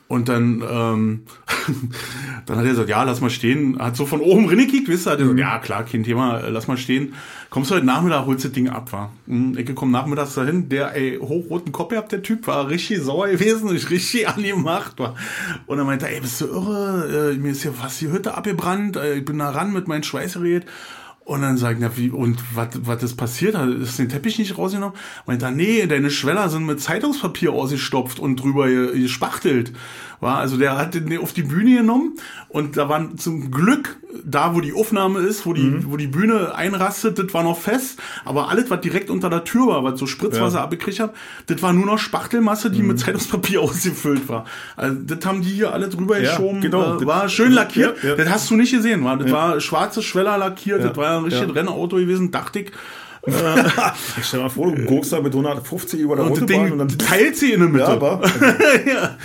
Und 0.08 0.30
dann, 0.30 0.64
ähm, 0.66 1.20
dann 2.46 2.56
hat 2.56 2.64
er 2.64 2.70
gesagt, 2.70 2.88
ja, 2.88 3.02
lass 3.02 3.20
mal 3.20 3.28
stehen. 3.28 3.78
Hat 3.78 3.94
so 3.94 4.06
von 4.06 4.20
oben 4.20 4.48
reingekickt, 4.48 4.88
wisst 4.88 5.06
ihr? 5.06 5.10
Hat 5.10 5.18
er 5.18 5.24
gesagt, 5.24 5.34
mhm. 5.34 5.38
ja, 5.38 5.58
klar, 5.58 5.84
kein 5.84 6.02
Thema, 6.02 6.40
lass 6.48 6.66
mal 6.66 6.78
stehen. 6.78 7.12
Kommst 7.50 7.70
du 7.70 7.74
heute 7.74 7.84
Nachmittag, 7.84 8.24
holst 8.24 8.46
das 8.46 8.52
Ding 8.52 8.70
ab, 8.70 8.90
war. 8.92 9.12
Ich 9.26 9.74
komm 9.74 9.90
nachmittags 9.90 10.34
dahin, 10.34 10.70
der, 10.70 10.96
ey, 10.96 11.18
hochroten 11.18 11.72
Kopf 11.72 11.90
gehabt, 11.90 12.12
der 12.12 12.22
Typ, 12.22 12.46
war 12.46 12.70
richtig 12.70 13.00
sauer 13.00 13.28
gewesen, 13.28 13.74
ich 13.76 13.90
richtig 13.90 14.26
angemacht, 14.26 14.98
war. 14.98 15.14
Und 15.66 15.78
er 15.78 15.84
meinte, 15.84 16.08
ey, 16.08 16.20
bist 16.22 16.40
du 16.40 16.46
irre? 16.46 17.32
Äh, 17.34 17.36
mir 17.36 17.52
ist 17.52 17.64
ja 17.64 17.72
fast 17.72 18.00
die 18.00 18.10
Hütte 18.10 18.34
abgebrannt, 18.34 18.96
äh, 18.96 19.16
ich 19.16 19.24
bin 19.26 19.38
da 19.38 19.50
ran 19.50 19.74
mit 19.74 19.88
meinem 19.88 20.04
Schweißgerät. 20.04 20.64
Und 21.28 21.42
dann 21.42 21.58
sagen, 21.58 21.82
ja, 21.82 21.94
wie, 21.98 22.08
und 22.08 22.42
was, 22.54 23.02
ist 23.02 23.16
passiert? 23.16 23.54
Ist 23.54 23.98
den 23.98 24.08
Teppich 24.08 24.38
nicht 24.38 24.56
rausgenommen? 24.56 24.96
Meint 25.26 25.42
er, 25.42 25.50
nee, 25.50 25.86
deine 25.86 26.08
Schweller 26.08 26.48
sind 26.48 26.64
mit 26.64 26.80
Zeitungspapier 26.80 27.52
ausgestopft 27.52 28.18
und 28.18 28.36
drüber 28.36 28.66
gespachtelt. 28.66 29.74
War, 30.20 30.38
also 30.38 30.56
der 30.56 30.76
hat 30.76 30.94
den 30.94 31.18
auf 31.18 31.32
die 31.32 31.42
Bühne 31.42 31.76
genommen 31.76 32.16
und 32.48 32.76
da 32.76 32.88
waren 32.88 33.18
zum 33.18 33.50
Glück 33.50 33.98
da, 34.24 34.54
wo 34.54 34.60
die 34.60 34.72
Aufnahme 34.72 35.20
ist, 35.20 35.46
wo 35.46 35.52
die, 35.52 35.62
mhm. 35.62 35.84
wo 35.92 35.96
die 35.96 36.06
Bühne 36.06 36.54
einrastet, 36.54 37.18
das 37.18 37.32
war 37.34 37.42
noch 37.42 37.58
fest, 37.58 38.00
aber 38.24 38.48
alles, 38.48 38.70
was 38.70 38.80
direkt 38.80 39.10
unter 39.10 39.30
der 39.30 39.44
Tür 39.44 39.68
war, 39.68 39.84
was 39.84 39.98
so 39.98 40.06
Spritzwasser 40.06 40.58
ja. 40.58 40.64
abgekriegt 40.64 41.00
hat, 41.00 41.14
das 41.46 41.62
war 41.62 41.72
nur 41.72 41.86
noch 41.86 41.98
Spachtelmasse, 41.98 42.70
die 42.70 42.82
mhm. 42.82 42.88
mit 42.88 43.00
Zeitungspapier 43.00 43.60
ausgefüllt 43.62 44.28
war. 44.28 44.44
Also 44.76 44.96
das 45.02 45.24
haben 45.24 45.42
die 45.42 45.50
hier 45.50 45.72
alle 45.72 45.88
drüber 45.88 46.18
ja, 46.18 46.30
geschoben. 46.30 46.60
Genau. 46.60 47.00
Äh, 47.00 47.06
war 47.06 47.28
schön 47.28 47.52
lackiert. 47.52 48.02
Ja, 48.02 48.14
das 48.14 48.28
hast 48.28 48.50
du 48.50 48.56
nicht 48.56 48.72
gesehen, 48.72 49.04
war. 49.04 49.16
Das 49.16 49.30
war 49.30 49.60
schwarzes 49.60 50.04
Schweller 50.04 50.38
lackiert, 50.38 50.82
das 50.82 50.96
war 50.96 51.04
ja 51.04 51.18
ein 51.18 51.24
richtiges 51.24 51.54
Rennauto 51.54 51.96
gewesen, 51.96 52.30
dachte 52.30 52.58
ich. 52.60 52.72
Äh, 53.26 53.32
Stell 54.22 54.38
dir 54.38 54.44
mal 54.44 54.48
vor, 54.48 54.72
du 54.72 54.84
guckst 54.84 55.12
da 55.12 55.20
mit 55.20 55.32
150 55.32 56.00
über 56.00 56.16
der 56.16 56.24
und 56.24 56.32
Autobahn 56.32 56.72
und 56.72 56.78
dann 56.78 56.88
teilt 56.88 57.36
sie 57.36 57.52
in 57.52 57.60
der 57.60 57.68
Mitte. 57.68 57.84
Ja, 57.84 57.92
aber, 57.92 58.20
also, 58.22 58.44
ja. 58.88 59.16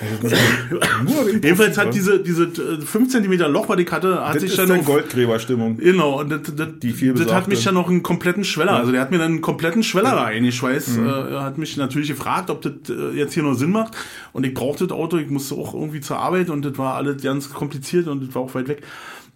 Jedenfalls 1.32 1.76
hat 1.76 1.94
diese, 1.94 2.20
diese 2.20 2.50
5 2.50 3.10
cm 3.10 3.32
Loch, 3.50 3.68
was 3.68 3.78
ich 3.78 3.90
hatte, 3.90 4.24
hat 4.24 4.36
das 4.36 4.42
sich 4.42 4.56
dann 4.56 4.68
noch. 4.68 4.84
Goldgräberstimmung. 4.84 5.76
Genau, 5.78 6.20
und 6.20 6.30
das, 6.30 6.54
das, 6.54 6.68
die 6.80 6.92
viel 6.92 7.14
das 7.14 7.32
hat 7.32 7.48
mich 7.48 7.62
dann 7.64 7.74
noch 7.74 7.88
einen 7.88 8.02
kompletten 8.02 8.44
Schweller, 8.44 8.74
also 8.74 8.92
der 8.92 9.00
hat 9.00 9.10
mir 9.10 9.18
dann 9.18 9.32
einen 9.32 9.40
kompletten 9.40 9.82
Schweller 9.82 10.12
da 10.12 10.24
eingeschweißt, 10.24 10.98
mhm. 10.98 11.06
äh, 11.06 11.10
hat 11.40 11.58
mich 11.58 11.76
natürlich 11.76 12.08
gefragt, 12.08 12.50
ob 12.50 12.62
das 12.62 12.72
äh, 12.88 13.16
jetzt 13.16 13.34
hier 13.34 13.42
noch 13.42 13.54
Sinn 13.54 13.72
macht. 13.72 13.96
Und 14.32 14.46
ich 14.46 14.54
brauchte 14.54 14.86
das 14.86 14.96
Auto, 14.96 15.16
ich 15.16 15.28
musste 15.28 15.54
auch 15.54 15.74
irgendwie 15.74 16.00
zur 16.00 16.18
Arbeit 16.18 16.50
und 16.50 16.64
das 16.64 16.78
war 16.78 16.94
alles 16.94 17.22
ganz 17.22 17.52
kompliziert 17.52 18.06
und 18.06 18.26
das 18.26 18.34
war 18.34 18.42
auch 18.42 18.54
weit 18.54 18.68
weg. 18.68 18.82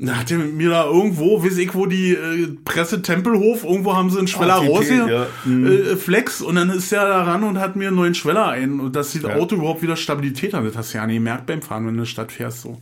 Da 0.04 0.16
hat 0.16 0.32
er 0.32 0.38
mir 0.38 0.68
da 0.68 0.86
irgendwo, 0.86 1.44
weiß 1.44 1.58
ich 1.58 1.74
wo, 1.74 1.86
die 1.86 2.12
äh, 2.12 2.48
Presse 2.64 3.02
Tempelhof, 3.02 3.62
irgendwo 3.62 3.94
haben 3.94 4.10
sie 4.10 4.18
einen 4.18 4.26
Schweller 4.26 4.54
ah, 4.54 4.66
raus 4.66 4.86
hier, 4.86 5.06
ja. 5.06 5.26
mhm. 5.44 5.66
äh, 5.66 5.96
Flex, 5.96 6.40
und 6.40 6.56
dann 6.56 6.70
ist 6.70 6.92
er 6.92 7.06
da 7.06 7.22
ran 7.22 7.44
und 7.44 7.60
hat 7.60 7.76
mir 7.76 7.86
einen 7.88 7.96
neuen 7.96 8.14
Schweller 8.16 8.48
ein, 8.48 8.80
und 8.80 8.96
dass 8.96 9.12
das 9.12 9.22
ja. 9.22 9.36
Auto 9.36 9.54
überhaupt 9.54 9.80
wieder 9.80 9.94
Stabilität 9.94 10.54
hat. 10.54 10.64
Das 10.64 10.76
hast 10.76 10.92
du 10.92 10.98
ja 10.98 11.06
nicht 11.06 11.16
gemerkt 11.16 11.46
beim 11.46 11.62
Fahren, 11.62 11.86
wenn 11.86 11.94
du 11.94 12.00
in 12.00 12.04
der 12.04 12.06
Stadt 12.06 12.32
fährst, 12.32 12.62
so. 12.62 12.78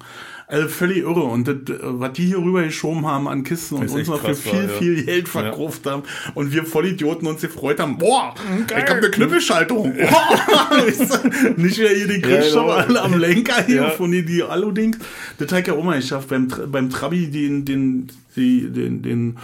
Also 0.50 0.68
völlig 0.68 0.98
irre. 0.98 1.22
Und 1.22 1.46
das, 1.46 1.56
was 1.80 2.12
die 2.14 2.26
hier 2.26 2.38
rüber 2.38 2.64
geschoben 2.64 3.06
haben 3.06 3.28
an 3.28 3.44
Kisten 3.44 3.76
und 3.76 3.88
uns 3.88 4.08
noch 4.08 4.20
für 4.20 4.34
viel, 4.34 4.52
war, 4.52 4.62
ja. 4.62 4.68
viel 4.78 5.04
Geld 5.04 5.28
verkauft 5.28 5.86
haben 5.86 6.02
und 6.34 6.52
wir 6.52 6.64
Vollidioten 6.64 7.28
uns 7.28 7.40
gefreut 7.40 7.78
haben, 7.78 7.98
boah, 7.98 8.34
ich 8.66 8.74
hab 8.74 8.96
eine 8.96 9.10
Knüppelschaltung. 9.10 9.94
Boah. 9.94 10.76
Nicht 11.56 11.78
mehr 11.78 11.90
hier 11.90 12.08
die 12.08 12.20
Griffstoff 12.20 12.66
genau. 12.66 12.98
alle 12.98 13.02
am 13.02 13.18
Lenker 13.18 13.64
hier 13.64 13.82
Ja. 13.82 13.90
von 13.90 14.10
die, 14.10 14.24
die 14.24 14.42
Alu-Dings. 14.42 14.98
Das 15.38 15.52
hat 15.52 15.68
ja 15.68 15.74
auch 15.74 15.84
mal 15.84 16.00
geschafft, 16.00 16.28
beim, 16.28 16.48
beim 16.48 16.90
Trabi 16.90 17.28
den, 17.28 17.64
den, 17.64 18.08
die, 18.34 18.68
den, 18.70 19.02
den, 19.02 19.36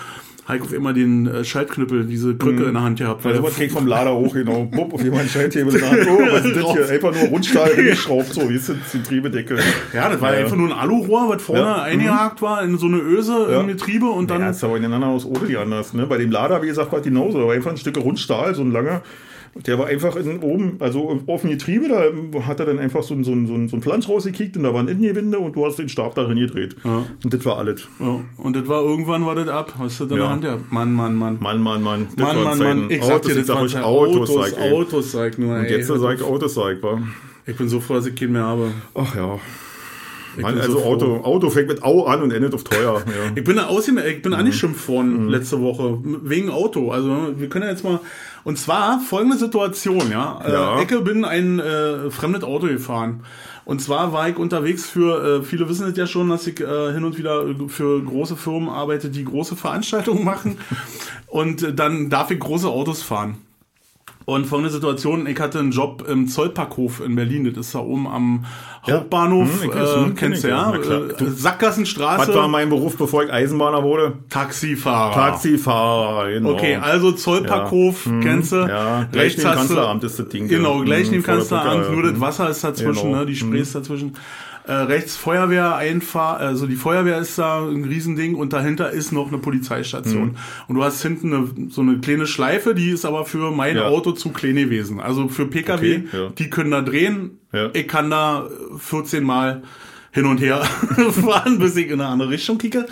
Heiko 0.49 0.73
immer 0.75 0.93
den 0.93 1.27
äh, 1.27 1.45
Schaltknüppel, 1.45 2.05
diese 2.05 2.37
Krücke 2.37 2.65
in 2.65 2.75
der 2.75 2.83
Hand 2.83 2.99
gehabt. 2.99 3.25
Der 3.25 3.41
kriegt 3.43 3.73
vom 3.73 3.87
Lader 3.87 4.15
hoch, 4.15 4.33
genau. 4.33 4.65
Bupp, 4.71 4.95
auf 4.95 5.03
jemanden 5.03 5.29
Schalthebel 5.29 5.75
in 5.75 5.81
der 5.81 5.91
Hand. 5.91 6.01
Oh, 6.09 6.19
was 6.33 6.45
ist 6.45 6.57
das 6.57 6.73
hier? 6.73 6.89
Einfach 6.89 7.13
nur 7.15 7.25
Rundstahl 7.29 7.75
geschraubt, 7.77 8.33
so, 8.33 8.49
wie 8.49 8.55
ist? 8.55 8.73
Die 8.93 9.03
Triebedecke. 9.03 9.59
Ja, 9.93 10.09
das 10.09 10.21
war 10.21 10.33
Ja. 10.35 10.41
einfach 10.45 10.57
nur 10.57 10.69
ein 10.69 10.73
Alurohr, 10.79 11.29
was 11.31 11.43
vorne 11.43 11.63
Ja. 11.63 11.83
eingehakt 11.83 12.43
war 12.43 12.63
in 12.63 12.79
so 12.79 12.87
eine 12.87 12.99
Öse 12.99 13.49
Ja. 13.51 13.61
im 13.61 13.67
Getriebe 13.67 14.07
und 14.07 14.31
dann 14.31 14.41
Ja, 14.43 14.51
ist 14.51 14.63
aber 14.63 14.77
in 14.77 14.83
den 14.83 14.93
anderen 14.93 15.15
aus 15.15 15.25
Odeli 15.25 15.57
anders. 15.57 15.95
Ne? 15.95 16.07
Bei 16.07 16.17
dem 16.19 16.31
Lader, 16.31 16.63
wie 16.63 16.69
gesagt, 16.69 16.93
war 16.93 17.01
genauso. 17.01 17.41
Da 17.41 17.47
war 17.47 17.55
einfach 17.55 17.73
ein 17.73 17.77
Stück 17.77 17.97
Rundstahl, 17.99 18.55
so 18.55 18.63
ein 18.63 18.71
langer. 18.71 19.03
Der 19.65 19.79
war 19.79 19.87
einfach 19.87 20.17
in, 20.17 20.41
oben, 20.41 20.77
also 20.81 21.21
auf 21.27 21.41
dem 21.41 21.51
Getriebe, 21.51 21.89
da 21.89 22.47
hat 22.47 22.61
er 22.61 22.67
dann 22.67 22.79
einfach 22.79 23.03
so 23.03 23.15
ein, 23.15 23.25
so 23.25 23.33
ein, 23.33 23.47
so 23.47 23.55
ein, 23.55 23.69
so 23.69 23.77
ein 23.77 23.83
Pflanz 23.83 24.09
rausgekickt 24.09 24.57
und 24.57 24.65
da 24.65 24.75
war 24.75 24.81
ein 24.81 24.89
Innengewinde 24.89 25.39
und 25.39 25.57
du 25.57 25.65
hast 25.65 25.79
den 25.79 25.89
Stab 25.89 26.15
darin 26.15 26.39
gedreht. 26.39 26.77
Ja. 26.85 27.05
Und 27.25 27.33
das 27.33 27.45
war 27.45 27.59
alles. 27.59 27.89
Ja, 27.99 28.21
und 28.37 28.57
das 28.57 28.69
war 28.69 28.83
irgendwann 28.83 29.25
war 29.25 29.35
das 29.35 29.49
ab. 29.49 29.75
Hast 29.79 30.01
du 30.01 30.05
das 30.05 30.13
in 30.13 30.19
Ja. 30.19 30.23
der 30.25 30.31
Hand 30.33 30.43
gehabt? 30.43 30.73
Mann, 30.73 30.93
Mann, 30.93 31.15
Mann. 31.15 31.39
Mann, 31.41 31.61
Mann, 31.63 31.83
Mann. 31.83 32.09
Das 32.17 32.27
Mann, 32.27 32.45
waren 32.45 32.59
Mann. 32.59 32.79
Mann. 32.81 32.91
Ich 32.91 33.03
sag 33.03 33.15
Autos, 33.17 33.33
dir, 33.33 33.39
das 33.39 33.49
waren 33.49 33.65
euch 33.65 33.73
Zeiten. 33.73 33.85
Autos, 33.85 34.31
Autos, 34.31 34.51
sag. 34.51 34.73
Autos, 34.73 35.13
sag 35.13 35.39
nur. 35.39 35.57
Und 35.57 35.71
jetzt 35.71 35.87
sag 35.87 36.15
ich 36.17 36.23
Autos, 36.23 36.55
sag, 36.55 36.83
wa? 36.83 37.01
Ich 37.47 37.57
bin 37.57 37.69
so 37.69 37.81
froh, 37.81 37.95
dass 37.95 38.07
ich 38.07 38.15
keinen 38.15 38.33
mehr 38.33 38.43
habe. 38.43 38.73
Ach 38.95 39.15
ja. 39.15 39.39
Mann, 40.43 40.59
also 40.59 40.79
so. 40.79 40.85
Auto, 40.85 41.17
Auto 41.23 41.51
fängt 41.51 41.69
mit 41.69 41.83
Au 41.83 42.05
an 42.07 42.23
und 42.23 42.33
endet 42.33 42.55
auf 42.55 42.65
teuer. 42.65 43.03
Ja. 43.07 43.33
Ich 43.35 43.45
bin 43.45 43.57
da 43.57 43.67
aussehen, 43.67 43.99
ich 43.99 44.17
Mhm. 44.19 44.23
bin 44.23 44.35
angeschimpft 44.35 44.89
worden 44.89 45.29
letzte 45.29 45.61
Woche 45.61 45.99
wegen 46.03 46.51
Auto. 46.51 46.91
Also 46.91 47.33
wir 47.37 47.49
können 47.49 47.65
ja 47.65 47.71
jetzt 47.71 47.85
mal 47.85 48.01
und 48.45 48.59
zwar 48.59 49.01
folgende 49.01 49.37
Situation, 49.39 50.11
ja. 50.11 50.41
Ja. 50.47 50.79
Äh, 50.79 50.83
Ecke 50.83 51.01
bin 51.01 51.25
ein 51.25 51.59
äh, 51.59 52.11
fremdes 52.11 52.45
Auto 52.45 52.67
gefahren. 52.69 53.25
Und 53.65 53.83
zwar 53.83 54.13
war 54.13 54.29
ich 54.29 54.37
unterwegs 54.37 54.89
für, 54.89 55.41
äh, 55.41 55.43
viele 55.43 55.69
wissen 55.69 55.89
es 55.89 55.97
ja 55.97 56.07
schon, 56.07 56.29
dass 56.29 56.47
ich 56.47 56.61
äh, 56.61 56.93
hin 56.93 57.03
und 57.03 57.19
wieder 57.19 57.45
für 57.67 58.01
große 58.01 58.37
Firmen 58.37 58.69
arbeite, 58.69 59.09
die 59.11 59.25
große 59.25 59.57
Veranstaltungen 59.57 60.25
machen. 60.33 60.59
Und 61.27 61.63
äh, 61.65 61.75
dann 61.75 62.09
darf 62.09 62.31
ich 62.31 62.39
große 62.39 62.69
Autos 62.69 63.03
fahren. 63.03 63.39
Und 64.29 64.45
folgende 64.45 64.73
Situation, 64.73 65.29
ich 65.29 65.39
hatte 65.39 65.61
einen 65.61 65.71
Job 65.71 66.05
im 66.09 66.27
Zollparkhof 66.27 67.01
in 67.01 67.15
Berlin, 67.15 67.45
das 67.45 67.67
ist 67.69 67.77
da 67.77 67.79
oben 67.79 68.09
am 68.09 68.45
Ja. 68.85 68.95
Hauptbahnhof, 68.95 69.63
Hm, 69.63 69.71
äh, 69.71 69.75
hm, 69.75 70.05
kenn 70.05 70.15
kennst 70.17 70.43
du 70.43 70.49
ich, 70.49 70.53
ja, 70.53 70.75
ja. 70.75 71.27
Äh, 71.27 71.31
Sackgassenstraße. 71.31 72.29
Was 72.29 72.35
war 72.35 72.49
mein 72.49 72.69
Beruf, 72.69 72.97
bevor 72.97 73.23
ich 73.23 73.33
Eisenbahner 73.33 73.85
wurde? 73.85 74.15
Taxifahrer. 74.29 75.15
Taxifahrer, 75.15 76.29
genau. 76.33 76.55
Okay, 76.55 76.75
also 76.75 77.13
Zollparkhof, 77.13 78.09
kennst 78.21 78.51
du? 78.51 78.57
Ja, 78.57 79.05
gleich 79.13 79.37
neben 79.39 79.49
Kanzleramt 79.49 80.03
ist 80.03 80.19
das 80.19 80.29
Ding. 80.29 80.49
Genau, 80.49 80.79
ja. 80.79 80.85
gleich 80.85 81.09
neben 81.09 81.23
der 81.23 81.35
Kanzleramt, 81.37 81.93
nur 81.93 82.05
ja. 82.05 82.11
das 82.11 82.21
Wasser 82.21 82.51
ist 82.51 82.65
dazwischen, 82.65 83.05
Genau. 83.07 83.19
ne, 83.21 83.27
die 83.27 83.37
Spree 83.37 83.61
ist 83.61 83.77
dazwischen. 83.77 84.15
Äh, 84.67 84.73
rechts 84.73 85.17
Feuerwehr 85.17 85.77
einfahr, 85.77 86.39
also 86.39 86.67
die 86.67 86.75
Feuerwehr 86.75 87.19
ist 87.19 87.39
da 87.39 87.65
ein 87.65 87.85
Riesending 87.85 88.35
und 88.35 88.53
dahinter 88.53 88.91
ist 88.91 89.13
noch 89.13 89.29
eine 89.29 89.39
Polizeistation. 89.39 90.31
Mhm. 90.31 90.37
Und 90.67 90.75
du 90.75 90.83
hast 90.83 91.01
hinten 91.03 91.33
eine, 91.33 91.49
so 91.71 91.83
eine 91.83 91.99
kleine 91.99 92.27
Schleife, 92.27 92.75
die 92.75 92.91
ist 92.91 93.05
aber 93.05 93.25
für 93.27 93.53
mein 93.53 93.77
Ja. 93.77 93.85
Auto 93.87 94.11
zu 94.13 94.31
klein 94.31 94.57
gewesen. 94.57 94.99
Also 94.99 95.29
für 95.29 95.47
Pkw, 95.47 95.73
Okay, 95.75 96.05
ja. 96.13 96.29
die 96.31 96.51
können 96.51 96.73
da 96.73 96.81
drehen. 96.83 97.39
Ja. 97.53 97.71
Ich 97.75 97.87
kann 97.87 98.11
da 98.11 98.49
14 98.79 99.23
Mal 99.23 99.63
hin 100.11 100.25
und 100.27 100.41
her 100.41 100.65
fahren, 101.13 101.59
bis 101.61 101.77
ich 101.77 101.87
in 101.87 102.01
eine 102.01 102.07
andere 102.07 102.31
Richtung 102.31 102.59
kicke. 102.59 102.87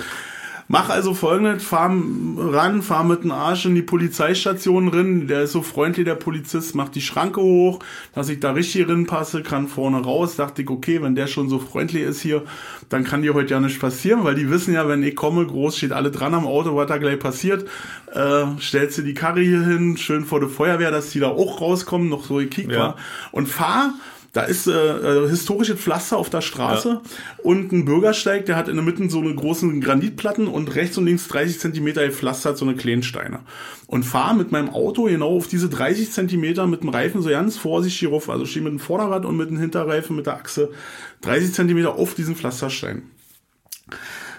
Mach 0.66 0.88
also 0.88 1.12
folgendes, 1.12 1.62
fahr 1.62 1.94
ran, 2.38 2.80
fahr 2.82 3.04
mit 3.04 3.22
dem 3.22 3.32
Arsch 3.32 3.66
in 3.66 3.74
die 3.74 3.82
Polizeistation 3.82 4.90
drin, 4.90 5.28
der 5.28 5.42
ist 5.42 5.52
so 5.52 5.60
freundlich, 5.60 6.06
der 6.06 6.14
Polizist, 6.14 6.74
macht 6.74 6.94
die 6.94 7.02
Schranke 7.02 7.42
hoch, 7.42 7.80
dass 8.14 8.30
ich 8.30 8.40
da 8.40 8.52
richtig 8.52 8.88
rinpasse, 8.88 9.42
kann 9.42 9.68
vorne 9.68 9.98
raus, 10.02 10.36
dachte 10.36 10.62
ich, 10.62 10.70
okay, 10.70 11.02
wenn 11.02 11.14
der 11.14 11.26
schon 11.26 11.50
so 11.50 11.58
freundlich 11.58 12.04
ist 12.04 12.22
hier, 12.22 12.42
dann 12.88 13.04
kann 13.04 13.20
dir 13.20 13.34
heute 13.34 13.52
ja 13.52 13.60
nichts 13.60 13.78
passieren, 13.78 14.24
weil 14.24 14.34
die 14.36 14.48
wissen 14.48 14.72
ja, 14.72 14.88
wenn 14.88 15.02
ich 15.02 15.14
komme, 15.14 15.46
groß 15.46 15.76
steht 15.76 15.92
alle 15.92 16.10
dran 16.10 16.32
am 16.34 16.46
Auto, 16.46 16.74
was 16.74 16.86
da 16.86 16.96
gleich 16.96 17.18
passiert, 17.18 17.68
äh, 18.14 18.44
stellst 18.58 18.96
du 18.98 19.02
die 19.02 19.14
Karre 19.14 19.40
hier 19.42 19.62
hin, 19.66 19.98
schön 19.98 20.24
vor 20.24 20.40
der 20.40 20.48
Feuerwehr, 20.48 20.90
dass 20.90 21.10
die 21.10 21.20
da 21.20 21.28
auch 21.28 21.60
rauskommen, 21.60 22.08
noch 22.08 22.24
so 22.24 22.36
gekickt 22.36 22.72
Ja. 22.72 22.78
war, 22.78 22.96
und 23.32 23.48
fahr, 23.48 23.92
da 24.34 24.42
ist 24.42 24.66
äh, 24.66 24.72
äh, 24.72 25.28
historisches 25.28 25.78
Pflaster 25.80 26.16
auf 26.16 26.28
der 26.28 26.40
Straße 26.40 27.00
und 27.44 27.70
ein 27.70 27.84
Bürgersteig, 27.84 28.46
der 28.46 28.56
hat 28.56 28.66
in 28.68 28.74
der 28.74 28.84
Mitte 28.84 29.08
so 29.08 29.20
eine 29.20 29.32
großen 29.32 29.80
Granitplatten 29.80 30.48
und 30.48 30.74
rechts 30.74 30.98
und 30.98 31.06
links 31.06 31.28
30 31.28 31.60
Zentimeter 31.60 32.04
gepflastert, 32.04 32.58
so 32.58 32.64
eine 32.64 32.74
Kleinsteine. 32.74 33.40
Und 33.86 34.02
fahre 34.02 34.34
mit 34.34 34.50
meinem 34.50 34.70
Auto 34.70 35.04
genau 35.04 35.36
auf 35.36 35.46
diese 35.46 35.68
30 35.68 36.10
Zentimeter 36.10 36.66
mit 36.66 36.82
dem 36.82 36.88
Reifen 36.88 37.22
so 37.22 37.30
ganz 37.30 37.56
vorsichtig 37.56 38.10
rauf, 38.10 38.28
also 38.28 38.44
stehe 38.44 38.64
mit 38.64 38.72
dem 38.72 38.80
Vorderrad 38.80 39.24
und 39.24 39.36
mit 39.36 39.50
dem 39.50 39.58
Hinterreifen, 39.58 40.16
mit 40.16 40.26
der 40.26 40.34
Achse 40.34 40.72
30 41.20 41.54
Zentimeter 41.54 41.94
auf 41.94 42.14
diesen 42.14 42.34
Pflasterstein. 42.34 43.02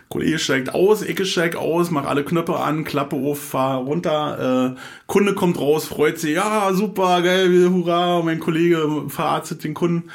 Kollege 0.10 0.40
steigt 0.40 0.74
aus, 0.74 1.02
Ecke 1.02 1.26
steigt 1.26 1.56
aus, 1.56 1.90
mach 1.92 2.06
alle 2.06 2.24
Knöpfe 2.24 2.58
an, 2.58 2.84
Klappe 2.84 3.16
auf, 3.16 3.42
fahr 3.42 3.80
runter, 3.80 4.76
äh, 4.76 4.80
Kunde 5.08 5.34
kommt 5.34 5.60
raus, 5.60 5.86
freut 5.86 6.20
sich, 6.20 6.36
ja, 6.36 6.72
super, 6.74 7.22
geil, 7.22 7.70
hurra, 7.70 8.22
mein 8.24 8.40
Kollege 8.40 9.06
verarztet 9.08 9.64
den 9.64 9.74
Kunden. 9.74 10.10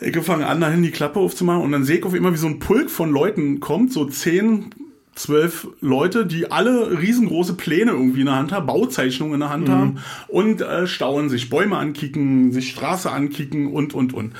Ich 0.00 0.16
fange 0.16 0.46
an, 0.46 0.60
dahin 0.60 0.82
die 0.82 0.92
Klappe 0.92 1.20
aufzumachen 1.20 1.62
und 1.62 1.72
dann 1.72 1.84
sehe 1.84 1.98
ich 1.98 2.04
auf 2.04 2.14
immer, 2.14 2.32
wie 2.32 2.38
so 2.38 2.46
ein 2.46 2.58
Pulk 2.58 2.88
von 2.88 3.10
Leuten 3.10 3.60
kommt, 3.60 3.92
so 3.92 4.06
zehn, 4.06 4.70
zwölf 5.14 5.68
Leute, 5.80 6.24
die 6.24 6.50
alle 6.50 6.98
riesengroße 6.98 7.54
Pläne 7.54 7.90
irgendwie 7.90 8.20
in 8.20 8.26
der 8.26 8.36
Hand 8.36 8.52
haben, 8.52 8.66
Bauzeichnungen 8.66 9.34
in 9.34 9.40
der 9.40 9.50
Hand 9.50 9.68
haben 9.68 9.98
und 10.28 10.62
äh, 10.62 10.86
staunen 10.86 11.28
sich, 11.28 11.50
Bäume 11.50 11.76
ankicken, 11.76 12.52
sich 12.52 12.70
Straße 12.70 13.10
ankicken 13.10 13.66
und, 13.66 13.92
und, 13.92 14.14
und. 14.14 14.32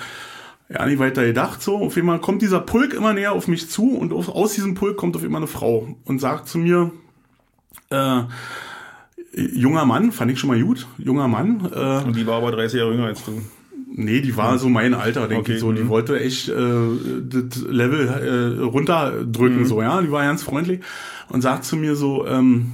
Ja, 0.72 0.86
nicht 0.86 1.00
weiter 1.00 1.24
gedacht 1.26 1.62
so. 1.62 1.78
Auf 1.78 1.96
einmal 1.96 2.20
kommt 2.20 2.42
dieser 2.42 2.60
Pulk 2.60 2.94
immer 2.94 3.12
näher 3.12 3.32
auf 3.32 3.48
mich 3.48 3.68
zu 3.68 3.96
und 3.96 4.12
auf, 4.12 4.28
aus 4.28 4.54
diesem 4.54 4.74
Pulk 4.74 4.96
kommt 4.96 5.16
auf 5.16 5.24
einmal 5.24 5.40
eine 5.40 5.48
Frau 5.48 5.96
und 6.04 6.20
sagt 6.20 6.48
zu 6.48 6.58
mir, 6.58 6.92
äh, 7.90 8.22
junger 9.34 9.84
Mann, 9.84 10.12
fand 10.12 10.30
ich 10.30 10.38
schon 10.38 10.48
mal 10.48 10.60
gut, 10.62 10.86
junger 10.96 11.26
Mann, 11.26 11.68
äh, 11.74 12.04
Und 12.04 12.14
die 12.14 12.26
war 12.26 12.36
aber 12.36 12.52
30 12.52 12.78
Jahre 12.78 12.92
jünger 12.92 13.06
als 13.06 13.24
du. 13.24 13.42
Nee, 13.92 14.20
die 14.20 14.36
war 14.36 14.58
so 14.58 14.68
mein 14.68 14.94
Alter, 14.94 15.26
denke 15.26 15.40
Okay, 15.40 15.54
ich 15.54 15.60
so. 15.60 15.72
Die 15.72 15.82
mhm. 15.82 15.88
wollte 15.88 16.20
echt 16.20 16.48
äh, 16.48 16.52
das 16.52 17.62
Level 17.62 18.06
äh, 18.06 18.62
runterdrücken, 18.62 19.66
so, 19.66 19.82
ja. 19.82 20.00
Die 20.00 20.12
war 20.12 20.22
ganz 20.22 20.44
freundlich 20.44 20.80
und 21.28 21.42
sagt 21.42 21.64
zu 21.64 21.76
mir 21.76 21.96
so, 21.96 22.24
ähm, 22.26 22.72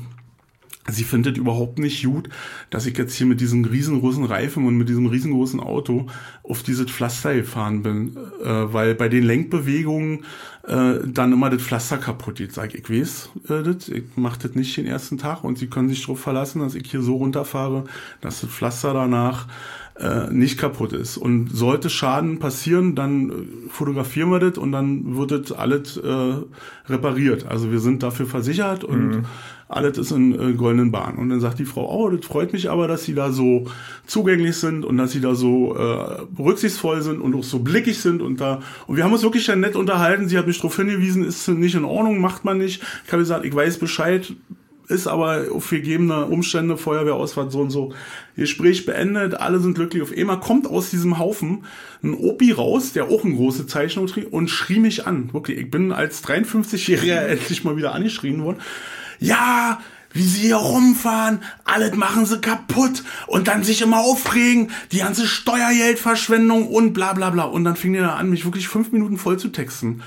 sie 0.91 1.05
findet 1.05 1.39
überhaupt 1.39 1.79
nicht 1.79 2.05
gut, 2.05 2.29
dass 2.71 2.87
ich 2.87 2.97
jetzt 2.97 3.15
hier 3.15 3.27
mit 3.27 3.41
diesem 3.41 3.65
riesengroßen 3.65 4.25
Reifen 4.25 4.67
und 4.67 4.77
mit 4.77 4.89
diesem 4.89 5.07
riesengroßen 5.07 5.61
Auto 5.61 6.07
auf 6.43 6.63
dieses 6.63 6.91
Pflaster 6.91 7.35
gefahren 7.35 7.83
bin, 7.83 8.17
äh, 8.45 8.73
weil 8.73 8.95
bei 8.95 9.09
den 9.09 9.25
Lenkbewegungen 9.25 10.25
äh, 10.67 10.95
dann 11.05 11.33
immer 11.33 11.51
das 11.51 11.63
Pflaster 11.63 11.99
kaputt 11.99 12.37
geht. 12.37 12.53
Sag 12.53 12.75
ich, 12.75 12.89
ich 12.89 12.91
weiß 12.91 13.31
äh, 13.49 13.63
das, 13.63 13.89
ich 13.89 14.05
mach 14.17 14.37
das 14.37 14.55
nicht 14.55 14.77
den 14.77 14.87
ersten 14.87 15.19
Tag 15.19 15.45
und 15.45 15.59
sie 15.59 15.69
können 15.69 15.89
sich 15.89 16.03
darauf 16.03 16.21
verlassen, 16.21 16.61
dass 16.61 16.75
ich 16.75 16.91
hier 16.91 17.03
so 17.03 17.17
runterfahre, 17.17 17.85
dass 18.21 18.41
das 18.41 18.51
Pflaster 18.51 18.93
danach 18.93 19.47
äh, 19.99 20.31
nicht 20.31 20.59
kaputt 20.59 20.93
ist. 20.93 21.17
Und 21.17 21.49
sollte 21.49 21.89
Schaden 21.89 22.39
passieren, 22.39 22.95
dann 22.95 23.31
äh, 23.31 23.33
fotografieren 23.71 24.31
wir 24.31 24.41
das 24.41 24.59
und 24.59 24.73
dann 24.73 25.17
wird 25.17 25.31
das 25.31 25.53
alles 25.53 25.97
äh, 25.97 26.35
repariert. 26.89 27.47
Also 27.47 27.71
wir 27.73 27.81
sind 27.81 28.03
dafür 28.03 28.27
versichert 28.27 28.85
und 28.85 29.25
alles 29.69 29.99
ist 29.99 30.13
in 30.13 30.33
äh, 30.33 30.53
goldenen 30.53 30.93
Bahnen. 30.93 31.19
Und 31.19 31.31
dann 31.31 31.41
sagt 31.41 31.59
die 31.59 31.65
Frau, 31.65 31.91
oh, 31.93 32.09
das 32.09 32.25
freut 32.25 32.53
mich 32.53 32.71
aber, 32.71 32.87
dass 32.87 33.05
sie 33.05 33.15
da 33.15 33.33
so 33.33 33.67
zugänglich 34.07 34.57
sind 34.57 34.85
und 34.85 34.97
dass 34.97 35.13
sie 35.13 35.21
da 35.21 35.35
so 35.35 35.75
äh, 35.75 36.23
rücksichtsvoll 36.39 37.03
sind 37.03 37.21
und 37.21 37.35
auch 37.35 37.45
so 37.45 37.59
blickig 37.59 37.99
sind 37.99 38.23
und 38.23 38.41
da 38.41 38.61
und 38.87 38.97
wir 38.97 39.05
haben 39.05 39.13
uns 39.13 39.23
wirklich 39.23 39.47
dann 39.47 39.61
nett 39.61 39.77
unterhalten. 39.77 40.29
Sie 40.29 40.39
hat 40.39 40.47
mich 40.47 40.59
darauf 40.59 40.77
hingewiesen, 40.77 41.25
ist 41.25 41.49
nicht 41.49 41.75
in 41.75 41.85
Ordnung, 41.85 42.21
macht 42.21 42.45
man 42.45 42.59
nicht. 42.59 42.83
Ich 43.05 43.13
habe 43.13 43.23
gesagt, 43.23 43.45
ich 43.45 43.55
weiß 43.55 43.79
Bescheid, 43.79 44.33
ist 44.89 45.07
aber 45.07 45.47
auf 45.53 45.71
gegebene 45.71 46.27
Umstände, 46.27 46.77
Feuerwehrausfahrt 46.77 47.51
so 47.51 47.61
und 47.61 47.71
so. 47.71 47.93
Gespräch 48.37 48.87
beendet, 48.87 49.35
alle 49.35 49.59
sind 49.59 49.75
glücklich. 49.75 50.03
Auf 50.03 50.17
einmal 50.17 50.39
kommt 50.39 50.67
aus 50.67 50.91
diesem 50.91 51.19
Haufen 51.19 51.65
ein 52.03 52.15
Opi 52.15 52.53
raus, 52.53 52.93
der 52.93 53.07
auch 53.07 53.25
eine 53.25 53.35
große 53.35 53.67
Zeichnung 53.67 54.07
trägt 54.07 54.33
und 54.33 54.49
schrie 54.49 54.79
mich 54.79 55.07
an. 55.07 55.33
Wirklich, 55.33 55.59
ich 55.59 55.71
bin 55.71 55.91
als 55.93 56.23
53-Jähriger 56.25 57.17
endlich 57.27 57.65
mal 57.65 57.77
wieder 57.77 57.95
angeschrien 57.95 58.45
worden. 58.45 58.59
Ja, 59.19 59.81
wie 60.13 60.27
sie 60.27 60.41
hier 60.41 60.57
rumfahren, 60.57 61.43
alles 61.65 61.95
machen 61.95 62.25
sie 62.25 62.41
kaputt 62.41 63.05
und 63.27 63.49
dann 63.49 63.65
sich 63.65 63.83
immer 63.83 64.01
aufregen, 64.01 64.71
die 64.93 64.99
ganze 64.99 65.27
Steuergeldverschwendung 65.27 66.69
und 66.69 66.95
bla 66.95 67.13
bla 67.13 67.31
bla. 67.31 67.45
Und 67.45 67.65
dann 67.65 67.77
fing 67.77 67.93
der 67.93 68.17
an, 68.17 68.31
mich 68.31 68.45
wirklich 68.45 68.69
fünf 68.69 68.93
Minuten 68.93 69.19
voll 69.19 69.39
zu 69.39 69.49
texten. 69.49 70.03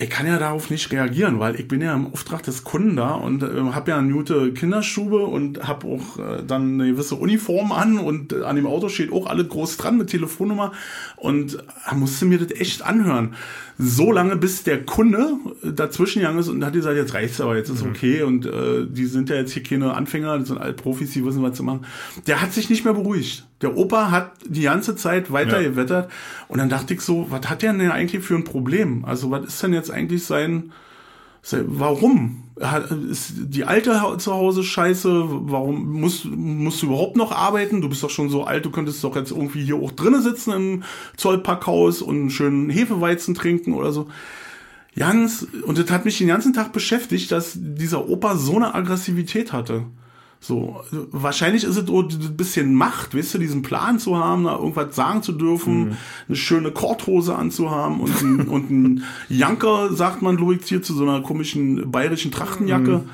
Ich 0.00 0.08
kann 0.08 0.26
ja 0.26 0.38
darauf 0.38 0.70
nicht 0.70 0.90
reagieren, 0.92 1.40
weil 1.40 1.60
ich 1.60 1.68
bin 1.68 1.82
ja 1.82 1.94
im 1.94 2.06
Auftrag 2.06 2.42
des 2.42 2.64
Kunden 2.64 2.96
da 2.96 3.10
und 3.10 3.42
äh, 3.42 3.46
habe 3.72 3.90
ja 3.90 3.98
eine 3.98 4.10
gute 4.10 4.54
Kinderstube 4.54 5.18
und 5.18 5.68
habe 5.68 5.86
auch 5.88 6.18
äh, 6.18 6.42
dann 6.42 6.80
eine 6.80 6.92
gewisse 6.92 7.16
Uniform 7.16 7.70
an 7.70 7.98
und 7.98 8.32
äh, 8.32 8.42
an 8.44 8.56
dem 8.56 8.66
Auto 8.66 8.88
steht 8.88 9.12
auch 9.12 9.26
alles 9.26 9.50
groß 9.50 9.76
dran 9.76 9.98
mit 9.98 10.08
Telefonnummer 10.08 10.72
und 11.16 11.62
da 11.86 11.94
musste 11.94 12.24
mir 12.24 12.38
das 12.38 12.58
echt 12.58 12.80
anhören. 12.80 13.34
So 13.76 14.10
lange, 14.10 14.36
bis 14.36 14.62
der 14.62 14.82
Kunde 14.86 15.34
dazwischen 15.62 16.20
gegangen 16.20 16.38
ist 16.38 16.48
und 16.48 16.64
hat 16.64 16.72
gesagt, 16.72 16.96
jetzt 16.96 17.12
reicht's 17.12 17.40
aber, 17.40 17.58
jetzt 17.58 17.68
ist 17.68 17.82
okay 17.82 18.22
und 18.22 18.46
äh, 18.46 18.86
die 18.88 19.04
sind 19.04 19.28
ja 19.28 19.36
jetzt 19.36 19.52
hier 19.52 19.62
keine 19.62 19.92
Anfänger, 19.92 20.38
das 20.38 20.48
sind 20.48 20.58
alle 20.58 20.72
Profis, 20.72 21.12
die 21.12 21.26
wissen, 21.26 21.42
was 21.42 21.58
zu 21.58 21.62
machen. 21.62 21.84
Der 22.26 22.40
hat 22.40 22.54
sich 22.54 22.70
nicht 22.70 22.86
mehr 22.86 22.94
beruhigt. 22.94 23.49
Der 23.62 23.76
Opa 23.76 24.10
hat 24.10 24.32
die 24.46 24.62
ganze 24.62 24.96
Zeit 24.96 25.30
weiter 25.32 25.60
Ja. 25.60 25.68
gewettert 25.68 26.10
und 26.48 26.58
dann 26.58 26.68
dachte 26.70 26.94
ich 26.94 27.02
so, 27.02 27.26
was 27.30 27.48
hat 27.50 27.62
der 27.62 27.72
denn 27.74 27.90
eigentlich 27.90 28.24
für 28.24 28.34
ein 28.34 28.44
Problem? 28.44 29.04
Also 29.04 29.30
was 29.30 29.44
ist 29.46 29.62
denn 29.62 29.74
jetzt 29.74 29.90
eigentlich 29.90 30.24
sein, 30.24 30.72
sein 31.42 31.64
warum? 31.68 32.44
Hat- 32.60 32.90
Ist 32.90 33.32
die 33.36 33.64
alte 33.64 33.98
zu 34.18 34.32
Hause 34.34 34.62
scheiße? 34.62 35.24
Warum 35.28 35.92
musst, 36.00 36.26
musst 36.26 36.82
du 36.82 36.86
überhaupt 36.86 37.16
noch 37.16 37.32
arbeiten? 37.32 37.80
Du 37.80 37.88
bist 37.88 38.02
doch 38.02 38.10
schon 38.10 38.28
so 38.30 38.44
alt, 38.44 38.64
du 38.66 38.70
könntest 38.70 39.02
doch 39.04 39.16
jetzt 39.16 39.30
irgendwie 39.30 39.64
hier 39.64 39.76
auch 39.76 39.90
drinnen 39.92 40.22
sitzen 40.22 40.52
im 40.52 40.82
Zollpackhaus 41.16 42.02
und 42.02 42.16
einen 42.16 42.30
schönen 42.30 42.68
Hefeweizen 42.70 43.34
trinken 43.34 43.72
oder 43.74 43.92
so. 43.92 44.08
Ganz, 44.96 45.46
und 45.64 45.78
das 45.78 45.90
hat 45.90 46.04
mich 46.04 46.18
den 46.18 46.28
ganzen 46.28 46.52
Tag 46.52 46.72
beschäftigt, 46.72 47.30
dass 47.32 47.52
dieser 47.56 48.08
Opa 48.08 48.36
so 48.36 48.56
eine 48.56 48.74
Aggressivität 48.74 49.52
hatte. 49.52 49.84
So, 50.42 50.82
wahrscheinlich 50.90 51.64
ist 51.64 51.76
es 51.76 51.88
auch 51.90 52.02
ein 52.02 52.36
bisschen 52.36 52.74
Macht, 52.74 53.14
weißt 53.14 53.34
du, 53.34 53.38
diesen 53.38 53.60
Plan 53.60 53.98
zu 53.98 54.16
haben, 54.16 54.44
da 54.44 54.56
irgendwas 54.56 54.96
sagen 54.96 55.22
zu 55.22 55.32
dürfen, 55.32 55.98
eine 56.28 56.36
schöne 56.36 56.70
Korthose 56.70 57.36
anzuhaben 57.36 58.00
und 58.00 58.22
ein, 58.22 58.40
und 58.48 58.70
ein 58.70 59.04
Janker, 59.28 59.92
sagt 59.92 60.22
man, 60.22 60.38
ich, 60.52 60.64
hier 60.64 60.80
zu 60.82 60.94
so 60.94 61.02
einer 61.02 61.20
komischen 61.20 61.90
bayerischen 61.90 62.30
Trachtenjacke. 62.30 63.04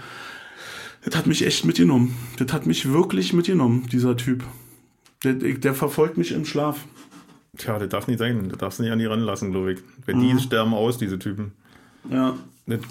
Das 1.05 1.17
hat 1.17 1.27
mich 1.27 1.45
echt 1.45 1.65
mitgenommen. 1.65 2.17
Das 2.39 2.53
hat 2.53 2.67
mich 2.67 2.93
wirklich 2.93 3.33
mitgenommen, 3.33 3.89
dieser 3.91 4.17
Typ. 4.17 4.45
Der, 5.25 5.35
der 5.35 5.75
verfolgt 5.75 6.19
mich 6.19 6.31
im 6.31 6.45
Schlaf. 6.45 6.85
Tja, 7.57 7.79
das 7.79 7.89
darf 7.89 8.07
nicht 8.07 8.19
sein. 8.19 8.49
Das 8.51 8.59
darfst 8.59 8.79
du 8.79 8.85
nicht 8.85 8.93
an 8.93 8.99
die 9.01 9.07
ranlassen, 9.07 9.53
ich. 9.69 9.79
Wenn 10.05 10.21
die 10.21 10.39
sterben 10.39 10.75
aus, 10.75 10.99
diese 10.99 11.19
Typen. 11.19 11.53
Ja. 12.09 12.37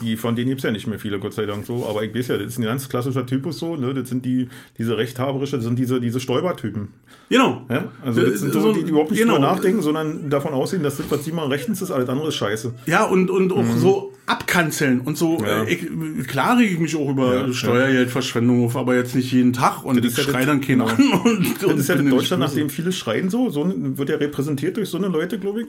Die, 0.01 0.15
von 0.15 0.37
denen 0.37 0.47
gibt 0.47 0.59
es 0.59 0.63
ja 0.63 0.71
nicht 0.71 0.87
mehr 0.87 0.99
viele, 0.99 1.19
Gott 1.19 1.33
sei 1.33 1.45
Dank 1.45 1.65
so. 1.65 1.85
Aber 1.85 2.01
ich 2.03 2.15
weiß 2.15 2.29
ja, 2.29 2.37
das 2.37 2.47
ist 2.47 2.59
ein 2.59 2.63
ganz 2.63 2.87
klassischer 2.87 3.25
Typus 3.25 3.59
so. 3.59 3.75
Ne? 3.75 3.93
Das 3.93 4.07
sind 4.07 4.23
die, 4.23 4.47
diese 4.77 4.95
rechthaberische, 4.97 5.57
das 5.57 5.65
sind 5.65 5.77
diese, 5.77 5.99
diese 5.99 6.21
Stäubertypen. 6.21 6.87
Genau. 7.29 7.65
Ja? 7.69 7.91
Also 8.01 8.21
das 8.21 8.39
sind 8.39 8.53
so, 8.53 8.61
So- 8.61 8.71
die, 8.73 8.83
die 8.85 8.91
überhaupt 8.91 9.11
nicht 9.11 9.19
genau. 9.19 9.33
drüber 9.35 9.47
nachdenken, 9.47 9.81
sondern 9.81 10.29
davon 10.29 10.53
ausgehen, 10.53 10.81
dass 10.81 10.95
das, 10.95 11.07
was 11.09 11.25
sie 11.25 11.33
mal 11.33 11.47
rechtens 11.47 11.81
ist, 11.81 11.91
alles 11.91 12.07
andere 12.07 12.29
ist 12.29 12.35
scheiße. 12.35 12.73
Ja, 12.85 13.03
und, 13.03 13.29
und 13.29 13.51
auch 13.51 13.65
so 13.75 14.13
abkanzeln 14.27 15.01
und 15.01 15.17
so. 15.17 15.39
Mhm. 15.39 15.45
Ja. 15.45 15.63
Äh, 15.63 15.73
ich, 15.73 16.27
klar 16.27 16.57
rege 16.57 16.73
ich 16.73 16.79
mich 16.79 16.95
auch 16.95 17.09
über 17.09 17.47
Ja, 17.47 17.53
Steuergeldverschwendung 17.53 18.65
auf, 18.65 18.77
aber 18.77 18.95
jetzt 18.95 19.13
nicht 19.13 19.29
jeden 19.33 19.51
Tag 19.51 19.83
und 19.83 20.03
Das 20.03 20.17
ich 20.17 20.23
schreie 20.23 20.45
dann 20.45 20.61
keinen 20.61 20.79
genau. 20.79 20.87
an. 20.87 21.21
Und, 21.25 21.61
Das 21.61 21.73
ist 21.79 21.89
ja 21.89 21.95
in 21.95 22.09
Deutschland, 22.09 22.39
nachdem 22.41 22.69
viele 22.69 22.93
schreien 22.93 23.29
so, 23.29 23.49
so 23.49 23.69
wird 23.75 24.07
ja 24.09 24.15
repräsentiert 24.15 24.77
durch 24.77 24.87
so 24.87 24.97
eine 24.97 25.07
Leute, 25.07 25.37
glaube 25.37 25.63
ich. 25.63 25.67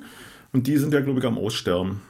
Und 0.52 0.68
die 0.68 0.76
sind 0.76 0.94
ja, 0.94 1.00
glaube 1.00 1.18
ich, 1.18 1.24
am 1.26 1.38
Aussterben. 1.38 2.00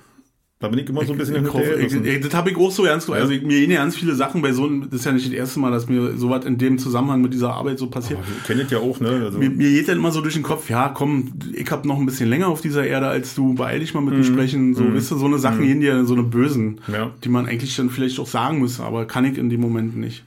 Da 0.58 0.68
bin 0.68 0.78
ich 0.78 0.88
immer 0.88 1.04
so 1.04 1.12
ein 1.12 1.18
bisschen 1.18 1.44
Ich 1.44 1.92
ich, 1.92 2.02
ich, 2.02 2.20
das 2.22 2.32
habe 2.32 2.50
ich 2.50 2.56
auch 2.56 2.70
so 2.70 2.86
ernst 2.86 3.06
genommen. 3.06 3.20
Also 3.22 3.34
ich, 3.34 3.42
mir 3.42 3.60
gehen 3.60 3.70
ja 3.70 3.82
ganz 3.82 3.94
viele 3.94 4.14
Sachen 4.14 4.40
bei 4.40 4.52
so 4.52 4.64
einem, 4.64 4.88
das 4.88 5.00
ist 5.00 5.04
ja 5.04 5.12
nicht 5.12 5.26
das 5.26 5.34
erste 5.34 5.60
Mal, 5.60 5.70
dass 5.70 5.86
mir 5.86 6.16
sowas 6.16 6.46
in 6.46 6.56
dem 6.56 6.78
Zusammenhang 6.78 7.20
mit 7.20 7.34
dieser 7.34 7.52
Arbeit 7.52 7.78
so 7.78 7.88
passiert. 7.88 8.20
Ich 8.38 8.44
kenne 8.44 8.62
das 8.62 8.72
ja 8.72 8.78
auch, 8.78 8.98
ne? 8.98 9.08
Also, 9.26 9.38
Mir, 9.38 9.50
mir 9.50 9.68
geht 9.70 9.86
dann 9.88 9.98
immer 9.98 10.12
so 10.12 10.22
durch 10.22 10.32
den 10.32 10.42
Kopf, 10.42 10.70
ja, 10.70 10.88
komm, 10.88 11.34
ich 11.52 11.70
habe 11.70 11.86
noch 11.86 11.98
ein 11.98 12.06
bisschen 12.06 12.30
länger 12.30 12.48
auf 12.48 12.62
dieser 12.62 12.86
Erde 12.86 13.06
als 13.08 13.34
du, 13.34 13.54
beeil 13.54 13.80
dich 13.80 13.92
mal 13.92 14.00
mit 14.00 14.16
mir 14.16 14.24
sprechen. 14.24 14.74
So, 14.74 14.94
weißt 14.94 15.10
du, 15.10 15.18
so 15.18 15.26
eine 15.26 15.38
Sachen 15.38 15.60
gehen 15.62 15.80
dir 15.80 16.06
so 16.06 16.14
eine 16.14 16.22
Bösen, 16.22 16.80
Ja. 16.90 17.10
die 17.22 17.28
man 17.28 17.44
eigentlich 17.44 17.76
dann 17.76 17.90
vielleicht 17.90 18.18
auch 18.18 18.26
sagen 18.26 18.58
muss, 18.60 18.80
aber 18.80 19.04
kann 19.04 19.26
ich 19.26 19.36
in 19.36 19.50
dem 19.50 19.60
Moment 19.60 19.94
nicht. 19.98 20.24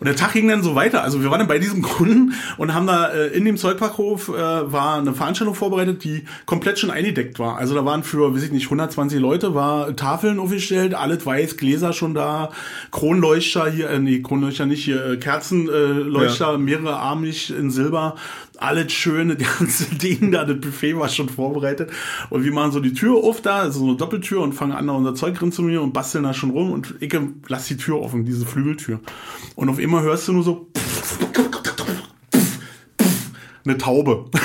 Und 0.00 0.06
der 0.06 0.16
Tag 0.16 0.32
ging 0.32 0.48
dann 0.48 0.62
so 0.62 0.74
weiter. 0.74 1.02
Also 1.02 1.22
wir 1.22 1.30
waren 1.30 1.40
dann 1.40 1.48
bei 1.48 1.58
diesem 1.58 1.82
Kunden 1.98 2.34
und 2.56 2.74
haben 2.74 2.86
da 2.86 3.08
äh, 3.08 3.28
in 3.28 3.44
dem 3.44 3.56
Zeugpackhof 3.56 4.28
äh, 4.28 4.32
war 4.32 4.98
eine 4.98 5.12
Veranstaltung 5.12 5.54
vorbereitet, 5.54 6.04
die 6.04 6.24
komplett 6.46 6.78
schon 6.78 6.90
eingedeckt 6.90 7.38
war. 7.38 7.58
Also 7.58 7.74
da 7.74 7.84
waren 7.84 8.02
für, 8.02 8.34
weiß 8.34 8.42
ich 8.42 8.52
nicht, 8.52 8.66
120 8.66 9.18
Leute, 9.18 9.54
war 9.54 9.94
Tafeln 9.96 10.38
aufgestellt, 10.38 10.94
alles 10.94 11.26
weiß, 11.26 11.56
Gläser 11.56 11.92
schon 11.92 12.14
da, 12.14 12.50
Kronleuchter 12.90 13.70
hier, 13.70 13.90
äh, 13.90 13.98
nee, 13.98 14.20
Kronleuchter 14.20 14.66
nicht 14.66 14.84
hier, 14.84 15.04
äh, 15.04 15.16
Kerzenleuchter, 15.16 16.00
äh, 16.00 16.02
Leuchter, 16.02 16.58
mehrere 16.58 16.96
armig 16.96 17.50
in 17.50 17.70
Silber, 17.70 18.16
alles 18.58 18.92
schön, 18.92 19.28
das 19.28 19.58
ganze 19.58 19.94
Ding 19.94 20.30
da, 20.32 20.44
das 20.44 20.60
Buffet 20.60 20.96
war 20.96 21.08
schon 21.08 21.28
vorbereitet. 21.28 21.90
Und 22.30 22.44
wir 22.44 22.52
machen 22.52 22.72
so 22.72 22.80
die 22.80 22.92
Tür 22.92 23.16
auf 23.16 23.40
da, 23.40 23.60
also 23.60 23.80
so 23.80 23.86
eine 23.86 23.96
Doppeltür 23.96 24.40
und 24.42 24.52
fangen 24.52 24.72
an, 24.72 24.86
da 24.86 24.92
unser 24.92 25.14
Zeug 25.14 25.38
drin 25.38 25.52
zu 25.52 25.62
nehmen 25.62 25.78
und 25.78 25.92
basteln 25.92 26.24
da 26.24 26.34
schon 26.34 26.50
rum 26.50 26.72
und 26.72 26.94
ich 27.00 27.16
lass 27.48 27.66
die 27.66 27.76
Tür 27.76 28.00
offen, 28.00 28.24
diese 28.24 28.46
Flügeltür. 28.46 29.00
Und 29.54 29.68
auf 29.68 29.78
immer 29.78 30.02
hörst 30.02 30.28
du 30.28 30.32
nur 30.32 30.42
so 30.42 30.68
eine 33.68 33.78
Taube. 33.78 34.24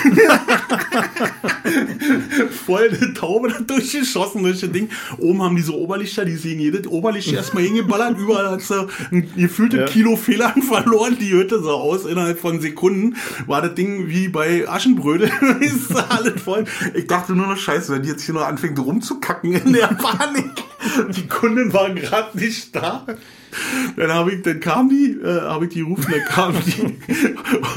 Voll 2.66 2.90
eine 2.90 3.14
Taube 3.14 3.50
da 3.50 3.60
durchgeschossen 3.60 4.44
durch 4.44 4.60
das 4.62 4.72
Ding. 4.72 4.90
Oben 5.18 5.42
haben 5.42 5.56
diese 5.56 5.74
Oberlichter, 5.74 6.26
die 6.26 6.36
sehen 6.36 6.60
jedes 6.60 6.88
Oberlicht 6.88 7.32
erstmal 7.32 7.64
hingeballert. 7.64 8.18
Überall 8.18 8.52
hat 8.52 8.62
sie 8.62 8.88
ein 9.12 9.30
gefühlte 9.36 9.78
Ja. 9.78 9.86
Kilo 9.86 10.16
Fehlern 10.16 10.62
verloren. 10.68 11.18
Die 11.20 11.32
Hütte 11.32 11.62
sah 11.62 11.72
aus. 11.72 12.06
Innerhalb 12.06 12.40
von 12.40 12.62
Sekunden 12.62 13.16
war 13.48 13.62
das 13.62 13.76
Ding 13.76 14.08
wie 14.10 14.28
bei 14.28 14.68
Aschenbrödel. 14.68 15.32
ist 15.62 15.96
alles 15.96 16.42
voll. 16.42 16.66
Ich 16.94 17.08
dachte 17.08 17.34
nur 17.34 17.48
noch, 17.48 17.58
scheiße, 17.58 17.94
wenn 17.94 18.04
die 18.04 18.10
jetzt 18.10 18.24
hier 18.24 18.36
noch 18.36 18.46
anfängt 18.46 18.78
rumzukacken 18.80 19.54
in 19.54 19.74
der 19.74 19.88
Panik. 19.88 20.52
Die 21.16 21.28
Kundin 21.28 21.72
war 21.74 21.90
gerade 21.92 22.38
nicht 22.38 22.76
da. 22.76 23.06
Dann 23.96 24.12
habe 24.12 24.32
ich, 24.32 24.42
dann 24.42 24.60
kam 24.60 24.90
die, 24.90 25.18
äh, 25.24 25.42
habe 25.42 25.66
ich 25.66 25.74
die 25.74 25.80
gerufen, 25.80 26.06
dann 26.12 26.26
kam 26.26 26.54
die. 26.66 26.82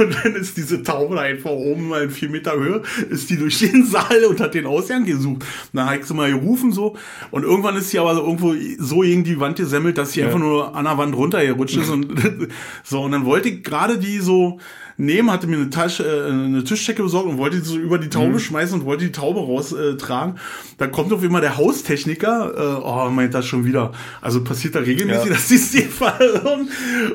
Und 0.02 0.16
dann 0.22 0.34
ist 0.34 0.56
diese 0.56 0.82
Taube 0.82 1.16
da 1.16 1.22
einfach 1.22 1.50
oben 1.50 1.88
mal 1.88 2.04
in 2.04 2.10
vier 2.10 2.30
Meter 2.30 2.54
Höhe, 2.54 2.82
ist 3.10 3.30
die 3.30 3.36
durch 3.36 3.58
den 3.58 3.84
Saal 3.84 4.24
und 4.28 4.40
hat 4.40 4.54
den 4.54 4.66
Ausgang 4.66 5.04
gesucht. 5.04 5.44
Dann 5.72 5.86
habe 5.86 5.98
ich 5.98 6.04
sie 6.04 6.14
mal 6.14 6.30
gerufen 6.30 6.72
so. 6.72 6.96
Und 7.30 7.44
irgendwann 7.44 7.76
ist 7.76 7.90
sie 7.90 7.98
aber 7.98 8.14
so 8.14 8.22
irgendwo 8.22 8.54
so 8.78 9.00
gegen 9.00 9.24
die 9.24 9.40
Wand 9.40 9.56
gesemmelt, 9.56 9.98
dass 9.98 10.12
sie 10.12 10.22
einfach 10.22 10.38
nur 10.38 10.74
an 10.74 10.84
der 10.84 10.98
Wand 10.98 11.14
runtergerutscht 11.16 11.76
ist 11.76 11.90
und 11.90 12.08
so. 12.84 13.02
Und 13.02 13.12
dann 13.12 13.24
wollte 13.24 13.48
ich 13.48 13.62
gerade 13.62 13.98
die 13.98 14.18
so 14.18 14.58
nehmen, 14.98 15.30
hatte 15.30 15.46
mir 15.46 15.56
eine 15.56 15.70
Tasche, 15.70 16.04
äh, 16.04 16.30
eine 16.32 16.64
Tischdecke 16.64 17.02
besorgt 17.02 17.28
und 17.28 17.38
wollte 17.38 17.58
die 17.58 17.64
so 17.64 17.76
über 17.76 17.98
die 17.98 18.08
Taube 18.08 18.38
schmeißen 18.40 18.80
und 18.80 18.86
wollte 18.86 19.04
die 19.04 19.12
Taube 19.12 19.40
raustragen. 19.40 20.36
Äh, 20.36 20.38
da 20.78 20.86
kommt 20.86 21.12
auf 21.12 21.22
immer 21.22 21.40
der 21.40 21.56
Haustechniker, 21.56 22.54
äh, 22.56 22.80
oh, 22.82 23.10
meint 23.10 23.34
das 23.34 23.46
schon 23.46 23.64
wieder. 23.64 23.92
Also 24.22 24.42
passiert 24.42 24.74
da 24.74 24.80
regelmäßig, 24.80 25.26
Ja. 25.26 25.34
dass 25.34 25.48
die 25.48 25.58
sie 25.58 25.82
verirren 25.82 26.70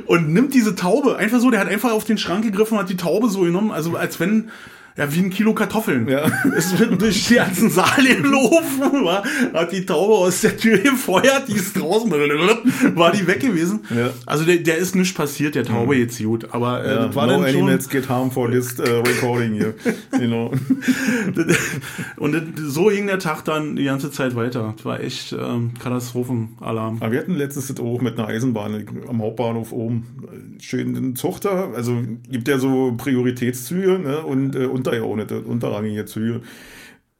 und 0.06 0.30
nimmt 0.32 0.54
diese 0.54 0.76
Taube 0.76 1.18
einfach 1.18 1.40
so, 1.40 1.50
der 1.50 1.60
hat 1.60 1.68
einfach 1.70 1.92
auf 1.92 2.04
den 2.04 2.18
Schrank 2.18 2.44
gegriffen 2.44 2.76
und 2.76 2.84
hat 2.84 2.90
die 2.90 2.98
Taube 2.98 3.30
so 3.30 3.42
genommen, 3.42 3.72
also 3.72 3.96
als 3.96 4.20
wenn 4.20 4.50
ja, 4.98 5.14
wie 5.14 5.20
ein 5.20 5.30
Kilo 5.30 5.54
Kartoffeln. 5.54 6.08
Ja. 6.08 6.26
Es 6.56 6.78
wird 6.78 7.02
durch 7.02 7.28
den 7.28 7.38
ganzen 7.38 7.70
Saal 7.70 8.04
gelaufen, 8.04 9.06
war, 9.06 9.24
hat 9.54 9.72
die 9.72 9.86
Taube 9.86 10.14
aus 10.14 10.42
der 10.42 10.58
Tür 10.58 10.78
gefeuert, 10.78 11.48
die 11.48 11.54
ist 11.54 11.80
draußen, 11.80 12.12
war 12.96 13.12
die 13.12 13.26
weg 13.26 13.40
gewesen. 13.40 13.82
Ja. 13.90 14.12
Also 14.26 14.44
der, 14.44 14.58
der 14.58 14.78
ist 14.78 14.96
nichts 14.96 15.14
passiert, 15.14 15.56
der 15.56 15.64
Taube 15.64 15.96
jetzt 15.96 16.22
gut, 16.22 16.48
aber 16.52 16.84
äh, 16.84 16.90
ja, 16.90 17.06
das 17.08 17.16
war 17.16 17.28
no 17.28 17.34
dann 17.34 17.52
schon, 17.52 17.62
animals 17.62 17.90
get 17.90 18.10
harmed 18.10 18.34
for 18.34 18.52
this 18.52 18.80
uh, 18.80 19.02
recording 19.02 19.54
hier. 19.54 19.74
Genau. 20.12 20.52
und 22.18 22.34
das, 22.34 22.44
so 22.58 22.88
ging 22.88 23.08
der 23.08 23.20
Tag 23.20 23.44
dann 23.46 23.76
die 23.76 23.86
ganze 23.86 24.12
Zeit 24.12 24.36
weiter. 24.36 24.74
Das 24.76 24.86
war 24.86 25.00
echt 25.00 25.34
ähm, 25.34 25.72
Katastrophenalarm. 25.80 26.98
Aber 27.00 27.12
wir 27.12 27.20
hatten 27.20 27.36
letztes 27.36 27.72
auch 27.80 28.02
mit 28.02 28.20
einer 28.20 28.28
Eisenbahn 28.28 28.86
am 29.08 29.22
Hauptbahnhof 29.22 29.72
oben. 29.72 30.58
Schön 30.60 30.94
den 30.94 31.16
Zuchter, 31.16 31.70
also 31.76 32.02
gibt 32.30 32.48
ja 32.48 32.58
so 32.58 32.94
Prioritätszüge 32.98 34.00
ne, 34.00 34.20
und 34.22 34.56
äh, 34.56 34.66
untergeordnete, 34.82 35.42
unterrangige 35.42 36.06
Züge 36.06 36.42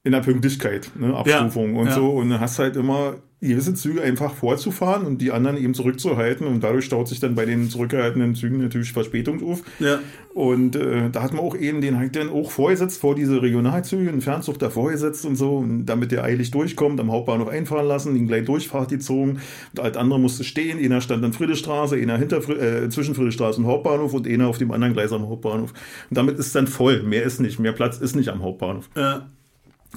in 0.04 0.12
der 0.14 0.22
Pünktlichkeit, 0.22 0.92
ne, 0.96 1.16
Abstufung 1.16 1.76
und 1.76 1.88
ja. 1.88 1.94
so. 1.94 2.10
Und 2.10 2.30
dann 2.30 2.40
hast 2.40 2.60
halt 2.60 2.76
immer 2.76 3.16
gewisse 3.50 3.74
Züge 3.74 4.02
einfach 4.02 4.36
vorzufahren 4.36 5.06
und 5.06 5.20
die 5.20 5.32
anderen 5.32 5.58
eben 5.58 5.74
zurückzuhalten. 5.74 6.46
Und 6.46 6.64
dadurch 6.64 6.86
staut 6.86 7.08
sich 7.08 7.20
dann 7.20 7.34
bei 7.34 7.46
den 7.46 7.70
zurückgehaltenen 7.70 8.36
Zügen 8.36 8.60
natürlich 8.60 8.94
Verspätung 8.94 9.44
auf. 9.44 9.64
Ja. 9.80 10.00
Und 10.34 10.76
äh, 10.76 11.10
da 11.10 11.24
hat 11.24 11.34
man 11.34 11.42
auch 11.42 11.56
eben 11.58 11.82
den 11.82 11.98
halt 11.98 12.16
dann 12.16 12.30
auch 12.30 12.52
vorgesetzt, 12.52 13.02
vor 13.02 13.16
diese 13.16 13.42
Regionalzüge, 13.42 14.10
einen 14.10 14.22
Fernzug 14.22 14.60
davor 14.60 14.92
gesetzt 14.92 15.26
und 15.26 15.36
so, 15.36 15.58
und 15.58 15.86
damit 15.88 16.12
der 16.12 16.24
eilig 16.24 16.52
durchkommt, 16.52 17.00
am 17.00 17.12
Hauptbahnhof 17.12 17.50
einfahren 17.50 17.88
lassen, 17.88 18.16
ihn 18.16 18.28
gleich 18.28 18.46
Durchfahrt 18.46 18.90
gezogen. 18.90 19.40
Und 19.74 19.80
alt 19.80 19.98
andere 19.98 20.20
musste 20.20 20.44
stehen, 20.44 20.78
einer 20.80 21.02
stand 21.02 21.24
an 21.26 21.34
Friedrichstraße, 21.34 21.96
einer 21.96 22.18
hinter, 22.18 22.48
äh, 22.50 22.90
zwischen 22.90 23.16
Friedrichstraße 23.16 23.60
und 23.60 23.66
Hauptbahnhof 23.66 24.14
und 24.14 24.28
einer 24.28 24.48
auf 24.48 24.60
dem 24.60 24.72
anderen 24.72 24.94
Gleis 24.94 25.12
am 25.12 25.28
Hauptbahnhof. 25.28 25.72
Und 26.10 26.18
damit 26.18 26.38
ist 26.38 26.54
dann 26.54 26.68
voll, 26.68 27.02
mehr 27.02 27.24
ist 27.24 27.42
nicht, 27.42 27.60
mehr 27.60 27.74
Platz 27.74 27.98
ist 27.98 28.16
nicht 28.16 28.30
am 28.30 28.44
Hauptbahnhof. 28.44 28.90
Äh, 28.96 29.20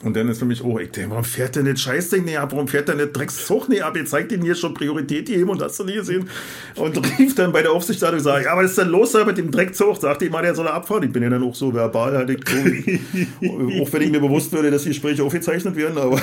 Und 0.02 0.16
dann 0.16 0.28
ist 0.28 0.40
für 0.40 0.44
mich, 0.44 0.62
oh, 0.64 0.78
ich 0.80 0.90
denke, 0.90 1.10
warum 1.10 1.24
fährt 1.24 1.54
denn 1.54 1.66
das 1.66 1.80
Scheißding 1.80 2.24
nicht 2.24 2.38
ab? 2.38 2.50
Warum 2.52 2.66
fährt 2.66 2.88
denn 2.88 2.98
der 2.98 3.06
Dreckszug 3.06 3.68
nicht 3.68 3.84
ab? 3.84 3.96
Ihr 3.96 4.04
zeigt 4.04 4.32
ihnen 4.32 4.42
hier 4.42 4.56
schon 4.56 4.74
Priorität 4.74 5.26
gegeben 5.26 5.50
und 5.50 5.62
hast 5.62 5.78
du 5.78 5.84
nie 5.84 5.94
gesehen. 5.94 6.28
Und 6.74 7.00
rief 7.18 7.36
dann 7.36 7.52
bei 7.52 7.62
der 7.62 7.70
Aufsicht 7.70 8.02
an 8.02 8.14
und 8.14 8.20
sagt, 8.20 8.44
ja, 8.44 8.56
was 8.56 8.70
ist 8.70 8.78
denn 8.78 8.88
los 8.88 9.12
da 9.12 9.24
mit 9.24 9.38
dem 9.38 9.52
Dreckzug? 9.52 9.96
Sagt 9.96 10.22
ihm 10.22 10.32
mal, 10.32 10.42
der 10.42 10.56
soll 10.56 10.66
abfahren. 10.66 11.04
Ich 11.04 11.12
bin 11.12 11.22
ja 11.22 11.30
dann 11.30 11.44
auch 11.44 11.54
so 11.54 11.72
verbal, 11.72 12.16
halt 12.16 12.28
ich 12.28 12.40
so, 12.46 12.56
auch 13.82 13.92
wenn 13.92 14.02
ich 14.02 14.10
mir 14.10 14.20
bewusst 14.20 14.52
würde, 14.52 14.72
dass 14.72 14.82
die 14.82 14.88
Gespräche 14.88 15.22
aufgezeichnet 15.22 15.76
werden, 15.76 15.96
aber 15.96 16.20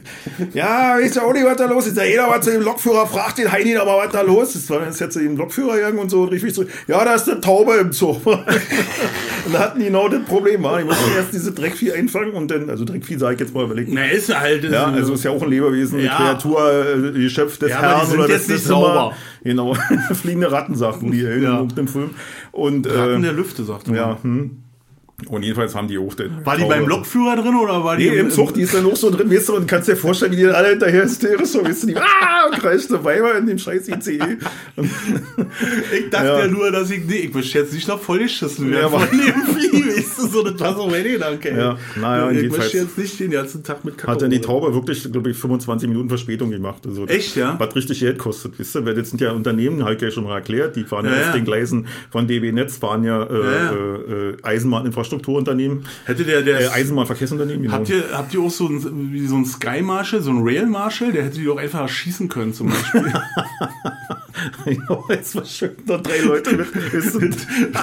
ja, 0.54 0.96
ist 0.96 1.16
ja 1.16 1.22
auch 1.22 1.34
nicht, 1.34 1.44
was 1.44 1.58
da 1.58 1.66
los 1.66 1.86
ist. 1.86 1.98
Da 1.98 2.04
jeder 2.04 2.26
mal 2.26 2.42
zu 2.42 2.50
dem 2.50 2.62
Lokführer, 2.62 3.06
fragt 3.06 3.36
den 3.36 3.52
Heini 3.52 3.76
aber, 3.76 3.98
was 3.98 4.12
da 4.12 4.22
los 4.22 4.54
ist. 4.54 4.70
Das 4.70 4.76
war 4.76 4.86
jetzt 4.86 5.12
zu 5.12 5.20
dem 5.20 5.36
Lokführer 5.36 5.76
gegangen 5.76 5.98
und 5.98 6.08
so 6.08 6.22
und 6.22 6.30
rief 6.30 6.42
ich 6.42 6.54
so, 6.54 6.64
ja, 6.86 7.04
da 7.04 7.14
ist 7.14 7.28
eine 7.28 7.40
Taube 7.40 7.74
im 7.74 7.92
Zug. 7.92 8.22
Und 9.46 9.52
da 9.54 9.58
hatten 9.60 9.78
die 9.78 9.86
genau 9.86 10.08
das 10.08 10.22
Problem, 10.24 10.62
war. 10.62 10.78
Ich 10.80 10.86
musste 10.86 11.04
erst 11.16 11.32
diese 11.32 11.52
Dreckvieh 11.52 11.92
einfangen 11.92 12.32
und 12.32 12.50
dann, 12.50 12.68
also 12.70 12.84
Dreckvieh 12.84 13.16
sage 13.16 13.34
ich 13.34 13.40
jetzt 13.40 13.54
mal 13.54 13.64
überlegt. 13.64 13.90
Na, 13.92 14.04
ist 14.04 14.34
halt. 14.38 14.64
Ist 14.64 14.72
Ja, 14.72 14.86
also 14.86 15.14
ist 15.14 15.24
ja 15.24 15.30
auch 15.30 15.42
ein 15.42 15.50
Lebewesen, 15.50 15.98
eine 15.98 16.06
Ja. 16.08 16.16
Kreatur, 16.16 16.70
äh, 16.72 17.12
Geschöpf 17.12 17.58
des 17.58 17.70
Ja, 17.70 17.78
die 17.80 17.82
Herrn 18.08 18.18
oder 18.20 18.28
jetzt 18.28 18.48
des 18.48 18.56
nicht 18.56 18.64
sauber. 18.64 19.14
Genau, 19.42 19.74
fliegende 20.12 20.50
Ratten, 20.52 20.74
sagten 20.74 21.10
die 21.10 21.20
in 21.20 21.42
Ja. 21.42 21.56
irgendeinem 21.58 21.88
Film. 21.88 22.10
Und, 22.52 22.86
Ratten 22.86 23.20
äh, 23.22 23.26
der 23.26 23.32
Lüfte, 23.32 23.64
sagt 23.64 23.88
er. 23.88 23.94
ja, 23.94 24.18
hm. 24.22 24.62
Und 25.28 25.42
jedenfalls 25.42 25.74
haben 25.74 25.86
die 25.88 25.98
auch 25.98 26.14
den. 26.14 26.44
War 26.44 26.56
die 26.56 26.64
beim 26.64 26.86
Lokführer 26.86 27.36
drin 27.36 27.54
oder 27.54 27.84
war 27.84 27.96
die 27.96 28.08
Nee, 28.10 28.16
im 28.18 28.30
Zug, 28.30 28.54
die 28.54 28.62
ist 28.62 28.74
dann 28.74 28.86
auch 28.86 28.96
so 28.96 29.10
drin, 29.10 29.30
weißt 29.30 29.48
du, 29.50 29.56
und 29.56 29.66
kannst 29.68 29.88
dir 29.88 29.96
vorstellen, 29.96 30.32
wie 30.32 30.36
die 30.36 30.42
dann 30.44 30.54
alle 30.54 30.68
hinterher 30.70 31.04
hysterisch 31.04 31.48
so, 31.48 31.64
weißt 31.64 31.82
du, 31.84 31.86
die, 31.88 31.96
ah, 31.96 32.46
und 32.50 32.58
kreischt 32.58 32.88
so 32.88 33.02
Weiber 33.04 33.36
in 33.36 33.46
dem 33.46 33.58
scheiß 33.58 33.88
ICE. 33.88 34.18
Ich 35.92 36.10
dachte 36.10 36.26
Ja. 36.26 36.38
ja, 36.40 36.46
nur, 36.46 36.70
dass 36.70 36.90
ich. 36.90 37.04
Nee, 37.06 37.16
ich 37.16 37.34
möchte 37.34 37.58
jetzt 37.58 37.72
nicht 37.72 37.88
noch 37.88 38.00
voll 38.00 38.18
geschissen 38.20 38.70
werden 38.70 38.82
Ja, 38.82 38.88
von 38.88 39.08
dem 39.10 39.56
Vieh. 39.56 39.96
Weißt 39.96 40.18
du, 40.18 40.26
so, 40.28 40.42
das 40.42 40.58
war 40.60 40.74
so 40.76 40.86
mein 40.86 41.04
Gedanke. 41.04 41.50
ey. 41.50 41.58
Ja, 41.58 41.78
naja, 42.00 42.30
ich 42.30 42.50
möchte 42.50 42.78
jetzt 42.78 42.96
nicht 42.98 43.18
den 43.20 43.30
ganzen 43.30 43.62
Tag 43.62 43.84
mit 43.84 43.98
Kakao. 43.98 44.14
hat 44.14 44.22
dann 44.22 44.30
die. 44.30 44.40
Taube 44.40 44.72
wirklich, 44.74 45.10
glaube 45.12 45.30
ich, 45.30 45.36
25 45.36 45.88
Minuten 45.88 46.08
Verspätung 46.08 46.50
gemacht. 46.50 46.82
Also, 46.86 47.06
Echt, 47.06 47.36
ja? 47.36 47.56
Was 47.58 47.76
richtig 47.76 48.00
Geld 48.00 48.18
kostet, 48.18 48.58
wisst 48.58 48.74
ihr, 48.74 48.84
weil 48.86 48.94
das 48.94 49.10
sind 49.10 49.20
ja 49.20 49.32
Unternehmen, 49.32 49.82
habe 49.84 49.94
ich 49.94 50.00
ja 50.00 50.10
schon 50.10 50.24
mal 50.24 50.36
erklärt, 50.36 50.76
die 50.76 50.84
fahren 50.84 51.04
ja, 51.04 51.12
auf 51.12 51.32
den 51.32 51.44
Gleisen 51.44 51.86
von 52.10 52.26
DB 52.26 52.52
Netz, 52.52 52.78
fahren 52.78 53.04
ja, 53.04 53.22
äh, 53.24 53.34
Ja, 53.34 53.72
Eisenbahninfrastrukturunternehmen, 55.10 55.84
Hätte 56.04 56.24
der, 56.24 56.42
der 56.42 56.60
äh, 56.60 56.68
Eisenbahnverkehrsunternehmen, 56.68 57.62
genau. 57.62 57.74
Habt 57.74 57.88
ihr, 57.88 58.04
habt 58.12 58.34
ihr 58.34 58.40
auch 58.40 58.50
so 58.50 58.66
ein, 58.68 59.12
wie 59.12 59.26
so 59.26 59.36
ein 59.36 59.44
Sky 59.44 59.82
Marshal, 59.82 60.20
so 60.22 60.30
ein 60.30 60.42
Rail 60.42 60.66
Marshal? 60.66 61.12
Der 61.12 61.24
hätte 61.24 61.38
die 61.38 61.44
doch 61.44 61.58
einfach 61.58 61.88
schießen 61.88 62.28
können 62.28 62.54
zum 62.54 62.68
Beispiel. 62.68 63.12
ja, 64.66 64.98
jetzt 65.08 65.32
verschwinden 65.32 65.82
da 65.86 65.98
drei 65.98 66.20
Leute 66.20 66.56
mit. 66.56 66.68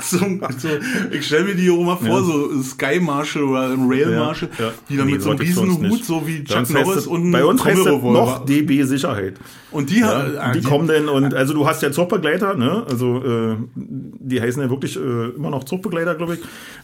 So, 0.10 0.18
so, 0.58 0.70
ich 1.12 1.26
stelle 1.26 1.46
mir 1.46 1.56
die 1.56 1.70
auch 1.70 1.84
mal 1.84 1.98
vor, 1.98 2.08
Ja. 2.20 2.24
so 2.24 2.50
ein 2.52 2.64
Sky 2.64 3.00
Marshal 3.00 3.44
oder 3.44 3.70
ein 3.72 3.88
Rail 3.88 4.12
Ja, 4.12 4.20
Marshal, 4.20 4.50
ja. 4.58 4.72
die 4.90 4.98
dann 4.98 5.08
Nee, 5.08 5.14
mit 5.14 5.22
so 5.22 5.32
einem 5.32 5.40
riesen 5.40 5.90
Hut, 5.90 6.06
so 6.06 6.26
wie 6.26 6.44
Chuck 6.44 6.70
Norris 6.70 7.08
und 7.08 7.32
Bei 7.32 7.44
uns 7.44 7.64
heißt 7.64 7.86
noch 7.86 8.46
DB 8.46 8.84
Sicherheit. 8.84 9.36
Und 9.72 9.90
die, 9.90 10.00
Ja, 10.00 10.22
und 10.48 10.56
die 10.56 10.62
die 10.62 10.66
kommen 10.66 10.88
dann 10.88 11.10
und 11.10 11.34
also 11.34 11.54
du 11.54 11.68
hast 11.68 11.82
ja 11.84 11.92
Zugbegleiter, 11.92 12.56
ne? 12.56 12.86
Also 12.90 13.18
äh, 13.24 13.56
die 13.76 14.42
heißen 14.42 14.62
ja 14.62 14.70
wirklich 14.70 14.96
äh, 14.96 15.00
immer 15.36 15.50
noch 15.50 15.66
Zugbegleiter, 15.66 16.16
glaube 16.16 16.36
ich, 16.36 16.40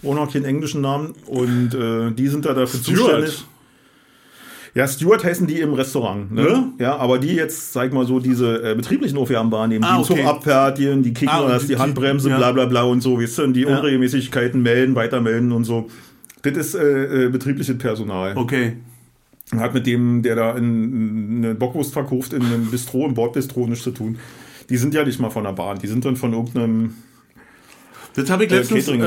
auch 0.07 0.15
noch 0.15 0.31
keinen 0.31 0.43
englischen 0.45 0.81
Namen 0.81 1.13
und 1.27 1.73
äh, 1.73 2.11
die 2.11 2.27
sind 2.27 2.43
da 2.45 2.53
dafür 2.53 2.79
Steward. 2.81 2.99
zuständig. 2.99 3.45
Ja, 4.75 4.87
Steward 4.87 5.23
heißen 5.23 5.45
die 5.45 5.59
im 5.59 5.73
Restaurant, 5.73 6.31
ne? 6.31 6.47
Ja? 6.47 6.85
Ja, 6.85 6.95
aber 6.97 7.19
die 7.19 7.35
jetzt, 7.35 7.73
sag 7.73 7.87
ich 7.87 7.93
mal 7.93 8.07
so, 8.07 8.19
diese 8.19 8.71
äh, 8.71 8.75
betrieblichen 8.75 9.17
Aufgaben 9.19 9.51
wahrnehmen, 9.51 9.83
Ah, 9.85 9.97
die 9.97 10.03
okay. 10.03 10.15
zum 10.21 10.27
Abfertigen, 10.27 11.03
die 11.03 11.13
kicken 11.13 11.29
Ah, 11.33 11.41
und 11.41 11.49
das, 11.51 11.61
die- 11.67 11.75
die, 11.75 11.77
Handbremse, 11.77 12.29
ja. 12.31 12.37
bla 12.37 12.51
bla 12.51 12.65
bla 12.65 12.81
und 12.83 13.01
so, 13.01 13.19
weißt 13.21 13.37
du, 13.37 13.43
und 13.43 13.53
die 13.53 13.61
Ja. 13.61 13.67
Unregelmäßigkeiten 13.77 14.61
melden, 14.63 14.95
weitermelden 14.95 15.51
und 15.51 15.63
so. 15.63 15.89
Das 16.41 16.57
ist 16.57 16.75
äh, 16.75 17.25
äh, 17.27 17.29
betriebliches 17.29 17.77
Personal. 17.77 18.35
Okay. 18.35 18.77
Hat 19.59 19.73
mit 19.73 19.87
dem, 19.87 20.21
der 20.21 20.35
da 20.35 20.57
in, 20.57 21.37
eine 21.37 21.55
Bockwurst 21.55 21.93
verkauft, 21.93 22.33
in 22.33 22.43
einem 22.43 22.69
Bistro, 22.71 23.05
im 23.05 23.13
Bordbistro 23.13 23.67
nichts 23.67 23.83
zu 23.83 23.91
tun. 23.91 24.17
Die 24.69 24.77
sind 24.77 24.93
ja 24.93 25.03
nicht 25.03 25.19
mal 25.19 25.29
von 25.29 25.43
der 25.43 25.53
Bahn, 25.53 25.79
die 25.79 25.87
sind 25.87 26.05
dann 26.05 26.15
von 26.15 26.33
irgendeinem. 26.33 26.95
Das 28.15 28.29
habe 28.29 28.45
ich 28.45 28.51
Äh, 28.51 28.57
letztens, 28.57 28.87
äh, 28.87 28.99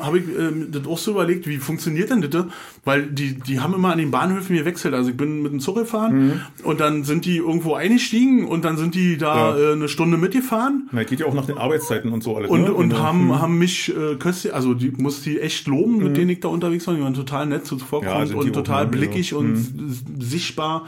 habe 0.00 0.18
ich 0.18 0.24
ähm, 0.38 0.68
das 0.70 0.86
auch 0.86 0.98
so 0.98 1.12
überlegt, 1.12 1.46
wie 1.48 1.56
funktioniert 1.56 2.10
denn 2.10 2.20
das? 2.30 2.44
Weil 2.84 3.04
die, 3.06 3.34
die 3.40 3.60
haben 3.60 3.72
immer 3.74 3.90
an 3.92 3.98
den 3.98 4.10
Bahnhöfen 4.10 4.54
gewechselt. 4.54 4.92
Also 4.92 5.10
ich 5.10 5.16
bin 5.16 5.42
mit 5.42 5.52
dem 5.52 5.60
Zug 5.60 5.76
gefahren 5.76 6.42
und 6.62 6.80
dann 6.80 7.04
sind 7.04 7.24
die 7.24 7.38
irgendwo 7.38 7.74
eingestiegen 7.74 8.46
und 8.46 8.64
dann 8.64 8.76
sind 8.76 8.94
die 8.94 9.16
da 9.16 9.52
Mhm. 9.52 9.58
Ja. 9.58 9.70
äh, 9.70 9.72
eine 9.72 9.88
Stunde 9.88 10.16
mitgefahren. 10.18 10.88
Na, 10.92 11.04
geht 11.04 11.20
ja 11.20 11.26
auch 11.26 11.34
nach 11.34 11.46
den 11.46 11.56
Arbeitszeiten 11.58 12.12
und 12.12 12.22
so 12.22 12.36
alles. 12.36 12.50
Und, 12.50 12.62
ne? 12.64 12.72
und 12.74 12.92
äh, 12.92 12.96
haben, 12.96 13.40
haben 13.40 13.58
mich 13.58 13.90
äh, 13.96 14.16
köstlich, 14.16 14.52
also 14.54 14.74
die 14.74 14.90
muss 14.90 15.22
die 15.22 15.40
echt 15.40 15.66
loben, 15.66 15.98
mit 15.98 16.16
denen 16.16 16.28
ich 16.30 16.40
da 16.40 16.48
unterwegs 16.48 16.86
war. 16.86 16.94
Die 16.94 17.00
waren 17.02 17.14
total 17.14 17.46
nett 17.46 17.64
zuvorkommend 17.66 18.28
Mhm. 18.30 18.36
Ja, 18.36 18.40
und 18.42 18.52
total 18.52 18.86
blickig 18.86 19.30
Ja. 19.30 19.38
und 19.38 19.54
s- 19.54 19.72
sichtbar. 20.18 20.86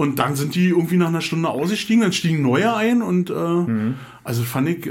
Und 0.00 0.18
dann 0.18 0.34
sind 0.36 0.54
die 0.54 0.68
irgendwie 0.70 0.96
nach 0.96 1.08
einer 1.08 1.20
Stunde 1.20 1.48
ausgestiegen, 1.48 2.02
dann 2.02 2.12
stiegen 2.12 2.42
neue 2.42 2.74
ein 2.74 3.02
und 3.02 3.28
äh, 3.30 3.32
Mhm. 3.34 3.94
also 4.24 4.42
fand 4.42 4.68
ich 4.68 4.86
äh, 4.86 4.90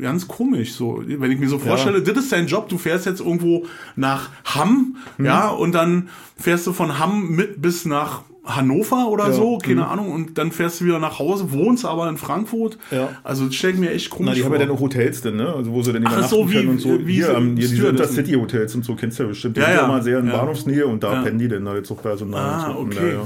ganz 0.00 0.26
komisch. 0.26 0.72
So, 0.72 1.02
wenn 1.06 1.30
ich 1.30 1.38
mir 1.38 1.48
so 1.48 1.58
vorstelle, 1.58 2.02
das 2.02 2.16
ist 2.18 2.32
dein 2.32 2.46
Job, 2.46 2.68
du 2.68 2.76
fährst 2.78 3.06
jetzt 3.06 3.20
irgendwo 3.20 3.66
nach 3.96 4.30
Hamm, 4.44 4.96
Mhm. 5.18 5.24
ja, 5.24 5.48
und 5.48 5.72
dann 5.74 6.08
fährst 6.36 6.66
du 6.66 6.72
von 6.72 6.98
Hamm 6.98 7.30
mit 7.36 7.62
bis 7.62 7.84
nach 7.84 8.22
Hannover 8.42 9.08
oder 9.08 9.26
Ja. 9.28 9.32
so, 9.34 9.58
keine 9.58 9.82
Mhm. 9.82 9.86
Ahnung, 9.86 10.12
und 10.12 10.38
dann 10.38 10.50
fährst 10.50 10.80
du 10.80 10.86
wieder 10.86 10.98
nach 10.98 11.18
Hause, 11.18 11.52
wohnst 11.52 11.84
aber 11.84 12.08
in 12.08 12.16
Frankfurt. 12.16 12.78
Ja. 12.90 13.10
Also 13.22 13.44
das 13.44 13.54
stelle 13.54 13.74
ich 13.74 13.78
mir 13.78 13.90
echt 13.92 14.08
komisch 14.10 14.30
Na, 14.30 14.34
die 14.34 14.42
haben 14.42 14.48
vor. 14.52 14.58
ja 14.58 14.66
dann 14.66 14.74
auch 14.74 14.80
Hotels 14.80 15.20
denn, 15.20 15.36
ne? 15.36 15.52
Also 15.54 15.70
wo 15.70 15.82
sie 15.82 15.92
dann 15.92 16.04
Ach 16.06 16.12
übernachten 16.12 16.34
so, 16.34 16.50
wie- 16.50 16.54
können 16.54 16.68
und 16.70 16.80
so. 16.80 17.06
wie 17.06 17.12
hier, 17.14 17.26
so 17.26 17.34
am, 17.34 17.56
hier 17.56 17.68
diese. 17.68 17.86
Intercity-Hotels 17.88 18.74
und 18.74 18.84
so, 18.84 18.94
kennst 18.96 19.18
du 19.18 19.24
ja 19.24 19.28
bestimmt. 19.28 19.56
Die 19.56 19.60
Ja, 19.60 19.66
sind 19.66 19.74
ja 19.76 19.80
ja. 19.82 19.86
immer 19.88 20.02
sehr 20.02 20.18
in 20.20 20.26
Ja. 20.28 20.36
Bahnhofsnähe 20.38 20.86
und 20.86 21.02
da 21.04 21.12
Ja. 21.12 21.22
pennen 21.22 21.38
die 21.38 21.48
dann 21.48 21.68
halt 21.68 21.86
so 21.86 21.94
Personal. 21.94 22.40
Ah, 22.42 22.70
und 22.72 22.94
so. 22.94 23.00
okay. 23.00 23.16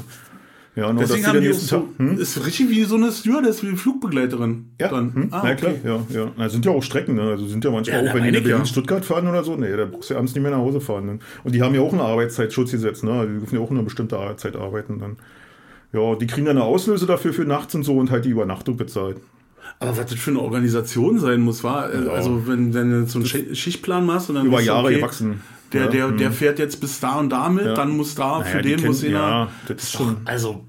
Ja, 0.76 0.82
ja. 0.82 0.86
Ja, 0.88 0.92
nur 0.92 1.02
Deswegen 1.02 1.26
haben 1.26 1.40
die 1.40 1.50
auch 1.50 1.54
so. 1.54 1.88
Hm? 1.98 2.18
ist 2.18 2.44
richtig 2.46 2.68
wie 2.70 2.82
so 2.84 2.96
eine 2.96 3.12
Stewardess, 3.12 3.62
wie 3.62 3.68
eine 3.68 3.76
Flugbegleiterin. 3.76 4.70
Ja, 4.80 4.88
dann. 4.88 5.14
hm? 5.14 5.28
Ah, 5.30 5.40
na 5.44 5.52
okay. 5.52 5.56
klar, 5.56 5.72
ja, 5.84 6.00
ja. 6.20 6.32
Na, 6.36 6.48
sind 6.48 6.64
ja 6.64 6.72
auch 6.72 6.82
Strecken, 6.82 7.14
ne? 7.14 7.22
Also 7.22 7.46
sind 7.46 7.64
ja 7.64 7.70
manchmal 7.70 8.04
Ja, 8.04 8.10
auch, 8.10 8.14
wenn 8.14 8.24
die 8.32 8.38
ich 8.38 8.46
ja. 8.46 8.64
Stuttgart 8.64 9.04
fahren 9.04 9.28
oder 9.28 9.44
so, 9.44 9.54
nee, 9.56 9.74
da 9.76 9.84
brauchst 9.84 10.10
du 10.10 10.16
abends 10.16 10.34
nicht 10.34 10.42
mehr 10.42 10.50
nach 10.50 10.58
Hause 10.58 10.80
fahren. 10.80 11.06
Ne? 11.06 11.18
Und 11.44 11.54
die 11.54 11.62
haben 11.62 11.74
ja 11.74 11.80
auch 11.80 11.92
ein 11.92 12.00
Arbeitszeitschutzgesetz, 12.00 13.02
ne? 13.02 13.12
Also 13.12 13.32
Die 13.32 13.38
dürfen 13.38 13.54
ja 13.56 13.60
auch 13.60 13.70
eine 13.70 13.82
bestimmte 13.82 14.18
Zeit 14.36 14.56
arbeiten 14.56 14.98
dann. 14.98 15.16
Ja, 15.92 16.16
die 16.16 16.26
kriegen 16.26 16.46
dann 16.46 16.56
eine 16.56 16.64
Auslöse 16.66 17.06
dafür 17.06 17.32
für 17.32 17.44
nachts 17.44 17.74
und 17.76 17.84
so 17.84 17.96
und 17.96 18.10
halt 18.10 18.24
die 18.24 18.30
Übernachtung 18.30 18.76
bezahlt. 18.76 19.18
Aber 19.78 19.96
was 19.96 20.06
das 20.06 20.14
für 20.18 20.30
eine 20.30 20.40
Organisation 20.40 21.18
sein 21.20 21.40
muss, 21.40 21.62
war, 21.64 21.84
also 21.84 22.46
wenn, 22.48 22.74
wenn 22.74 22.90
du 22.90 23.06
so 23.06 23.18
einen 23.18 23.26
Schi- 23.26 23.54
Schichtplan 23.54 24.04
machst 24.04 24.28
und 24.28 24.34
dann 24.36 24.46
Über 24.46 24.60
Jahre 24.60 24.86
okay, 24.86 24.96
gewachsen. 24.96 25.40
Der, 25.74 25.84
ja, 25.84 25.88
der, 25.90 26.08
hm. 26.08 26.16
der 26.18 26.32
fährt 26.32 26.58
jetzt 26.58 26.80
bis 26.80 27.00
da 27.00 27.16
und 27.18 27.30
da 27.30 27.48
mit, 27.48 27.64
Ja. 27.66 27.74
dann 27.74 27.90
muss 27.96 28.14
da, 28.14 28.38
Naja, 28.38 28.44
für 28.44 28.62
die 28.62 28.76
den 28.76 28.86
muss 28.86 29.02
einer. 29.04 29.12
ja, 29.12 29.48
das 29.68 29.82
ist 29.82 29.92
schon- 29.92 30.16
Also, 30.24 30.64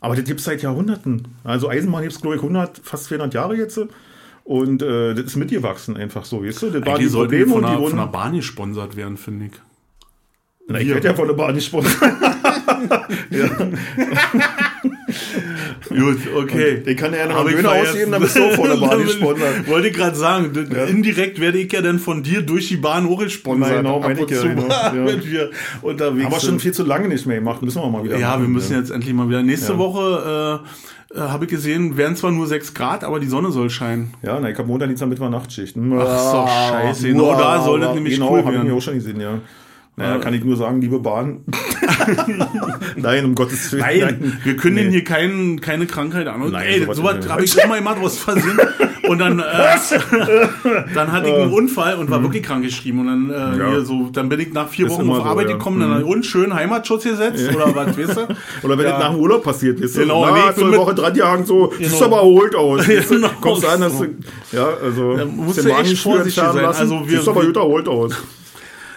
Aber 0.00 0.14
das 0.16 0.24
gibt 0.24 0.40
es 0.40 0.46
seit 0.46 0.62
Jahrhunderten. 0.62 1.28
Also 1.44 1.68
Eisenbahn 1.68 2.02
gibt 2.02 2.14
es, 2.14 2.20
glaube 2.20 2.36
ich, 2.36 2.42
100, 2.42 2.78
fast 2.84 3.08
400 3.08 3.32
Jahre 3.34 3.56
jetzt. 3.56 3.80
Und 4.44 4.82
äh, 4.82 5.14
das 5.14 5.24
ist 5.24 5.36
mitgewachsen 5.36 5.96
einfach 5.96 6.24
so, 6.26 6.44
weißt 6.44 6.62
du? 6.62 6.70
Das 6.70 6.84
waren 6.84 6.98
die 6.98 7.04
die 7.04 7.08
sollten 7.08 7.30
Probleme 7.30 7.50
von 7.52 7.64
und 7.64 7.70
die 7.70 7.76
einer, 7.76 7.88
von 7.90 7.98
einer. 7.98 8.08
Bahn 8.08 8.34
gesponsert 8.34 8.94
werden, 8.96 9.16
finde 9.16 9.46
ich. 9.46 9.52
Na, 10.68 10.78
ich 10.80 10.88
werde 10.88 11.08
ja 11.08 11.14
von 11.14 11.26
der 11.28 11.34
Bahn 11.34 11.54
nicht 11.54 11.66
sponsern. 11.66 11.92
Gut, 15.88 16.18
okay. 16.36 16.82
Ich 16.86 16.96
kann 16.96 17.12
ja 17.12 17.26
noch 17.26 17.44
einen 17.44 17.56
Döner 17.56 17.72
ausgeben, 17.72 18.12
dann 18.12 18.22
bist 18.22 18.36
du 18.36 18.44
auch 18.44 18.52
von 18.52 18.68
der 18.68 18.76
Bahn 18.76 19.02
gesponsert. 19.04 19.68
Wollte 19.68 19.88
ich 19.88 19.94
gerade 19.94 20.16
sagen, 20.16 20.52
d- 20.52 20.66
indirekt 20.90 21.40
werde 21.40 21.58
ich 21.58 21.72
ja 21.72 21.80
dann 21.82 21.98
von 21.98 22.22
dir 22.22 22.42
durch 22.42 22.68
die 22.68 22.76
Bahn 22.76 23.06
hochgesponsert. 23.08 23.70
Na, 23.70 23.76
genau, 23.78 24.00
meine 24.00 24.20
und 24.20 24.30
ich 24.30 24.36
ja, 24.36 24.42
genau, 24.48 24.68
ja. 24.68 24.92
wenn 24.94 25.24
wir 25.24 25.50
unterwegs 25.82 26.24
Haben 26.24 26.32
wir 26.32 26.40
sind. 26.40 26.50
schon 26.50 26.60
viel 26.60 26.72
zu 26.72 26.84
lange 26.84 27.08
nicht 27.08 27.26
mehr 27.26 27.36
gemacht. 27.38 27.62
Müssen 27.62 27.82
wir 27.82 27.88
mal 27.90 28.04
wieder 28.04 28.18
Ja, 28.18 28.30
machen. 28.30 28.42
wir 28.42 28.48
müssen 28.48 28.76
jetzt 28.76 28.90
endlich 28.90 29.14
mal 29.14 29.28
wieder. 29.28 29.42
Nächste 29.42 29.72
Ja. 29.72 29.78
Woche 29.78 30.62
äh, 31.12 31.16
äh, 31.16 31.20
habe 31.20 31.44
ich 31.44 31.50
gesehen, 31.50 31.96
werden 31.96 32.16
zwar 32.16 32.32
nur 32.32 32.46
6 32.46 32.74
Grad, 32.74 33.04
aber 33.04 33.20
die 33.20 33.28
Sonne 33.28 33.52
soll 33.52 33.70
scheinen. 33.70 34.14
Ja, 34.22 34.38
na, 34.40 34.50
ich 34.50 34.58
habe 34.58 34.66
Montag, 34.66 34.88
Dienstag, 34.88 35.08
Mittwoch 35.08 35.30
Nachtschicht. 35.30 35.76
Ach 35.76 36.18
so, 36.18 36.46
scheiße. 36.46 37.08
Genau 37.08 37.38
da 37.38 37.62
soll 37.62 37.80
das 37.80 37.94
nämlich 37.94 38.14
genau, 38.14 38.30
cool 38.32 38.38
habe 38.40 38.50
ich 38.50 38.54
werden. 38.56 38.68
mir 38.68 38.74
auch 38.76 38.82
schon 38.82 38.94
gesehen, 38.94 39.20
ja. 39.20 39.38
Naja, 39.96 40.16
Äh. 40.16 40.20
kann 40.20 40.34
ich 40.34 40.42
nur 40.44 40.56
sagen, 40.56 40.80
liebe 40.80 40.98
Bahn. 40.98 41.44
Nein, 42.96 43.24
um 43.24 43.34
Gottes 43.34 43.72
Willen. 43.72 43.82
Nein, 43.84 44.38
wir 44.42 44.56
können 44.56 44.74
Nee. 44.74 44.90
hier 44.90 45.04
kein, 45.04 45.60
keine 45.60 45.86
Krankheit 45.86 46.26
an. 46.26 46.50
Nein, 46.50 46.66
ey, 46.66 46.80
sowas 46.82 46.96
sowas 46.96 47.28
habe 47.28 47.44
ich 47.44 47.56
immer 47.62 47.76
gemacht 47.76 47.98
aus 48.02 48.18
Versehen. 48.18 48.58
Und 49.08 49.18
dann, 49.18 49.38
äh, 49.38 49.44
dann 50.94 51.12
hatte 51.12 51.28
ich 51.28 51.34
einen 51.34 51.52
Unfall 51.52 51.94
und 51.96 52.10
war 52.10 52.22
wirklich 52.22 52.42
krank 52.42 52.64
geschrieben. 52.64 53.00
Und 53.00 53.06
dann, 53.06 53.30
äh, 53.30 53.54
Mhm. 53.54 53.60
Ja. 53.60 53.68
hier 53.70 53.84
so, 53.84 54.08
dann 54.12 54.28
bin 54.28 54.40
ich 54.40 54.52
nach 54.52 54.68
vier 54.68 54.88
Wochen 54.88 55.02
immer 55.02 55.12
auf 55.18 55.18
so, 55.18 55.24
Arbeit 55.24 55.48
ja. 55.50 55.56
gekommen, 55.56 55.80
dann 55.80 56.00
Mhm. 56.02 56.08
und 56.08 56.26
schön 56.26 56.52
Heimatschutz 56.54 57.04
gesetzt 57.04 57.54
oder 57.54 57.74
was, 57.74 57.96
weißt 57.98 58.16
du? 58.16 58.26
Oder 58.62 58.78
wenn 58.78 58.86
Ja. 58.86 58.92
das 58.92 59.00
nach 59.00 59.10
dem 59.12 59.20
Urlaub 59.20 59.44
passiert, 59.44 59.80
weißt 59.82 59.96
du, 59.96 60.00
Genau, 60.00 60.24
na, 60.26 60.32
nee, 60.32 60.38
ich 60.50 60.56
bin 60.56 60.66
eine 60.68 60.76
Woche 60.78 60.94
dran 60.94 61.14
jagen, 61.14 61.44
so, 61.44 61.72
siehst 61.78 61.90
Genau. 61.92 61.98
du 62.00 62.04
aber 62.06 62.16
erholt 62.16 62.54
aus. 62.56 62.86
Genau. 62.86 63.28
Kommst 63.40 63.64
an, 63.66 63.80
dass 63.80 63.98
du, 63.98 64.06
ja, 64.52 64.68
also, 64.82 65.16
Da 65.16 65.24
musst 65.26 65.64
du 65.64 65.68
echt 65.68 65.98
vorsichtig 65.98 66.34
sein. 66.34 66.56
lassen, 66.56 66.80
Also 66.80 67.00
wir- 67.08 67.16
siehst 67.18 67.28
aber 67.28 67.44
gut 67.44 67.56
erholt 67.56 67.86
aus. 67.88 68.12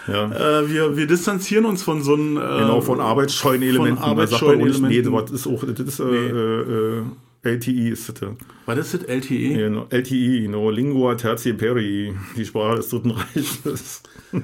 Ja. 0.08 0.60
Äh, 0.60 0.70
wir, 0.70 0.96
wir 0.96 1.06
distanzieren 1.06 1.64
uns 1.64 1.82
von 1.82 2.02
so 2.02 2.14
einem. 2.14 2.36
Äh, 2.36 2.40
Genau, 2.40 2.80
von 2.80 3.00
arbeitsscheuen 3.00 3.62
Elementen. 3.62 4.02
von 4.02 4.16
Da 4.16 4.26
sagt 4.26 4.42
man 4.42 4.60
auch 4.60 4.64
nicht, 4.64 4.80
nee, 4.82 5.02
das 5.02 5.30
ist 5.30 5.46
auch, 5.46 5.62
das 5.64 5.78
ist, 5.86 6.00
äh, 6.00 6.04
äh, 6.04 7.02
LTI 7.42 7.90
ist 7.90 8.08
das. 8.08 8.20
ja. 8.20 8.28
Was 8.66 8.78
ist 8.78 8.94
das? 8.94 9.02
LTE? 9.04 9.54
Genau, 9.54 9.86
LTI, 9.90 10.48
no, 10.48 10.70
Lingua 10.70 11.14
Tertii 11.14 11.52
Peri, 11.52 12.14
die 12.36 12.44
Sprache 12.44 12.76
des 12.76 12.88
Dritten 12.88 13.12
Reiches. 13.12 14.02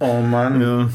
Oh 0.00 0.20
Mann. 0.20 0.60
Ja. 0.60 0.90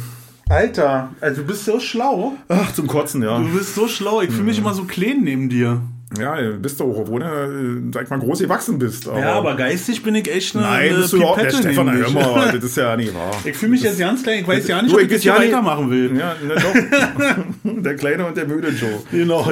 Alter, 0.49 1.09
also 1.20 1.41
du 1.41 1.47
bist 1.47 1.65
so 1.65 1.80
schlau. 1.80 2.34
Ach, 2.47 2.72
zum 2.74 2.88
Kotzen, 2.88 3.22
ja. 3.24 3.38
Du 3.39 3.49
bist 3.57 3.76
so 3.76 3.88
schlau. 3.88 4.22
Ich 4.22 4.30
fühle 4.30 4.43
mich 4.43 4.59
immer 4.59 4.74
so 4.74 4.84
klein 4.86 5.22
neben 5.24 5.49
dir. 5.49 5.82
Ja, 6.18 6.39
du 6.41 6.53
bist 6.58 6.80
doch, 6.80 6.86
obwohl 6.86 7.20
du, 7.20 7.26
äh, 7.26 7.91
sag 7.93 8.03
ich 8.05 8.10
mal, 8.10 8.18
groß 8.20 8.39
gewachsen 8.39 8.80
bist. 8.80 9.05
Ja, 9.08 9.34
aber 9.34 9.58
geistig 9.58 10.01
bin 10.03 10.16
ich 10.16 10.32
echt 10.34 10.55
eine, 10.55 10.66
Nein, 10.66 10.95
bist 10.95 11.12
du 11.12 11.18
überhaupt 11.18 11.39
der 11.41 11.45
Pipette 11.47 11.64
Stefan, 11.64 11.91
hör 11.97 12.12
mal, 12.12 12.51
das 12.55 12.64
ist 12.64 12.78
ja 12.78 12.95
nicht 12.95 13.14
wahr. 13.14 13.32
Ich 13.43 13.58
fühle 13.58 13.72
mich 13.72 13.82
jetzt 13.84 13.99
ganz 13.99 14.24
klein. 14.24 14.39
Ich 14.39 14.47
weiß 14.47 14.68
ja 14.70 14.82
nicht, 14.82 14.93
Du, 14.93 14.97
ob 14.97 15.03
ich 15.03 15.10
das 15.10 15.22
hier 15.22 15.34
ja 15.34 15.39
nicht- 15.39 15.49
weitermachen 15.51 15.91
will. 15.91 16.18
Ja, 16.18 16.34
ne, 16.41 16.55
doch. 16.55 17.43
der 17.84 17.95
Kleine 17.97 18.26
und 18.26 18.38
der 18.38 18.47
müde 18.47 18.70
Joe. 18.70 19.01
Genau. 19.12 19.51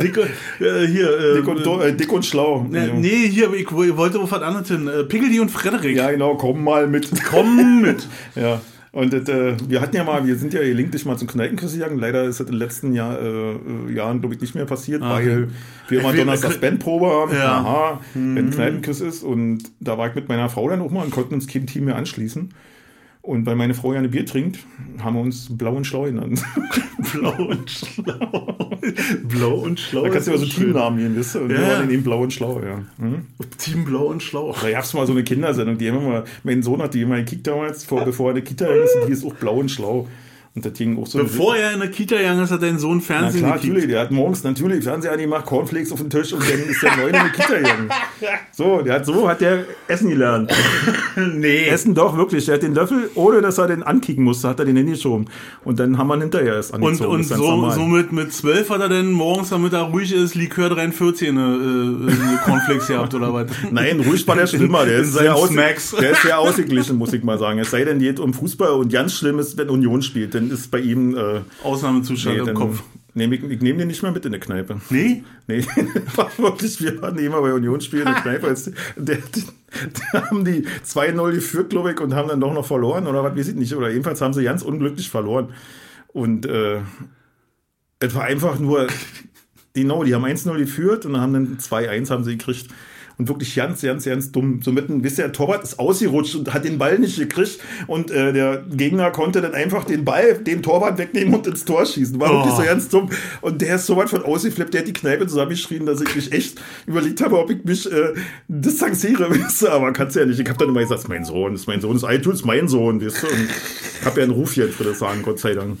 Dick 0.00 0.16
und, 0.16 0.64
äh, 0.66 0.86
hier. 0.86 1.18
Äh, 1.18 1.34
Dick 1.36 1.48
und, 1.48 1.66
äh, 1.82 1.92
dick 1.92 2.12
und 2.12 2.24
schlau. 2.24 2.66
äh, 2.72 2.86
nee, 2.94 3.28
hier, 3.28 3.52
ich 3.52 3.70
wollte 3.72 4.20
auf 4.20 4.30
was 4.30 4.42
anderes 4.42 4.68
hin. 4.68 4.86
Äh, 4.86 5.04
Piggledy 5.04 5.40
und 5.40 5.50
Frederik. 5.50 5.96
Ja, 5.96 6.10
genau, 6.12 6.36
komm 6.36 6.62
mal 6.62 6.86
mit. 6.86 7.08
Komm 7.28 7.80
mit. 7.82 8.06
Ja. 8.36 8.60
Und 8.92 9.12
das, 9.12 9.28
äh, 9.28 9.56
wir 9.68 9.80
hatten 9.80 9.94
ja 9.94 10.02
mal, 10.02 10.26
wir 10.26 10.34
sind 10.36 10.52
ja 10.52 10.60
gelinkt 10.60 11.04
mal 11.04 11.16
zum 11.16 11.28
Kneipenküsse 11.28 11.78
gegangen. 11.78 11.98
Leider 11.98 12.24
ist 12.24 12.40
das 12.40 12.48
in 12.48 12.54
den 12.54 12.58
letzten 12.58 12.92
Jahr, 12.92 13.20
äh, 13.20 13.92
Jahren, 13.92 14.20
glaube 14.20 14.34
ich, 14.34 14.40
nicht 14.40 14.54
mehr 14.56 14.64
passiert, 14.64 15.02
Ah, 15.02 15.14
weil 15.14 15.48
wir 15.88 16.00
immer 16.00 16.12
donnerstags 16.12 16.58
Bandprobe 16.58 17.06
haben. 17.06 17.32
Ja. 17.32 17.60
Mhm. 17.60 17.66
Aha, 17.66 18.00
wenn 18.14 18.50
Kneipenkuss 18.50 19.00
ist. 19.00 19.22
Und 19.22 19.62
da 19.78 19.96
war 19.96 20.08
ich 20.08 20.14
mit 20.16 20.28
meiner 20.28 20.48
Frau 20.48 20.68
dann 20.68 20.80
auch 20.80 20.90
mal 20.90 21.04
und 21.04 21.12
konnten 21.12 21.34
uns 21.34 21.46
kein 21.46 21.66
Team 21.66 21.84
mehr 21.84 21.96
anschließen. 21.96 22.52
Und 23.22 23.44
weil 23.44 23.54
meine 23.54 23.74
Frau 23.74 23.92
ja 23.92 24.00
ein 24.00 24.10
Bier 24.10 24.24
trinkt, 24.24 24.60
haben 24.98 25.14
wir 25.14 25.20
uns 25.20 25.56
blau 25.56 25.74
und 25.74 25.84
schlau 25.86 26.04
genannt. 26.04 26.42
Blau 27.12 27.34
und 27.48 27.70
schlau. 27.70 28.78
Blau 29.24 29.54
und 29.54 29.80
schlau. 29.80 30.02
Da 30.04 30.10
kannst 30.10 30.28
du 30.28 30.32
ja 30.32 30.38
so. 30.38 30.46
Teamnamen 30.46 31.02
nehmen, 31.02 31.16
wisst 31.16 31.34
ihr? 31.34 31.42
Und 31.42 31.50
Ja, 31.50 31.58
wir 31.58 31.66
waren 31.66 31.82
in 31.84 31.88
dem 31.90 32.02
blau 32.02 32.22
und 32.22 32.32
schlau, 32.32 32.60
ja. 32.62 32.82
Hm? 32.98 33.26
Team 33.58 33.84
Blau 33.84 34.06
und 34.06 34.22
Schlau. 34.22 34.54
Da 34.60 34.70
gab 34.70 34.84
es 34.84 34.94
mal 34.94 35.06
so 35.06 35.12
eine 35.12 35.24
Kindersendung, 35.24 35.76
die 35.76 35.90
haben 35.90 35.98
immer, 35.98 36.24
mein 36.44 36.62
Sohn 36.62 36.80
hat 36.80 36.94
die 36.94 37.02
immer 37.02 37.16
gekickt 37.16 37.46
damals, 37.46 37.84
vor, 37.84 38.04
bevor 38.04 38.30
er 38.30 38.36
in 38.36 38.44
die 38.44 38.48
Kita 38.48 38.66
ist, 38.66 38.96
und 38.96 39.08
die 39.08 39.12
ist 39.12 39.24
auch 39.24 39.34
blau 39.34 39.56
und 39.56 39.70
schlau. 39.70 40.06
Und 40.52 40.64
das 40.64 40.72
ging 40.72 40.98
auch 40.98 41.06
so. 41.06 41.18
Bevor 41.18 41.54
er 41.56 41.72
in 41.74 41.78
der 41.78 41.90
Kita 41.90 42.16
gegangen 42.16 42.42
ist, 42.42 42.50
hat 42.50 42.60
dein 42.60 42.78
Sohn 42.80 42.96
Na 42.96 43.02
Fernsehen 43.04 43.42
klar, 43.42 43.52
gekickt. 43.54 43.72
natürlich, 43.72 43.88
der 43.90 44.00
hat 44.00 44.10
morgens 44.10 44.42
natürlich 44.42 44.82
Fernseher 44.82 45.12
angemacht, 45.12 45.46
Cornflakes 45.46 45.92
auf 45.92 46.00
den 46.00 46.10
Tisch 46.10 46.32
und 46.32 46.42
dann 46.42 46.58
ist 46.68 46.82
der 46.82 46.96
neun 46.96 47.14
in 47.14 47.20
die 47.24 47.30
Kita 47.40 47.54
gegangen. 47.56 47.88
So, 48.50 48.82
der 48.82 48.94
hat 48.94 49.06
so 49.06 49.28
hat 49.28 49.40
der 49.40 49.64
Essen 49.86 50.10
gelernt. 50.10 50.52
Nee. 51.16 51.66
Essen 51.66 51.94
doch, 51.94 52.16
wirklich. 52.16 52.46
Der 52.46 52.54
hat 52.54 52.62
den 52.62 52.74
Löffel, 52.74 53.10
ohne 53.14 53.42
dass 53.42 53.58
er 53.58 53.66
den 53.66 53.82
ankicken 53.82 54.24
musste, 54.24 54.48
hat 54.48 54.58
er 54.60 54.64
den 54.64 54.76
hingeschoben. 54.76 55.28
Und 55.64 55.78
dann 55.78 55.98
haben 55.98 56.06
wir 56.08 56.14
ihn 56.14 56.22
hinterher 56.22 56.54
erst 56.54 56.72
Und, 56.72 56.84
angezogen. 56.84 57.10
und 57.10 57.28
ganz 57.28 57.40
so, 57.40 57.50
normal. 57.50 57.74
so 57.74 57.84
mit, 57.84 58.32
12 58.32 58.70
hat 58.70 58.80
er 58.80 58.88
dann 58.88 59.10
morgens, 59.12 59.50
damit 59.50 59.72
er 59.72 59.82
ruhig 59.82 60.12
ist, 60.14 60.34
Likör 60.34 60.70
43 60.70 61.28
eine, 61.28 61.40
äh, 61.40 62.12
eine 62.12 62.40
Cornflakes 62.44 62.86
gehabt 62.86 63.12
oder 63.14 63.34
was? 63.34 63.46
Nein, 63.70 64.00
ruhig 64.00 64.26
war 64.26 64.36
der 64.36 64.46
schlimmer. 64.46 64.86
Der 64.86 65.00
ist, 65.00 65.12
sehr 65.12 65.34
aus, 65.34 65.50
der 65.50 66.12
ist 66.12 66.22
sehr 66.22 66.38
ausgeglichen, 66.38 66.96
muss 66.96 67.12
ich 67.12 67.22
mal 67.22 67.38
sagen. 67.38 67.58
Es 67.58 67.70
sei 67.70 67.84
denn, 67.84 67.98
geht 67.98 68.20
um 68.20 68.32
Fußball 68.32 68.70
und 68.70 68.92
ganz 68.92 69.14
schlimm 69.14 69.38
ist, 69.38 69.56
wenn 69.58 69.68
Union 69.68 70.02
spielt, 70.02 70.34
dann 70.50 70.56
ist 70.56 70.70
bei 70.70 70.80
ihm 70.80 71.16
äh, 71.16 71.40
Ausnahmezustand 71.62 72.42
nee, 72.42 72.50
im 72.50 72.54
Kopf. 72.54 72.82
Nehm 73.14 73.32
ich, 73.32 73.42
ich 73.42 73.60
nehme 73.60 73.78
den 73.80 73.88
nicht 73.88 74.02
mehr 74.02 74.12
mit 74.12 74.24
in 74.24 74.32
der 74.32 74.40
Kneipe. 74.40 74.80
Nee? 74.88 75.24
Nee, 75.48 75.64
war 76.16 76.30
wirklich, 76.38 76.80
wir 76.80 77.00
waren 77.02 77.18
immer 77.18 77.40
bei 77.40 77.52
Union 77.52 77.80
spielen 77.80 78.06
in 78.06 78.12
der 78.12 78.22
Kneipe. 78.22 78.46
Als, 78.46 78.70
der, 78.96 79.18
der 79.18 80.30
haben 80.30 80.44
die 80.44 80.64
2-0 80.86 81.32
geführt, 81.32 81.70
glaube 81.70 81.92
ich, 81.92 82.00
und 82.00 82.14
haben 82.14 82.28
dann 82.28 82.40
doch 82.40 82.52
noch 82.52 82.66
verloren 82.66 83.06
oder 83.06 83.24
was 83.24 83.36
weiß 83.36 83.48
ich 83.48 83.56
nicht. 83.56 83.74
Oder 83.74 83.90
jedenfalls 83.90 84.20
haben 84.20 84.32
sie 84.32 84.44
ganz 84.44 84.62
unglücklich 84.62 85.10
verloren. 85.10 85.52
Und 86.08 86.46
äh, 86.46 86.80
es 87.98 88.14
war 88.14 88.24
einfach 88.24 88.58
nur, 88.58 88.86
genau, 89.74 90.04
die 90.04 90.14
haben 90.14 90.24
1-0 90.24 90.56
geführt 90.58 91.04
und 91.04 91.14
dann 91.14 91.22
haben 91.22 91.32
dann 91.32 91.58
2-1 91.58 92.10
haben 92.10 92.24
sie 92.24 92.36
gekriegt. 92.36 92.68
Und 93.20 93.28
wirklich 93.28 93.54
ganz, 93.54 93.82
ganz, 93.82 94.06
ganz 94.06 94.32
dumm. 94.32 94.60
So 94.64 94.72
mitten, 94.72 95.04
wisst 95.04 95.18
ihr, 95.18 95.24
der 95.24 95.32
Torwart 95.32 95.62
ist 95.62 95.78
ausgerutscht 95.78 96.36
und 96.36 96.54
hat 96.54 96.64
den 96.64 96.78
Ball 96.78 96.98
nicht 96.98 97.18
gekriegt. 97.18 97.58
Und 97.86 98.10
äh, 98.10 98.32
der 98.32 98.64
Gegner 98.72 99.10
konnte 99.10 99.42
dann 99.42 99.52
einfach 99.52 99.84
den 99.84 100.06
Ball, 100.06 100.38
den 100.38 100.62
Torwart 100.62 100.96
wegnehmen 100.96 101.34
und 101.34 101.46
ins 101.46 101.66
Tor 101.66 101.84
schießen. 101.84 102.18
War 102.18 102.30
wirklich 102.32 102.54
so 102.54 102.62
Oh. 102.62 102.64
ganz 102.64 102.88
dumm. 102.88 103.10
Und 103.42 103.60
der 103.60 103.74
ist 103.76 103.84
so 103.84 103.96
weit 103.98 104.08
von 104.08 104.22
ausgeflippt, 104.22 104.72
der 104.72 104.80
hat 104.80 104.88
die 104.88 104.94
Kneipe 104.94 105.26
zusammengeschrien, 105.26 105.84
dass 105.84 106.00
ich 106.00 106.16
mich 106.16 106.32
echt 106.32 106.62
überlegt 106.86 107.20
habe, 107.20 107.38
ob 107.38 107.50
ich 107.50 107.62
mich 107.62 107.92
äh, 107.92 108.14
distanziere, 108.48 109.28
weißt 109.38 109.62
du. 109.62 109.68
Aber 109.68 109.92
kannst 109.92 110.16
ja 110.16 110.24
nicht. 110.24 110.40
Ich 110.40 110.48
habe 110.48 110.58
dann 110.58 110.70
immer 110.70 110.80
gesagt, 110.80 111.06
mein 111.10 111.26
Sohn 111.26 111.54
ist 111.54 111.66
mein 111.66 111.82
Sohn, 111.82 111.96
ist 111.96 112.04
Eitul 112.04 112.32
ist 112.32 112.46
mein 112.46 112.68
Sohn, 112.68 113.04
weißt 113.04 113.22
du. 113.22 113.26
Und 113.26 113.48
ich 114.00 114.06
habe 114.06 114.20
ja 114.20 114.24
einen 114.24 114.32
Ruf 114.32 114.56
jetzt, 114.56 114.78
würde 114.78 114.92
ich 114.92 114.98
sagen, 114.98 115.20
Gott 115.22 115.38
sei 115.40 115.52
Dank. 115.52 115.76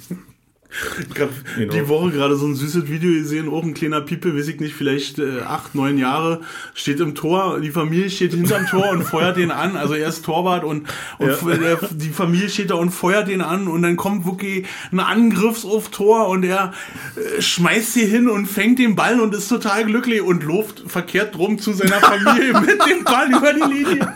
Genau. 1.56 1.72
die 1.72 1.88
Woche 1.88 2.10
gerade 2.10 2.36
so 2.36 2.46
ein 2.46 2.54
süßes 2.54 2.88
Video 2.88 3.10
gesehen, 3.12 3.48
auch 3.48 3.62
ein 3.62 3.74
kleiner 3.74 4.00
Piepe, 4.00 4.36
weiß 4.36 4.48
ich 4.48 4.60
nicht, 4.60 4.74
vielleicht 4.74 5.18
äh, 5.18 5.40
acht, 5.40 5.74
neun 5.74 5.98
Jahre, 5.98 6.40
steht 6.74 7.00
im 7.00 7.14
Tor, 7.14 7.58
die 7.60 7.70
Familie 7.70 8.08
steht 8.08 8.32
hinterm 8.32 8.66
Tor 8.66 8.90
und 8.90 9.02
feuert 9.02 9.36
den 9.36 9.50
an, 9.50 9.76
also 9.76 9.94
er 9.94 10.08
ist 10.08 10.24
Torwart 10.24 10.62
und, 10.64 10.88
und 11.18 11.28
Ja. 11.28 11.56
der, 11.56 11.78
die 11.90 12.10
Familie 12.10 12.48
steht 12.48 12.70
da 12.70 12.76
und 12.76 12.90
feuert 12.90 13.28
den 13.28 13.40
an 13.40 13.66
und 13.66 13.82
dann 13.82 13.96
kommt 13.96 14.24
wirklich 14.26 14.66
ein 14.92 15.00
Angriff 15.00 15.64
auf 15.64 15.90
Tor 15.90 16.28
und 16.28 16.44
er 16.44 16.72
äh, 17.16 17.42
schmeißt 17.42 17.92
sie 17.92 18.06
hin 18.06 18.28
und 18.28 18.46
fängt 18.46 18.78
den 18.78 18.94
Ball 18.94 19.20
und 19.20 19.34
ist 19.34 19.48
total 19.48 19.84
glücklich 19.84 20.22
und 20.22 20.44
läuft 20.44 20.84
verkehrt 20.86 21.34
drum 21.34 21.58
zu 21.58 21.72
seiner 21.72 22.00
Familie 22.00 22.60
mit 22.60 22.80
dem 22.86 23.04
Ball 23.04 23.28
über 23.28 23.52
die 23.52 23.72
Linie. 23.74 24.12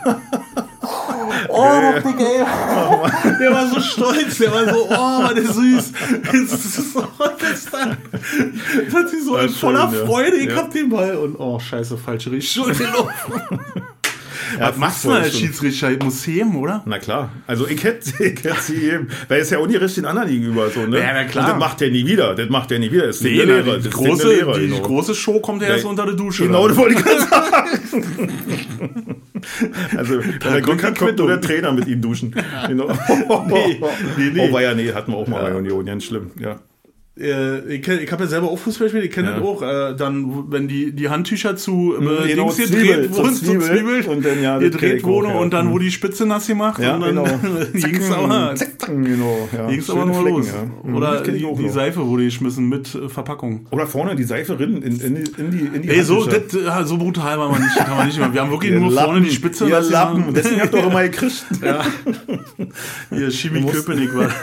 Oh, 1.49 1.93
Dick, 2.05 2.21
ey. 2.21 2.45
Der 3.41 3.53
war 3.53 3.67
so 3.69 3.81
stolz, 3.81 4.39
der 4.39 4.53
war 4.53 4.69
so, 4.69 4.87
oh, 4.89 4.91
war 4.91 5.35
der 5.35 5.45
süß. 5.47 5.93
Das 6.33 6.53
ist 6.65 6.93
so, 6.93 7.07
das 7.41 7.65
dann, 7.71 7.91
hat 7.91 9.09
sie 9.11 9.21
so 9.21 9.37
in 9.37 9.49
voller 9.49 9.89
schön, 9.91 10.01
ja. 10.01 10.07
Freude, 10.07 10.37
ich 10.37 10.51
Ja. 10.51 10.57
hab 10.57 10.71
den 10.73 10.89
Ball 10.91 11.17
und 11.17 11.37
oh, 11.37 11.59
scheiße, 11.59 11.97
falsche 11.99 12.31
Richtung 12.31 12.67
gelaufen. 12.73 13.61
Ja, 14.59 14.69
Was 14.69 14.77
machst 14.77 15.05
du 15.05 15.11
als 15.11 15.19
Fußball 15.19 15.27
ist 15.27 15.33
schon- 15.33 15.41
Schiedsrichter? 15.71 16.05
Museum, 16.05 16.57
oder? 16.57 16.83
Na 16.87 16.99
klar. 16.99 17.31
Also 17.47 17.67
ich 17.67 17.83
hätte, 17.85 18.11
ich 18.25 18.45
hätte 18.45 18.61
sie 18.61 18.77
eben, 18.91 19.09
weil 19.29 19.41
es 19.41 19.51
ja 19.51 19.59
ungerecht 19.59 19.97
den 19.97 20.05
anderen 20.05 20.29
gegenüber 20.29 20.71
so, 20.71 20.87
ne? 20.87 20.99
Ja, 20.99 21.13
na 21.15 21.25
klar. 21.25 21.45
Und 21.47 21.51
das 21.53 21.61
macht 21.61 21.83
er 21.83 21.91
nie 21.91 22.07
wieder. 22.07 22.35
Das 22.35 22.49
macht 22.49 22.71
er 22.73 22.79
nie 22.79 22.91
wieder. 22.91 23.07
Das 23.07 23.17
ist 23.17 23.23
Nee, 23.25 23.37
der 23.37 23.47
Lehrer. 23.47 23.79
die, 23.79 23.91
große, 23.91 24.29
Lehrer, 24.29 24.59
die 24.59 24.67
genau. 24.69 24.81
große 24.81 25.15
Show 25.15 25.41
kommt 25.41 25.63
ja 25.63 25.69
erst 25.69 25.85
unter 25.85 26.05
der 26.07 26.15
Dusche. 26.15 26.47
Genau, 26.47 26.69
das 26.69 26.77
wollte 26.77 26.95
ich 26.99 27.05
gerade 27.05 27.21
sagen. 27.51 28.39
Also, 29.97 30.19
wenn 30.21 30.25
er 30.55 30.61
Glück 30.61 30.65
kommt 30.67 30.81
die 30.83 30.87
hat, 30.87 30.99
kommt 30.99 31.19
nur 31.19 31.29
der 31.29 31.41
Trainer 31.41 31.73
mit 31.73 31.87
ihm 31.87 32.01
duschen. 32.01 32.35
Genau. 32.69 32.89
Nee, 33.47 33.81
nee, 34.17 34.31
nee. 34.33 34.49
Oh, 34.49 34.53
war 34.53 34.63
ja, 34.63 34.75
nee, 34.75 34.93
hatten 34.93 35.13
wir 35.13 35.19
auch 35.19 35.27
mal 35.29 35.43
bei 35.43 35.55
Union, 35.55 35.85
ganz 35.85 36.05
schlimm, 36.05 36.31
ja. 36.41 36.59
Äh, 37.17 37.61
ich 37.77 37.85
kenn- 37.87 38.01
ich 38.01 38.11
habe 38.11 38.25
ja 38.25 38.29
selber 38.29 38.49
auch 38.51 38.59
Fußball 38.59 38.87
gespielt, 38.87 39.05
ich 39.05 39.13
kenne 39.13 39.29
Ja. 39.29 39.35
das 39.39 39.45
auch. 39.45 39.63
Äh, 39.63 39.95
dann, 39.97 40.51
wenn 40.51 40.67
die, 40.67 40.91
die 40.91 41.09
Handtücher 41.11 41.55
zu 41.55 41.95
äh, 41.95 42.27
genau, 42.29 42.51
Dings 42.51 42.57
gedreht 42.57 43.15
wurden, 43.15 43.35
zu 43.35 43.45
Zwiebel. 43.61 44.05
Und 44.09 44.25
dann, 44.25 44.43
ja, 44.43 44.59
gedreht 44.59 45.05
wurde 45.05 45.29
ja. 45.29 45.35
und 45.35 45.53
dann 45.55 45.71
wurde 45.71 45.85
die 45.85 45.93
Spitze 45.93 46.27
nass 46.27 46.49
gemacht 46.49 46.83
Ja, 46.83 46.97
und 46.97 47.03
dann 47.03 47.11
genau. 47.15 47.25
ging's 47.73 48.11
aber, 48.11 48.57
Zack, 48.57 48.87
genau, 48.89 49.49
ja. 49.57 49.69
ging's 49.71 49.89
aber 49.91 50.07
noch 50.07 50.21
Flecken, 50.23 50.37
los. 50.39 50.47
ja. 50.49 50.89
Mhm, 50.91 50.97
Oder 50.97 51.21
die, 51.23 51.47
die. 51.57 51.69
Seife 51.69 52.05
wurde 52.05 52.25
geschmissen 52.25 52.69
mit 52.69 52.93
äh, 52.97 53.09
Verpackung. 53.09 53.67
Oder 53.71 53.87
vorne 53.87 54.17
die 54.17 54.25
Seife 54.25 54.59
rinnen 54.59 54.83
in, 54.83 55.01
in, 55.01 55.15
die- 55.15 55.31
in 55.41 55.51
die, 55.53 55.59
in 55.77 55.83
die 55.83 55.89
Ey, 55.91 56.03
so, 56.03 56.25
das, 56.27 56.53
äh, 56.53 56.85
so 56.85 56.99
brutal 56.99 57.39
war 57.39 57.49
man 57.49 57.63
nicht, 57.63 57.77
kann 57.77 57.97
man 57.97 58.07
nicht 58.09 58.19
mehr. 58.19 58.33
Wir 58.35 58.41
haben 58.41 58.51
wirklich 58.51 58.73
nur 58.73 58.91
vorne 58.91 59.07
Lappen, 59.13 59.23
die 59.25 59.31
Spitze 59.31 59.67
nass 59.69 59.89
Lappen. 59.89 60.25
Und 60.25 60.37
deswegen 60.37 60.61
habt 60.61 60.75
ihr 60.75 60.81
auch 60.81 60.91
immer 60.91 61.03
gekriegt. 61.09 61.45
Ja. 61.63 61.85
Hier, 63.11 63.31
musst- 63.61 63.87
Köpenick 63.87 64.13
war. 64.17 64.31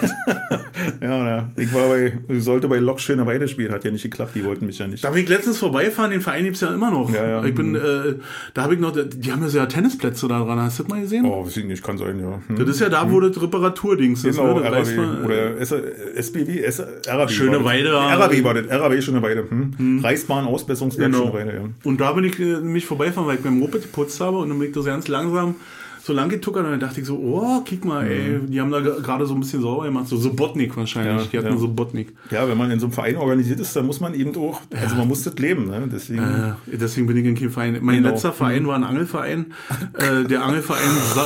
Ja, 1.01 1.27
ja. 1.27 1.49
Ich 1.57 1.71
war 1.73 1.87
bei, 1.89 2.13
ich 2.27 2.43
sollte 2.61 2.67
bei 2.67 2.79
Lok 2.79 2.99
Schöner 2.99 3.25
Weide 3.25 3.47
spielen, 3.47 3.71
hat 3.71 3.83
ja 3.83 3.91
nicht 3.91 4.03
geklappt, 4.03 4.31
die 4.35 4.45
wollten 4.45 4.65
mich 4.65 4.77
ja 4.77 4.87
nicht. 4.87 5.03
Da 5.03 5.09
bin 5.09 5.23
ich 5.23 5.29
letztens 5.29 5.57
vorbeifahren, 5.57 6.11
den 6.11 6.21
Verein 6.21 6.43
gibt's 6.43 6.61
ja 6.61 6.73
immer 6.73 6.91
noch. 6.91 7.11
Ja, 7.13 7.27
ja. 7.27 7.45
Ich 7.45 7.55
bin, 7.55 7.75
äh, 7.75 8.15
da 8.53 8.63
habe 8.63 8.75
ich 8.75 8.79
noch, 8.79 8.93
die 8.95 9.31
haben 9.31 9.41
ja 9.41 9.49
so 9.49 9.57
ja 9.57 9.65
Tennisplätze 9.65 10.27
da 10.27 10.43
dran, 10.43 10.59
hast 10.59 10.79
du 10.79 10.83
das 10.83 10.91
mal 10.91 11.01
gesehen? 11.01 11.25
Oh, 11.25 11.45
weiß 11.45 11.57
ich 11.57 11.65
nicht, 11.65 11.83
kann 11.83 11.97
sein, 11.97 12.19
ja. 12.19 12.41
Hm. 12.47 12.57
Das 12.57 12.69
ist 12.69 12.79
ja 12.79 12.89
da, 12.89 13.09
wo 13.11 13.19
das 13.19 13.41
Reparaturdings 13.41 14.23
ist, 14.23 14.37
Genau, 14.37 14.59
ne? 14.59 14.63
Das 14.63 14.71
weiß 14.71 14.97
RAW 14.97 15.05
man, 15.05 15.25
oder 15.25 15.57
S 15.57 15.71
SBW, 15.71 16.63
RAW. 17.07 17.29
Schöne 17.29 17.57
das. 17.57 17.63
Weide. 17.65 17.93
RAW 17.93 18.43
war 18.43 18.53
das, 18.53 18.69
RAW 18.69 19.01
Schöne 19.01 19.21
Weide. 19.21 19.45
Hm. 19.49 19.99
Reichsbahn, 20.03 20.45
Ausbesserungswerk 20.45 21.11
Genau. 21.11 21.25
Schöne 21.25 21.33
Weide, 21.33 21.53
ja. 21.55 21.69
Und 21.83 22.01
da 22.01 22.11
bin 22.13 22.25
ich 22.25 22.39
äh, 22.39 22.59
mich 22.59 22.85
vorbeifahren, 22.85 23.27
weil 23.27 23.37
ich 23.37 23.43
beim 23.43 23.59
Moped 23.59 23.81
geputzt 23.81 24.19
habe 24.21 24.37
und 24.37 24.49
dann 24.49 24.59
bin 24.59 24.69
ich 24.69 24.75
da 24.75 24.81
ganz 24.81 25.07
langsam 25.07 25.55
so 26.03 26.13
lang 26.13 26.29
getuckert 26.29 26.65
und 26.65 26.71
dann 26.71 26.79
dachte 26.79 26.99
ich 26.99 27.05
so, 27.05 27.15
oh, 27.15 27.63
guck 27.67 27.85
mal, 27.85 28.07
ey, 28.07 28.39
die 28.47 28.59
haben 28.59 28.71
da 28.71 28.79
ge- 28.79 29.01
gerade 29.03 29.25
so 29.27 29.35
ein 29.35 29.39
bisschen 29.39 29.61
sauber 29.61 29.83
gemacht, 29.85 30.07
so 30.07 30.17
Sobotnik 30.17 30.75
wahrscheinlich, 30.75 31.13
Mhm. 31.13 31.19
Ja, 31.19 31.25
die 31.31 31.37
hatten 31.37 31.47
ja. 31.53 31.57
Sobotnik. 31.57 32.13
Ja, 32.31 32.47
wenn 32.47 32.57
man 32.57 32.71
in 32.71 32.79
so 32.79 32.87
einem 32.87 32.93
Verein 32.93 33.17
organisiert 33.17 33.59
ist, 33.59 33.75
dann 33.75 33.85
muss 33.85 33.99
man 33.99 34.15
eben 34.15 34.35
auch, 34.35 34.61
also 34.75 34.95
man 34.95 35.07
muss 35.07 35.21
das 35.23 35.35
leben, 35.35 35.67
ne? 35.67 35.87
Deswegen. 35.91 36.23
Äh, 36.23 36.53
deswegen 36.77 37.05
bin 37.05 37.17
ich 37.17 37.25
in 37.25 37.35
keinem 37.35 37.51
Verein. 37.51 37.77
Mein 37.81 37.97
Genau. 37.97 38.09
letzter 38.09 38.33
Verein 38.33 38.65
war 38.65 38.75
ein 38.75 38.83
Angelverein. 38.83 39.53
äh, 39.99 40.23
der 40.27 40.43
Angelverein 40.43 40.79
Sa 41.13 41.25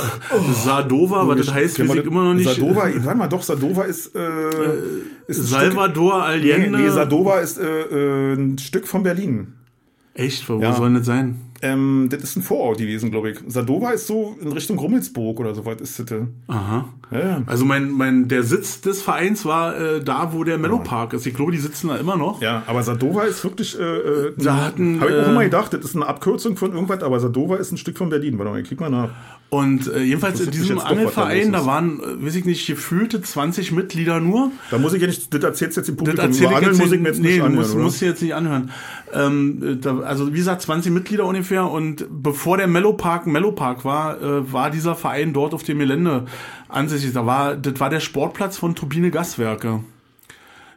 Sadova, 0.53 1.27
was 1.27 1.37
das 1.37 1.53
heißt, 1.53 1.79
weiß 1.79 1.87
wir 1.93 2.01
ich 2.01 2.05
immer 2.07 2.23
noch 2.25 2.33
nicht. 2.33 2.49
Sadova, 2.49 2.89
warte 2.97 3.17
mal, 3.17 3.27
doch, 3.27 3.43
Sadova 3.43 3.83
ist, 3.83 4.15
äh, 4.15 4.19
ist 5.27 5.39
ein 5.39 5.45
Salvador 5.45 6.25
Stück, 6.31 6.43
nee, 6.43 6.53
Allende. 6.53 6.79
nee, 6.79 6.89
Sadova 6.89 7.39
ist 7.39 7.57
äh, 7.59 7.63
äh, 7.63 8.33
ein 8.33 8.57
Stück 8.57 8.87
von 8.87 9.03
Berlin. 9.03 9.53
Echt? 10.13 10.47
Wo 10.49 10.59
Ja. 10.61 10.73
soll 10.73 10.93
das 10.93 11.05
sein? 11.05 11.39
Ähm, 11.65 12.07
das 12.11 12.23
ist 12.23 12.35
ein 12.37 12.43
Vorort 12.43 12.77
gewesen, 12.77 13.11
glaube 13.11 13.31
ich. 13.31 13.39
Sadova 13.47 13.91
ist 13.91 14.07
so 14.07 14.35
in 14.41 14.51
Richtung 14.51 14.77
Rummelsburg 14.79 15.39
oder 15.39 15.55
so 15.55 15.65
weit 15.65 15.81
ist 15.81 15.99
das. 15.99 16.11
äh. 16.11 16.21
Aha. 16.47 16.89
Ja. 17.11 17.41
Also 17.45 17.65
mein, 17.65 17.91
mein, 17.91 18.27
der 18.27 18.43
Sitz 18.43 18.81
des 18.81 19.01
Vereins 19.01 19.45
war 19.45 19.77
äh, 19.79 20.03
da, 20.03 20.33
wo 20.33 20.43
der 20.43 20.57
Mellow 20.57 20.79
Park 20.79 21.13
ist. 21.13 21.25
Ich 21.25 21.33
glaube, 21.33 21.51
die 21.51 21.57
sitzen 21.59 21.89
da 21.89 21.97
immer 21.97 22.17
noch. 22.17 22.41
Ja, 22.41 22.63
aber 22.67 22.83
Sadova 22.83 23.23
ist 23.23 23.43
wirklich. 23.43 23.79
Äh, 23.79 23.83
äh, 23.83 24.33
Da 24.37 24.65
hatten, 24.65 24.99
Habe 25.01 25.11
ich 25.11 25.17
auch 25.17 25.27
äh, 25.27 25.31
immer 25.31 25.43
gedacht, 25.43 25.73
das 25.73 25.81
ist 25.81 25.95
eine 25.95 26.07
Abkürzung 26.07 26.57
von 26.57 26.73
irgendwas, 26.73 27.03
aber 27.03 27.19
Sadova 27.19 27.57
ist 27.57 27.71
ein 27.71 27.77
Stück 27.77 27.97
von 27.97 28.09
Berlin. 28.09 28.37
Warte 28.37 28.51
mal, 28.51 28.59
ich 28.61 28.67
klick 28.67 28.79
mal 28.79 28.89
nach. 28.89 29.09
Und 29.49 29.87
äh, 29.87 30.01
jedenfalls 30.01 30.41
in 30.41 30.51
diesem 30.51 30.79
Angelverein, 30.79 31.51
da 31.51 31.65
waren, 31.65 31.99
äh, 31.99 32.25
weiß 32.25 32.35
ich 32.35 32.45
nicht, 32.45 32.65
gefühlte 32.67 33.21
20 33.21 33.71
Mitglieder 33.71 34.19
nur. 34.19 34.51
Da 34.71 34.79
muss 34.79 34.93
ich 34.93 35.01
ja 35.01 35.07
nicht, 35.07 35.33
das 35.33 35.43
erzählst 35.43 35.77
jetzt 35.77 35.89
Das 35.89 35.95
Publikum. 35.95 36.25
erzähle 36.25 36.49
Über 36.49 36.51
ich 36.51 36.67
Angeln 36.67 36.77
muss 36.77 36.91
ich 36.91 36.99
mir 36.99 37.09
jetzt 37.09 37.21
nee, 37.21 37.27
nicht 37.27 37.41
anhören, 37.41 37.55
musst, 37.55 37.75
oder? 37.75 37.83
musst 37.83 38.01
du 38.01 38.05
jetzt 38.05 38.21
nicht 38.21 38.33
anhören. 38.33 38.71
Ähm, 39.13 39.79
da, 39.81 39.99
also 39.99 40.33
wie 40.33 40.37
gesagt, 40.37 40.63
20 40.63 40.91
Mitglieder 40.91 41.25
ungefähr 41.25 41.69
und 41.69 42.05
bevor 42.09 42.57
der 42.57 42.67
Mellow 42.67 42.93
Park 42.93 43.27
Mellow 43.27 43.51
Park 43.51 43.85
war, 43.85 44.21
äh, 44.21 44.51
war 44.51 44.71
dieser 44.71 44.95
Verein 44.95 45.31
dort 45.31 45.53
auf 45.53 45.63
dem 45.63 45.79
Gelände 45.79 46.25
ansässig. 46.67 47.13
Da 47.13 47.25
war, 47.25 47.55
das 47.55 47.79
war 47.79 47.89
der 47.89 47.99
Sportplatz 47.99 48.57
von 48.57 48.75
Turbine 48.75 49.11
Gaswerke. 49.11 49.81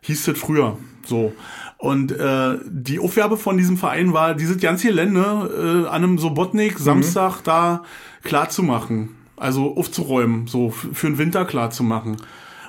Hieß 0.02 0.26
das 0.26 0.38
früher. 0.38 0.78
So. 1.06 1.32
Und 1.78 2.10
äh, 2.10 2.58
die 2.66 2.98
Aufgabe 2.98 3.36
von 3.36 3.56
diesem 3.56 3.76
Verein 3.76 4.12
war, 4.12 4.34
dieses 4.34 4.58
ganze 4.58 4.88
Gelände 4.88 5.84
äh, 5.86 5.88
an 5.88 6.02
einem 6.02 6.18
Sobotnik 6.18 6.78
Samstag 6.78 7.40
da 7.44 7.84
klar 8.24 8.48
zu 8.48 8.64
machen. 8.64 9.14
Also 9.36 9.76
aufzuräumen, 9.76 10.48
so 10.48 10.70
für 10.70 11.06
den 11.06 11.18
Winter 11.18 11.44
klar 11.44 11.70
zu 11.70 11.84
machen. 11.84 12.16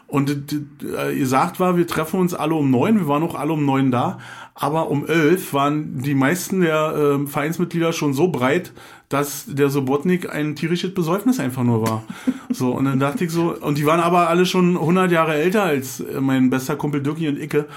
Und 0.09 0.55
äh, 0.83 1.15
gesagt 1.15 1.59
war, 1.59 1.77
wir 1.77 1.85
treffen 1.85 2.19
uns 2.19 2.33
alle 2.33 2.55
um 2.55 2.71
neun, 2.71 2.99
wir 2.99 3.07
waren 3.07 3.21
auch 3.21 3.35
alle 3.35 3.53
um 3.53 3.63
neun 3.63 3.91
da, 3.91 4.17
aber 4.55 4.89
um 4.89 5.05
elf 5.05 5.53
waren 5.53 6.01
die 6.01 6.15
meisten 6.15 6.61
der 6.61 6.95
äh, 6.95 7.27
Vereinsmitglieder 7.27 7.93
schon 7.93 8.13
so 8.13 8.29
breit, 8.29 8.73
dass 9.07 9.45
der 9.47 9.69
Sobotnik 9.69 10.33
ein 10.33 10.55
tierisches 10.55 10.93
Besäufnis 10.93 11.39
einfach 11.39 11.63
nur 11.63 11.87
war. 11.87 12.03
So, 12.51 12.71
und 12.71 12.85
dann 12.85 12.99
dachte 12.99 13.23
ich 13.23 13.29
so, 13.29 13.55
und 13.55 13.77
die 13.77 13.85
waren 13.85 13.99
aber 13.99 14.27
alle 14.27 14.43
schon 14.47 14.75
100 14.75 15.11
Jahre 15.11 15.35
älter 15.35 15.61
als 15.61 15.99
äh, 15.99 16.19
mein 16.19 16.49
bester 16.49 16.75
Kumpel 16.75 17.03
Dirki 17.03 17.29
und 17.29 17.37
Icke. 17.37 17.67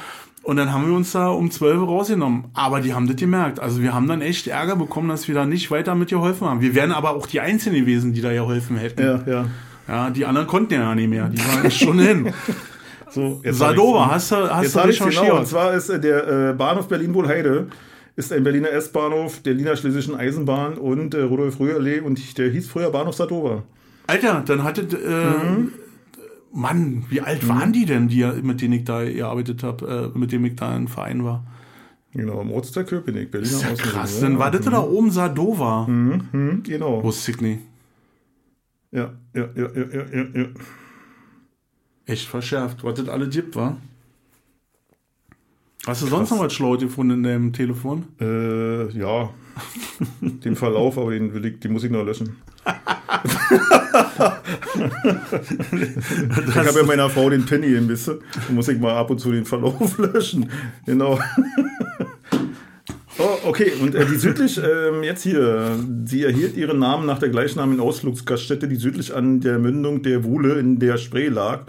Und 0.43 0.57
dann 0.57 0.73
haben 0.73 0.89
wir 0.89 0.97
uns 0.97 1.13
da 1.13 1.29
um 1.29 1.51
12 1.51 1.83
rausgenommen. 1.83 2.47
Aber 2.55 2.81
die 2.81 2.95
haben 2.95 3.07
das 3.07 3.17
gemerkt. 3.17 3.61
Also 3.61 3.81
wir 3.81 3.95
haben 3.95 4.09
dann 4.09 4.21
echt 4.23 4.49
Ärger 4.49 4.75
bekommen, 4.77 5.09
dass 5.09 5.29
wir 5.29 5.35
da 5.37 5.47
nicht 5.47 5.71
weiter 5.71 5.95
mit 5.95 6.09
geholfen 6.11 6.49
haben. 6.49 6.61
Wir 6.61 6.75
wären 6.75 6.91
aber 6.93 7.11
auch 7.11 7.27
die 7.27 7.41
Einzigen 7.41 7.77
gewesen, 7.77 8.13
die 8.13 8.21
da 8.21 8.33
geholfen 8.33 8.77
hätten. 8.77 9.03
Ja, 9.03 9.21
ja. 9.27 9.45
Ja, 9.89 10.11
die 10.11 10.25
anderen 10.27 10.47
konnten 10.47 10.75
ja 10.75 10.95
nicht 10.95 11.09
mehr. 11.09 11.29
Die 11.29 11.39
waren 11.39 11.71
schon 11.71 11.99
hin. 11.99 12.33
So, 13.15 13.43
jetzt 13.45 13.59
Sadova, 13.59 14.11
hast 14.11 14.31
du, 14.33 14.37
hast 14.37 14.63
Jetzt 14.63 14.75
du 14.75 14.79
recherchiert? 14.81 15.25
genau. 15.27 15.39
Und 15.41 15.47
zwar 15.47 15.75
ist 15.75 15.91
äh, 15.91 16.01
der 16.01 16.51
äh, 16.51 16.53
Bahnhof 16.55 16.89
Berlin-Wohlheide 16.89 17.67
ist 18.17 18.33
ein 18.33 18.43
Berliner 18.43 18.71
S-Bahnhof 18.71 19.43
der 19.43 19.59
Wiener 19.59 19.77
Schlesischen 19.77 20.15
Eisenbahn 20.17 20.79
und 20.79 21.13
äh, 21.13 21.21
Rudolf-Röhrallee 21.21 22.01
und 22.01 22.39
der 22.39 22.49
hieß 22.49 22.71
früher 22.71 22.91
Bahnhof 22.91 23.15
Sadova. 23.15 23.65
Alter, 24.07 24.43
dann 24.47 24.65
hatte, 24.65 24.81
äh, 24.97 25.47
Mhm. 25.47 25.73
Mann, 26.53 27.05
wie 27.09 27.21
alt 27.21 27.49
waren 27.49 27.73
die 27.73 27.87
denn, 27.87 28.09
die, 28.09 28.25
mit 28.43 28.61
denen 28.61 28.75
ich 28.75 28.85
da 28.85 29.05
gearbeitet 29.05 29.63
habe, 29.63 30.13
äh, 30.15 30.19
mit 30.19 30.33
dem 30.33 30.45
ich 30.45 30.57
da 30.57 30.77
im 30.77 30.87
Verein 30.87 31.25
war? 31.25 31.45
Genau, 32.13 32.43
im 32.43 32.51
Ortsteil 32.51 32.85
Köpenick, 32.85 33.31
Berliner 33.31 33.53
Das 33.53 33.73
ist 33.73 33.81
ja 33.81 33.91
krass, 33.91 34.21
dann 34.21 34.39
war 34.39 34.51
das 34.51 34.67
da 34.67 34.83
oben 34.83 35.11
Sadova. 35.11 35.87
Mhm, 35.87 36.63
genau. 36.63 37.03
Wusste 37.03 37.31
ich 37.31 37.41
nicht. 37.41 37.61
Ja, 38.91 39.15
ja, 39.35 39.49
ja, 39.55 39.69
ja, 39.75 40.05
ja, 40.13 40.27
ja. 40.35 40.47
Echt 42.05 42.29
verschärft, 42.29 42.85
was 42.85 42.95
das 42.95 43.09
alles 43.09 43.31
gibt, 43.35 43.57
war? 43.57 43.79
Hast 45.87 46.03
du 46.03 46.07
sonst 46.07 46.31
noch 46.31 46.41
was 46.41 46.53
Schlaues 46.53 46.81
gefunden 46.81 47.19
in 47.19 47.23
deinem 47.23 47.53
Telefon? 47.53 48.05
Äh, 48.21 48.91
ja. 48.97 49.31
Den 50.21 50.57
Verlauf, 50.57 50.99
aber 50.99 51.13
den, 51.13 51.33
will 51.35 51.45
ich, 51.45 51.61
den 51.61 51.73
muss 51.73 51.85
ich 51.85 51.91
noch 51.91 52.05
löschen. 52.05 52.37
ich 56.49 56.57
habe 56.57 56.79
ja 56.79 56.83
meiner 56.85 57.11
Frau 57.11 57.31
den 57.31 57.45
Penny 57.45 57.77
ein 57.77 57.87
bisschen. 57.87 58.19
Da 58.35 58.53
muss 58.53 58.69
ich 58.69 58.79
mal 58.79 58.95
ab 58.95 59.11
und 59.11 59.19
zu 59.19 59.31
den 59.33 59.45
Verlauf 59.45 59.99
löschen. 60.13 60.51
Genau. 60.87 61.19
Oh, 63.19 63.49
okay, 63.49 63.73
und 63.81 63.95
äh, 63.95 64.07
die 64.07 64.17
südlich, 64.17 64.59
ähm, 64.59 65.03
jetzt 65.03 65.23
hier, 65.23 65.79
sie 66.05 66.25
erhielt 66.25 66.57
ihren 66.57 66.79
Namen 66.79 67.07
nach 67.07 67.19
der 67.19 67.29
gleichnamigen 67.29 67.81
Ausflugsgaststätte, 67.81 68.67
die 68.69 68.77
südlich 68.77 69.15
an 69.15 69.41
der 69.41 69.59
Mündung 69.59 70.03
der 70.03 70.25
Wuhle 70.25 70.59
in 70.59 70.79
der 70.79 70.97
Spree 70.97 71.29
lag, 71.29 71.67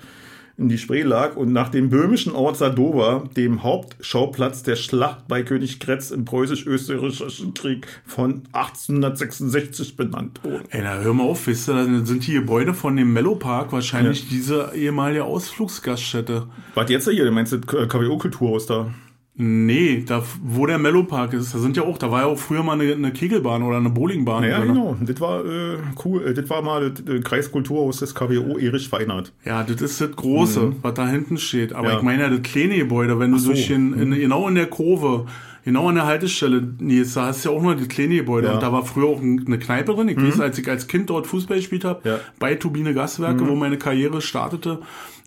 in 0.57 0.69
die 0.69 0.77
Spree 0.77 1.01
lag 1.01 1.35
und 1.35 1.51
nach 1.51 1.69
dem 1.69 1.89
böhmischen 1.89 2.33
Ort 2.33 2.57
Sadowa, 2.57 3.23
dem 3.35 3.63
Hauptschauplatz 3.63 4.63
der 4.63 4.75
Schlacht 4.75 5.27
bei 5.27 5.41
Königgrätz 5.41 6.11
im 6.11 6.25
preußisch-österreichischen 6.25 7.53
Krieg 7.53 7.87
von 8.05 8.43
1866 8.51 9.95
benannt 9.95 10.41
wurde. 10.43 10.63
Ey, 10.69 10.81
na 10.83 10.99
hör 10.99 11.13
mal 11.13 11.23
auf, 11.23 11.47
wisst 11.47 11.69
ihr, 11.69 11.73
dann 11.73 12.05
sind 12.05 12.27
die 12.27 12.33
Gebäude 12.33 12.73
von 12.73 12.95
dem 12.95 13.13
Mellow 13.13 13.35
Park 13.35 13.71
wahrscheinlich 13.71 14.29
diese 14.29 14.71
ehemalige 14.75 15.23
Ausflugsgaststätte. 15.23 16.47
Was 16.75 16.89
jetzt 16.89 17.09
hier, 17.09 17.31
meinst 17.31 17.53
du 17.53 17.59
KWO-Kulturhaus 17.59 18.67
da? 18.67 18.93
Nee, 19.35 20.03
da, 20.05 20.21
wo 20.43 20.67
der 20.67 20.77
Mellow 20.77 21.03
Park 21.05 21.33
ist, 21.33 21.55
da 21.55 21.57
sind 21.57 21.75
ja 21.75 21.81
auch, 21.83 21.97
da 21.97 22.11
war 22.11 22.21
ja 22.21 22.27
auch 22.27 22.37
früher 22.37 22.61
mal 22.61 22.79
eine, 22.79 22.93
eine 22.93 23.11
Kegelbahn 23.11 23.63
oder 23.63 23.77
eine 23.77 23.89
Bowlingbahn. 23.89 24.43
Ja, 24.43 24.59
drin. 24.59 24.67
genau. 24.75 24.95
Das 25.01 25.19
war 25.21 25.43
äh, 25.43 25.77
cool. 26.05 26.23
Äh, 26.27 26.33
Das 26.35 26.47
war 26.51 26.61
mal 26.61 26.91
das 26.91 27.03
äh, 27.15 27.19
Kreiskulturhaus 27.19 27.97
des 27.97 28.13
KWO 28.13 28.59
Erich 28.59 28.91
Weinert. 28.91 29.33
Ja, 29.43 29.63
das 29.63 29.81
ist 29.81 29.99
das 29.99 30.11
Große, 30.15 30.73
was 30.83 30.93
da 30.93 31.07
hinten 31.07 31.37
steht. 31.39 31.73
Aber 31.73 31.83
Mhm. 31.87 31.91
Ja. 31.93 31.97
ich 31.97 32.03
meine 32.03 32.23
ja 32.23 32.29
das 32.29 32.41
kleine 32.43 32.77
Gebäude, 32.77 33.17
wenn 33.17 33.31
du 33.31 33.39
so. 33.39 33.49
Mhm. 33.49 33.53
durch 33.53 33.67
den, 33.67 33.93
in, 33.93 34.11
genau 34.11 34.47
in 34.47 34.53
der 34.53 34.67
Kurve, 34.67 35.25
genau 35.65 35.89
an 35.89 35.95
der 35.95 36.05
Haltestelle, 36.05 36.61
Nils, 36.79 37.15
da 37.15 37.25
hast 37.25 37.43
du 37.43 37.49
ja 37.49 37.55
auch 37.57 37.63
noch 37.63 37.73
das 37.75 37.87
kleine 37.87 38.17
Gebäude. 38.17 38.45
Ja. 38.47 38.51
Mhm. 38.53 38.57
Und 38.57 38.63
da 38.63 38.71
war 38.71 38.85
früher 38.85 39.07
auch 39.07 39.19
ein- 39.19 39.43
eine 39.47 39.57
Kneipe 39.57 39.95
drin. 39.95 40.09
Ich 40.09 40.17
weiß, 40.17 40.41
als 40.41 40.59
ich 40.59 40.69
als 40.69 40.87
Kind 40.87 41.09
dort 41.09 41.25
Fußball 41.25 41.57
gespielt 41.57 41.85
habe, 41.85 42.07
Ja. 42.07 42.15
Mhm. 42.17 42.19
bei 42.37 42.53
Turbine 42.53 42.93
Gaswerke, 42.93 43.47
wo 43.47 43.55
meine 43.55 43.77
Karriere 43.79 44.21
startete, 44.21 44.77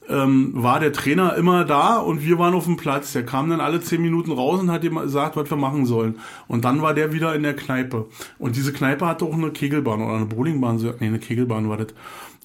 ähm, 0.08 0.52
war 0.54 0.80
der 0.80 0.92
Trainer 0.92 1.34
immer 1.34 1.64
da 1.64 1.98
und 1.98 2.24
wir 2.24 2.38
waren 2.38 2.54
auf 2.54 2.64
dem 2.64 2.76
Platz. 2.76 3.12
Der 3.12 3.24
kam 3.24 3.50
dann 3.50 3.60
alle 3.60 3.80
zehn 3.80 4.00
Minuten 4.00 4.32
raus 4.32 4.60
und 4.60 4.70
hat 4.70 4.84
ihm 4.84 4.96
gesagt, 4.96 5.36
was 5.36 5.50
wir 5.50 5.56
machen 5.56 5.86
sollen. 5.86 6.18
Und 6.48 6.64
dann 6.64 6.82
war 6.82 6.94
der 6.94 7.12
wieder 7.12 7.34
in 7.34 7.42
der 7.42 7.56
Kneipe. 7.56 8.06
Und 8.38 8.56
diese 8.56 8.72
Kneipe 8.72 9.06
hatte 9.06 9.24
auch 9.24 9.34
eine 9.34 9.50
Kegelbahn 9.50 10.02
oder 10.02 10.14
eine 10.14 10.26
Bowlingbahn. 10.26 10.76
Nee, 11.00 11.06
eine 11.06 11.18
Kegelbahn 11.18 11.68
war 11.68 11.78
das. 11.78 11.88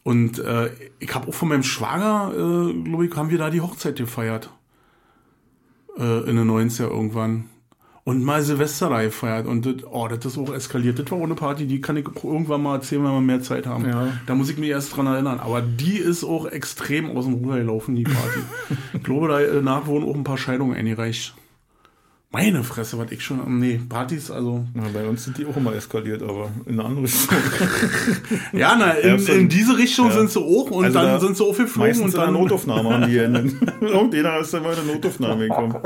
Und 0.04 0.40
äh, 0.40 0.72
ich 1.00 1.14
habe 1.14 1.28
auch 1.28 1.34
von 1.34 1.50
meinem 1.50 1.64
Schwager, 1.64 2.32
äh, 2.34 2.74
glaube 2.84 3.06
ich, 3.06 3.16
haben 3.16 3.30
wir 3.30 3.38
da 3.38 3.50
die 3.50 3.62
Hochzeit 3.62 3.96
gefeiert. 3.98 4.50
Äh, 5.98 6.30
in 6.30 6.36
den 6.38 6.50
90er 6.50 6.90
irgendwann. 6.90 7.51
Und 8.04 8.24
mal 8.24 8.42
Silvester 8.42 8.90
da 8.90 9.04
gefeiert. 9.04 9.46
Und 9.46 9.66
das, 9.66 9.88
oh, 9.90 10.08
das 10.08 10.26
ist 10.26 10.38
auch 10.38 10.52
eskaliert. 10.54 10.98
Das 10.98 11.12
war 11.12 11.20
auch 11.20 11.24
eine 11.24 11.36
Party, 11.36 11.68
die 11.68 11.82
kann 11.82 11.98
ich 11.98 12.08
irgendwann 12.24 12.64
mal 12.64 12.76
erzählen, 12.76 13.04
wenn 13.04 13.12
wir 13.12 13.22
mehr 13.22 13.42
Zeit 13.42 13.68
haben. 13.68 13.88
Ja. 13.88 14.08
Da 14.26 14.34
muss 14.34 14.50
ich 14.50 14.58
mich 14.58 14.70
erst 14.70 14.96
dran 14.96 15.06
erinnern. 15.06 15.40
Aber 15.40 15.62
die 15.62 15.98
ist 15.98 16.24
auch 16.24 16.48
extrem 16.48 17.16
aus 17.16 17.26
dem 17.26 17.36
Ruder 17.36 17.60
gelaufen, 17.60 17.96
die 17.96 18.04
Party. 18.04 18.40
ich 18.94 19.04
glaube, 19.04 19.28
danach 19.28 19.86
wurden 19.86 20.06
auch 20.10 20.16
ein 20.16 20.24
paar 20.24 20.40
Scheidungen 20.40 20.76
eingereicht. 20.76 21.36
Meine 22.34 22.64
Fresse, 22.64 22.98
was 22.98 23.12
ich 23.12 23.22
schon. 23.22 23.60
Nee, 23.60 23.82
Partys, 23.90 24.32
also. 24.32 24.64
Ja, 24.74 24.84
bei 24.94 25.06
uns 25.06 25.26
sind 25.26 25.38
die 25.38 25.46
auch 25.46 25.58
immer 25.58 25.76
eskaliert, 25.76 26.24
aber 26.24 26.50
in 26.66 26.80
eine 26.80 26.86
andere 26.86 27.04
Richtung. 27.04 27.38
Ja, 28.54 28.76
na, 28.80 28.92
in, 28.92 29.18
in 29.28 29.50
diese 29.50 29.78
Richtung 29.78 30.08
ja. 30.08 30.14
sind 30.14 30.32
sie 30.32 30.40
auch 30.40 30.72
und 30.72 30.86
Also 30.86 31.00
dann 31.00 31.08
da 31.08 31.20
sind 31.20 31.36
sie 31.36 31.44
aufgeflogen 31.44 31.90
Meistens 31.90 32.16
und 32.16 32.22
dann. 32.22 32.34
Notaufnahme 32.34 32.90
haben 32.90 33.10
die 33.10 33.20
Hände. 33.20 33.52
Irgendjeder 33.82 34.40
ist 34.40 34.54
dann 34.54 34.64
mal 34.64 34.74
in 34.78 34.86
der 34.86 34.96
Notaufnahme 34.96 35.48
gekommen. 35.48 35.76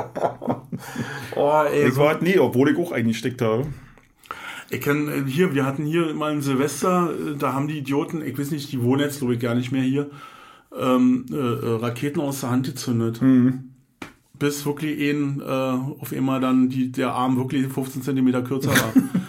Oh, 1.35 1.63
ey, 1.71 1.87
Ich 1.87 1.95
war 1.97 2.09
halt 2.09 2.21
nie, 2.21 2.37
obwohl 2.37 2.69
ich 2.69 2.77
auch 2.77 2.91
eingesteckt 2.91 3.41
habe. 3.41 3.65
Ich 4.69 4.81
kenn 4.81 5.07
äh, 5.07 5.29
hier, 5.29 5.53
wir 5.53 5.65
hatten 5.65 5.85
hier 5.85 6.13
mal 6.13 6.31
ein 6.31 6.41
Silvester, 6.41 7.09
äh, 7.11 7.37
da 7.37 7.53
haben 7.53 7.67
die 7.67 7.77
Idioten, 7.77 8.21
ich 8.25 8.37
weiß 8.37 8.51
nicht, 8.51 8.71
die 8.71 8.81
wohnen 8.81 9.01
jetzt 9.01 9.19
glaube 9.19 9.35
ich 9.35 9.39
gar 9.39 9.55
nicht 9.55 9.71
mehr 9.71 9.83
hier, 9.83 10.09
ähm, 10.77 11.25
äh, 11.31 11.35
äh, 11.35 11.75
Raketen 11.77 12.19
aus 12.19 12.41
der 12.41 12.51
Hand 12.51 12.65
gezündet. 12.65 13.19
Bis 14.37 14.65
wirklich 14.65 14.99
ein, 14.99 15.41
äh, 15.41 15.43
auf 15.45 16.11
einmal 16.13 16.39
dann 16.41 16.69
die, 16.69 16.91
der 16.91 17.13
Arm 17.13 17.37
wirklich 17.37 17.67
15 17.67 18.01
Zentimeter 18.01 18.41
kürzer 18.41 18.71
war. 18.71 18.93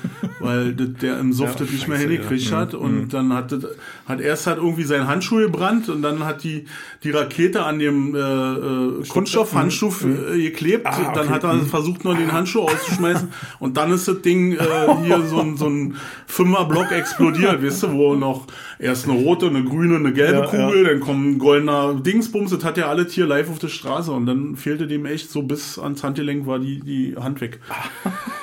Weil 0.47 0.73
der 0.73 1.19
im 1.19 1.33
Suft 1.33 1.61
Ja, 1.61 1.67
das 1.67 1.73
nicht 1.73 1.89
mehr 1.89 1.99
hingekriegt 1.99 2.51
ja. 2.51 2.59
hat 2.59 2.75
und 2.75 3.09
dann 3.11 3.33
hat 3.33 3.53
das, 3.53 3.67
hat 4.07 4.21
erst 4.21 4.47
hat 4.47 4.59
irgendwie 4.59 4.85
sein 4.85 5.07
Handschuh 5.07 5.37
gebrannt 5.39 5.89
und 5.89 6.03
dann 6.03 6.25
hat 6.25 6.43
die 6.45 6.67
die 7.03 7.11
Rakete 7.11 7.65
an 7.65 7.79
dem 7.79 8.15
äh, 8.15 8.19
äh, 8.19 9.07
Kunststoffhandschuh 9.09 9.93
äh, 10.33 10.43
geklebt. 10.43 10.87
Ah, 10.87 11.13
Dann 11.15 11.27
okay. 11.27 11.35
hat 11.35 11.45
er 11.45 11.59
versucht 11.61 12.05
noch 12.05 12.17
den 12.17 12.33
Handschuh 12.33 12.63
auszuschmeißen 12.63 13.33
und 13.59 13.77
dann 13.77 13.93
ist 13.93 14.09
das 14.09 14.23
Ding 14.23 14.53
äh, 14.53 14.59
hier 15.05 15.23
so 15.27 15.41
ein, 15.41 15.57
so 15.57 15.69
ein 15.69 15.97
Fünferblock 16.27 16.93
explodiert, 16.93 17.63
weißt 17.63 17.85
du, 17.85 17.93
wo 17.93 18.15
noch 18.15 18.47
erst 18.79 19.09
eine 19.09 19.19
rote, 19.19 19.47
eine 19.47 19.65
grüne, 19.65 19.97
eine 19.97 20.13
gelbe 20.13 20.41
Ja, 20.41 20.47
Kugel, 20.47 20.85
dann 20.85 21.01
kommt 21.01 21.27
ein 21.27 21.39
goldener 21.39 21.95
Dingsbums, 21.95 22.51
das 22.51 22.65
hat 22.65 22.77
ja 22.77 22.89
alles 22.89 23.13
hier 23.13 23.27
live 23.27 23.51
auf 23.51 23.59
der 23.59 23.69
Straße 23.69 24.11
und 24.11 24.27
dann 24.27 24.57
fehlte 24.57 24.87
dem 24.87 25.07
echt 25.07 25.31
so 25.31 25.43
bis 25.43 25.79
ans 25.79 26.03
Handgelenk 26.03 26.47
war 26.47 26.59
die, 26.59 26.81
die 26.81 27.17
Hand 27.17 27.41
weg. 27.41 27.61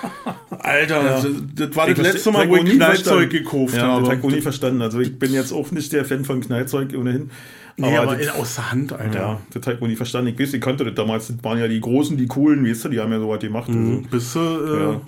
Alter, 0.63 1.03
das, 1.03 1.27
das 1.55 1.75
war 1.75 1.87
das 1.87 1.97
Ich 1.97 2.03
letzte 2.03 2.29
verste- 2.29 2.31
Mal, 2.31 2.49
wo 2.49 2.55
ich 2.55 2.69
Knallzeug 2.71 3.29
gekauft 3.29 3.75
ja, 3.75 3.83
habe. 3.83 4.01
Das 4.07 4.17
habe 4.17 4.27
ich 4.29 4.35
nie 4.35 4.41
verstanden. 4.41 4.81
Also 4.81 4.99
ich 5.01 5.19
bin 5.19 5.33
jetzt 5.33 5.51
auch 5.51 5.69
nicht 5.71 5.91
der 5.91 6.05
Fan 6.05 6.23
von 6.23 6.39
Knallzeug 6.41 6.93
ohnehin. 6.97 7.29
nee, 7.75 7.97
aber 7.97 8.15
das, 8.15 8.29
aus 8.29 8.55
der 8.55 8.71
Hand, 8.71 8.93
Alter. 8.93 9.19
ja, 9.19 9.41
das 9.53 9.65
habe 9.67 9.75
ich 9.75 9.81
auch 9.81 9.87
nie 9.87 9.95
verstanden. 9.97 10.29
Ich 10.33 10.39
weiß, 10.39 10.53
ich 10.53 10.61
kannte 10.61 10.85
das 10.85 10.95
damals. 10.95 11.27
Das 11.27 11.43
waren 11.43 11.59
ja 11.59 11.67
die 11.67 11.81
Großen, 11.81 12.15
die 12.15 12.27
Coolen, 12.27 12.65
weißt 12.65 12.85
du, 12.85 12.89
die 12.89 12.99
haben 12.99 13.11
ja 13.11 13.19
sowas 13.19 13.39
gemacht. 13.41 13.67
Also, 13.69 14.01
Bis 14.09 14.35
äh, 14.35 14.39
Ja. 14.39 15.01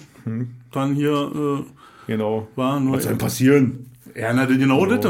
dann 0.72 0.94
hier 0.96 1.64
genau. 2.08 2.50
äh, 2.54 2.58
war 2.58 2.80
nur 2.82 2.98
Was 2.98 3.04
soll 3.04 3.16
passieren? 3.16 3.86
Ja, 4.14 4.34
na, 4.34 4.46
genau 4.46 4.86
das. 4.86 5.06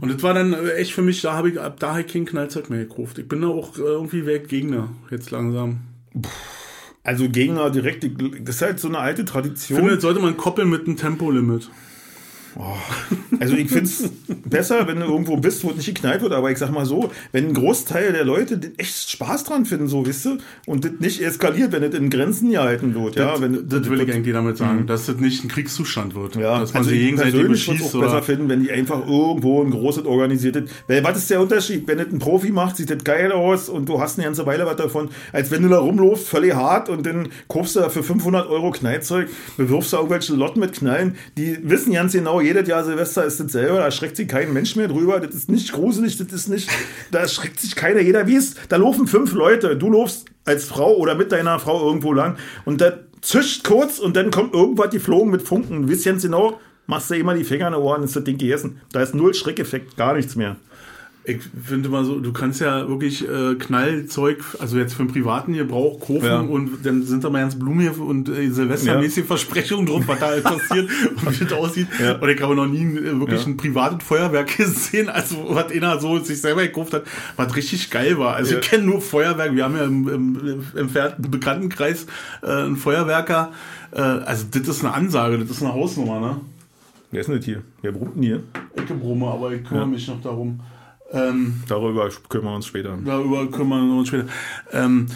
Und 0.00 0.12
das 0.12 0.22
war 0.22 0.34
dann 0.34 0.52
äh, 0.52 0.72
echt 0.72 0.92
für 0.92 1.02
mich, 1.02 1.22
da 1.22 1.32
habe 1.34 1.50
ich 1.50 1.60
ab 1.60 1.76
da 1.78 1.92
hab 1.94 2.00
ich 2.00 2.12
kein 2.12 2.24
Knallzeug 2.26 2.70
mehr 2.70 2.80
gekauft. 2.80 3.18
Ich 3.18 3.28
bin 3.28 3.40
da 3.40 3.48
auch 3.48 3.76
äh, 3.78 3.82
irgendwie 3.82 4.26
weg 4.26 4.48
Gegner, 4.48 4.88
jetzt 5.10 5.30
langsam. 5.30 5.78
Also 7.06 7.28
Gegner 7.28 7.70
direkt, 7.70 8.04
das 8.44 8.56
ist 8.56 8.62
halt 8.62 8.80
so 8.80 8.88
eine 8.88 8.98
alte 8.98 9.22
Ich 9.22 9.28
Tradition. 9.28 9.78
finde, 9.78 9.92
jetzt 9.92 10.02
sollte 10.02 10.18
man 10.18 10.36
koppeln 10.36 10.68
mit 10.68 10.86
einem 10.88 10.96
Tempolimit. 10.96 11.70
Also 13.38 13.54
ich 13.54 13.68
finde 13.68 13.84
es 13.84 14.10
besser, 14.44 14.86
wenn 14.88 15.00
du 15.00 15.06
irgendwo 15.06 15.36
bist, 15.36 15.62
wo 15.64 15.70
es 15.70 15.76
nicht 15.76 15.86
geknallt 15.86 16.22
wird, 16.22 16.32
aber 16.32 16.50
ich 16.50 16.58
sag 16.58 16.70
mal 16.70 16.86
so, 16.86 17.10
wenn 17.32 17.48
ein 17.48 17.54
Großteil 17.54 18.12
der 18.12 18.24
Leute 18.24 18.56
den 18.58 18.78
echt 18.78 19.10
Spaß 19.10 19.44
dran 19.44 19.66
finden, 19.66 19.88
so 19.88 20.06
wisst 20.06 20.24
du, 20.24 20.38
und 20.66 20.84
das 20.84 20.92
nicht 20.98 21.20
eskaliert, 21.22 21.72
wenn 21.72 21.82
es 21.82 21.94
in 21.94 22.08
Grenzen 22.08 22.50
gehalten 22.50 22.94
wird, 22.94 23.16
ja. 23.16 23.32
Das, 23.32 23.40
Wenn, 23.40 23.68
das 23.68 23.90
will 23.90 24.00
ich 24.00 24.12
eigentlich 24.12 24.34
damit 24.34 24.56
sagen, 24.56 24.86
dass 24.86 25.06
das 25.06 25.16
nicht 25.16 25.44
ein 25.44 25.48
Kriegszustand 25.48 26.14
wird. 26.14 26.36
ja, 26.36 26.60
dass 26.60 26.72
man 26.72 26.82
also 26.82 26.92
ich 26.92 27.00
gegenseitig 27.00 27.46
beschießt 27.46 27.82
auch 27.82 28.00
besser 28.00 28.12
oder. 28.12 28.22
finden, 28.22 28.48
wenn 28.48 28.62
die 28.62 28.70
einfach 28.70 29.06
irgendwo 29.06 29.62
ein 29.62 29.70
großes 29.70 30.06
organisiertes. 30.06 30.70
Weil 30.88 31.04
was 31.04 31.18
ist 31.18 31.30
der 31.30 31.40
Unterschied? 31.40 31.86
Wenn 31.86 31.98
das 31.98 32.08
ein 32.08 32.18
Profi 32.18 32.50
macht, 32.50 32.76
sieht 32.76 32.90
das 32.90 33.04
geil 33.04 33.32
aus 33.32 33.68
und 33.68 33.88
du 33.88 34.00
hast 34.00 34.18
eine 34.18 34.26
ganze 34.26 34.46
Weile 34.46 34.66
was 34.66 34.76
davon, 34.76 35.10
als 35.32 35.50
wenn 35.50 35.62
du 35.62 35.68
da 35.68 35.78
rumläufst, 35.78 36.26
völlig 36.26 36.54
hart 36.54 36.88
und 36.88 37.04
dann 37.04 37.28
kaufst 37.48 37.76
du 37.76 37.80
da 37.80 37.88
für 37.88 38.02
500 38.02 38.48
Euro 38.48 38.70
Knallzeug, 38.70 39.28
bewirfst 39.56 39.92
du 39.92 39.96
irgendwelche 39.96 40.34
Lotten 40.34 40.60
mit 40.60 40.72
Knallen, 40.72 41.16
die 41.36 41.58
wissen 41.62 41.92
ganz 41.92 42.12
genau, 42.12 42.40
jedes 42.46 42.68
Jahr 42.68 42.84
Silvester 42.84 43.24
ist 43.24 43.40
das 43.40 43.52
selber, 43.52 43.78
da 43.78 43.90
schreckt 43.90 44.16
sich 44.16 44.28
kein 44.28 44.52
Mensch 44.52 44.76
mehr 44.76 44.88
drüber, 44.88 45.20
das 45.20 45.34
ist 45.34 45.50
nicht 45.50 45.72
gruselig, 45.72 46.16
das 46.16 46.32
ist 46.32 46.48
nicht, 46.48 46.68
da 47.10 47.26
schreckt 47.28 47.60
sich 47.60 47.76
keiner, 47.76 48.00
jeder 48.00 48.26
wie 48.26 48.36
es, 48.36 48.54
da 48.68 48.76
laufen 48.76 49.06
fünf 49.06 49.32
Leute, 49.32 49.76
du 49.76 49.90
laufst 49.90 50.26
als 50.44 50.64
Frau 50.64 50.96
oder 50.96 51.14
mit 51.14 51.32
deiner 51.32 51.58
Frau 51.58 51.86
irgendwo 51.86 52.12
lang 52.12 52.36
und 52.64 52.80
da 52.80 52.92
zischt 53.20 53.64
kurz 53.64 53.98
und 53.98 54.16
dann 54.16 54.30
kommt 54.30 54.54
irgendwas 54.54 54.90
geflogen 54.90 55.30
mit 55.30 55.42
Funken, 55.42 55.90
weißt 55.90 56.04
ganz 56.04 56.22
genau, 56.22 56.60
machst 56.86 57.10
du 57.10 57.14
immer 57.14 57.34
die 57.34 57.44
Finger 57.44 57.68
in 57.68 57.72
die 57.74 57.78
Ohren, 57.78 58.02
ist 58.02 58.16
das 58.16 58.24
Ding 58.24 58.38
gegessen. 58.38 58.80
Da 58.92 59.02
ist 59.02 59.14
null 59.14 59.34
Schreckeffekt, 59.34 59.96
gar 59.96 60.14
nichts 60.14 60.36
mehr. 60.36 60.56
Ich 61.28 61.38
finde 61.64 61.88
mal 61.88 62.04
so, 62.04 62.20
du 62.20 62.32
kannst 62.32 62.60
ja 62.60 62.88
wirklich 62.88 63.28
äh, 63.28 63.56
Knallzeug, 63.56 64.44
also 64.60 64.78
jetzt 64.78 64.94
für 64.94 65.00
einen 65.00 65.10
privaten 65.10 65.54
Gebrauch 65.54 65.98
kaufen 65.98 66.24
Ja. 66.24 66.38
und 66.38 66.84
dann 66.86 67.02
sind 67.02 67.24
da 67.24 67.30
mal 67.30 67.40
ganz 67.40 67.58
blumig 67.58 67.98
und 67.98 68.28
äh, 68.28 68.48
silvestermäßige 68.48 69.24
Versprechungen 69.24 69.86
drauf, 69.86 70.04
was 70.06 70.20
da 70.20 70.26
halt 70.26 70.44
passiert 70.44 70.88
und 71.24 71.40
wie 71.40 71.44
das 71.44 71.52
aussieht. 71.52 71.88
Ja. 72.00 72.18
Und 72.20 72.28
ich 72.28 72.40
habe 72.40 72.54
noch 72.54 72.68
nie 72.68 72.84
äh, 72.98 73.18
wirklich 73.18 73.40
Ja. 73.40 73.46
ein 73.48 73.56
privates 73.56 74.06
Feuerwerk 74.06 74.56
gesehen, 74.56 75.08
also 75.08 75.36
was 75.48 75.72
einer 75.72 75.98
so 75.98 76.16
sich 76.20 76.40
selber 76.40 76.62
gekauft 76.62 76.94
hat, 76.94 77.02
was 77.34 77.56
richtig 77.56 77.90
geil 77.90 78.16
war. 78.18 78.36
Also 78.36 78.52
Ja. 78.54 78.60
ich 78.60 78.68
kenne 78.68 78.84
nur 78.84 79.00
Feuerwerk, 79.00 79.52
wir 79.56 79.64
haben 79.64 79.74
ja 79.76 79.82
im, 79.84 80.08
im, 80.08 80.36
im 80.74 80.78
entfernten 80.78 81.28
Bekanntenkreis 81.28 82.06
äh, 82.44 82.46
einen 82.46 82.76
Feuerwerker. 82.76 83.50
Äh, 83.90 84.00
also 84.00 84.44
das 84.48 84.68
ist 84.68 84.84
eine 84.84 84.94
Ansage, 84.94 85.38
das 85.40 85.50
ist 85.50 85.60
eine 85.62 85.72
Hausnummer, 85.74 86.20
ne? 86.20 86.40
Wer 87.10 87.20
ist 87.22 87.26
denn 87.28 87.36
das 87.36 87.44
hier? 87.44 87.62
Wer 87.82 87.90
brummt 87.90 88.14
denn 88.14 88.22
hier? 88.22 88.42
Ich 88.76 88.84
brumme, 88.84 89.26
aber 89.26 89.52
ich 89.52 89.64
kümmere 89.64 89.84
Ja. 89.86 89.90
mich 89.90 90.06
noch 90.06 90.20
darum. 90.22 90.60
Ähm, 91.16 91.62
Darüber 91.68 92.08
kümmern 92.28 92.52
wir 92.52 92.56
uns 92.56 92.66
später. 92.66 92.98
Darüber 93.04 93.46
kümmern 93.50 93.88
wir 93.88 93.98
uns 93.98 94.08
später. 94.08 94.26
Ähm, 94.72 95.06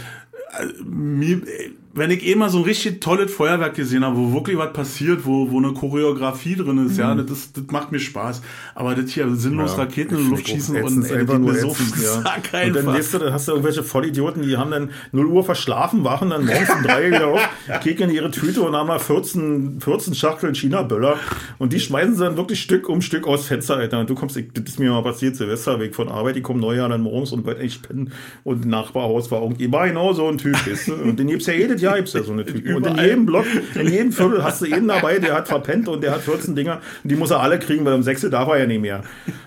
äh, 0.59 0.83
mir, 0.83 1.37
äh, 1.47 1.71
wenn 1.93 2.11
ich 2.13 2.25
eh 2.25 2.37
mal 2.37 2.49
so 2.51 2.59
ein 2.59 2.65
richtig 2.65 3.01
tolles 3.01 3.33
Feuerwerk 3.35 3.75
gesehen 3.75 4.05
habe, 4.05 4.17
wo 4.17 4.33
wirklich 4.33 4.57
was 4.57 4.73
passiert, 4.73 5.27
wo, 5.27 5.51
wo 5.51 5.59
eine 5.59 5.73
Choreografie 5.73 6.55
drin 6.55 6.87
ist, 6.87 6.97
ja, 6.97 7.15
das, 7.17 7.53
das 7.53 7.65
macht 7.71 7.91
mir 7.91 7.99
Spaß. 7.99 8.43
Aber 8.77 8.95
das 8.95 9.11
hier 9.11 9.29
sinnlos 9.35 9.73
Ja, 9.73 9.85
Raketen 9.85 10.17
in 10.17 10.25
die 10.25 10.31
Luft 10.31 10.43
ich 10.43 10.55
schießen 10.55 10.83
und 10.83 11.05
ey, 11.05 11.19
einfach 11.19 11.35
geht 11.35 11.43
nur 11.43 11.55
so 11.55 11.69
ja. 12.03 12.67
Und 12.67 12.77
dann 12.77 12.87
weißt 12.87 13.15
du, 13.15 13.19
dann 13.19 13.33
hast 13.33 13.49
du 13.49 13.53
irgendwelche 13.53 13.83
Vollidioten, 13.83 14.43
die 14.43 14.57
haben 14.57 14.71
dann 14.71 14.91
0 15.11 15.27
Uhr 15.27 15.43
verschlafen, 15.43 16.05
wachen 16.05 16.31
dann 16.31 16.47
morgens 16.47 16.71
um 16.71 16.83
3 16.85 17.09
wieder 17.09 17.27
auf, 17.27 17.49
in 17.85 18.11
ihre 18.11 18.31
Tüte 18.31 18.63
und 18.63 18.77
haben 18.77 18.89
da 18.89 18.99
14, 18.99 19.81
14 19.81 20.15
Schachteln 20.15 20.55
China-Böller 20.55 21.17
und 21.59 21.73
die 21.73 21.81
schmeißen 21.81 22.15
sie 22.15 22.25
dann 22.25 22.37
wirklich 22.37 22.61
Stück 22.61 22.89
um 22.89 23.03
Stück 23.03 23.27
aus 23.27 23.47
Fenster, 23.47 23.77
Alter. 23.77 23.99
Und 23.99 24.09
du 24.09 24.15
kommst, 24.15 24.37
ich, 24.37 24.53
das 24.53 24.65
ist 24.65 24.79
mir 24.79 24.91
mal 24.91 25.03
passiert, 25.03 25.35
Silvesterweg 25.35 25.97
von 25.97 26.09
Arbeit, 26.09 26.37
die 26.37 26.43
kommen 26.43 26.61
Neujahr 26.61 26.89
dann 26.89 27.03
morgens 27.03 27.33
und 27.33 27.45
wollte 27.45 27.61
echt 27.61 27.89
pennen 27.89 28.13
und 28.45 28.65
Nachbarhaus 28.65 29.31
war 29.33 29.43
irgendwie, 29.43 29.73
war 29.73 29.89
genau 29.89 30.13
so 30.13 30.29
ein 30.29 30.39
Typ, 30.39 30.55
weißt 30.55 30.89
du? 30.89 30.95
Und 30.95 31.19
den 31.19 31.27
gibt's 31.27 31.47
ja 31.47 31.55
jedes 31.81 31.83
Jahr, 31.83 31.97
gibt's 31.97 32.13
ja 32.13 32.23
so 32.23 32.33
eine 32.33 32.45
Typen. 32.45 32.75
Und 32.75 32.87
in 32.87 32.97
jedem 32.97 33.27
Block, 33.27 33.47
in 33.75 33.89
jedem 33.89 34.13
Viertel 34.13 34.43
hast 34.43 34.63
du 34.63 34.67
jeden 34.67 34.89
dabei, 34.89 35.19
der 35.19 35.35
hat 35.35 35.49
verpennt 35.49 35.89
und 35.89 36.03
der 36.03 36.13
hat 36.13 36.23
14 36.23 36.55
Dinger 36.55 36.81
und 37.03 37.11
die 37.11 37.17
muss 37.17 37.31
er 37.31 37.41
alle 37.41 37.59
kriegen, 37.59 37.85
weil 37.85 37.95
um 37.95 38.03
6 38.03 38.29
darf 38.31 38.49
er 38.49 38.59
ja 38.59 38.67
nicht 38.67 38.81
mehr. 38.81 39.03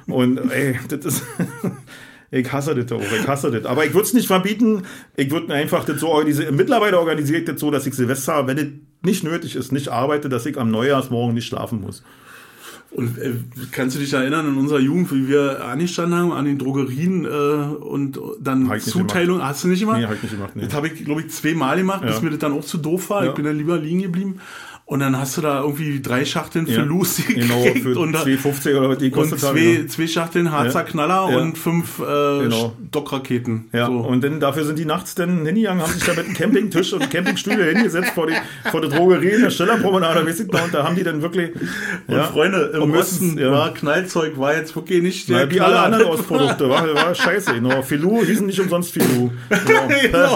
Und 0.08 0.40
ey, 0.52 0.80
das 0.90 1.06
ist. 1.06 1.24
Ich 2.36 2.52
hasse 2.52 2.74
das 2.74 2.92
auch, 2.92 3.00
ich 3.00 3.28
hasse 3.28 3.52
das. 3.52 3.64
Aber 3.66 3.86
ich 3.86 3.94
würde 3.94 4.08
es 4.08 4.14
nicht 4.16 4.26
verbieten. 4.26 4.82
Ich 5.16 5.30
würde 5.30 5.54
einfach 5.54 5.86
das 5.86 6.00
so 6.00 6.08
organisieren. 6.08 6.56
Mittlerweile 6.56 6.98
organisiere 6.98 7.42
ich 7.42 7.46
das 7.46 7.60
so, 7.60 7.70
dass 7.70 7.86
ich 7.86 7.94
Silvester, 7.94 8.48
wenn 8.48 8.58
es 8.58 8.66
nicht 9.04 9.24
nötig 9.24 9.56
ist, 9.56 9.72
nicht 9.72 9.90
arbeite, 9.90 10.30
dass 10.30 10.48
ich 10.48 10.58
am 10.58 10.72
Neujahrsmorgen 10.72 11.36
nicht 11.36 11.46
schlafen 11.46 11.82
muss. 11.82 12.02
Und 12.96 13.18
äh, 13.18 13.34
kannst 13.72 13.96
du 13.96 14.00
dich 14.00 14.14
erinnern 14.14 14.48
in 14.48 14.56
unserer 14.58 14.80
Jugend, 14.80 15.12
wie 15.12 15.28
wir 15.28 15.66
angestanden 15.66 16.18
haben 16.18 16.32
an 16.32 16.46
den 16.46 16.60
Drogerien 16.60 17.26
äh, 17.26 17.28
und 17.28 18.20
dann 18.40 18.70
Hab 18.70 18.80
Zuteilung? 18.82 19.42
Hast 19.42 19.64
du 19.64 19.68
nicht 19.70 19.80
gemacht? 19.80 20.00
Nee, 20.00 20.06
hab 20.06 20.14
ich 20.16 20.22
nicht 20.24 20.34
gemacht, 20.36 20.56
nee. 20.56 20.64
Das 20.66 20.74
habe 20.74 20.88
ich, 20.88 21.04
glaube 21.04 21.22
ich, 21.22 21.30
zweimal 21.30 21.78
gemacht, 21.78 22.02
bis 22.02 22.16
Ja. 22.18 22.22
mir 22.22 22.30
das 22.30 22.40
dann 22.40 22.54
auch 22.54 22.64
zu 22.64 22.78
doof 22.78 23.10
war. 23.10 23.24
Ja. 23.24 23.30
Ich 23.32 23.36
bin 23.36 23.46
dann 23.46 23.58
lieber 23.58 23.78
liegen 23.78 24.02
geblieben. 24.04 24.40
Und 24.86 25.00
dann 25.00 25.18
hast 25.18 25.38
du 25.38 25.42
da 25.42 25.62
irgendwie 25.62 26.02
drei 26.02 26.26
Schachteln 26.26 26.68
für 26.68 26.74
Ja. 26.74 26.84
Lucy 26.84 27.24
Genau, 27.34 27.64
gekriegt 27.64 27.86
für 27.86 27.98
und, 27.98 28.12
da- 28.12 28.24
2,50 28.24 28.78
oder 28.78 28.90
was 28.90 28.98
die 28.98 29.06
und 29.06 29.12
kostet 29.14 29.42
haben, 29.42 29.58
zwei, 29.58 29.64
ja. 29.64 29.88
zwei 29.88 30.08
Schachteln 30.08 30.52
Harzer 30.52 30.80
Ja. 30.80 30.86
Knaller 30.86 31.30
Ja. 31.32 31.38
und 31.40 31.58
fünf 31.58 32.00
äh, 32.00 32.04
Genau. 32.44 32.74
Stockraketen. 32.90 33.70
Ja, 33.72 33.86
so. 33.88 33.94
und 33.94 34.24
dann 34.24 34.42
dafür 34.42 34.66
sind 34.66 34.78
die 34.78 34.86
nachts 34.86 35.16
dann 35.16 35.46
hingegangen, 35.46 35.82
haben 35.82 35.92
sich 35.94 36.04
da 36.04 36.14
mit 36.14 36.26
einem 36.26 36.34
Campingtisch 36.36 36.92
und 36.94 37.10
Campingstühle 37.10 37.64
hingesetzt 37.72 38.12
vor 38.14 38.28
die, 38.28 38.34
vor 38.72 38.82
der 38.82 38.90
Drogerie 38.90 39.30
in 39.30 39.42
der 39.42 39.50
Stellerpromenade, 39.52 40.26
weiß 40.28 40.42
ich 40.42 40.52
noch, 40.52 40.64
und 40.66 40.74
da 40.74 40.84
haben 40.84 40.96
die 40.98 41.04
dann 41.04 41.22
wirklich, 41.22 41.52
Und 42.08 42.16
ja, 42.16 42.24
Freunde, 42.26 42.72
im 42.76 42.82
und 42.84 42.96
Osten 42.96 43.40
war 43.40 43.74
Knallzeug, 43.74 44.38
war 44.38 44.54
jetzt 44.56 44.76
wirklich 44.76 45.02
nicht 45.02 45.30
der 45.30 45.40
Ja, 45.46 45.52
wie 45.52 45.62
alle 45.62 45.80
anderen 45.80 46.06
Ausprodukte, 46.08 46.70
war, 46.70 46.94
war 46.94 47.16
scheiße. 47.16 47.54
Genau. 47.54 47.82
Filou 47.84 48.22
hießen 48.24 48.46
nicht 48.46 48.60
umsonst 48.60 48.92
Filou. 48.92 49.32
Genau. 49.50 49.88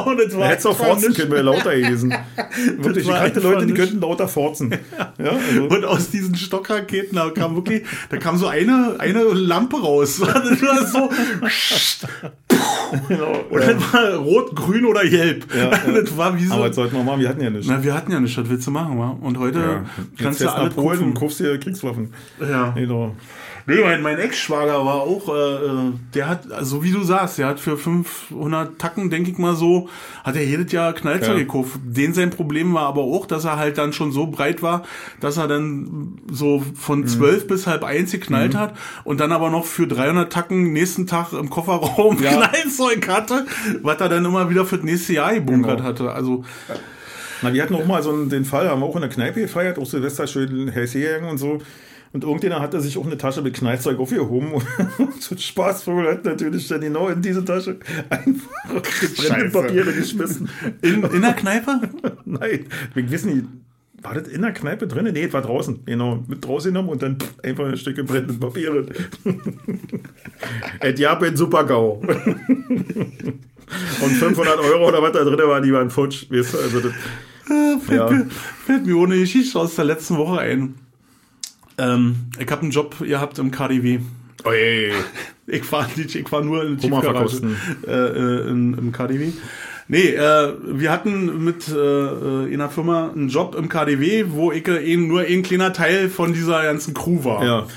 Genau, 0.05 0.13
das 0.15 0.33
war 0.35 0.41
Da 0.41 0.47
hättest 0.47 0.65
du 0.65 0.69
auch 0.69 0.97
nicht- 0.99 1.15
können, 1.19 1.45
lauter 1.45 1.75
gewesen. 1.75 2.13
Wirklich, 2.77 3.03
ich 3.05 3.11
war 3.11 3.19
kannte 3.19 3.41
Leute, 3.41 3.65
die 3.65 3.73
könnten 3.73 3.99
lauter 3.99 4.27
forzen. 4.37 4.71
Ja, 5.19 5.31
also, 5.31 5.63
Und 5.63 5.85
aus 5.85 6.11
diesen 6.11 6.35
Stockraketen, 6.35 7.15
da 7.15 7.31
kam 7.31 7.55
wirklich, 7.55 7.83
da 8.09 8.17
kam 8.17 8.37
so 8.37 8.45
eine, 8.45 8.95
eine 8.99 9.23
Lampe 9.23 9.77
raus. 9.81 10.21
Das 10.27 10.61
war 10.61 10.85
so, 10.85 11.09
genau, 13.07 13.31
und 13.49 13.61
ja. 13.61 13.73
das 13.73 13.93
war 13.93 14.15
rot, 14.15 14.55
grün 14.55 14.85
oder 14.85 15.01
gelb. 15.07 15.47
Ja. 15.55 15.69
Das 15.69 16.15
war 16.15 16.37
wie 16.37 16.45
so. 16.45 16.53
Aber 16.53 16.67
das 16.67 16.75
sollten 16.75 16.95
wir 16.95 17.03
machen, 17.03 17.21
wir 17.21 17.29
hatten 17.29 17.41
ja 17.41 17.49
nichts. 17.49 17.67
Na, 17.67 17.83
wir 17.83 17.93
hatten 17.95 18.11
ja 18.11 18.19
nichts, 18.19 18.37
was 18.37 18.47
willst 18.49 18.67
du 18.67 18.71
machen, 18.71 18.99
wa? 18.99 19.17
Und 19.21 19.39
heute 19.39 19.85
kannst 20.19 20.39
Jetzt 20.39 20.55
du 20.55 20.63
nach 20.63 20.75
Polen 20.75 20.99
und 21.01 21.13
kaufst 21.15 21.39
dir 21.39 21.57
Kriegswaffen. 21.59 22.13
Ja. 22.39 22.69
Genau. 22.71 23.15
Nee, 23.69 23.81
mein, 23.83 24.01
mein 24.01 24.17
Ex-Schwager 24.17 24.85
war 24.85 25.01
auch, 25.01 25.27
äh, 25.27 25.65
äh, 25.65 25.91
der 26.13 26.29
hat, 26.29 26.49
also 26.53 26.83
wie 26.85 26.91
du 26.91 27.03
sagst, 27.03 27.37
der 27.37 27.47
hat 27.47 27.59
für 27.59 27.77
500 27.77 28.79
Tacken, 28.79 29.09
denke 29.09 29.29
ich 29.29 29.37
mal 29.37 29.57
so, 29.57 29.89
hat 30.23 30.37
er 30.37 30.45
jedes 30.45 30.71
Jahr 30.71 30.93
Knallzeug 30.93 31.29
Ja. 31.33 31.37
gekauft. 31.39 31.71
Den 31.83 32.13
sein 32.13 32.29
Problem 32.29 32.73
war 32.73 32.83
aber 32.83 33.01
auch, 33.01 33.25
dass 33.25 33.43
er 33.43 33.57
halt 33.57 33.77
dann 33.77 33.91
schon 33.91 34.13
so 34.13 34.27
breit 34.27 34.61
war, 34.61 34.83
dass 35.19 35.35
er 35.35 35.49
dann 35.49 36.17
so 36.31 36.63
von 36.75 37.01
Mhm. 37.01 37.07
12 37.07 37.47
bis 37.47 37.67
halb 37.67 37.83
eins 37.83 38.11
geknallt 38.13 38.55
hat 38.55 38.73
und 39.03 39.19
dann 39.19 39.33
aber 39.33 39.49
noch 39.49 39.65
für 39.65 39.85
300 39.85 40.31
Tacken 40.31 40.71
nächsten 40.71 41.05
Tag 41.05 41.33
im 41.33 41.49
Kofferraum 41.49 42.23
Ja. 42.23 42.31
Knallzeug 42.49 43.05
hatte, 43.09 43.45
was 43.83 43.99
er 43.99 44.07
dann 44.07 44.23
immer 44.23 44.49
wieder 44.49 44.65
für 44.65 44.77
das 44.77 44.85
nächste 44.85 45.11
Jahr 45.11 45.33
gebunkert 45.33 45.77
Genau. 45.79 45.89
hatte. 45.89 46.11
Also, 46.13 46.45
Na, 47.41 47.53
wir 47.53 47.61
hatten 47.61 47.75
auch 47.75 47.85
mal 47.85 48.01
so 48.01 48.11
einen, 48.11 48.29
den 48.29 48.45
Fall, 48.45 48.69
haben 48.69 48.79
wir 48.79 48.85
auch 48.85 48.95
in 48.95 49.01
der 49.01 49.09
Kneipe 49.09 49.41
gefeiert, 49.41 49.77
auch 49.77 49.85
Silvester 49.85 50.25
schön 50.25 50.69
hergegangen 50.71 51.29
und 51.29 51.37
so. 51.37 51.59
Und 52.13 52.23
irgendjemand 52.23 52.61
hatte 52.61 52.79
sich 52.81 52.97
auch 52.97 53.05
eine 53.05 53.17
Tasche 53.17 53.41
mit 53.41 53.53
Knallzeug 53.55 53.99
aufgehoben 53.99 54.53
und 54.97 55.21
so 55.21 55.35
ein 55.35 55.39
Spaßvogel 55.39 56.07
hat 56.11 56.25
natürlich 56.25 56.67
dann 56.67 56.81
genau 56.81 57.09
in 57.09 57.21
diese 57.21 57.43
Tasche 57.43 57.77
einfach 58.09 58.81
gebrennte. 59.01 59.49
Papiere 59.49 59.91
geschmissen. 59.93 60.49
in, 60.81 61.03
in 61.03 61.21
der 61.21 61.33
Kneipe? 61.35 61.81
Nein, 62.25 62.65
wir 62.93 63.11
wissen 63.11 63.35
nicht, 63.35 63.45
war 64.01 64.13
das 64.13 64.27
in 64.27 64.41
der 64.41 64.53
Kneipe 64.53 64.87
drin? 64.87 65.09
Nee, 65.11 65.23
das 65.25 65.33
war 65.33 65.41
draußen. 65.41 65.79
Genau, 65.85 66.23
mit 66.27 66.45
draußen 66.45 66.71
genommen 66.71 66.89
und 66.89 67.01
dann 67.01 67.19
pff, 67.19 67.33
einfach 67.43 67.65
ein 67.65 67.77
Stück 67.77 67.95
gebrennte 67.95 68.33
Papiere. 68.35 68.85
Et 70.81 70.99
ja, 70.99 71.15
bin 71.15 71.35
super 71.35 71.63
GAU. 71.65 72.01
Und 74.01 74.11
500 74.11 74.59
Euro 74.59 74.87
oder 74.87 75.01
was 75.01 75.11
da 75.11 75.23
drin 75.23 75.39
war, 75.47 75.59
die 75.61 75.73
waren 75.73 75.89
futsch. 75.89 76.27
Weißt 76.31 76.53
du, 76.53 76.57
also 76.59 76.79
das, 76.79 76.91
Äh, 77.49 77.79
fällt, 77.79 77.99
Ja. 77.99 78.09
mir, 78.09 78.27
fällt 78.65 78.85
mir 78.85 78.97
ohne 78.97 79.17
Geschichte 79.19 79.57
aus 79.59 79.75
der 79.75 79.85
letzten 79.85 80.17
Woche 80.17 80.39
ein. 80.39 80.75
Ähm, 81.77 82.15
ich 82.39 82.49
habe 82.49 82.61
einen 82.61 82.71
Job 82.71 82.95
gehabt 82.99 83.39
im 83.39 83.51
KDW. 83.51 83.99
oh, 84.43 84.51
je, 84.51 84.87
je. 84.87 84.93
Ich 85.49 85.71
war 85.71 85.87
nicht, 85.95 86.13
ich 86.13 86.29
war 86.29 86.41
nur 86.41 86.65
in 86.65 86.77
Tiefgarage 86.77 87.41
äh, 87.87 87.91
äh, 87.91 88.49
in, 88.49 88.73
im 88.73 88.91
KDW. 88.91 89.31
Nee, 89.87 90.09
äh, 90.09 90.53
wir 90.65 90.91
hatten 90.91 91.45
mit 91.45 91.69
äh, 91.69 91.73
äh, 91.73 92.53
einer 92.53 92.69
Firma 92.69 93.11
einen 93.15 93.29
Job 93.29 93.55
im 93.55 93.69
KDW, 93.69 94.25
wo 94.31 94.51
ich 94.51 94.67
äh, 94.67 94.83
eben 94.83 95.07
nur 95.07 95.21
ein 95.21 95.43
kleiner 95.43 95.71
Teil 95.71 96.09
von 96.09 96.33
dieser 96.33 96.63
ganzen 96.63 96.93
Crew 96.93 97.23
war. 97.23 97.45
Ja. 97.45 97.67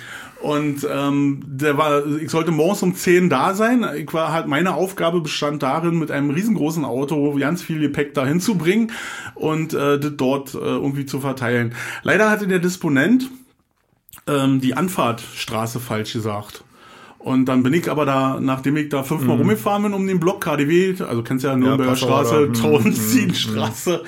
Und 0.41 0.87
ähm, 0.91 1.43
der 1.47 1.77
war, 1.77 2.05
ich 2.17 2.31
sollte 2.31 2.51
morgens 2.51 2.83
um 2.83 2.95
10 2.95 3.29
da 3.29 3.55
sein. 3.55 3.87
Ich 3.97 4.13
war 4.15 4.33
halt, 4.33 4.47
meine 4.47 4.75
Aufgabe 4.75 5.21
bestand 5.21 5.63
darin, 5.63 5.99
mit 5.99 6.11
einem 6.11 6.31
riesengroßen 6.31 6.85
Auto 6.85 7.37
ganz 7.39 7.63
viel 7.63 7.79
Gepäck 7.79 8.15
dahin 8.15 8.41
zu 8.41 8.57
bringen 8.57 8.91
und 9.35 9.75
äh, 9.75 10.01
das 10.01 10.13
dort 10.17 10.55
äh, 10.55 10.59
irgendwie 10.59 11.05
zu 11.05 11.21
verteilen. 11.21 11.75
Leider 12.03 12.31
hatte 12.31 12.49
der 12.49 12.59
Disponent 12.59 13.31
ähm, 14.27 14.61
die 14.61 14.75
Anfahrtstraße 14.75 15.81
falsch 15.81 16.13
gesagt. 16.13 16.65
Und 17.19 17.45
dann 17.45 17.63
bin 17.63 17.75
ich 17.75 17.91
aber 17.91 18.07
da, 18.07 18.39
nachdem 18.41 18.79
ich 18.79 18.89
da 18.89 19.03
fünfmal 19.03 19.37
rumgefahren 19.37 19.83
bin 19.83 19.93
um 19.93 20.07
den 20.07 20.19
Block 20.19 20.43
KDW, 20.43 21.03
also 21.03 21.23
kennst 21.23 21.45
ja 21.45 21.55
Nürnberger 21.55 21.91
Passauer 21.91 22.25
Straße, 22.25 22.49
da. 22.53 24.01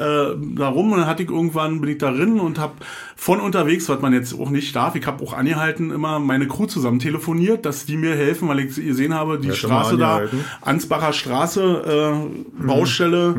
Mhm, 0.00 0.54
äh, 0.54 0.56
da 0.56 0.68
rum 0.68 0.92
und 0.92 0.98
dann 0.98 1.06
hatte 1.06 1.22
ich 1.22 1.30
irgendwann, 1.30 1.80
bin 1.80 1.90
ich 1.90 1.98
darin 1.98 2.40
und 2.40 2.58
habe 2.58 2.72
von 3.16 3.40
unterwegs, 3.40 3.88
was 3.88 4.00
man 4.00 4.12
jetzt 4.12 4.32
auch 4.38 4.50
nicht 4.50 4.74
darf, 4.74 4.94
ich 4.96 5.06
habe 5.06 5.22
auch 5.22 5.32
angehalten, 5.34 5.90
immer 5.90 6.18
meine 6.18 6.48
Crew 6.48 6.66
zusammen 6.66 6.98
telefoniert, 6.98 7.66
dass 7.66 7.84
die 7.86 7.96
mir 7.96 8.14
helfen, 8.14 8.48
weil 8.48 8.60
ich 8.60 8.74
gesehen 8.74 9.14
habe, 9.14 9.38
die 9.38 9.48
Ja, 9.48 9.54
Straße 9.54 9.96
da. 9.98 10.22
Ansbacher 10.62 11.12
Straße, 11.12 12.14
äh, 12.62 12.66
Baustelle, 12.66 13.34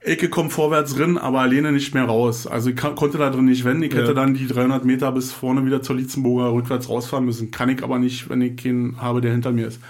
Ecke 0.00 0.28
kommt 0.28 0.52
vorwärts 0.52 0.94
drin, 0.94 1.18
aber 1.18 1.40
alleine 1.40 1.72
nicht 1.72 1.92
mehr 1.92 2.04
raus. 2.04 2.46
Also 2.46 2.70
ich 2.70 2.76
kann, 2.76 2.94
konnte 2.94 3.18
da 3.18 3.30
drin 3.30 3.46
nicht 3.46 3.64
wenden. 3.64 3.82
Ich 3.82 3.92
hätte 3.94 4.08
Ja. 4.08 4.14
dann 4.14 4.32
die 4.34 4.46
300 4.46 4.84
Meter 4.84 5.10
bis 5.12 5.32
vorne 5.32 5.66
wieder 5.66 5.82
zur 5.82 5.96
Lietzenburger 5.96 6.52
rückwärts 6.52 6.88
rausfahren 6.88 7.24
müssen. 7.26 7.50
Kann 7.50 7.68
ich 7.68 7.82
aber 7.82 7.98
nicht, 7.98 8.30
wenn 8.30 8.40
ich 8.40 8.56
keinen 8.56 9.00
habe, 9.02 9.20
der 9.20 9.32
hinter 9.32 9.50
mir 9.50 9.66
ist. 9.66 9.80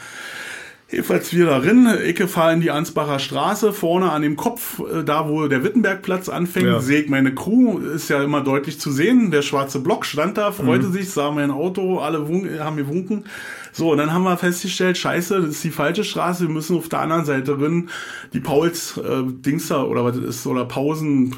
Jedenfalls 0.90 1.34
wir 1.34 1.44
darin, 1.44 1.86
Ecke 1.86 2.26
fahre 2.28 2.54
in 2.54 2.62
die 2.62 2.70
Ansbacher 2.70 3.18
Straße, 3.18 3.74
vorne 3.74 4.10
an 4.10 4.22
dem 4.22 4.36
Kopf, 4.36 4.80
äh, 4.80 5.04
da 5.04 5.28
wo 5.28 5.46
der 5.46 5.62
Wittenbergplatz 5.62 6.30
anfängt, 6.30 6.64
Ja. 6.66 6.80
sehe 6.80 7.02
ich 7.02 7.10
meine 7.10 7.34
Crew, 7.34 7.76
ist 7.78 8.08
ja 8.08 8.22
immer 8.22 8.40
deutlich 8.40 8.80
zu 8.80 8.90
sehen. 8.90 9.30
Der 9.30 9.42
schwarze 9.42 9.80
Block 9.80 10.06
stand 10.06 10.38
da, 10.38 10.50
freute 10.50 10.86
Mhm. 10.86 10.92
sich, 10.92 11.10
sah 11.10 11.30
mein 11.30 11.50
Auto, 11.50 11.98
alle 11.98 12.20
haben 12.60 12.76
gewunken. 12.78 13.24
So, 13.70 13.92
und 13.92 13.98
dann 13.98 14.14
haben 14.14 14.24
wir 14.24 14.38
festgestellt, 14.38 14.96
scheiße, 14.96 15.42
das 15.42 15.50
ist 15.50 15.64
die 15.64 15.70
falsche 15.70 16.04
Straße, 16.04 16.44
wir 16.44 16.54
müssen 16.54 16.74
auf 16.78 16.88
der 16.88 17.00
anderen 17.00 17.26
Seite 17.26 17.60
rein, 17.60 17.90
die 18.32 18.40
Pauls 18.40 18.96
äh, 18.96 19.22
Dings 19.26 19.68
da, 19.68 19.82
oder 19.82 20.04
was 20.06 20.16
ist, 20.16 20.46
oder 20.46 20.64
Pausen, 20.64 21.34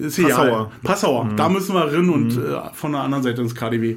äh, 0.00 0.04
ist 0.04 0.18
egal. 0.18 0.30
Passauer. 0.30 0.70
Passauer, 0.82 1.28
da 1.36 1.48
müssen 1.48 1.74
wir 1.74 1.90
rein 1.90 2.10
und 2.10 2.36
äh, 2.36 2.60
von 2.74 2.92
der 2.92 3.00
anderen 3.00 3.24
Seite 3.24 3.40
ins 3.40 3.54
KDW. 3.54 3.96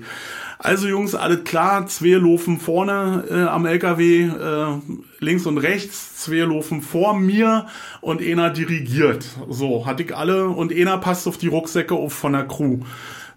Also 0.60 0.88
Jungs, 0.88 1.14
alles 1.14 1.44
klar, 1.44 1.86
zwei 1.86 2.18
laufen 2.18 2.60
vorne 2.60 3.26
äh, 3.30 3.44
am 3.44 3.66
LKW, 3.66 4.24
äh, 4.24 4.66
links 5.20 5.46
und 5.46 5.60
rechts, 5.60 6.16
zwei 6.24 6.38
laufen 6.38 6.82
vor 6.82 7.14
mir 7.18 7.68
und 8.02 8.22
einer 8.22 8.50
dirigiert. 8.50 9.26
So, 9.50 9.86
hatte 9.86 10.04
ich 10.04 10.16
alle 10.16 10.48
und 10.48 10.74
einer 10.74 10.98
passt 10.98 11.28
auf 11.28 11.38
die 11.38 11.48
Rucksäcke 11.48 11.94
auf 11.94 12.14
von 12.14 12.34
der 12.34 12.48
Crew. 12.48 12.80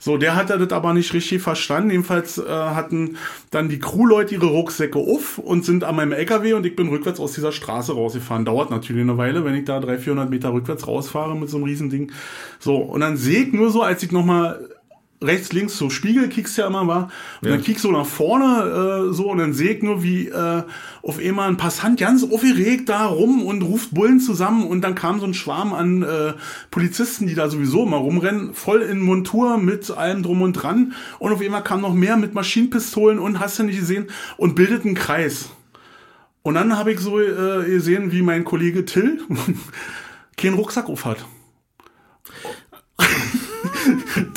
So, 0.02 0.16
der 0.16 0.34
hat 0.34 0.48
das 0.48 0.72
aber 0.72 0.94
nicht 0.94 1.12
richtig 1.12 1.42
verstanden. 1.42 1.90
Jedenfalls 1.90 2.38
äh, 2.38 2.48
hatten 2.48 3.18
dann 3.50 3.68
die 3.68 3.78
Crewleute 3.78 4.34
ihre 4.34 4.46
Rucksäcke 4.46 4.98
auf 4.98 5.36
und 5.36 5.66
sind 5.66 5.84
an 5.84 5.96
meinem 5.96 6.12
LKW 6.12 6.54
und 6.54 6.64
ich 6.64 6.74
bin 6.74 6.88
rückwärts 6.88 7.20
aus 7.20 7.34
dieser 7.34 7.52
Straße 7.52 7.92
rausgefahren. 7.92 8.46
Dauert 8.46 8.70
natürlich 8.70 9.02
eine 9.02 9.18
Weile, 9.18 9.44
wenn 9.44 9.54
ich 9.54 9.66
da 9.66 9.78
300, 9.78 10.00
400 10.00 10.30
Meter 10.30 10.54
rückwärts 10.54 10.86
rausfahre 10.86 11.36
mit 11.36 11.50
so 11.50 11.58
einem 11.58 11.66
Riesending. 11.66 12.12
So, 12.58 12.76
und 12.78 13.00
dann 13.00 13.18
sehe 13.18 13.42
ich 13.42 13.52
nur 13.52 13.70
so, 13.70 13.82
als 13.82 14.02
ich 14.02 14.10
nochmal 14.10 14.70
rechts, 15.22 15.52
links 15.52 15.76
so 15.76 15.90
Spiegel 15.90 16.28
kickst 16.28 16.56
ja 16.56 16.66
immer 16.66 16.86
war. 16.86 17.10
Und 17.42 17.48
Ja. 17.48 17.54
dann 17.54 17.62
kick 17.62 17.78
so 17.78 17.92
nach 17.92 18.06
vorne 18.06 19.08
äh, 19.10 19.12
so 19.12 19.30
und 19.30 19.38
dann 19.38 19.52
sehe 19.52 19.72
ich 19.74 19.82
nur, 19.82 20.02
wie 20.02 20.28
äh, 20.28 20.62
auf 21.02 21.18
einmal 21.18 21.48
ein 21.48 21.56
Passant 21.58 22.00
ganz 22.00 22.24
aufgeregt 22.24 22.88
da 22.88 23.04
rum 23.06 23.42
und 23.42 23.62
ruft 23.62 23.92
Bullen 23.94 24.20
zusammen 24.20 24.66
und 24.66 24.80
dann 24.82 24.94
kam 24.94 25.20
so 25.20 25.26
ein 25.26 25.34
Schwarm 25.34 25.74
an 25.74 26.02
äh, 26.02 26.32
Polizisten, 26.70 27.26
die 27.26 27.34
da 27.34 27.50
sowieso 27.50 27.84
immer 27.84 27.98
rumrennen, 27.98 28.54
voll 28.54 28.80
in 28.82 29.00
Montur 29.00 29.58
mit 29.58 29.90
allem 29.90 30.22
drum 30.22 30.40
und 30.42 30.54
dran 30.54 30.94
und 31.18 31.32
auf 31.32 31.40
einmal 31.42 31.62
kam 31.64 31.82
noch 31.82 31.94
mehr 31.94 32.16
mit 32.16 32.32
Maschinenpistolen 32.34 33.18
und 33.18 33.40
hast 33.40 33.58
du 33.58 33.64
nicht 33.64 33.78
gesehen 33.78 34.06
und 34.38 34.54
bildet 34.54 34.84
einen 34.86 34.94
Kreis. 34.94 35.50
Und 36.42 36.54
dann 36.54 36.78
habe 36.78 36.92
ich 36.92 37.00
so 37.00 37.20
äh, 37.20 37.64
gesehen, 37.66 38.12
wie 38.12 38.22
mein 38.22 38.44
Kollege 38.44 38.86
Till 38.86 39.20
keinen 40.38 40.54
Rucksack 40.54 40.88
auf 40.88 41.04
hat. 41.04 41.26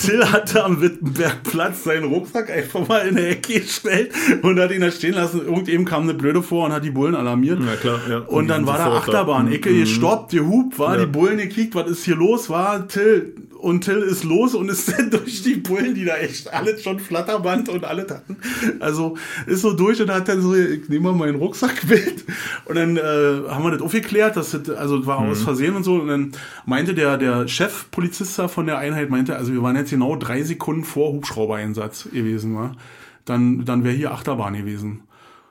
Till 0.06 0.32
hatte 0.32 0.64
am 0.64 0.82
Wittenbergplatz 0.82 1.84
seinen 1.84 2.06
Rucksack 2.06 2.50
einfach 2.50 2.88
mal 2.88 3.08
in 3.08 3.16
der 3.16 3.30
Ecke 3.32 3.60
gestellt 3.62 4.12
und 4.42 4.60
hat 4.60 4.72
ihn 4.72 4.82
da 4.82 4.92
stehen 4.92 5.14
lassen. 5.14 5.46
Irgendjemand 5.46 5.90
kam 5.90 6.04
eine 6.04 6.14
Blöde 6.14 6.42
vor 6.44 6.66
und 6.66 6.74
hat 6.74 6.84
die 6.84 6.92
Bullen 6.92 7.16
alarmiert. 7.16 7.60
Na 7.62 7.76
klar, 7.76 8.00
ja. 8.10 8.18
Und 8.20 8.48
dann 8.48 8.62
Die 8.62 8.68
war 8.68 8.78
da. 8.78 8.92
Achterbahn, 8.98 9.52
Ecke 9.52 9.70
Mhm. 9.70 9.80
gestoppt, 9.82 10.32
gehupt, 10.32 10.78
war 10.80 10.96
Ja. 10.98 11.06
die 11.06 11.12
Bullen 11.12 11.38
gekickt, 11.38 11.76
was 11.76 11.90
ist 11.90 12.04
hier 12.06 12.16
los, 12.16 12.50
war 12.50 12.88
Till. 12.88 13.34
Und 13.64 13.86
Till 13.86 14.00
ist 14.00 14.26
los 14.26 14.56
und 14.56 14.68
ist 14.68 14.92
dann 14.92 15.10
durch 15.10 15.42
die 15.42 15.56
Bullen, 15.56 15.96
die 15.96 16.04
da 16.04 16.18
echt 16.18 16.52
alles 16.54 16.84
schon 16.84 17.00
Flatterband 17.00 17.70
und 17.70 17.86
alles 17.86 18.12
hatten. 18.12 18.36
Also 18.82 19.16
ist 19.48 19.62
so 19.62 19.72
durch 19.72 20.02
und 20.02 20.12
hat 20.12 20.28
dann 20.28 20.42
so, 20.42 20.54
ich 20.54 20.90
nehme 20.90 21.14
mal 21.14 21.28
meinen 21.28 21.38
Rucksack 21.38 21.88
mit. 21.88 22.26
Und 22.66 22.76
dann 22.76 22.98
äh, 22.98 23.02
haben 23.48 23.64
wir 23.64 23.72
das 23.72 23.82
aufgeklärt, 23.82 24.36
dass 24.36 24.52
das, 24.52 24.70
also 24.70 24.98
das 24.98 25.08
war 25.08 25.22
Mhm. 25.22 25.30
aus 25.30 25.44
Versehen 25.44 25.76
und 25.78 25.84
so. 25.86 25.96
Und 25.96 26.10
dann 26.10 26.32
meinte 26.66 26.94
der, 26.94 27.18
der 27.18 27.48
Chefpolizist 27.48 28.42
von 28.50 28.66
der 28.66 28.80
Einheit, 28.80 29.10
meinte, 29.10 29.38
also 29.38 29.54
wir 29.54 29.64
waren 29.64 29.78
jetzt 29.78 29.92
genau 29.92 30.18
drei 30.18 30.44
Sekunden 30.44 30.84
vor 30.84 31.14
Hubschraubereinsatz 31.14 32.10
gewesen, 32.12 32.56
war. 32.56 32.76
Dann, 33.24 33.64
dann 33.64 33.86
wäre 33.86 33.96
hier 33.96 34.12
Achterbahn 34.12 34.56
gewesen. 34.56 35.04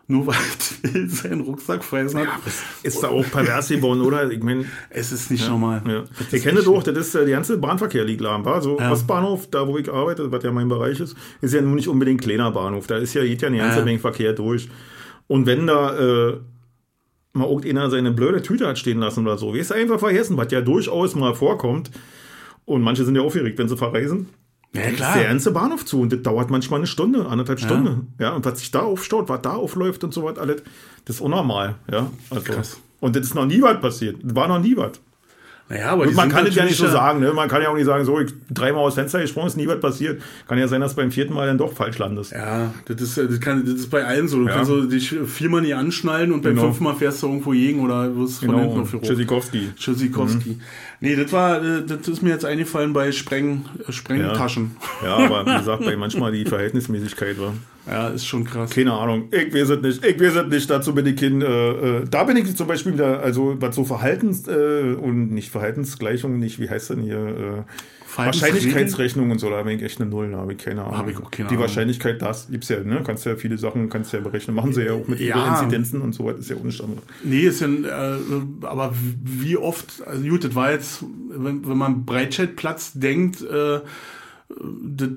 Nur 0.09 0.27
weil 0.27 0.35
Till 0.93 1.09
seinen 1.09 1.41
Rucksack 1.43 1.85
fressen 1.85 2.21
hat. 2.21 2.29
Ist 2.83 3.03
da 3.03 3.09
auch 3.09 3.25
pervers 3.31 3.69
geworden, 3.69 4.01
oder? 4.03 4.31
Ich 4.31 4.43
meine, 4.43 4.65
Es 4.91 5.13
ist 5.13 5.31
nicht 5.31 5.49
normal. 5.49 5.83
ja. 5.87 6.01
Das 6.03 6.21
ist 6.21 6.33
Ich 6.35 6.43
kenne 6.43 6.59
echt- 6.59 6.67
doch, 6.67 6.83
das 6.83 6.97
ist 6.99 7.15
äh, 7.15 7.25
der 7.25 7.35
ganze 7.37 7.57
Bahnverkehr 7.59 8.05
liegt 8.05 8.21
lahm, 8.21 8.45
war 8.45 8.61
so 8.61 8.79
Ja. 8.79 8.91
Ostbahnhof, 8.93 9.49
da 9.51 9.67
wo 9.67 9.79
ich 9.79 9.91
arbeite, 9.91 10.31
was 10.33 10.43
ja 10.43 10.51
mein 10.53 10.69
Bereich 10.69 10.99
ist, 11.01 11.17
ist 11.41 11.55
ja 11.55 11.61
nun 11.63 11.77
nicht 11.77 11.89
unbedingt 11.89 12.21
kleiner 12.21 12.51
Bahnhof, 12.51 12.87
da 12.89 12.97
ist 12.99 13.15
ja 13.15 13.23
geht 13.25 13.43
ja 13.43 13.49
eine 13.49 13.59
ganze 13.59 13.79
Ja. 13.79 13.85
Menge 13.85 13.99
Verkehr 14.01 14.33
durch. 14.33 14.69
Und 15.29 15.47
wenn 15.47 15.67
da 15.69 15.97
äh, 16.31 16.37
mal 17.33 17.47
irgendeiner 17.49 17.89
seine 17.89 18.11
blöde 18.11 18.43
Tüte 18.43 18.67
hat 18.67 18.79
stehen 18.79 18.99
lassen 18.99 19.21
oder 19.27 19.39
so, 19.39 19.55
wie 19.55 19.59
ist 19.61 19.73
einfach 19.73 19.99
vergessen, 20.01 20.37
was 20.37 20.51
ja 20.53 20.61
durchaus 20.61 21.15
mal 21.15 21.35
vorkommt. 21.35 21.91
Und 22.65 22.83
manche 22.83 23.05
sind 23.05 23.17
ja 23.17 23.23
aufgeregt, 23.23 23.59
wenn 23.59 23.69
sie 23.69 23.77
verreisen. 23.77 24.29
Ja, 24.75 24.91
klar. 24.91 25.15
der 25.19 25.29
ganze 25.29 25.51
Bahnhof 25.51 25.85
zu 25.85 26.01
und 26.01 26.13
das 26.13 26.23
dauert 26.23 26.51
manchmal 26.51 26.81
eine 26.81 26.87
Stunde, 26.87 27.27
anderthalb 27.27 27.61
Stunden. 27.61 28.15
Ja, 28.19 28.31
und 28.31 28.45
was 28.45 28.59
sich 28.61 28.71
da 28.71 28.81
aufstaut, 28.81 29.29
was 29.29 29.43
da 29.43 29.53
aufläuft 29.53 30.03
und 30.05 30.15
so 30.15 30.25
was, 30.25 30.39
alles, 30.39 30.63
das 31.05 31.17
ist 31.17 31.21
unnormal. 31.23 31.75
Ja, 31.91 32.11
also, 32.31 32.43
Krass. 32.53 32.79
Und 33.01 33.17
das 33.17 33.25
ist 33.27 33.35
noch 33.35 33.47
nie 33.47 33.61
was 33.61 33.81
passiert. 33.81 34.17
War 34.23 34.49
noch 34.49 34.61
nie 34.61 34.77
was. 34.77 34.93
Naja, 35.69 35.91
aber 35.91 36.03
Und 36.07 36.15
man 36.15 36.29
kann 36.29 36.47
es 36.47 36.55
ja 36.55 36.65
nicht 36.65 36.77
so 36.77 36.85
natürlich, 36.85 37.01
sagen, 37.01 37.21
ne? 37.21 37.33
Man 37.33 37.49
kann 37.49 37.63
ja 37.63 37.69
auch 37.71 37.75
nicht 37.75 37.87
sagen, 37.87 38.05
so, 38.05 38.21
ich 38.21 38.33
dreimal 38.51 38.83
aus 38.83 38.95
Fenster 38.95 39.21
gesprungen, 39.21 39.47
ist 39.49 39.57
nie 39.57 39.67
was 39.67 39.81
passiert. 39.81 40.21
Kann 40.47 40.59
ja 40.59 40.69
sein, 40.69 40.81
dass 40.83 40.95
beim 40.95 41.11
vierten 41.11 41.33
Mal 41.33 41.47
dann 41.47 41.57
doch 41.57 41.73
falsch 41.73 41.99
landest. 41.99 42.33
Ja, 42.33 42.75
das 42.87 43.01
ist, 43.01 43.17
das, 43.17 43.41
kann, 43.41 43.65
das 43.65 43.75
ist 43.75 43.91
bei 43.91 44.05
allen 44.05 44.29
so. 44.29 44.39
Du 44.39 44.47
Ja. 44.49 44.55
kannst 44.55 44.71
so 44.71 44.85
dich 44.85 45.09
viermal 45.27 45.63
nie 45.63 45.73
anschnallen 45.73 46.33
und 46.33 46.43
beim 46.43 46.55
Genau. 46.55 46.67
fünften 46.67 46.85
Mal 46.85 46.95
fährst 46.95 47.23
du 47.23 47.29
irgendwo 47.29 47.51
gegen 47.53 47.81
oder 47.81 48.15
wirst 48.17 48.41
von 48.45 48.55
hinten 48.55 48.71
Genau, 48.71 48.83
auf 48.83 48.91
die. 48.91 48.99
Tschüssikowski. 49.01 49.69
Tschüssikowski. 49.77 50.59
Nee, 51.03 51.17
das 51.17 51.33
war, 51.33 51.61
äh, 51.61 51.85
das 51.85 52.07
ist 52.07 52.23
mir 52.23 52.31
jetzt 52.31 52.45
eingefallen 52.45 52.93
bei 52.93 53.11
Spreng, 53.11 53.65
äh, 53.87 53.91
Sprengtaschen. 53.91 54.77
Ja, 55.05 55.17
aber 55.17 55.45
wie 55.45 55.59
gesagt, 55.59 55.85
bei 55.85 55.97
manchmal 55.97 56.31
die 56.31 56.45
Verhältnismäßigkeit 56.45 57.41
war. 57.41 57.55
Ja. 57.91 58.09
ist 58.11 58.25
schon 58.25 58.45
krass. 58.45 58.71
Keine 58.71 58.93
Ahnung. 58.93 59.25
Ich 59.33 59.53
weiß 59.53 59.71
es 59.71 59.83
nicht. 59.83 60.05
Ich 60.05 60.21
weiß 60.21 60.37
es 60.37 60.47
nicht. 60.47 60.71
Dazu 60.71 60.95
bin 60.95 61.05
ich 61.07 61.19
hin. 61.19 61.43
Äh, 61.43 61.47
äh, 61.71 62.05
da 62.09 62.23
bin 62.23 62.37
ich 62.37 62.57
zum 62.57 62.69
Beispiel 62.69 62.93
wieder, 62.93 63.21
also 63.21 63.57
was 63.59 63.75
so 63.75 63.83
Verhaltens- 63.83 64.47
äh, 64.49 64.95
und 64.95 65.33
nicht 65.33 65.51
Verhaltensgleichungen, 65.51 66.39
nicht, 66.39 66.61
wie 66.61 66.71
heißt 66.71 66.91
denn 66.91 67.01
hier? 67.03 67.65
Wahrscheinlichkeitsrechnung 68.17 69.31
und 69.31 69.39
so, 69.39 69.51
da 69.51 69.63
bin 69.63 69.77
ich 69.79 69.83
echt 69.83 70.01
eine 70.01 70.11
Null, 70.11 70.31
da 70.33 70.39
habe 70.39 70.53
ich 70.53 70.59
keine 70.59 70.83
Ahnung. 70.83 70.99
Hab 70.99 71.09
ich 71.09 71.17
auch 71.17 71.31
keine 71.31 71.49
Die 71.49 71.55
Ahnung. 71.55 71.61
Wahrscheinlichkeit, 71.67 72.21
das 72.23 72.49
gibt's 72.51 72.69
ja, 72.69 72.81
ne? 72.81 73.03
Kannst 73.05 73.25
ja 73.27 73.37
viele 73.37 73.59
Sachen, 73.59 73.89
kannst 73.89 74.13
ja 74.13 74.21
berechnen. 74.21 74.55
Machen 74.57 74.73
sie 74.73 74.83
ja 74.83 74.93
auch 74.93 75.07
mit 75.09 75.21
Ja. 75.21 75.55
Inzidenzen 75.61 76.01
und 76.03 76.13
so 76.15 76.27
was, 76.27 76.39
ist 76.39 76.51
ja 76.51 76.57
unstandard. 76.57 77.03
Nee, 77.25 77.41
ist 77.43 77.61
ja, 77.61 77.69
äh, 77.69 78.17
aber 78.63 78.93
wie 79.23 79.57
oft, 79.57 80.03
also 80.07 80.29
gut, 80.29 80.45
das 80.45 80.55
war 80.55 80.73
jetzt, 80.73 81.05
wenn, 81.31 81.67
wenn 81.67 81.77
man 81.79 82.05
Breitscheidplatz 82.05 82.93
denkt, 82.95 83.43
äh, 83.43 83.81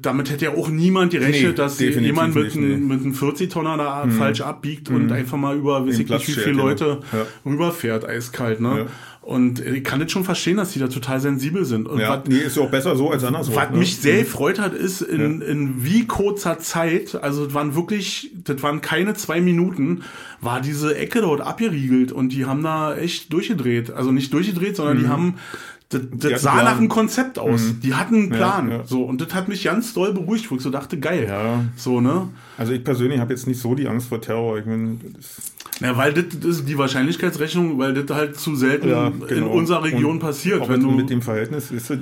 damit 0.02 0.32
hätte 0.32 0.46
ja 0.46 0.52
auch 0.54 0.70
niemand 0.70 1.12
gerechnet, 1.12 1.52
Nee, 1.52 1.54
dass 1.58 1.80
jemand 1.80 2.36
mit, 2.36 2.46
nicht, 2.46 2.56
einem 2.58 2.70
nee. 2.70 2.76
Mhm. 2.78 2.88
mit 2.88 3.02
einem 3.02 3.14
40-Tonner 3.14 3.76
da 3.78 4.08
falsch 4.08 4.40
abbiegt 4.42 4.90
und 4.90 5.12
einfach 5.12 5.38
mal 5.38 5.58
über, 5.58 5.86
weiß 5.86 5.98
Den 5.98 6.06
ich 6.06 6.10
nicht, 6.10 6.28
wie 6.30 6.32
viele. 6.32 6.52
Leute 6.56 7.00
Ja. 7.12 7.26
rüberfährt, 7.46 8.08
eiskalt, 8.08 8.62
ne? 8.62 8.78
Ja. 8.80 8.86
Und 9.26 9.60
ich 9.60 9.84
kann 9.84 10.00
das 10.00 10.12
schon 10.12 10.24
verstehen, 10.24 10.58
dass 10.58 10.74
die 10.74 10.78
da 10.80 10.88
total 10.88 11.20
sensibel 11.20 11.66
sind. 11.66 11.88
Und 11.88 12.00
Ja, 12.00 12.10
was- 12.12 12.28
nee, 12.28 12.38
ist 12.38 12.58
ja 12.58 12.62
auch 12.64 12.70
besser 12.70 12.96
so 12.96 13.10
als 13.10 13.24
andersrum. 13.24 13.56
was 13.56 13.72
ne? 13.72 13.78
mich 13.78 13.98
sehr 13.98 14.20
gefreut 14.20 14.60
hat, 14.60 14.76
ist, 14.76 15.02
in, 15.02 15.42
in 15.42 15.84
wie 15.84 16.06
kurzer 16.06 16.60
Zeit, 16.60 17.16
also 17.16 17.46
das 17.46 17.56
waren 17.56 17.74
wirklich, 17.74 18.30
das 18.44 18.62
waren 18.62 18.82
keine 18.82 19.16
zwei 19.16 19.42
Minuten, 19.42 20.04
war 20.42 20.62
diese 20.62 20.96
Ecke 20.96 21.22
dort 21.22 21.42
abgeriegelt 21.42 22.12
und 22.12 22.34
die 22.34 22.46
haben 22.46 22.62
da 22.62 22.96
echt 22.96 23.34
durchgedreht. 23.34 23.90
Also 23.90 24.12
nicht 24.12 24.32
durchgedreht, 24.32 24.76
sondern 24.76 25.00
die 25.00 25.08
haben, 25.08 25.36
das, 25.90 26.02
das 26.12 26.32
Mhm. 26.32 26.38
sah 26.38 26.52
Plan. 26.54 26.66
nach 26.66 26.78
einem 26.78 26.90
Konzept 26.90 27.38
aus. 27.40 27.62
Die 27.84 27.94
hatten 27.94 28.16
einen 28.16 28.30
Plan. 28.30 28.72
ja. 28.72 28.84
So, 28.86 29.04
und 29.04 29.22
das 29.22 29.34
hat 29.34 29.48
mich 29.48 29.64
ganz 29.64 29.94
doll 29.94 30.14
beruhigt, 30.14 30.50
wo 30.50 30.56
ich 30.56 30.62
so 30.62 30.70
dachte, 30.72 31.00
geil. 31.00 31.26
Ja. 31.28 31.64
So, 31.76 32.02
ne? 32.02 32.30
Also 32.58 32.74
ich 32.74 32.84
persönlich 32.84 33.20
habe 33.20 33.34
jetzt 33.34 33.46
nicht 33.48 33.60
so 33.60 33.76
die 33.76 33.88
Angst 33.88 34.08
vor 34.10 34.20
Terror. 34.22 34.58
Ich 34.58 34.66
meine, 34.66 34.98
das 35.16 35.52
Ja, 35.82 35.96
weil 35.98 36.14
das, 36.14 36.26
das 36.40 36.60
ist 36.60 36.70
die 36.70 36.78
Wahrscheinlichkeitsrechnung, 36.78 37.78
weil 37.78 37.94
das 37.94 38.16
halt 38.16 38.38
zu 38.40 38.56
selten 38.56 38.88
Ja, 38.90 39.08
in 39.08 39.28
genau. 39.28 39.52
unserer 39.52 39.84
Region 39.84 40.12
Und 40.14 40.20
passiert. 40.20 40.62
Auch 40.62 40.70
Wenn 40.70 40.82
mit, 40.82 40.90
du, 40.92 40.96
mit 40.96 41.10
dem 41.10 41.22
Verhältnis 41.22 41.70
ist 41.70 41.90
ja 41.90 41.98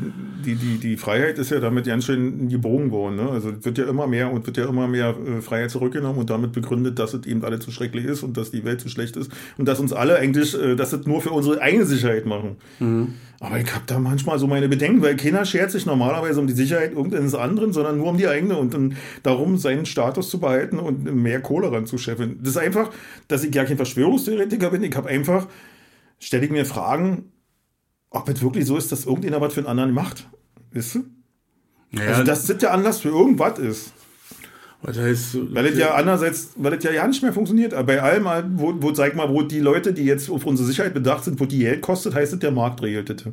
die, 0.45 0.55
die, 0.55 0.77
die 0.77 0.95
Freiheit 0.97 1.37
ist 1.39 1.49
ja 1.49 1.59
damit 1.59 1.85
ganz 1.85 2.05
schön 2.05 2.49
gebogen 2.49 2.91
worden. 2.91 3.15
Ne? 3.15 3.29
Also 3.29 3.49
es 3.49 3.65
wird 3.65 3.77
ja 3.79 3.85
immer 3.85 4.05
mehr 4.07 4.31
und 4.31 4.45
wird 4.45 4.57
ja 4.57 4.67
immer 4.69 4.87
mehr 4.87 5.15
äh, 5.25 5.41
Freiheit 5.41 5.71
zurückgenommen 5.71 6.19
und 6.19 6.29
damit 6.29 6.51
begründet, 6.51 6.99
dass 6.99 7.13
es 7.15 7.25
eben 7.25 7.43
alles 7.43 7.61
zu 7.61 7.71
schrecklich 7.71 8.05
ist 8.05 8.21
und 8.23 8.37
dass 8.37 8.51
die 8.51 8.63
Welt 8.63 8.79
zu 8.79 8.89
schlecht 8.89 9.15
ist 9.17 9.31
und 9.57 9.65
dass 9.67 9.79
uns 9.79 9.91
alle 9.91 10.17
eigentlich, 10.17 10.53
äh, 10.57 10.75
dass 10.75 10.93
es 10.93 11.05
nur 11.07 11.21
für 11.21 11.31
unsere 11.31 11.59
eigene 11.61 11.85
Sicherheit 11.85 12.25
machen. 12.27 12.57
Aber 13.43 13.59
ich 13.59 13.75
habe 13.75 13.83
da 13.85 13.99
manchmal 13.99 14.39
so 14.39 14.47
meine 14.47 14.69
Bedenken, 14.69 15.01
weil 15.01 15.17
keiner 15.17 15.43
schert 15.43 15.69
sich 15.69 15.85
normalerweise 15.85 16.39
um 16.39 16.47
die 16.47 16.53
Sicherheit 16.53 16.93
irgendeines 16.93 17.35
anderen, 17.35 17.73
sondern 17.73 17.97
nur 17.97 18.07
um 18.07 18.17
die 18.17 18.29
eigene 18.29 18.55
und 18.55 18.73
dann 18.73 18.95
darum, 19.21 19.57
seinen 19.57 19.85
Status 19.85 20.29
zu 20.29 20.39
behalten 20.39 20.79
und 20.79 21.03
mehr 21.03 21.41
Kohle 21.41 21.69
ranzuscheffeln. 21.69 22.39
Das 22.39 22.51
ist 22.51 22.57
einfach, 22.57 22.89
dass 23.27 23.43
ich 23.43 23.53
ja 23.53 23.65
kein 23.65 23.75
Verschwörungstheoretiker 23.75 24.69
bin. 24.69 24.81
Ich 24.81 24.95
habe 24.95 25.09
einfach, 25.09 25.49
stelle 26.19 26.45
ich 26.45 26.51
mir 26.51 26.65
Fragen, 26.65 27.33
ob 28.09 28.29
es 28.29 28.41
wirklich 28.41 28.65
so 28.65 28.77
ist, 28.77 28.93
dass 28.93 29.05
irgendjemand 29.05 29.41
was 29.41 29.53
für 29.53 29.59
einen 29.59 29.67
anderen 29.67 29.91
macht. 29.91 30.29
Weißt 30.71 30.95
du? 30.95 31.03
Naja, 31.91 32.11
Also, 32.11 32.23
dass 32.23 32.45
das 32.45 32.59
der 32.59 32.73
Anlass 32.73 33.01
für 33.01 33.09
irgendwas 33.09 33.59
ist. 33.59 33.93
Was 34.83 34.99
heißt, 34.99 35.37
Weil 35.53 35.69
das 35.69 35.77
ja 35.77 35.93
andererseits, 35.95 36.51
weil 36.57 36.75
das 36.75 36.83
ja 36.83 36.91
ja 36.91 37.07
nicht 37.07 37.23
mehr 37.23 37.31
funktioniert. 37.31 37.73
Aber 37.73 37.85
bei 37.85 38.01
allem, 38.01 38.27
wo, 38.59 38.73
wo, 38.79 38.93
sag 38.93 39.15
mal, 39.15 39.29
wo 39.29 39.41
die 39.41 39.61
Leute, 39.61 39.93
die 39.93 40.03
jetzt 40.03 40.29
auf 40.29 40.45
unsere 40.45 40.67
Sicherheit 40.67 40.93
bedacht 40.93 41.23
sind, 41.23 41.39
wo 41.39 41.45
die 41.45 41.59
Geld 41.59 41.81
kostet, 41.81 42.13
heißt 42.13 42.33
es, 42.33 42.39
der 42.39 42.51
Markt 42.51 42.81
regelt 42.81 43.09
das. 43.09 43.25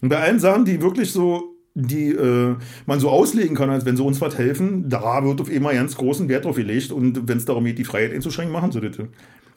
Und 0.00 0.08
bei 0.08 0.18
allen 0.18 0.40
Sachen, 0.40 0.64
die 0.64 0.80
wirklich 0.80 1.12
so, 1.12 1.56
die 1.74 2.08
äh, 2.08 2.56
man 2.86 3.00
so 3.00 3.10
auslegen 3.10 3.54
kann, 3.54 3.68
als 3.68 3.84
wenn 3.84 3.98
sie 3.98 4.02
uns 4.02 4.20
was 4.22 4.38
helfen, 4.38 4.88
da 4.88 5.22
wird 5.24 5.42
auf 5.42 5.50
einmal 5.50 5.74
ganz 5.74 5.94
großen 5.94 6.26
Wert 6.30 6.46
drauf 6.46 6.56
gelegt. 6.56 6.90
Und 6.90 7.28
wenn 7.28 7.36
es 7.36 7.44
darum 7.44 7.66
geht, 7.66 7.78
die 7.78 7.84
Freiheit 7.84 8.14
einzuschränken, 8.14 8.52
machen 8.52 8.72
sie 8.72 8.80
das. 8.80 8.96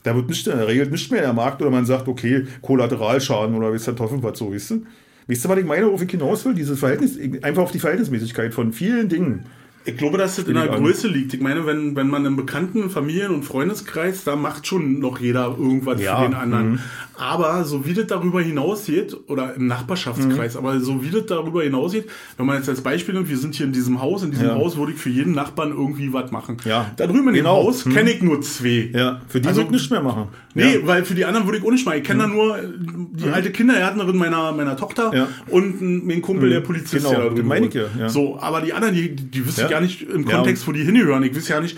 Da 0.03 0.15
wird 0.15 0.27
nicht, 0.27 0.45
da 0.45 0.55
regelt 0.65 0.91
nicht 0.91 1.09
mehr 1.11 1.21
der 1.21 1.33
Markt 1.33 1.61
oder 1.61 1.71
man 1.71 1.85
sagt, 1.85 2.09
okay, 2.09 2.45
Kollateralschaden 2.61 3.55
oder 3.55 3.71
weiß 3.71 3.85
der 3.85 3.95
Teufel 3.95 4.21
was 4.21 4.37
so, 4.37 4.53
weißt 4.53 4.71
du? 4.71 4.83
Weißt 5.27 5.45
du, 5.45 5.49
was 5.49 5.57
ich 5.59 5.65
meine, 5.65 5.85
worauf 5.85 6.01
ich 6.01 6.11
hinaus 6.11 6.43
will? 6.43 6.53
Dieses 6.53 6.77
Verhältnis, 6.77 7.17
einfach 7.41 7.63
auf 7.63 7.71
die 7.71 7.79
Verhältnismäßigkeit 7.79 8.53
von 8.53 8.73
vielen 8.73 9.07
Dingen. 9.07 9.45
Ich 9.85 9.97
glaube, 9.97 10.17
dass 10.17 10.37
das 10.37 10.45
in 10.47 10.53
der 10.53 10.65
ich. 10.65 10.71
Größe 10.77 11.07
liegt. 11.07 11.33
Ich 11.33 11.41
meine, 11.41 11.65
wenn, 11.65 11.95
wenn 11.95 12.07
man 12.07 12.25
im 12.25 12.35
bekannten 12.35 12.89
Familien- 12.89 13.31
und 13.33 13.43
Freundeskreis, 13.43 14.23
da 14.23 14.35
macht 14.35 14.65
schon 14.67 14.99
noch 14.99 15.19
jeder 15.19 15.47
irgendwas 15.59 16.01
Ja, 16.01 16.17
für 16.21 16.25
den 16.29 16.33
anderen. 16.35 16.71
mhm. 16.73 16.79
Aber 17.15 17.63
so 17.63 17.85
wie 17.85 17.93
das 17.93 18.07
darüber 18.07 18.41
hinausgeht, 18.41 19.15
oder 19.27 19.53
im 19.55 19.67
Nachbarschaftskreis, 19.67 20.53
Mhm. 20.53 20.59
aber 20.59 20.79
so 20.79 21.03
wie 21.03 21.09
das 21.11 21.25
darüber 21.27 21.61
hinausgeht, 21.63 22.09
wenn 22.37 22.45
man 22.45 22.57
jetzt 22.57 22.69
als 22.69 22.81
Beispiel 22.81 23.13
nimmt, 23.13 23.29
wir 23.29 23.37
sind 23.37 23.53
hier 23.55 23.65
in 23.67 23.71
diesem 23.71 24.01
Haus, 24.01 24.23
in 24.23 24.31
diesem 24.31 24.47
Ja. 24.47 24.55
Haus 24.55 24.77
würde 24.77 24.93
ich 24.93 24.97
für 24.97 25.09
jeden 25.09 25.33
Nachbarn 25.33 25.69
irgendwie 25.71 26.11
was 26.11 26.31
machen. 26.31 26.57
Ja. 26.65 26.89
Da 26.97 27.05
drüben 27.05 27.27
in 27.27 27.33
dem 27.35 27.43
Genau. 27.43 27.63
Haus 27.63 27.83
kenne 27.83 28.11
ich 28.11 28.21
nur 28.21 28.41
zwei. 28.41 28.89
Ja, 28.93 29.21
für 29.27 29.39
die 29.41 29.47
Also- 29.47 29.61
also, 29.61 29.71
nicht 29.71 29.91
mehr 29.91 30.01
machen. 30.01 30.27
Nee, 30.55 30.73
ja. 30.75 30.79
Mhm. 30.79 30.87
weil 30.87 31.05
für 31.05 31.13
die 31.15 31.25
anderen 31.25 31.45
würde 31.45 31.59
ich 31.59 31.65
auch 31.65 31.71
nicht 31.71 31.85
mal. 31.85 31.97
Ich 31.97 32.03
kenne 32.03 32.21
da 32.23 32.27
nur 32.27 32.57
die 32.63 33.29
alte 33.29 33.51
Kindergärtnerin 33.51 34.17
meiner, 34.17 34.51
meiner 34.53 34.75
Tochter 34.77 35.27
und 35.49 35.81
einen 35.81 36.21
Kumpel, 36.21 36.49
der 36.49 36.61
Polizist, 36.61 37.05
Genau, 37.05 37.19
da 37.21 37.29
drüben 37.29 37.47
meine 37.47 37.67
ich 37.67 37.73
ja. 37.73 38.09
So, 38.09 38.39
aber 38.39 38.61
die 38.61 38.73
anderen, 38.73 38.95
die, 38.95 39.15
die 39.15 39.45
wüsste 39.45 39.63
Ja. 39.63 39.72
Gar 39.73 39.81
nicht 39.81 40.01
im 40.01 40.27
Ja, 40.27 40.35
Kontext, 40.37 40.67
wo 40.67 40.71
die 40.71 40.83
hingehören. 40.83 41.23
Ich 41.23 41.35
wüsste 41.35 41.53
ja 41.53 41.59
nicht, 41.61 41.77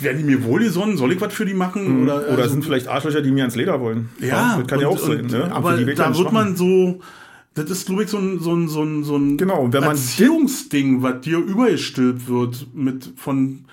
werden 0.00 0.18
die 0.18 0.24
mir 0.24 0.44
wohlgesonnen? 0.44 0.96
Soll 0.96 1.12
ich 1.12 1.20
was 1.20 1.32
für 1.32 1.46
die 1.46 1.54
machen? 1.54 2.02
Oder, 2.02 2.18
Mhm. 2.18 2.32
Oder 2.34 2.42
also, 2.42 2.50
sind 2.54 2.64
vielleicht 2.64 2.86
Arschlöcher, 2.88 3.22
die 3.22 3.30
mir 3.30 3.42
ans 3.44 3.56
Leder 3.56 3.80
wollen. 3.80 4.08
ja, 4.20 4.56
das 4.58 4.66
kann 4.66 4.80
ja 4.80 4.88
und- 4.88 4.94
auch 4.98 4.98
sein. 5.06 5.20
und- 5.22 5.30
ne? 5.32 5.50
Aber 5.52 5.78
ja 5.78 5.94
da 5.94 6.16
wird 6.16 6.32
man 6.32 6.56
so, 6.56 7.00
das 7.54 7.70
ist, 7.70 7.86
glaube 7.86 8.04
ich, 8.04 8.08
so 8.10 8.18
ein, 8.18 8.38
so 8.40 8.54
ein, 8.54 8.68
so 8.68 8.82
ein, 8.82 9.04
so 9.04 9.16
ein 9.16 9.36
Genau, 9.36 9.68
wenn 9.72 9.80
man- 9.80 9.90
Erziehungsding, 9.90 11.02
was 11.02 11.20
dir 11.22 11.38
übergestülpt 11.38 12.28
wird 12.28 12.66
mit 12.74 13.10
von 13.16 13.64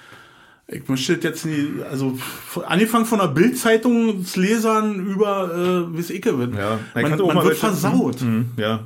ich 0.68 0.88
möchte 0.90 1.14
jetzt 1.22 1.46
nie, 1.46 1.68
also 1.92 2.18
von- 2.48 2.64
angefangen 2.64 3.06
von 3.06 3.20
der 3.20 3.28
Bildzeitungslesern 3.28 5.06
über 5.06 5.88
äh, 5.92 5.96
wie 5.96 6.00
es 6.00 6.10
Icke 6.10 6.38
wird. 6.40 6.56
Ja, 6.56 6.80
man 6.96 7.12
man 7.20 7.44
wird 7.46 7.58
versaut. 7.58 8.22
Mhm, 8.22 8.46
ja. 8.58 8.86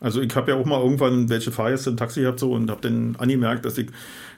Also 0.00 0.22
ich 0.22 0.34
habe 0.34 0.50
ja 0.50 0.56
auch 0.56 0.64
mal 0.64 0.82
irgendwann 0.82 1.28
welche 1.28 1.52
Fahrgäste 1.52 1.90
im 1.90 1.96
Taxi 1.98 2.22
gehabt 2.22 2.40
so 2.40 2.52
und 2.52 2.70
habe 2.70 2.80
dann 2.80 3.16
angemerkt, 3.18 3.66
dass 3.66 3.76
ich 3.76 3.90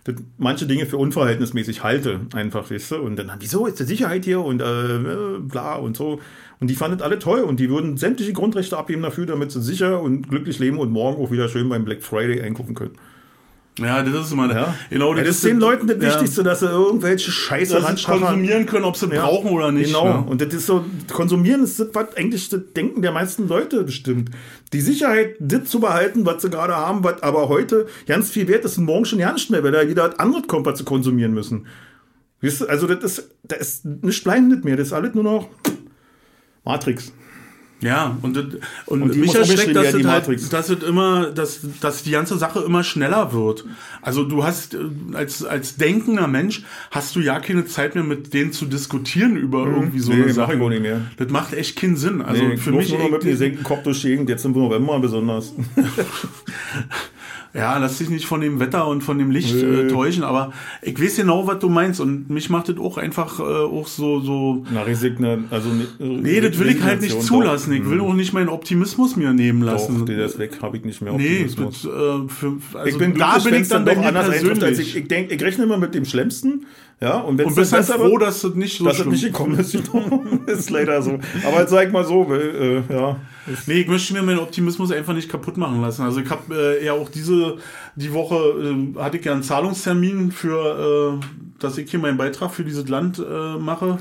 das 0.04 0.16
manche 0.36 0.66
Dinge 0.66 0.86
für 0.86 0.96
unverhältnismäßig 0.96 1.84
halte, 1.84 2.20
einfach, 2.34 2.68
weißt 2.70 2.90
du? 2.90 2.96
Und 2.96 3.16
dann 3.16 3.30
haben 3.30 3.38
die 3.38 3.46
so, 3.46 3.66
ist 3.66 3.78
die 3.78 3.84
Sicherheit 3.84 4.24
hier 4.24 4.40
und 4.40 4.60
äh, 4.60 5.38
bla 5.40 5.76
und 5.76 5.96
so. 5.96 6.20
Und 6.58 6.68
die 6.68 6.74
fanden 6.74 7.00
alle 7.00 7.20
toll 7.20 7.40
und 7.40 7.60
die 7.60 7.70
würden 7.70 7.96
sämtliche 7.96 8.32
Grundrechte 8.32 8.76
abgeben 8.76 9.02
dafür, 9.02 9.26
damit 9.26 9.52
sie 9.52 9.62
sicher 9.62 10.02
und 10.02 10.28
glücklich 10.28 10.58
leben 10.58 10.78
und 10.78 10.90
morgen 10.90 11.22
auch 11.22 11.30
wieder 11.30 11.48
schön 11.48 11.68
beim 11.68 11.84
Black 11.84 12.02
Friday 12.02 12.42
eingucken 12.42 12.74
können. 12.74 12.96
Ja, 13.78 14.02
das 14.02 14.26
ist 14.26 14.32
immer 14.32 14.54
Ja, 14.54 14.74
genau 14.90 15.14
ja, 15.14 15.24
das 15.24 15.36
ist 15.36 15.44
den 15.44 15.58
Leuten 15.58 15.86
das 15.86 15.96
ja, 15.96 16.02
Wichtigste, 16.02 16.42
dass 16.42 16.60
sie 16.60 16.66
irgendwelche 16.66 17.30
Scheiße 17.30 17.80
dass 17.80 18.04
konsumieren 18.04 18.66
können, 18.66 18.84
ob 18.84 18.96
sie 18.96 19.06
Ja, 19.06 19.22
brauchen 19.22 19.50
oder 19.50 19.72
nicht. 19.72 19.86
Genau. 19.86 20.20
ne? 20.20 20.26
Und 20.28 20.42
das 20.42 20.52
ist 20.52 20.66
so, 20.66 20.84
konsumieren 21.10 21.64
ist 21.64 21.80
das, 21.80 21.88
was 21.94 22.14
eigentlich 22.16 22.50
das 22.50 22.60
Denken 22.76 23.00
der 23.00 23.12
meisten 23.12 23.48
Leute 23.48 23.82
bestimmt. 23.84 24.30
Die 24.74 24.82
Sicherheit, 24.82 25.36
das 25.38 25.64
zu 25.64 25.80
behalten, 25.80 26.26
was 26.26 26.42
sie 26.42 26.50
gerade 26.50 26.76
haben, 26.76 27.02
was 27.02 27.22
aber 27.22 27.48
heute 27.48 27.86
ganz 28.06 28.30
viel 28.30 28.46
wert 28.46 28.66
ist 28.66 28.76
und 28.76 28.84
morgen 28.84 29.06
schon 29.06 29.18
nicht 29.18 29.50
mehr, 29.50 29.64
weil 29.64 29.72
da 29.72 29.88
wieder 29.88 30.10
was 30.10 30.18
anderes 30.18 30.46
kommt, 30.48 30.66
was 30.66 30.78
sie 30.78 30.84
konsumieren 30.84 31.32
müssen. 31.32 31.66
Weißt 32.42 32.60
du, 32.60 32.66
also 32.66 32.86
das 32.86 33.18
ist, 33.18 33.30
da 33.44 33.56
ist 33.56 33.86
nicht 33.86 34.22
bleibendes 34.22 34.64
mehr, 34.64 34.76
das 34.76 34.88
ist 34.88 34.92
alles 34.92 35.14
nur 35.14 35.24
noch 35.24 35.48
Matrix. 36.64 37.12
Ja, 37.82 38.16
und, 38.22 38.36
das- 38.36 38.44
und, 38.86 39.02
Und 39.02 39.16
mich 39.16 39.34
erschreckt, 39.34 39.74
dass 39.74 39.88
es 39.88 39.96
die 39.96 40.06
halt, 40.06 40.52
dass 40.52 40.70
immer, 40.70 41.26
dass, 41.32 41.60
dass 41.80 42.02
die 42.04 42.12
ganze 42.12 42.38
Sache 42.38 42.60
immer 42.60 42.84
schneller 42.84 43.32
wird. 43.32 43.64
Also 44.00 44.22
du 44.24 44.44
hast, 44.44 44.74
äh, 44.74 44.78
als, 45.14 45.44
als 45.44 45.76
denkender 45.76 46.28
Mensch, 46.28 46.62
hast 46.92 47.16
du 47.16 47.20
ja 47.20 47.40
keine 47.40 47.66
Zeit 47.66 47.96
mehr 47.96 48.04
mit 48.04 48.32
denen 48.34 48.52
zu 48.52 48.66
diskutieren 48.66 49.36
über 49.36 49.66
irgendwie 49.66 49.98
so 49.98 50.12
Mhm. 50.12 50.18
Nee, 50.18 50.24
eine 50.24 50.32
Sache. 50.32 50.56
nicht 50.56 50.82
mehr. 50.82 51.00
Das 51.16 51.28
macht 51.30 51.54
echt 51.54 51.76
keinen 51.76 51.96
Sinn. 51.96 52.22
Also 52.22 52.42
Nee, 52.44 52.56
für 52.56 52.70
mich, 52.70 52.88
nur 52.90 53.00
noch 53.00 53.10
mit 53.10 53.22
gesenkten 53.22 53.64
Kopf 53.64 53.82
durch 53.82 54.00
die 54.02 54.08
Gegend, 54.08 54.28
jetzt 54.28 54.44
im 54.44 54.52
November 54.52 55.00
besonders. 55.00 55.52
ja, 57.54 57.76
lass 57.78 57.98
dich 57.98 58.08
nicht 58.08 58.24
von 58.24 58.40
dem 58.40 58.60
Wetter 58.60 58.86
und 58.86 59.02
von 59.02 59.18
dem 59.18 59.30
Licht 59.30 59.54
äh, 59.54 59.86
täuschen, 59.88 60.24
aber 60.24 60.52
ich 60.80 60.98
weiß 61.00 61.16
genau, 61.16 61.46
was 61.46 61.58
du 61.58 61.68
meinst 61.68 62.00
und 62.00 62.30
mich 62.30 62.48
macht 62.48 62.68
das 62.68 62.78
auch 62.78 62.96
einfach 62.96 63.38
äh, 63.40 63.42
auch 63.42 63.86
so, 63.86 64.20
so, 64.20 64.64
Na, 64.72 64.82
Resigna, 64.82 65.38
also 65.50 65.68
nee, 65.98 66.40
das 66.40 66.58
will 66.58 66.68
ich 66.70 66.82
halt 66.82 67.02
nicht 67.02 67.20
zulassen. 67.22 67.70
doch. 67.72 67.78
Ich 67.78 67.90
will 67.90 68.00
auch 68.00 68.14
nicht 68.14 68.32
meinen 68.32 68.48
Optimismus 68.48 69.16
mir 69.16 69.32
nehmen 69.34 69.62
lassen. 69.62 69.98
Doch, 70.00 70.04
der 70.06 70.24
ist 70.26 70.38
weg, 70.38 70.58
habe 70.62 70.78
ich 70.78 70.84
nicht 70.84 71.02
mehr 71.02 71.12
Nee, 71.12 71.42
Optimismus. 71.44 71.82
das, 71.82 71.92
äh, 71.92 72.28
für, 72.28 72.56
also 72.74 72.86
ich 72.88 72.98
bin 72.98 73.14
da 73.18 73.32
glücklich, 73.34 73.52
bin 73.52 73.62
ich 73.62 73.68
dann 73.68 73.84
doch 73.84 73.96
anders 73.96 74.28
eintrifft, 74.30 74.50
als 74.50 74.60
persönlich. 74.60 74.88
ich. 74.88 74.96
Ich 75.02 75.08
denke, 75.08 75.34
ich 75.34 75.42
rechne 75.42 75.64
immer 75.64 75.76
mit 75.78 75.94
dem 75.94 76.04
Schlimmsten. 76.04 76.66
Ja, 77.02 77.16
und 77.18 77.40
und 77.42 77.56
bist 77.56 77.72
dann 77.72 77.80
besser 77.80 77.94
froh, 77.94 78.12
wird, 78.12 78.22
dass 78.22 78.42
das 78.42 78.54
nicht 78.54 78.78
so 78.78 78.84
dass 78.84 78.96
schlimm 78.96 79.10
nicht 79.10 79.24
gekommen 79.24 79.58
ist. 79.58 79.74
ist 80.46 80.70
leider 80.70 81.02
so. 81.02 81.18
Aber 81.44 81.60
jetzt 81.60 81.70
sag 81.70 81.88
ich 81.88 81.92
mal 81.92 82.04
so, 82.04 82.28
weil, 82.28 82.84
äh, 82.88 82.94
ja. 82.94 83.16
Nee, 83.66 83.80
ich 83.80 83.88
möchte 83.88 84.12
mir 84.12 84.22
meinen 84.22 84.38
Optimismus 84.38 84.92
einfach 84.92 85.12
nicht 85.12 85.28
kaputt 85.28 85.56
machen 85.56 85.80
lassen. 85.80 86.02
Also 86.02 86.20
ich 86.20 86.30
habe 86.30 86.54
äh, 86.54 86.84
ja 86.84 86.92
auch 86.92 87.08
diese, 87.08 87.56
die 87.96 88.12
Woche 88.12 88.36
äh, 88.36 89.00
hatte 89.00 89.16
ich 89.16 89.24
ja 89.24 89.32
einen 89.32 89.42
Zahlungstermin 89.42 90.30
für, 90.30 91.18
äh, 91.20 91.26
dass 91.58 91.76
ich 91.76 91.90
hier 91.90 91.98
meinen 91.98 92.18
Beitrag 92.18 92.52
für 92.52 92.62
dieses 92.62 92.88
Land 92.88 93.18
äh, 93.18 93.58
mache. 93.58 93.98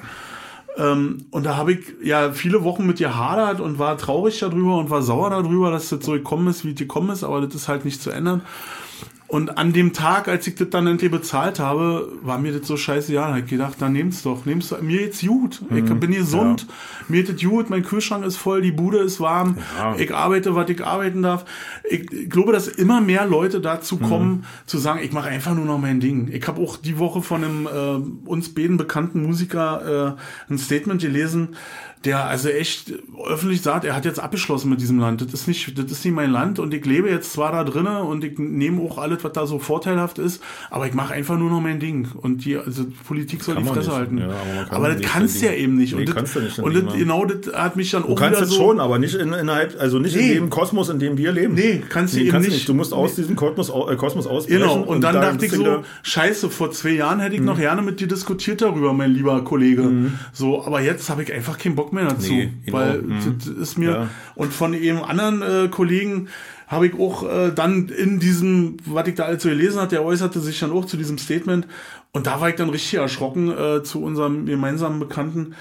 Ähm, 0.78 1.26
und 1.32 1.44
da 1.44 1.58
habe 1.58 1.74
ich 1.74 1.80
ja 2.04 2.32
viele 2.34 2.64
Wochen 2.64 2.86
mit 2.86 3.00
ihr 3.00 3.18
hadert 3.18 3.62
und 3.62 3.80
war 3.80 3.98
traurig 3.98 4.38
darüber 4.40 4.78
und 4.78 4.92
war 4.92 5.02
sauer 5.02 5.32
darüber, 5.32 5.72
dass 5.72 5.90
das 5.90 6.06
so 6.06 6.12
gekommen 6.12 6.48
ist, 6.48 6.64
wie 6.66 6.72
es 6.72 6.78
gekommen 6.78 7.10
ist, 7.10 7.24
aber 7.24 7.42
das 7.42 7.56
ist 7.56 7.68
halt 7.68 7.84
nicht 7.84 8.00
zu 8.00 8.12
ändern. 8.12 8.42
Und 9.32 9.58
an 9.58 9.72
dem 9.72 9.94
Tag, 9.94 10.28
als 10.28 10.46
ich 10.48 10.56
das 10.56 10.72
dann 10.72 10.88
endlich 10.88 11.10
bezahlt 11.10 11.58
habe, 11.58 12.12
war 12.22 12.38
mir 12.38 12.52
das 12.52 12.68
so 12.68 12.76
scheiße, 12.76 13.14
ja, 13.14 13.28
da 13.30 13.36
hab 13.36 13.38
ich 13.46 13.50
gedacht, 13.50 13.76
dann 13.80 13.94
nehm's 13.94 14.24
doch, 14.24 14.44
nehm's 14.46 14.68
doch. 14.68 14.82
Mir 14.82 14.98
geht's 15.00 15.22
gut. 15.26 15.62
Ich 15.74 15.84
Mhm. 15.84 16.00
bin 16.02 16.12
gesund, 16.12 16.68
mir 17.08 17.24
geht's 17.24 17.42
gut, 17.42 17.70
mein 17.70 17.82
Kühlschrank 17.84 18.26
ist 18.26 18.36
voll, 18.36 18.62
die 18.62 18.74
Bude 18.74 18.98
ist 18.98 19.22
warm, 19.22 19.56
Ja. 19.78 19.96
ich 19.98 20.14
arbeite, 20.14 20.54
was 20.56 20.70
ich 20.70 20.86
arbeiten 20.86 21.22
darf. 21.22 21.46
Ich, 21.90 22.12
ich 22.12 22.30
glaube, 22.30 22.52
dass 22.52 22.68
immer 22.68 23.00
mehr 23.00 23.26
Leute 23.26 23.62
dazu 23.62 23.96
Mhm. 23.96 24.02
kommen, 24.02 24.46
zu 24.66 24.78
sagen, 24.78 25.00
ich 25.02 25.14
mache 25.14 25.30
einfach 25.30 25.56
nur 25.56 25.64
noch 25.66 25.78
mein 25.80 26.02
Ding. 26.02 26.28
Ich 26.34 26.46
habe 26.46 26.62
auch 26.62 26.76
die 26.76 27.00
Woche 27.00 27.22
von 27.22 27.42
einem 27.46 27.68
äh, 27.68 28.28
uns 28.30 28.54
beiden 28.54 28.76
bekannten 28.76 29.22
Musiker 29.24 30.18
äh, 30.50 30.52
ein 30.54 30.58
Statement 30.58 31.00
gelesen, 31.00 31.56
der 32.06 32.26
also 32.26 32.50
echt 32.50 32.94
öffentlich 33.28 33.62
sagt, 33.62 33.86
er 33.86 33.96
hat 33.96 34.06
jetzt 34.06 34.20
abgeschlossen 34.20 34.70
mit 34.70 34.82
diesem 34.82 35.00
Land. 35.00 35.22
Das 35.22 35.32
ist 35.34 35.48
nicht, 35.48 35.78
das 35.78 35.92
ist 35.92 36.04
nicht 36.04 36.14
mein 36.16 36.32
Land 36.32 36.58
und 36.60 36.74
ich 36.74 36.84
lebe 36.86 37.10
jetzt 37.10 37.32
zwar 37.34 37.52
da 37.52 37.64
drinnen 37.64 37.98
und 38.02 38.24
ich 38.24 38.40
nehme 38.40 38.82
auch 38.82 38.98
alles, 38.98 39.24
was 39.24 39.34
da 39.34 39.46
so 39.46 39.60
vorteilhaft 39.60 40.18
ist, 40.18 40.42
aber 40.72 40.88
ich 40.88 40.94
mache 40.94 41.14
einfach 41.14 41.38
nur 41.38 41.50
noch 41.52 41.62
mein 41.62 41.80
Ding. 41.80 42.08
Und 42.20 42.44
die 42.46 42.58
also 42.58 42.86
Politik 43.08 43.44
soll 43.44 43.56
Kann 43.56 43.64
die 43.66 43.70
Fresse 43.70 43.90
nicht. 43.90 43.98
halten. 43.98 44.18
Ja, 44.18 44.26
aber 44.70 44.76
aber 44.76 44.88
das 44.90 44.98
nicht 44.98 45.10
kannst 45.10 45.42
du 45.42 45.46
ja 45.46 45.52
eben 45.54 45.76
nicht. 45.78 45.94
Nee, 45.94 46.00
und 46.08 46.16
das, 46.16 46.36
nicht 46.36 46.60
und 46.60 46.74
das, 46.76 46.94
genau 46.96 47.26
das 47.26 47.54
hat 47.54 47.76
mich 47.76 47.92
dann 47.92 48.02
Du 48.04 48.10
auch 48.10 48.16
kannst 48.16 48.40
wieder 48.40 48.44
es 48.48 48.50
so. 48.50 48.56
schon, 48.56 48.80
aber 48.80 48.98
nicht 48.98 49.14
in, 49.16 49.32
innerhalb, 49.34 49.80
also 49.80 50.00
nicht 50.00 50.16
Nee. 50.16 50.30
in 50.30 50.34
dem 50.36 50.50
Kosmos, 50.50 50.90
in 50.90 50.98
dem 51.00 51.18
wir 51.18 51.32
leben. 51.32 51.54
Nee, 51.54 51.84
kannst 51.88 52.16
du 52.16 52.20
eben 52.20 52.32
kannst 52.32 52.50
nicht. 52.50 52.68
Du 52.68 52.74
musst 52.74 52.94
aus 52.94 53.16
diesem 53.16 53.36
Kosmos, 53.36 53.70
äh, 53.70 53.96
Kosmos 53.96 54.26
ausbrechen. 54.26 54.62
Genau, 54.62 54.82
und, 54.82 55.02
dann 55.02 55.16
dachte 55.16 55.46
ich 55.46 55.52
so, 55.52 55.84
scheiße, 56.04 56.50
vor 56.50 56.72
zwei 56.72 56.90
Jahren 56.92 57.20
hätte 57.20 57.36
ich 57.36 57.42
noch 57.42 57.58
Mhm. 57.58 57.62
gerne 57.62 57.82
mit 57.84 58.00
dir 58.00 58.08
diskutiert 58.08 58.62
darüber, 58.62 58.94
mein 58.94 59.12
lieber 59.12 59.44
Kollege. 59.44 59.88
So, 60.34 60.66
aber 60.66 60.82
jetzt 60.82 61.10
habe 61.10 61.22
ich 61.24 61.32
einfach 61.32 61.58
keinen 61.58 61.76
Bock 61.76 61.91
mehr 61.94 62.06
dazu. 62.06 62.32
Nee. 62.34 62.52
Weil 62.72 63.02
Mhm. 63.02 63.20
das 63.38 63.48
ist 63.48 63.78
mir, 63.78 63.92
Ja. 63.92 64.08
und 64.36 64.54
von 64.54 64.74
eben 64.74 65.04
anderen 65.04 65.42
äh, 65.42 65.68
Kollegen 65.70 66.28
habe 66.68 66.88
ich 66.88 66.94
auch 66.94 67.24
äh, 67.30 67.52
dann 67.54 67.90
in 67.90 68.20
diesem, 68.20 68.78
was 68.86 69.08
ich 69.08 69.16
da 69.16 69.24
alles 69.26 69.44
so 69.44 69.50
gelesen 69.50 69.82
hat, 69.82 69.92
der 69.92 70.04
äußerte 70.06 70.40
sich 70.40 70.60
dann 70.60 70.72
auch 70.72 70.86
zu 70.86 70.96
diesem 70.98 71.18
Statement. 71.18 71.68
Und 72.14 72.28
da 72.28 72.40
war 72.42 72.50
ich 72.50 72.56
dann 72.56 72.70
richtig 72.70 72.94
erschrocken 72.96 73.52
äh, 73.52 73.84
zu 73.84 74.02
unserem 74.02 74.46
gemeinsamen 74.46 75.00
Bekannten, 75.00 75.54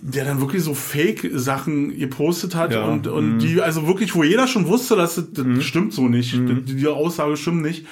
der 0.00 0.24
dann 0.24 0.40
wirklich 0.40 0.62
so 0.62 0.74
Fake-Sachen 0.74 1.96
gepostet 1.98 2.54
hat 2.54 2.72
Ja, 2.72 2.84
und, 2.84 3.06
und 3.08 3.38
die, 3.38 3.60
also 3.60 3.86
wirklich, 3.86 4.14
wo 4.14 4.22
jeder 4.22 4.46
schon 4.46 4.66
wusste, 4.68 4.94
dass 4.96 5.16
das, 5.16 5.24
das 5.32 5.64
stimmt 5.64 5.92
so 5.92 6.08
nicht, 6.08 6.34
Mhm. 6.36 6.64
die, 6.64 6.76
die 6.76 6.86
Aussage 6.86 7.36
stimmt 7.36 7.62
nicht. 7.62 7.86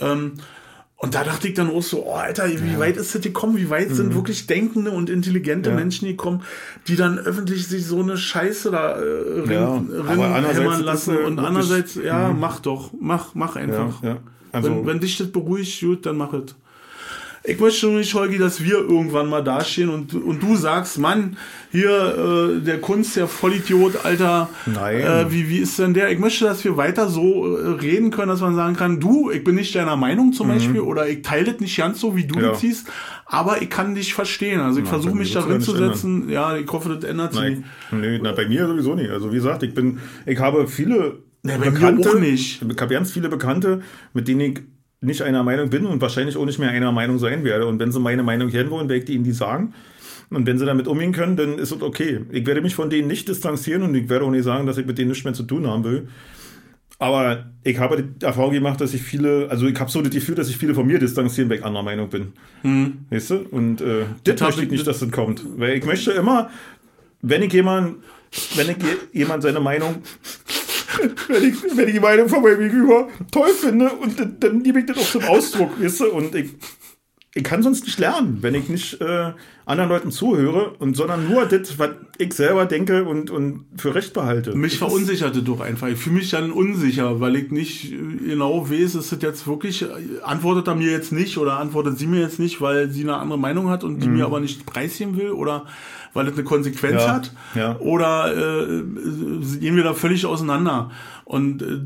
Ähm, 0.00 0.32
und 0.98 1.14
da 1.14 1.24
dachte 1.24 1.48
ich 1.48 1.54
dann 1.54 1.70
auch 1.70 1.82
so, 1.82 2.06
oh 2.06 2.14
Alter, 2.14 2.48
wie 2.48 2.78
weit 2.78 2.96
ist 2.96 3.14
das 3.14 3.20
gekommen? 3.22 3.56
Wie 3.58 3.68
weit 3.68 3.90
Mhm. 3.90 3.94
sind 3.94 4.14
wirklich 4.14 4.46
denkende 4.46 4.90
und 4.92 5.10
intelligente 5.10 5.70
Menschen 5.72 6.08
gekommen, 6.08 6.42
die 6.88 6.96
dann 6.96 7.18
öffentlich 7.18 7.66
sich 7.68 7.84
so 7.86 8.00
eine 8.00 8.16
Scheiße 8.16 8.70
da 8.70 8.98
äh, 8.98 9.52
Ja, 9.52 9.74
rin 9.76 9.90
aber 10.06 10.26
andererseits 10.34 10.58
hämmern 10.58 10.82
lassen? 10.82 11.16
und 11.18 11.38
andererseits, 11.38 11.94
ja, 11.96 12.32
mach 12.32 12.60
doch, 12.60 12.92
mach, 12.98 13.34
mach 13.34 13.56
einfach. 13.56 14.02
Ja, 14.02 14.08
ja. 14.08 14.16
Also, 14.52 14.70
wenn, 14.70 14.86
wenn 14.86 15.00
dich 15.00 15.18
das 15.18 15.28
beruhigt, 15.32 15.80
gut, 15.80 16.06
dann 16.06 16.16
mach 16.16 16.32
es. 16.32 16.54
Ich 17.48 17.60
möchte 17.60 17.86
nicht, 17.88 18.12
Holgi, 18.14 18.38
dass 18.38 18.62
wir 18.64 18.78
irgendwann 18.78 19.28
mal 19.28 19.42
dastehen 19.42 19.88
und, 19.88 20.14
und 20.14 20.42
du 20.42 20.56
sagst, 20.56 20.98
Mann, 20.98 21.36
hier, 21.70 22.56
äh, 22.58 22.60
der 22.64 22.80
Kunst, 22.80 23.14
der 23.16 23.28
Vollidiot, 23.28 24.04
Alter, 24.04 24.48
Nein. 24.66 25.00
Äh, 25.00 25.30
wie, 25.30 25.48
wie 25.48 25.58
ist 25.58 25.78
denn 25.78 25.94
der? 25.94 26.10
Ich 26.10 26.18
möchte, 26.18 26.44
dass 26.44 26.64
wir 26.64 26.76
weiter 26.76 27.08
so 27.08 27.56
äh, 27.56 27.68
reden 27.80 28.10
können, 28.10 28.28
dass 28.30 28.40
man 28.40 28.56
sagen 28.56 28.74
kann, 28.74 28.98
du, 28.98 29.30
ich 29.30 29.44
bin 29.44 29.54
nicht 29.54 29.74
deiner 29.76 29.96
Meinung 29.96 30.32
zum 30.32 30.48
Beispiel 30.48 30.80
oder 30.80 31.08
ich 31.08 31.22
teile 31.22 31.52
das 31.52 31.60
nicht 31.60 31.76
ganz 31.76 32.00
so, 32.00 32.16
wie 32.16 32.24
du 32.24 32.36
Mhm. 32.36 32.42
Ja. 32.42 32.48
das 32.50 32.60
siehst, 32.60 32.88
aber 33.26 33.62
ich 33.62 33.70
kann 33.70 33.94
dich 33.94 34.12
verstehen. 34.12 34.60
Also 34.60 34.80
ich 34.80 34.88
versuche 34.88 35.14
mich 35.14 35.32
darin 35.32 35.52
ja 35.52 35.60
zu 35.60 35.76
setzen. 35.76 36.28
Ja, 36.28 36.56
ich 36.56 36.68
hoffe, 36.70 36.88
das 36.94 37.04
ändert 37.08 37.32
sich. 37.32 37.42
Nein, 37.42 37.64
nee, 37.92 38.18
na, 38.22 38.32
bei 38.32 38.46
mir 38.48 38.66
sowieso 38.66 38.94
nicht. 38.94 39.10
Also 39.10 39.30
wie 39.30 39.36
gesagt, 39.36 39.62
ich 39.62 39.72
bin, 39.74 40.00
ich 40.26 40.38
habe 40.38 40.66
viele 40.68 41.18
Ja, 41.44 41.58
bei 41.58 41.70
mir 41.70 42.08
auch 42.08 42.18
nicht. 42.18 42.60
Ich 42.62 42.80
habe 42.80 42.92
ganz 42.94 43.12
viele 43.12 43.28
Bekannte, 43.28 43.82
mit 44.14 44.26
denen 44.28 44.40
ich 44.40 44.60
nicht 45.00 45.22
einer 45.22 45.42
Meinung 45.42 45.70
bin 45.70 45.86
und 45.86 46.00
wahrscheinlich 46.00 46.36
auch 46.36 46.44
nicht 46.46 46.58
mehr 46.58 46.70
einer 46.70 46.90
Meinung 46.92 47.18
sein 47.18 47.44
werde. 47.44 47.66
Und 47.66 47.78
wenn 47.78 47.92
sie 47.92 48.00
meine 48.00 48.22
Meinung 48.22 48.50
hören 48.52 48.70
wollen, 48.70 48.88
werde 48.88 49.00
ich 49.00 49.04
die 49.04 49.14
ihnen 49.14 49.24
die 49.24 49.32
sagen. 49.32 49.74
Und 50.30 50.46
wenn 50.46 50.58
sie 50.58 50.66
damit 50.66 50.88
umgehen 50.88 51.12
können, 51.12 51.36
dann 51.36 51.58
ist 51.58 51.70
es 51.70 51.82
okay. 51.82 52.20
Ich 52.32 52.44
werde 52.46 52.60
mich 52.60 52.74
von 52.74 52.90
denen 52.90 53.06
nicht 53.06 53.28
distanzieren 53.28 53.82
und 53.82 53.94
ich 53.94 54.08
werde 54.08 54.24
auch 54.24 54.30
nicht 54.30 54.44
sagen, 54.44 54.66
dass 54.66 54.78
ich 54.78 54.86
mit 54.86 54.98
denen 54.98 55.08
nichts 55.10 55.24
mehr 55.24 55.34
zu 55.34 55.44
tun 55.44 55.66
haben 55.66 55.84
will. 55.84 56.08
Aber 56.98 57.44
ich 57.62 57.78
habe 57.78 58.02
die 58.02 58.24
Erfahrung 58.24 58.52
gemacht, 58.52 58.80
dass 58.80 58.94
ich 58.94 59.02
viele, 59.02 59.48
also 59.50 59.66
ich 59.66 59.78
habe 59.78 59.90
so 59.90 60.00
das 60.00 60.10
Gefühl, 60.12 60.34
dass 60.34 60.48
ich 60.48 60.56
viele 60.56 60.74
von 60.74 60.86
mir 60.86 60.98
distanzieren, 60.98 61.50
weil 61.50 61.58
ich 61.58 61.64
anderer 61.64 61.82
Meinung 61.84 62.08
bin. 62.08 62.32
Weißt 63.10 63.30
du? 63.30 63.36
Und 63.50 63.82
äh, 63.82 64.04
das 64.24 64.40
hab 64.40 64.48
möchte 64.48 64.62
ich 64.62 64.66
ich- 64.68 64.72
nicht, 64.72 64.86
dass 64.86 65.00
das 65.00 65.10
kommt. 65.10 65.42
Weil 65.58 65.76
ich 65.76 65.84
möchte 65.84 66.12
immer, 66.12 66.48
wenn 67.20 67.42
ich 67.42 67.52
jemand, 67.52 67.96
wenn 68.56 68.70
ich 68.70 68.78
je- 68.78 69.20
jemand 69.20 69.42
seine 69.42 69.60
Meinung, 69.60 69.96
wenn 71.28 71.44
ich, 71.44 71.76
wenn 71.76 71.88
ich 71.88 71.94
die 71.94 72.00
Meinung 72.00 72.28
von 72.28 72.42
meinem 72.42 72.58
Gegenüber 72.58 73.08
toll 73.30 73.50
finde 73.50 73.90
und 73.90 74.18
dann, 74.18 74.36
dann 74.40 74.62
gebe 74.62 74.80
ich 74.80 74.86
das 74.86 74.98
auch 74.98 75.10
zum 75.10 75.24
Ausdruck, 75.24 75.80
weißt 75.80 76.00
du? 76.00 76.12
Und 76.12 76.34
ich, 76.34 76.50
ich 77.36 77.44
kann 77.44 77.62
sonst 77.62 77.84
nicht 77.84 77.98
lernen, 77.98 78.38
wenn 78.40 78.54
ich 78.54 78.70
nicht 78.70 78.98
äh, 79.00 79.32
anderen 79.66 79.90
Leuten 79.90 80.10
zuhöre 80.10 80.70
und 80.78 80.96
sondern 80.96 81.28
nur 81.28 81.44
das, 81.44 81.78
was 81.78 81.90
ich 82.16 82.32
selber 82.32 82.64
denke 82.64 83.04
und, 83.04 83.30
und 83.30 83.66
für 83.76 83.94
recht 83.94 84.14
behalte. 84.14 84.54
Mich 84.54 84.78
verunsicherte 84.78 85.42
doch 85.42 85.60
einfach. 85.60 85.88
Ich 85.88 85.98
fühle 85.98 86.16
mich 86.16 86.30
dann 86.30 86.50
unsicher, 86.50 87.20
weil 87.20 87.36
ich 87.36 87.50
nicht 87.50 87.92
äh, 87.92 87.96
genau 88.28 88.70
weiß, 88.70 88.94
ist 88.94 89.12
das 89.12 89.20
jetzt 89.20 89.46
wirklich, 89.46 89.82
äh, 89.82 89.86
antwortet 90.22 90.68
er 90.68 90.76
mir 90.76 90.90
jetzt 90.90 91.12
nicht 91.12 91.36
oder 91.36 91.58
antwortet 91.58 91.98
sie 91.98 92.06
mir 92.06 92.20
jetzt 92.20 92.38
nicht, 92.38 92.62
weil 92.62 92.90
sie 92.90 93.02
eine 93.02 93.18
andere 93.18 93.38
Meinung 93.38 93.68
hat 93.68 93.84
und 93.84 94.00
die 94.00 94.08
mir 94.08 94.24
aber 94.24 94.40
nicht 94.40 94.64
preisgeben 94.64 95.18
will 95.18 95.32
oder 95.32 95.66
weil 96.16 96.26
das 96.26 96.34
eine 96.34 96.44
Konsequenz 96.44 97.02
Ja, 97.02 97.12
hat 97.12 97.32
ja. 97.54 97.78
oder 97.78 98.32
äh, 98.34 98.82
gehen 99.58 99.76
wir 99.76 99.84
da 99.84 99.94
völlig 99.94 100.26
auseinander. 100.26 100.90
Und 101.24 101.62
äh, 101.62 101.78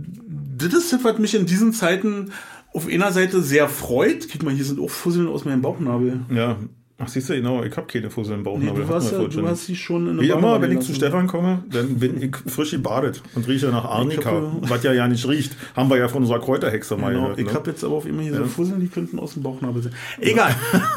das 0.57 0.73
ist 0.73 0.93
das, 0.93 1.05
was 1.05 1.19
mich 1.19 1.35
in 1.35 1.47
diesen 1.47 1.73
Zeiten 1.73 2.33
auf 2.73 2.89
einer 2.89 3.13
Seite 3.13 3.43
sehr 3.43 3.69
freut. 3.69 4.29
Guck 4.31 4.43
mal, 4.45 4.55
hier 4.55 4.65
sind 4.65 4.81
auch 4.81 4.91
Fusseln 4.91 5.29
aus 5.29 5.45
meinem 5.45 5.63
Bauchnabel. 5.63 6.21
Ja. 6.31 6.57
Ach, 7.03 7.09
siehst 7.09 7.31
du, 7.31 7.35
genau, 7.35 7.63
ich 7.65 7.75
habe 7.77 7.87
keine 7.87 8.11
Fussel 8.11 8.35
im 8.35 8.43
Bauch. 8.43 8.59
Nee, 8.59 8.67
du, 8.75 8.87
warst 8.89 9.11
ja, 9.13 9.19
du 9.25 9.47
hast 9.49 9.65
sie 9.67 9.75
schon 9.75 10.03
in 10.05 10.11
eine 10.13 10.21
Wie 10.21 10.29
immer, 10.29 10.41
Bauchnabel 10.41 10.71
wenn 10.71 10.79
ich 10.79 10.85
zu. 10.87 10.95
Stefan 10.95 11.27
komme, 11.27 11.65
dann 11.71 11.99
bin 11.99 12.21
ich 12.23 12.37
frisch 12.53 12.73
gebadet 12.73 13.23
und 13.35 13.49
rieche 13.49 13.69
nach 13.69 13.85
Arnika, 13.87 14.53
was 14.61 14.83
ja 14.83 14.93
ja 14.93 15.09
nicht 15.09 15.27
riecht. 15.27 15.57
Haben 15.75 15.89
wir 15.89 15.97
ja 15.97 16.09
von 16.09 16.23
unserer 16.23 16.41
Kräuterhexe 16.41 16.97
mal 16.97 17.11
Genau, 17.13 17.23
gehört. 17.23 17.39
ich 17.39 17.47
ne? 17.47 17.55
habe 17.55 17.71
jetzt 17.71 17.83
aber 17.85 17.95
auf 17.95 18.07
immer 18.07 18.23
hier 18.23 18.35
so 18.35 18.45
Fusseln, 18.45 18.81
die 18.81 18.89
könnten 18.89 19.19
aus 19.19 19.33
dem 19.35 19.43
Bauchnabel 19.43 19.83
sein. 19.83 19.93
Egal. 20.21 20.55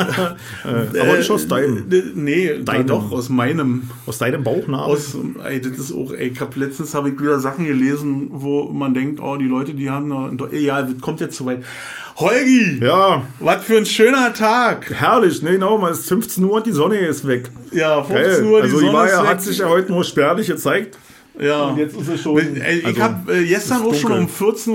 äh, 0.66 1.00
aber 1.00 1.18
nicht 1.18 1.32
aus 1.32 1.48
deinem, 1.48 1.90
Äh, 1.92 2.04
Nee, 2.16 2.48
Deinem. 2.50 2.66
deinem. 2.66 2.88
doch, 2.88 3.12
aus 3.12 3.30
meinem. 3.30 3.84
aus 4.06 4.18
deinem 4.18 4.44
Bauchnabel. 4.44 4.94
Aus, 4.94 5.16
ey, 5.46 5.62
das 5.62 5.78
ist 5.78 5.94
auch, 5.94 6.12
ey, 6.14 6.28
ich 6.30 6.40
hab, 6.42 6.56
letztens 6.56 6.94
habe 6.94 7.10
ich 7.10 7.20
wieder 7.20 7.40
Sachen 7.40 7.66
gelesen, 7.66 8.28
wo 8.32 8.70
man 8.70 8.94
denkt, 8.94 9.20
oh, 9.22 9.38
die 9.38 9.46
Leute, 9.46 9.74
die 9.74 9.90
haben 9.90 10.08
noch, 10.10 10.52
ja, 10.52 10.82
das 10.82 11.00
kommt 11.02 11.20
jetzt 11.22 11.36
zu 11.38 11.46
weit. 11.46 11.64
Holgi, 12.18 12.80
ja, 12.84 13.23
was 13.40 13.64
für 13.64 13.77
ein 13.77 13.85
schöner 13.85 14.34
Tag. 14.34 14.91
herrlich, 14.94 15.41
ne, 15.41 15.52
genau, 15.53 15.77
mal 15.77 15.91
ist 15.91 16.07
15 16.07 16.44
Uhr 16.44 16.53
und 16.53 16.65
die 16.65 16.72
Sonne 16.72 16.98
ist 16.98 17.27
weg. 17.27 17.49
Ja, 17.72 18.03
15 18.03 18.15
Geil. 18.15 18.44
Uhr, 18.45 18.57
die 18.60 18.64
also 18.64 18.80
die 18.80 18.85
Sonne 18.85 18.98
war 18.98 19.06
ist 19.07 19.19
weg. 19.19 19.27
hat 19.27 19.41
sich 19.41 19.57
ja 19.57 19.69
heute 19.69 19.91
nur 19.91 20.03
spärlich 20.03 20.48
gezeigt. 20.48 20.98
ja. 21.40 21.64
Und 21.69 21.77
jetzt 21.80 21.98
ist 21.99 22.07
es 22.07 22.22
schon. 22.22 22.38
Ich 22.56 22.85
also, 22.85 23.02
habe 23.02 23.34
äh, 23.35 23.48
gestern 23.48 23.81
auch 23.81 23.95
schon 23.95 24.11
um 24.11 24.27
14.30 24.27 24.69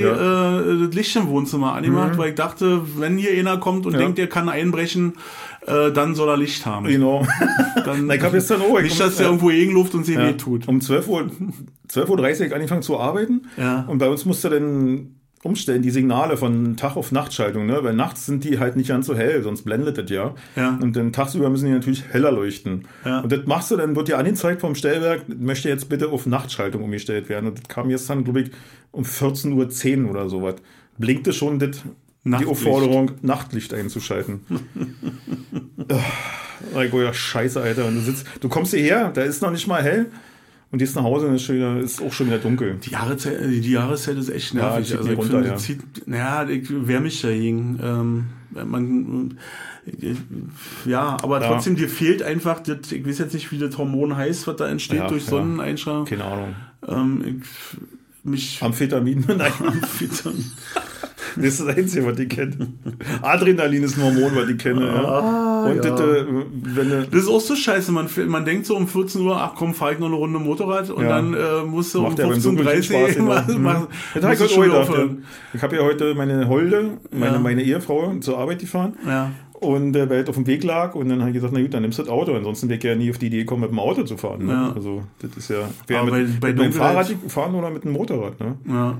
Uhr 0.00 0.16
Ja. 0.16 0.60
äh, 0.60 0.86
das 0.86 0.94
Licht 0.94 1.14
im 1.16 1.28
Wohnzimmer 1.28 1.74
angemacht, 1.74 2.16
weil 2.16 2.30
ich 2.30 2.34
dachte, 2.36 2.80
wenn 2.96 3.18
hier 3.18 3.32
einer 3.38 3.58
kommt 3.58 3.84
und 3.84 3.92
Ja. 3.92 3.98
denkt, 3.98 4.18
er 4.18 4.26
kann 4.28 4.48
einbrechen, 4.48 5.12
äh, 5.66 5.90
dann 5.92 6.14
soll 6.14 6.30
er 6.30 6.38
Licht 6.38 6.64
haben. 6.64 6.86
Genau. 6.86 7.26
Dann, 7.84 8.06
Na, 8.06 8.14
ich 8.14 8.22
habe 8.22 8.32
gestern 8.32 8.62
auch. 8.62 8.78
ich 8.78 8.84
nicht, 8.84 9.00
dass 9.00 9.16
der 9.16 9.26
irgendwo 9.26 9.48
Gegenluft 9.48 9.94
und 9.94 10.04
sie 10.06 10.14
Ja. 10.14 10.26
weh 10.28 10.32
tut. 10.32 10.66
Um 10.66 10.80
12 10.80 11.06
Uhr, 11.08 11.30
12.30 11.92 12.48
Uhr 12.48 12.54
angefangen 12.54 12.82
zu 12.82 12.98
arbeiten. 12.98 13.42
Ja. 13.58 13.84
Und 13.86 13.98
bei 13.98 14.08
uns 14.08 14.24
musste 14.24 14.48
dann 14.48 15.16
umstellen, 15.42 15.80
die 15.80 15.90
Signale 15.90 16.36
von 16.36 16.76
Tag 16.76 16.96
auf 16.96 17.12
Nachtschaltung, 17.12 17.64
ne? 17.66 17.82
Weil 17.82 17.94
nachts 17.94 18.26
sind 18.26 18.44
die 18.44 18.58
halt 18.58 18.76
nicht 18.76 18.88
ganz 18.88 19.06
so 19.06 19.14
hell, 19.14 19.42
sonst 19.42 19.62
blendet 19.62 19.96
das 19.96 20.10
ja. 20.10 20.34
Ja. 20.54 20.78
Und 20.80 20.96
dann 20.96 21.12
tagsüber 21.12 21.48
müssen 21.48 21.66
die 21.66 21.72
natürlich 21.72 22.04
heller 22.10 22.30
leuchten. 22.30 22.86
Ja. 23.04 23.20
Und 23.20 23.32
das 23.32 23.46
machst 23.46 23.70
du, 23.70 23.76
dann 23.76 23.96
wird 23.96 24.08
dir 24.08 24.18
angezeigt 24.18 24.60
vom 24.60 24.74
Stellwerk, 24.74 25.24
möchte 25.28 25.68
jetzt 25.68 25.88
bitte 25.88 26.10
auf 26.10 26.26
Nachtschaltung 26.26 26.82
umgestellt 26.82 27.28
werden. 27.28 27.48
Und 27.48 27.58
das 27.58 27.68
kam 27.68 27.88
jetzt 27.88 28.08
dann, 28.10 28.24
glaube 28.24 28.42
ich, 28.42 28.50
um 28.92 29.04
14.10 29.04 30.04
Uhr 30.04 30.10
oder 30.10 30.28
sowas. 30.28 30.56
Blinkte 30.98 31.32
schon 31.32 31.58
das, 31.58 31.82
die. 32.24 32.46
Aufforderung, 32.46 33.12
Nachtlicht 33.22 33.72
einzuschalten. 33.72 34.40
Ach, 35.88 36.82
ja, 36.92 37.14
scheiße, 37.14 37.60
Alter. 37.60 37.86
Und 37.86 37.94
du, 37.94 38.00
sitzt, 38.02 38.26
du 38.40 38.50
kommst 38.50 38.74
hierher, 38.74 39.10
da 39.10 39.22
ist 39.22 39.40
noch 39.40 39.50
nicht 39.50 39.66
mal 39.66 39.82
hell. 39.82 40.10
Und 40.72 40.78
gehst 40.78 40.94
nach 40.94 41.02
Hause 41.02 41.26
ist, 41.28 41.42
schon 41.42 41.56
wieder, 41.56 41.78
ist 41.78 42.00
auch 42.00 42.12
schon 42.12 42.28
wieder 42.28 42.38
dunkel. 42.38 42.76
Die 42.84 42.90
Jahreszeit, 42.90 43.40
äh, 43.40 43.48
die 43.60 43.72
Jahreszeit 43.72 44.16
ist 44.16 44.28
echt 44.28 44.54
Ja, 44.54 44.70
nervig. 44.70 44.86
zieht 44.88 44.98
also 44.98 45.10
ich 45.10 45.18
runter, 45.18 45.32
finde, 45.32 45.48
ja. 45.48 45.56
zieht, 45.56 46.06
naja, 46.06 46.48
ich 46.48 46.68
wehr 46.86 47.00
mich 47.00 47.20
dagegen. 47.22 47.80
Ähm, 47.82 48.26
man, 48.68 49.38
ja, 50.84 51.16
aber 51.22 51.40
Ja. 51.40 51.48
trotzdem, 51.48 51.74
dir 51.76 51.88
fehlt 51.88 52.22
einfach, 52.22 52.60
das, 52.60 52.92
ich 52.92 53.04
weiß 53.06 53.18
jetzt 53.18 53.34
nicht, 53.34 53.50
wie 53.50 53.58
das 53.58 53.76
Hormon 53.78 54.16
heißt, 54.16 54.46
was 54.46 54.56
da 54.56 54.68
entsteht 54.68 54.98
Ja, 54.98 55.08
durch 55.08 55.24
ja. 55.24 55.30
Sonneneinstrahlung. 55.30 56.04
Keine 56.04 56.24
Ahnung. 56.24 56.54
Ähm, 56.86 57.40
ich, 57.42 57.78
mich 58.22 58.58
Amphetamin? 58.62 59.24
Nein, 59.28 59.52
Amphetamin. 59.58 60.44
das 61.36 61.44
ist 61.44 61.60
das 61.60 61.66
Einzige, 61.76 62.06
was 62.06 62.16
die 62.16 62.26
kennen. 62.28 62.78
Adrenalin 63.22 63.82
ist 63.82 63.96
ein 63.96 64.04
Hormon, 64.04 64.36
was 64.36 64.46
die 64.46 64.56
kennen. 64.56 64.82
Ja. 64.82 65.02
Und 65.64 65.84
ja. 65.84 65.90
das, 65.90 66.00
äh, 66.00 66.24
wenn 66.50 66.88
Das 67.10 67.22
ist 67.22 67.28
auch 67.28 67.40
so 67.40 67.54
scheiße. 67.54 67.92
Man, 67.92 68.08
man 68.28 68.44
denkt 68.44 68.66
so 68.66 68.76
um 68.76 68.86
14 68.88 69.20
Uhr, 69.22 69.36
ach 69.40 69.52
komm, 69.56 69.74
fahr 69.74 69.92
ich 69.92 69.98
noch 69.98 70.06
eine 70.08 70.16
Runde 70.16 70.38
Motorrad 70.38 70.90
und 70.90 71.02
Ja. 71.02 71.08
dann 71.08 71.34
äh, 71.34 71.64
musst 71.66 71.94
du 71.94 72.02
macht 72.02 72.12
um 72.14 72.18
ja 72.18 72.26
beim 72.28 72.42
Dunkeln 72.42 72.68
viel 72.82 72.96
15.30 72.96 73.08
Spaß. 73.12 73.16
Uhr 73.18 73.22
machen. 73.24 73.62
machen- 73.62 73.86
Das 74.14 74.24
hab 74.24 74.32
ich 74.32 74.56
heute 74.56 74.70
ja. 74.72 74.80
aufhören. 74.80 75.24
Ich 75.54 75.62
habe 75.62 75.76
ja 75.76 75.82
heute 75.82 76.14
meine 76.14 76.48
Holde, 76.48 76.98
meine, 77.12 77.32
Ja. 77.34 77.38
meine 77.38 77.62
Ehefrau, 77.62 78.14
zur 78.20 78.38
Arbeit 78.38 78.58
gefahren. 78.60 78.94
Ja. 79.06 79.30
Und 79.54 79.94
äh, 79.94 80.08
weil 80.08 80.16
halt 80.18 80.28
auf 80.30 80.36
dem 80.36 80.46
Weg 80.46 80.64
lag 80.64 80.94
und 80.94 81.10
dann 81.10 81.20
habe 81.20 81.30
ich 81.30 81.34
gesagt, 81.34 81.52
na 81.52 81.60
gut, 81.60 81.74
dann 81.74 81.82
nimmst 81.82 81.98
du 81.98 82.02
das 82.04 82.10
Auto. 82.10 82.34
Ansonsten 82.34 82.68
wäre 82.70 82.78
ich 82.78 82.84
ja 82.84 82.94
nie 82.94 83.10
auf 83.10 83.18
die 83.18 83.26
Idee 83.26 83.40
gekommen, 83.40 83.60
mit 83.60 83.70
dem 83.70 83.78
Auto 83.78 84.04
zu 84.04 84.16
fahren. 84.16 84.46
Ne? 84.46 84.52
Ja. 84.52 84.72
Also 84.74 85.02
das 85.20 85.36
ist 85.36 85.50
ja, 85.50 85.68
Aber 85.98 86.10
mit, 86.16 86.40
bei- 86.40 86.52
bei 86.52 86.54
mit 86.54 86.62
dem 86.64 86.72
Fahrrad 86.72 87.14
fahren 87.28 87.54
oder 87.54 87.70
mit 87.70 87.84
dem 87.84 87.92
Motorrad. 87.92 88.40
Ne? 88.40 88.56
Ja. 88.66 88.98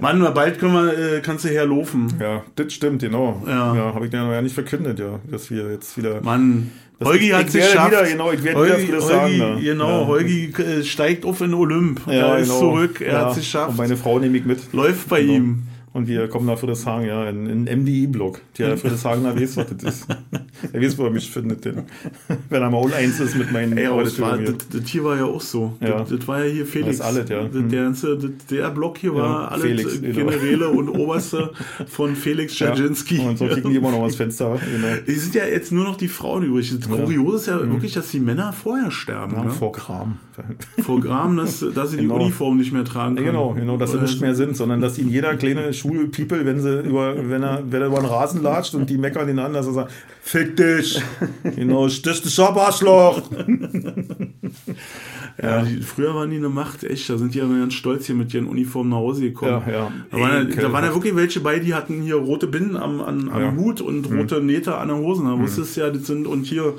Mann, 0.00 0.20
bald 0.34 0.58
können 0.58 0.74
wir, 0.74 1.16
äh, 1.16 1.20
kannst 1.20 1.44
du 1.44 1.48
herlaufen. 1.48 2.12
Ja, 2.20 2.42
das 2.56 2.72
stimmt, 2.72 3.00
genau. 3.02 3.42
Ja. 3.46 3.74
Ja, 3.74 3.94
habe 3.94 4.06
ich 4.06 4.12
ja 4.12 4.24
noch 4.24 4.32
ja 4.32 4.42
nicht 4.42 4.54
verkündet, 4.54 4.98
ja, 4.98 5.20
dass 5.30 5.50
wir 5.50 5.70
jetzt 5.70 5.96
wieder. 5.96 6.20
Mann, 6.22 6.70
Holgi 7.02 7.28
hat 7.28 7.50
sich 7.50 7.62
geschafft. 7.64 7.90
wieder, 7.92 8.04
genau, 8.06 8.32
ich 8.32 8.42
werde 8.42 8.60
wieder 8.64 8.74
Holgi, 8.74 8.86
vieles 8.86 9.04
Holgi, 9.04 9.38
sagen, 9.38 9.54
ne? 9.56 9.60
Genau, 9.62 10.00
Ja. 10.02 10.06
Holgi 10.08 10.52
äh, 10.58 10.82
steigt 10.82 11.24
auf 11.24 11.40
in 11.40 11.54
Olymp. 11.54 12.00
er 12.08 12.38
ist 12.38 12.48
zurück, 12.58 13.00
er 13.00 13.06
genau. 13.06 13.18
Ja. 13.18 13.24
hat 13.26 13.30
es 13.32 13.38
geschafft. 13.38 13.70
Und 13.70 13.76
meine 13.78 13.96
Frau 13.96 14.18
nehme 14.18 14.36
ich 14.36 14.44
mit. 14.44 14.72
Läuft 14.72 15.08
bei 15.08 15.20
Genau. 15.20 15.32
ihm. 15.32 15.62
Und 15.98 16.06
wir 16.06 16.28
kommen 16.28 16.46
nach 16.46 16.56
Friedrichshagen, 16.56 17.08
ja, 17.08 17.28
in, 17.28 17.66
in 17.66 17.82
MDI-Block. 17.82 18.40
Der 18.56 18.76
Friedrichshagener 18.78 19.34
weiß, 19.34 19.56
was 19.56 19.66
das 19.76 19.94
ist. 19.94 20.06
er 20.72 20.80
weiß, 20.80 20.96
wo 20.96 21.06
er 21.06 21.10
mich 21.10 21.28
findet. 21.28 21.64
Denn. 21.64 21.82
Wenn 22.50 22.62
er 22.62 22.70
mal 22.70 22.94
eins 22.94 23.18
ist 23.18 23.36
mit 23.36 23.50
meinen 23.50 23.76
Ey, 23.76 23.86
aber 23.86 24.04
das, 24.04 24.20
war, 24.20 24.38
das, 24.38 24.54
das 24.72 24.86
hier 24.88 25.02
war 25.02 25.16
ja 25.16 25.24
auch 25.24 25.40
so. 25.40 25.76
Ja. 25.80 25.98
Das, 25.98 26.10
das 26.10 26.28
war 26.28 26.44
ja 26.44 26.52
hier 26.52 26.66
Felix. 26.66 26.98
Das 26.98 27.08
ist 27.08 27.16
alles, 27.16 27.28
ja. 27.30 27.42
Das, 27.42 27.68
der, 27.68 27.82
ganze, 27.82 28.16
das, 28.16 28.30
der 28.48 28.70
Block 28.70 28.98
hier 28.98 29.12
war 29.16 29.42
Ja, 29.42 29.48
alles 29.48 29.64
Felix, 29.64 29.96
äh, 29.96 30.12
genau. 30.12 30.30
Generäle 30.30 30.68
und 30.68 30.88
Oberste 30.96 31.50
von 31.88 32.14
Felix 32.14 32.56
Ja. 32.60 32.68
Czerczynski. 32.68 33.18
Und 33.18 33.38
so 33.38 33.48
kicken 33.48 33.72
die 33.72 33.76
immer 33.78 33.90
noch 33.90 34.06
dem 34.06 34.14
Fenster. 34.14 34.56
Genau. 34.72 34.86
Es 35.04 35.22
sind 35.24 35.34
ja 35.34 35.46
jetzt 35.46 35.72
nur 35.72 35.82
noch 35.82 35.96
die 35.96 36.06
Frauen 36.08 36.44
übrig. 36.44 36.72
Das 36.78 36.88
Kuriose 36.88 37.36
ist 37.38 37.46
ja 37.48 37.58
wirklich, 37.72 37.94
dass 37.94 38.12
die 38.12 38.20
Männer 38.20 38.52
vorher 38.52 38.92
sterben. 38.92 39.34
Ja, 39.34 39.44
ne? 39.46 39.50
vor 39.50 39.72
Kram. 39.72 40.18
Vor 40.80 41.00
Gram, 41.00 41.36
dass, 41.36 41.64
dass 41.74 41.90
sie 41.90 41.96
die 41.96 42.02
Genau. 42.04 42.14
Uniform 42.22 42.56
nicht 42.58 42.72
mehr 42.72 42.84
tragen 42.84 43.16
Ja, 43.16 43.22
können. 43.24 43.32
genau, 43.34 43.54
genau, 43.54 43.76
dass 43.76 43.90
sie 43.90 43.98
nicht 43.98 44.20
mehr 44.20 44.36
sind, 44.36 44.56
sondern 44.56 44.80
dass 44.80 44.96
ihnen 44.96 45.10
jeder 45.10 45.34
kleine 45.34 45.72
Schulpeople, 45.88 46.44
wenn 46.44 46.60
sie 46.60 46.80
über, 46.80 47.14
wenn 47.16 47.42
er, 47.42 47.62
wenn 47.66 47.80
er 47.82 47.88
über 47.88 48.00
den 48.00 48.06
Rasen 48.06 48.42
latscht 48.42 48.74
und 48.74 48.88
die 48.88 48.98
meckern 48.98 49.28
ihn 49.28 49.38
an, 49.38 49.52
dass 49.52 49.66
er 49.66 49.72
sagt, 49.72 49.92
fick 50.20 50.56
dich, 50.56 51.02
genau, 51.56 51.88
stich 51.88 52.22
dich 52.22 52.38
ab, 52.40 52.56
Arschloch. 52.56 53.22
Ja, 55.40 55.62
die, 55.62 55.82
früher 55.82 56.14
waren 56.14 56.30
die 56.30 56.36
eine 56.36 56.48
Macht, 56.48 56.82
echt. 56.82 57.08
Da 57.08 57.16
sind 57.16 57.32
die 57.32 57.38
ja 57.38 57.46
ganz 57.46 57.74
stolz 57.74 58.06
hier 58.06 58.16
mit 58.16 58.34
ihren 58.34 58.46
Uniformen 58.46 58.90
nach 58.90 58.96
Hause 58.96 59.22
gekommen. 59.22 59.62
Ja, 59.66 59.72
ja. 59.72 59.92
Da 60.10 60.18
waren, 60.18 60.50
da 60.50 60.72
waren 60.72 60.84
ja 60.84 60.92
wirklich 60.92 61.14
welche 61.14 61.40
bei, 61.40 61.60
die 61.60 61.74
hatten 61.74 62.02
hier 62.02 62.16
rote 62.16 62.48
Binden 62.48 62.76
am, 62.76 63.00
an, 63.00 63.28
am 63.28 63.40
Ja. 63.40 63.50
Mhm. 63.52 63.58
Hut 63.58 63.80
und 63.80 64.10
rote 64.10 64.40
Nähte 64.40 64.76
an 64.76 64.88
den 64.88 64.96
Hosen. 64.98 65.26
Da 65.26 65.38
wusstest 65.38 65.76
du 65.76 65.80
ja, 65.82 65.90
das 65.90 66.06
sind 66.06 66.26
und 66.26 66.44
hier 66.44 66.74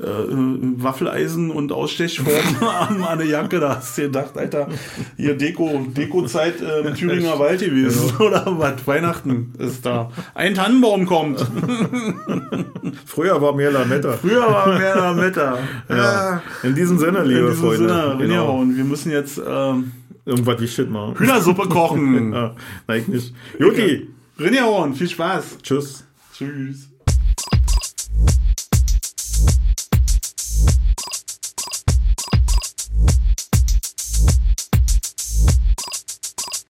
äh, 0.00 0.04
Waffeleisen 0.04 1.50
und 1.50 1.72
Ausstechform 1.72 3.02
an, 3.08 3.18
der 3.18 3.26
Jacke. 3.26 3.58
Da 3.58 3.76
hast 3.76 3.98
du 3.98 4.02
gedacht, 4.02 4.36
Alter, 4.38 4.68
hier 5.16 5.36
Deko, 5.36 5.86
Deko-Zeit 5.88 6.60
äh, 6.60 6.92
Thüringer 6.94 7.38
Wald 7.38 7.60
gewesen. 7.60 8.16
Oder 8.18 8.44
was? 8.46 8.86
Weihnachten 8.86 9.52
ist 9.58 9.84
da. 9.84 10.10
Ein 10.34 10.54
Tannenbaum 10.54 11.04
kommt. 11.06 11.40
Früher 13.06 13.40
war 13.42 13.54
mehr 13.54 13.72
Lametta. 13.72 14.12
Früher 14.12 14.42
war 14.42 14.78
mehr 14.78 14.96
Lametta. 14.96 15.58
Ja. 15.88 16.42
In 16.62 16.74
diesem 16.74 16.98
Sinne, 16.98 17.24
liebe 17.24 17.40
In 17.40 17.46
diesem 17.48 17.64
Freunde. 17.64 17.88
Sinne, 17.88 18.16
genau. 18.18 18.58
und 18.58 18.76
wir 18.76 18.84
müssen 18.84 19.10
jetzt 19.10 19.40
ähm, 19.44 19.92
Irgendwas 20.24 20.60
wie 20.60 20.68
Shit 20.68 20.90
machen. 20.90 21.18
Hühnersuppe 21.18 21.68
kochen. 21.68 22.32
Ja, 22.34 22.54
nein, 22.86 23.04
nicht. 23.06 23.34
Juti, 23.58 24.08
Rinjahauen, 24.38 24.94
viel 24.94 25.08
Spaß. 25.08 25.58
tschüss. 25.62 26.04
Tschüss. 26.34 26.90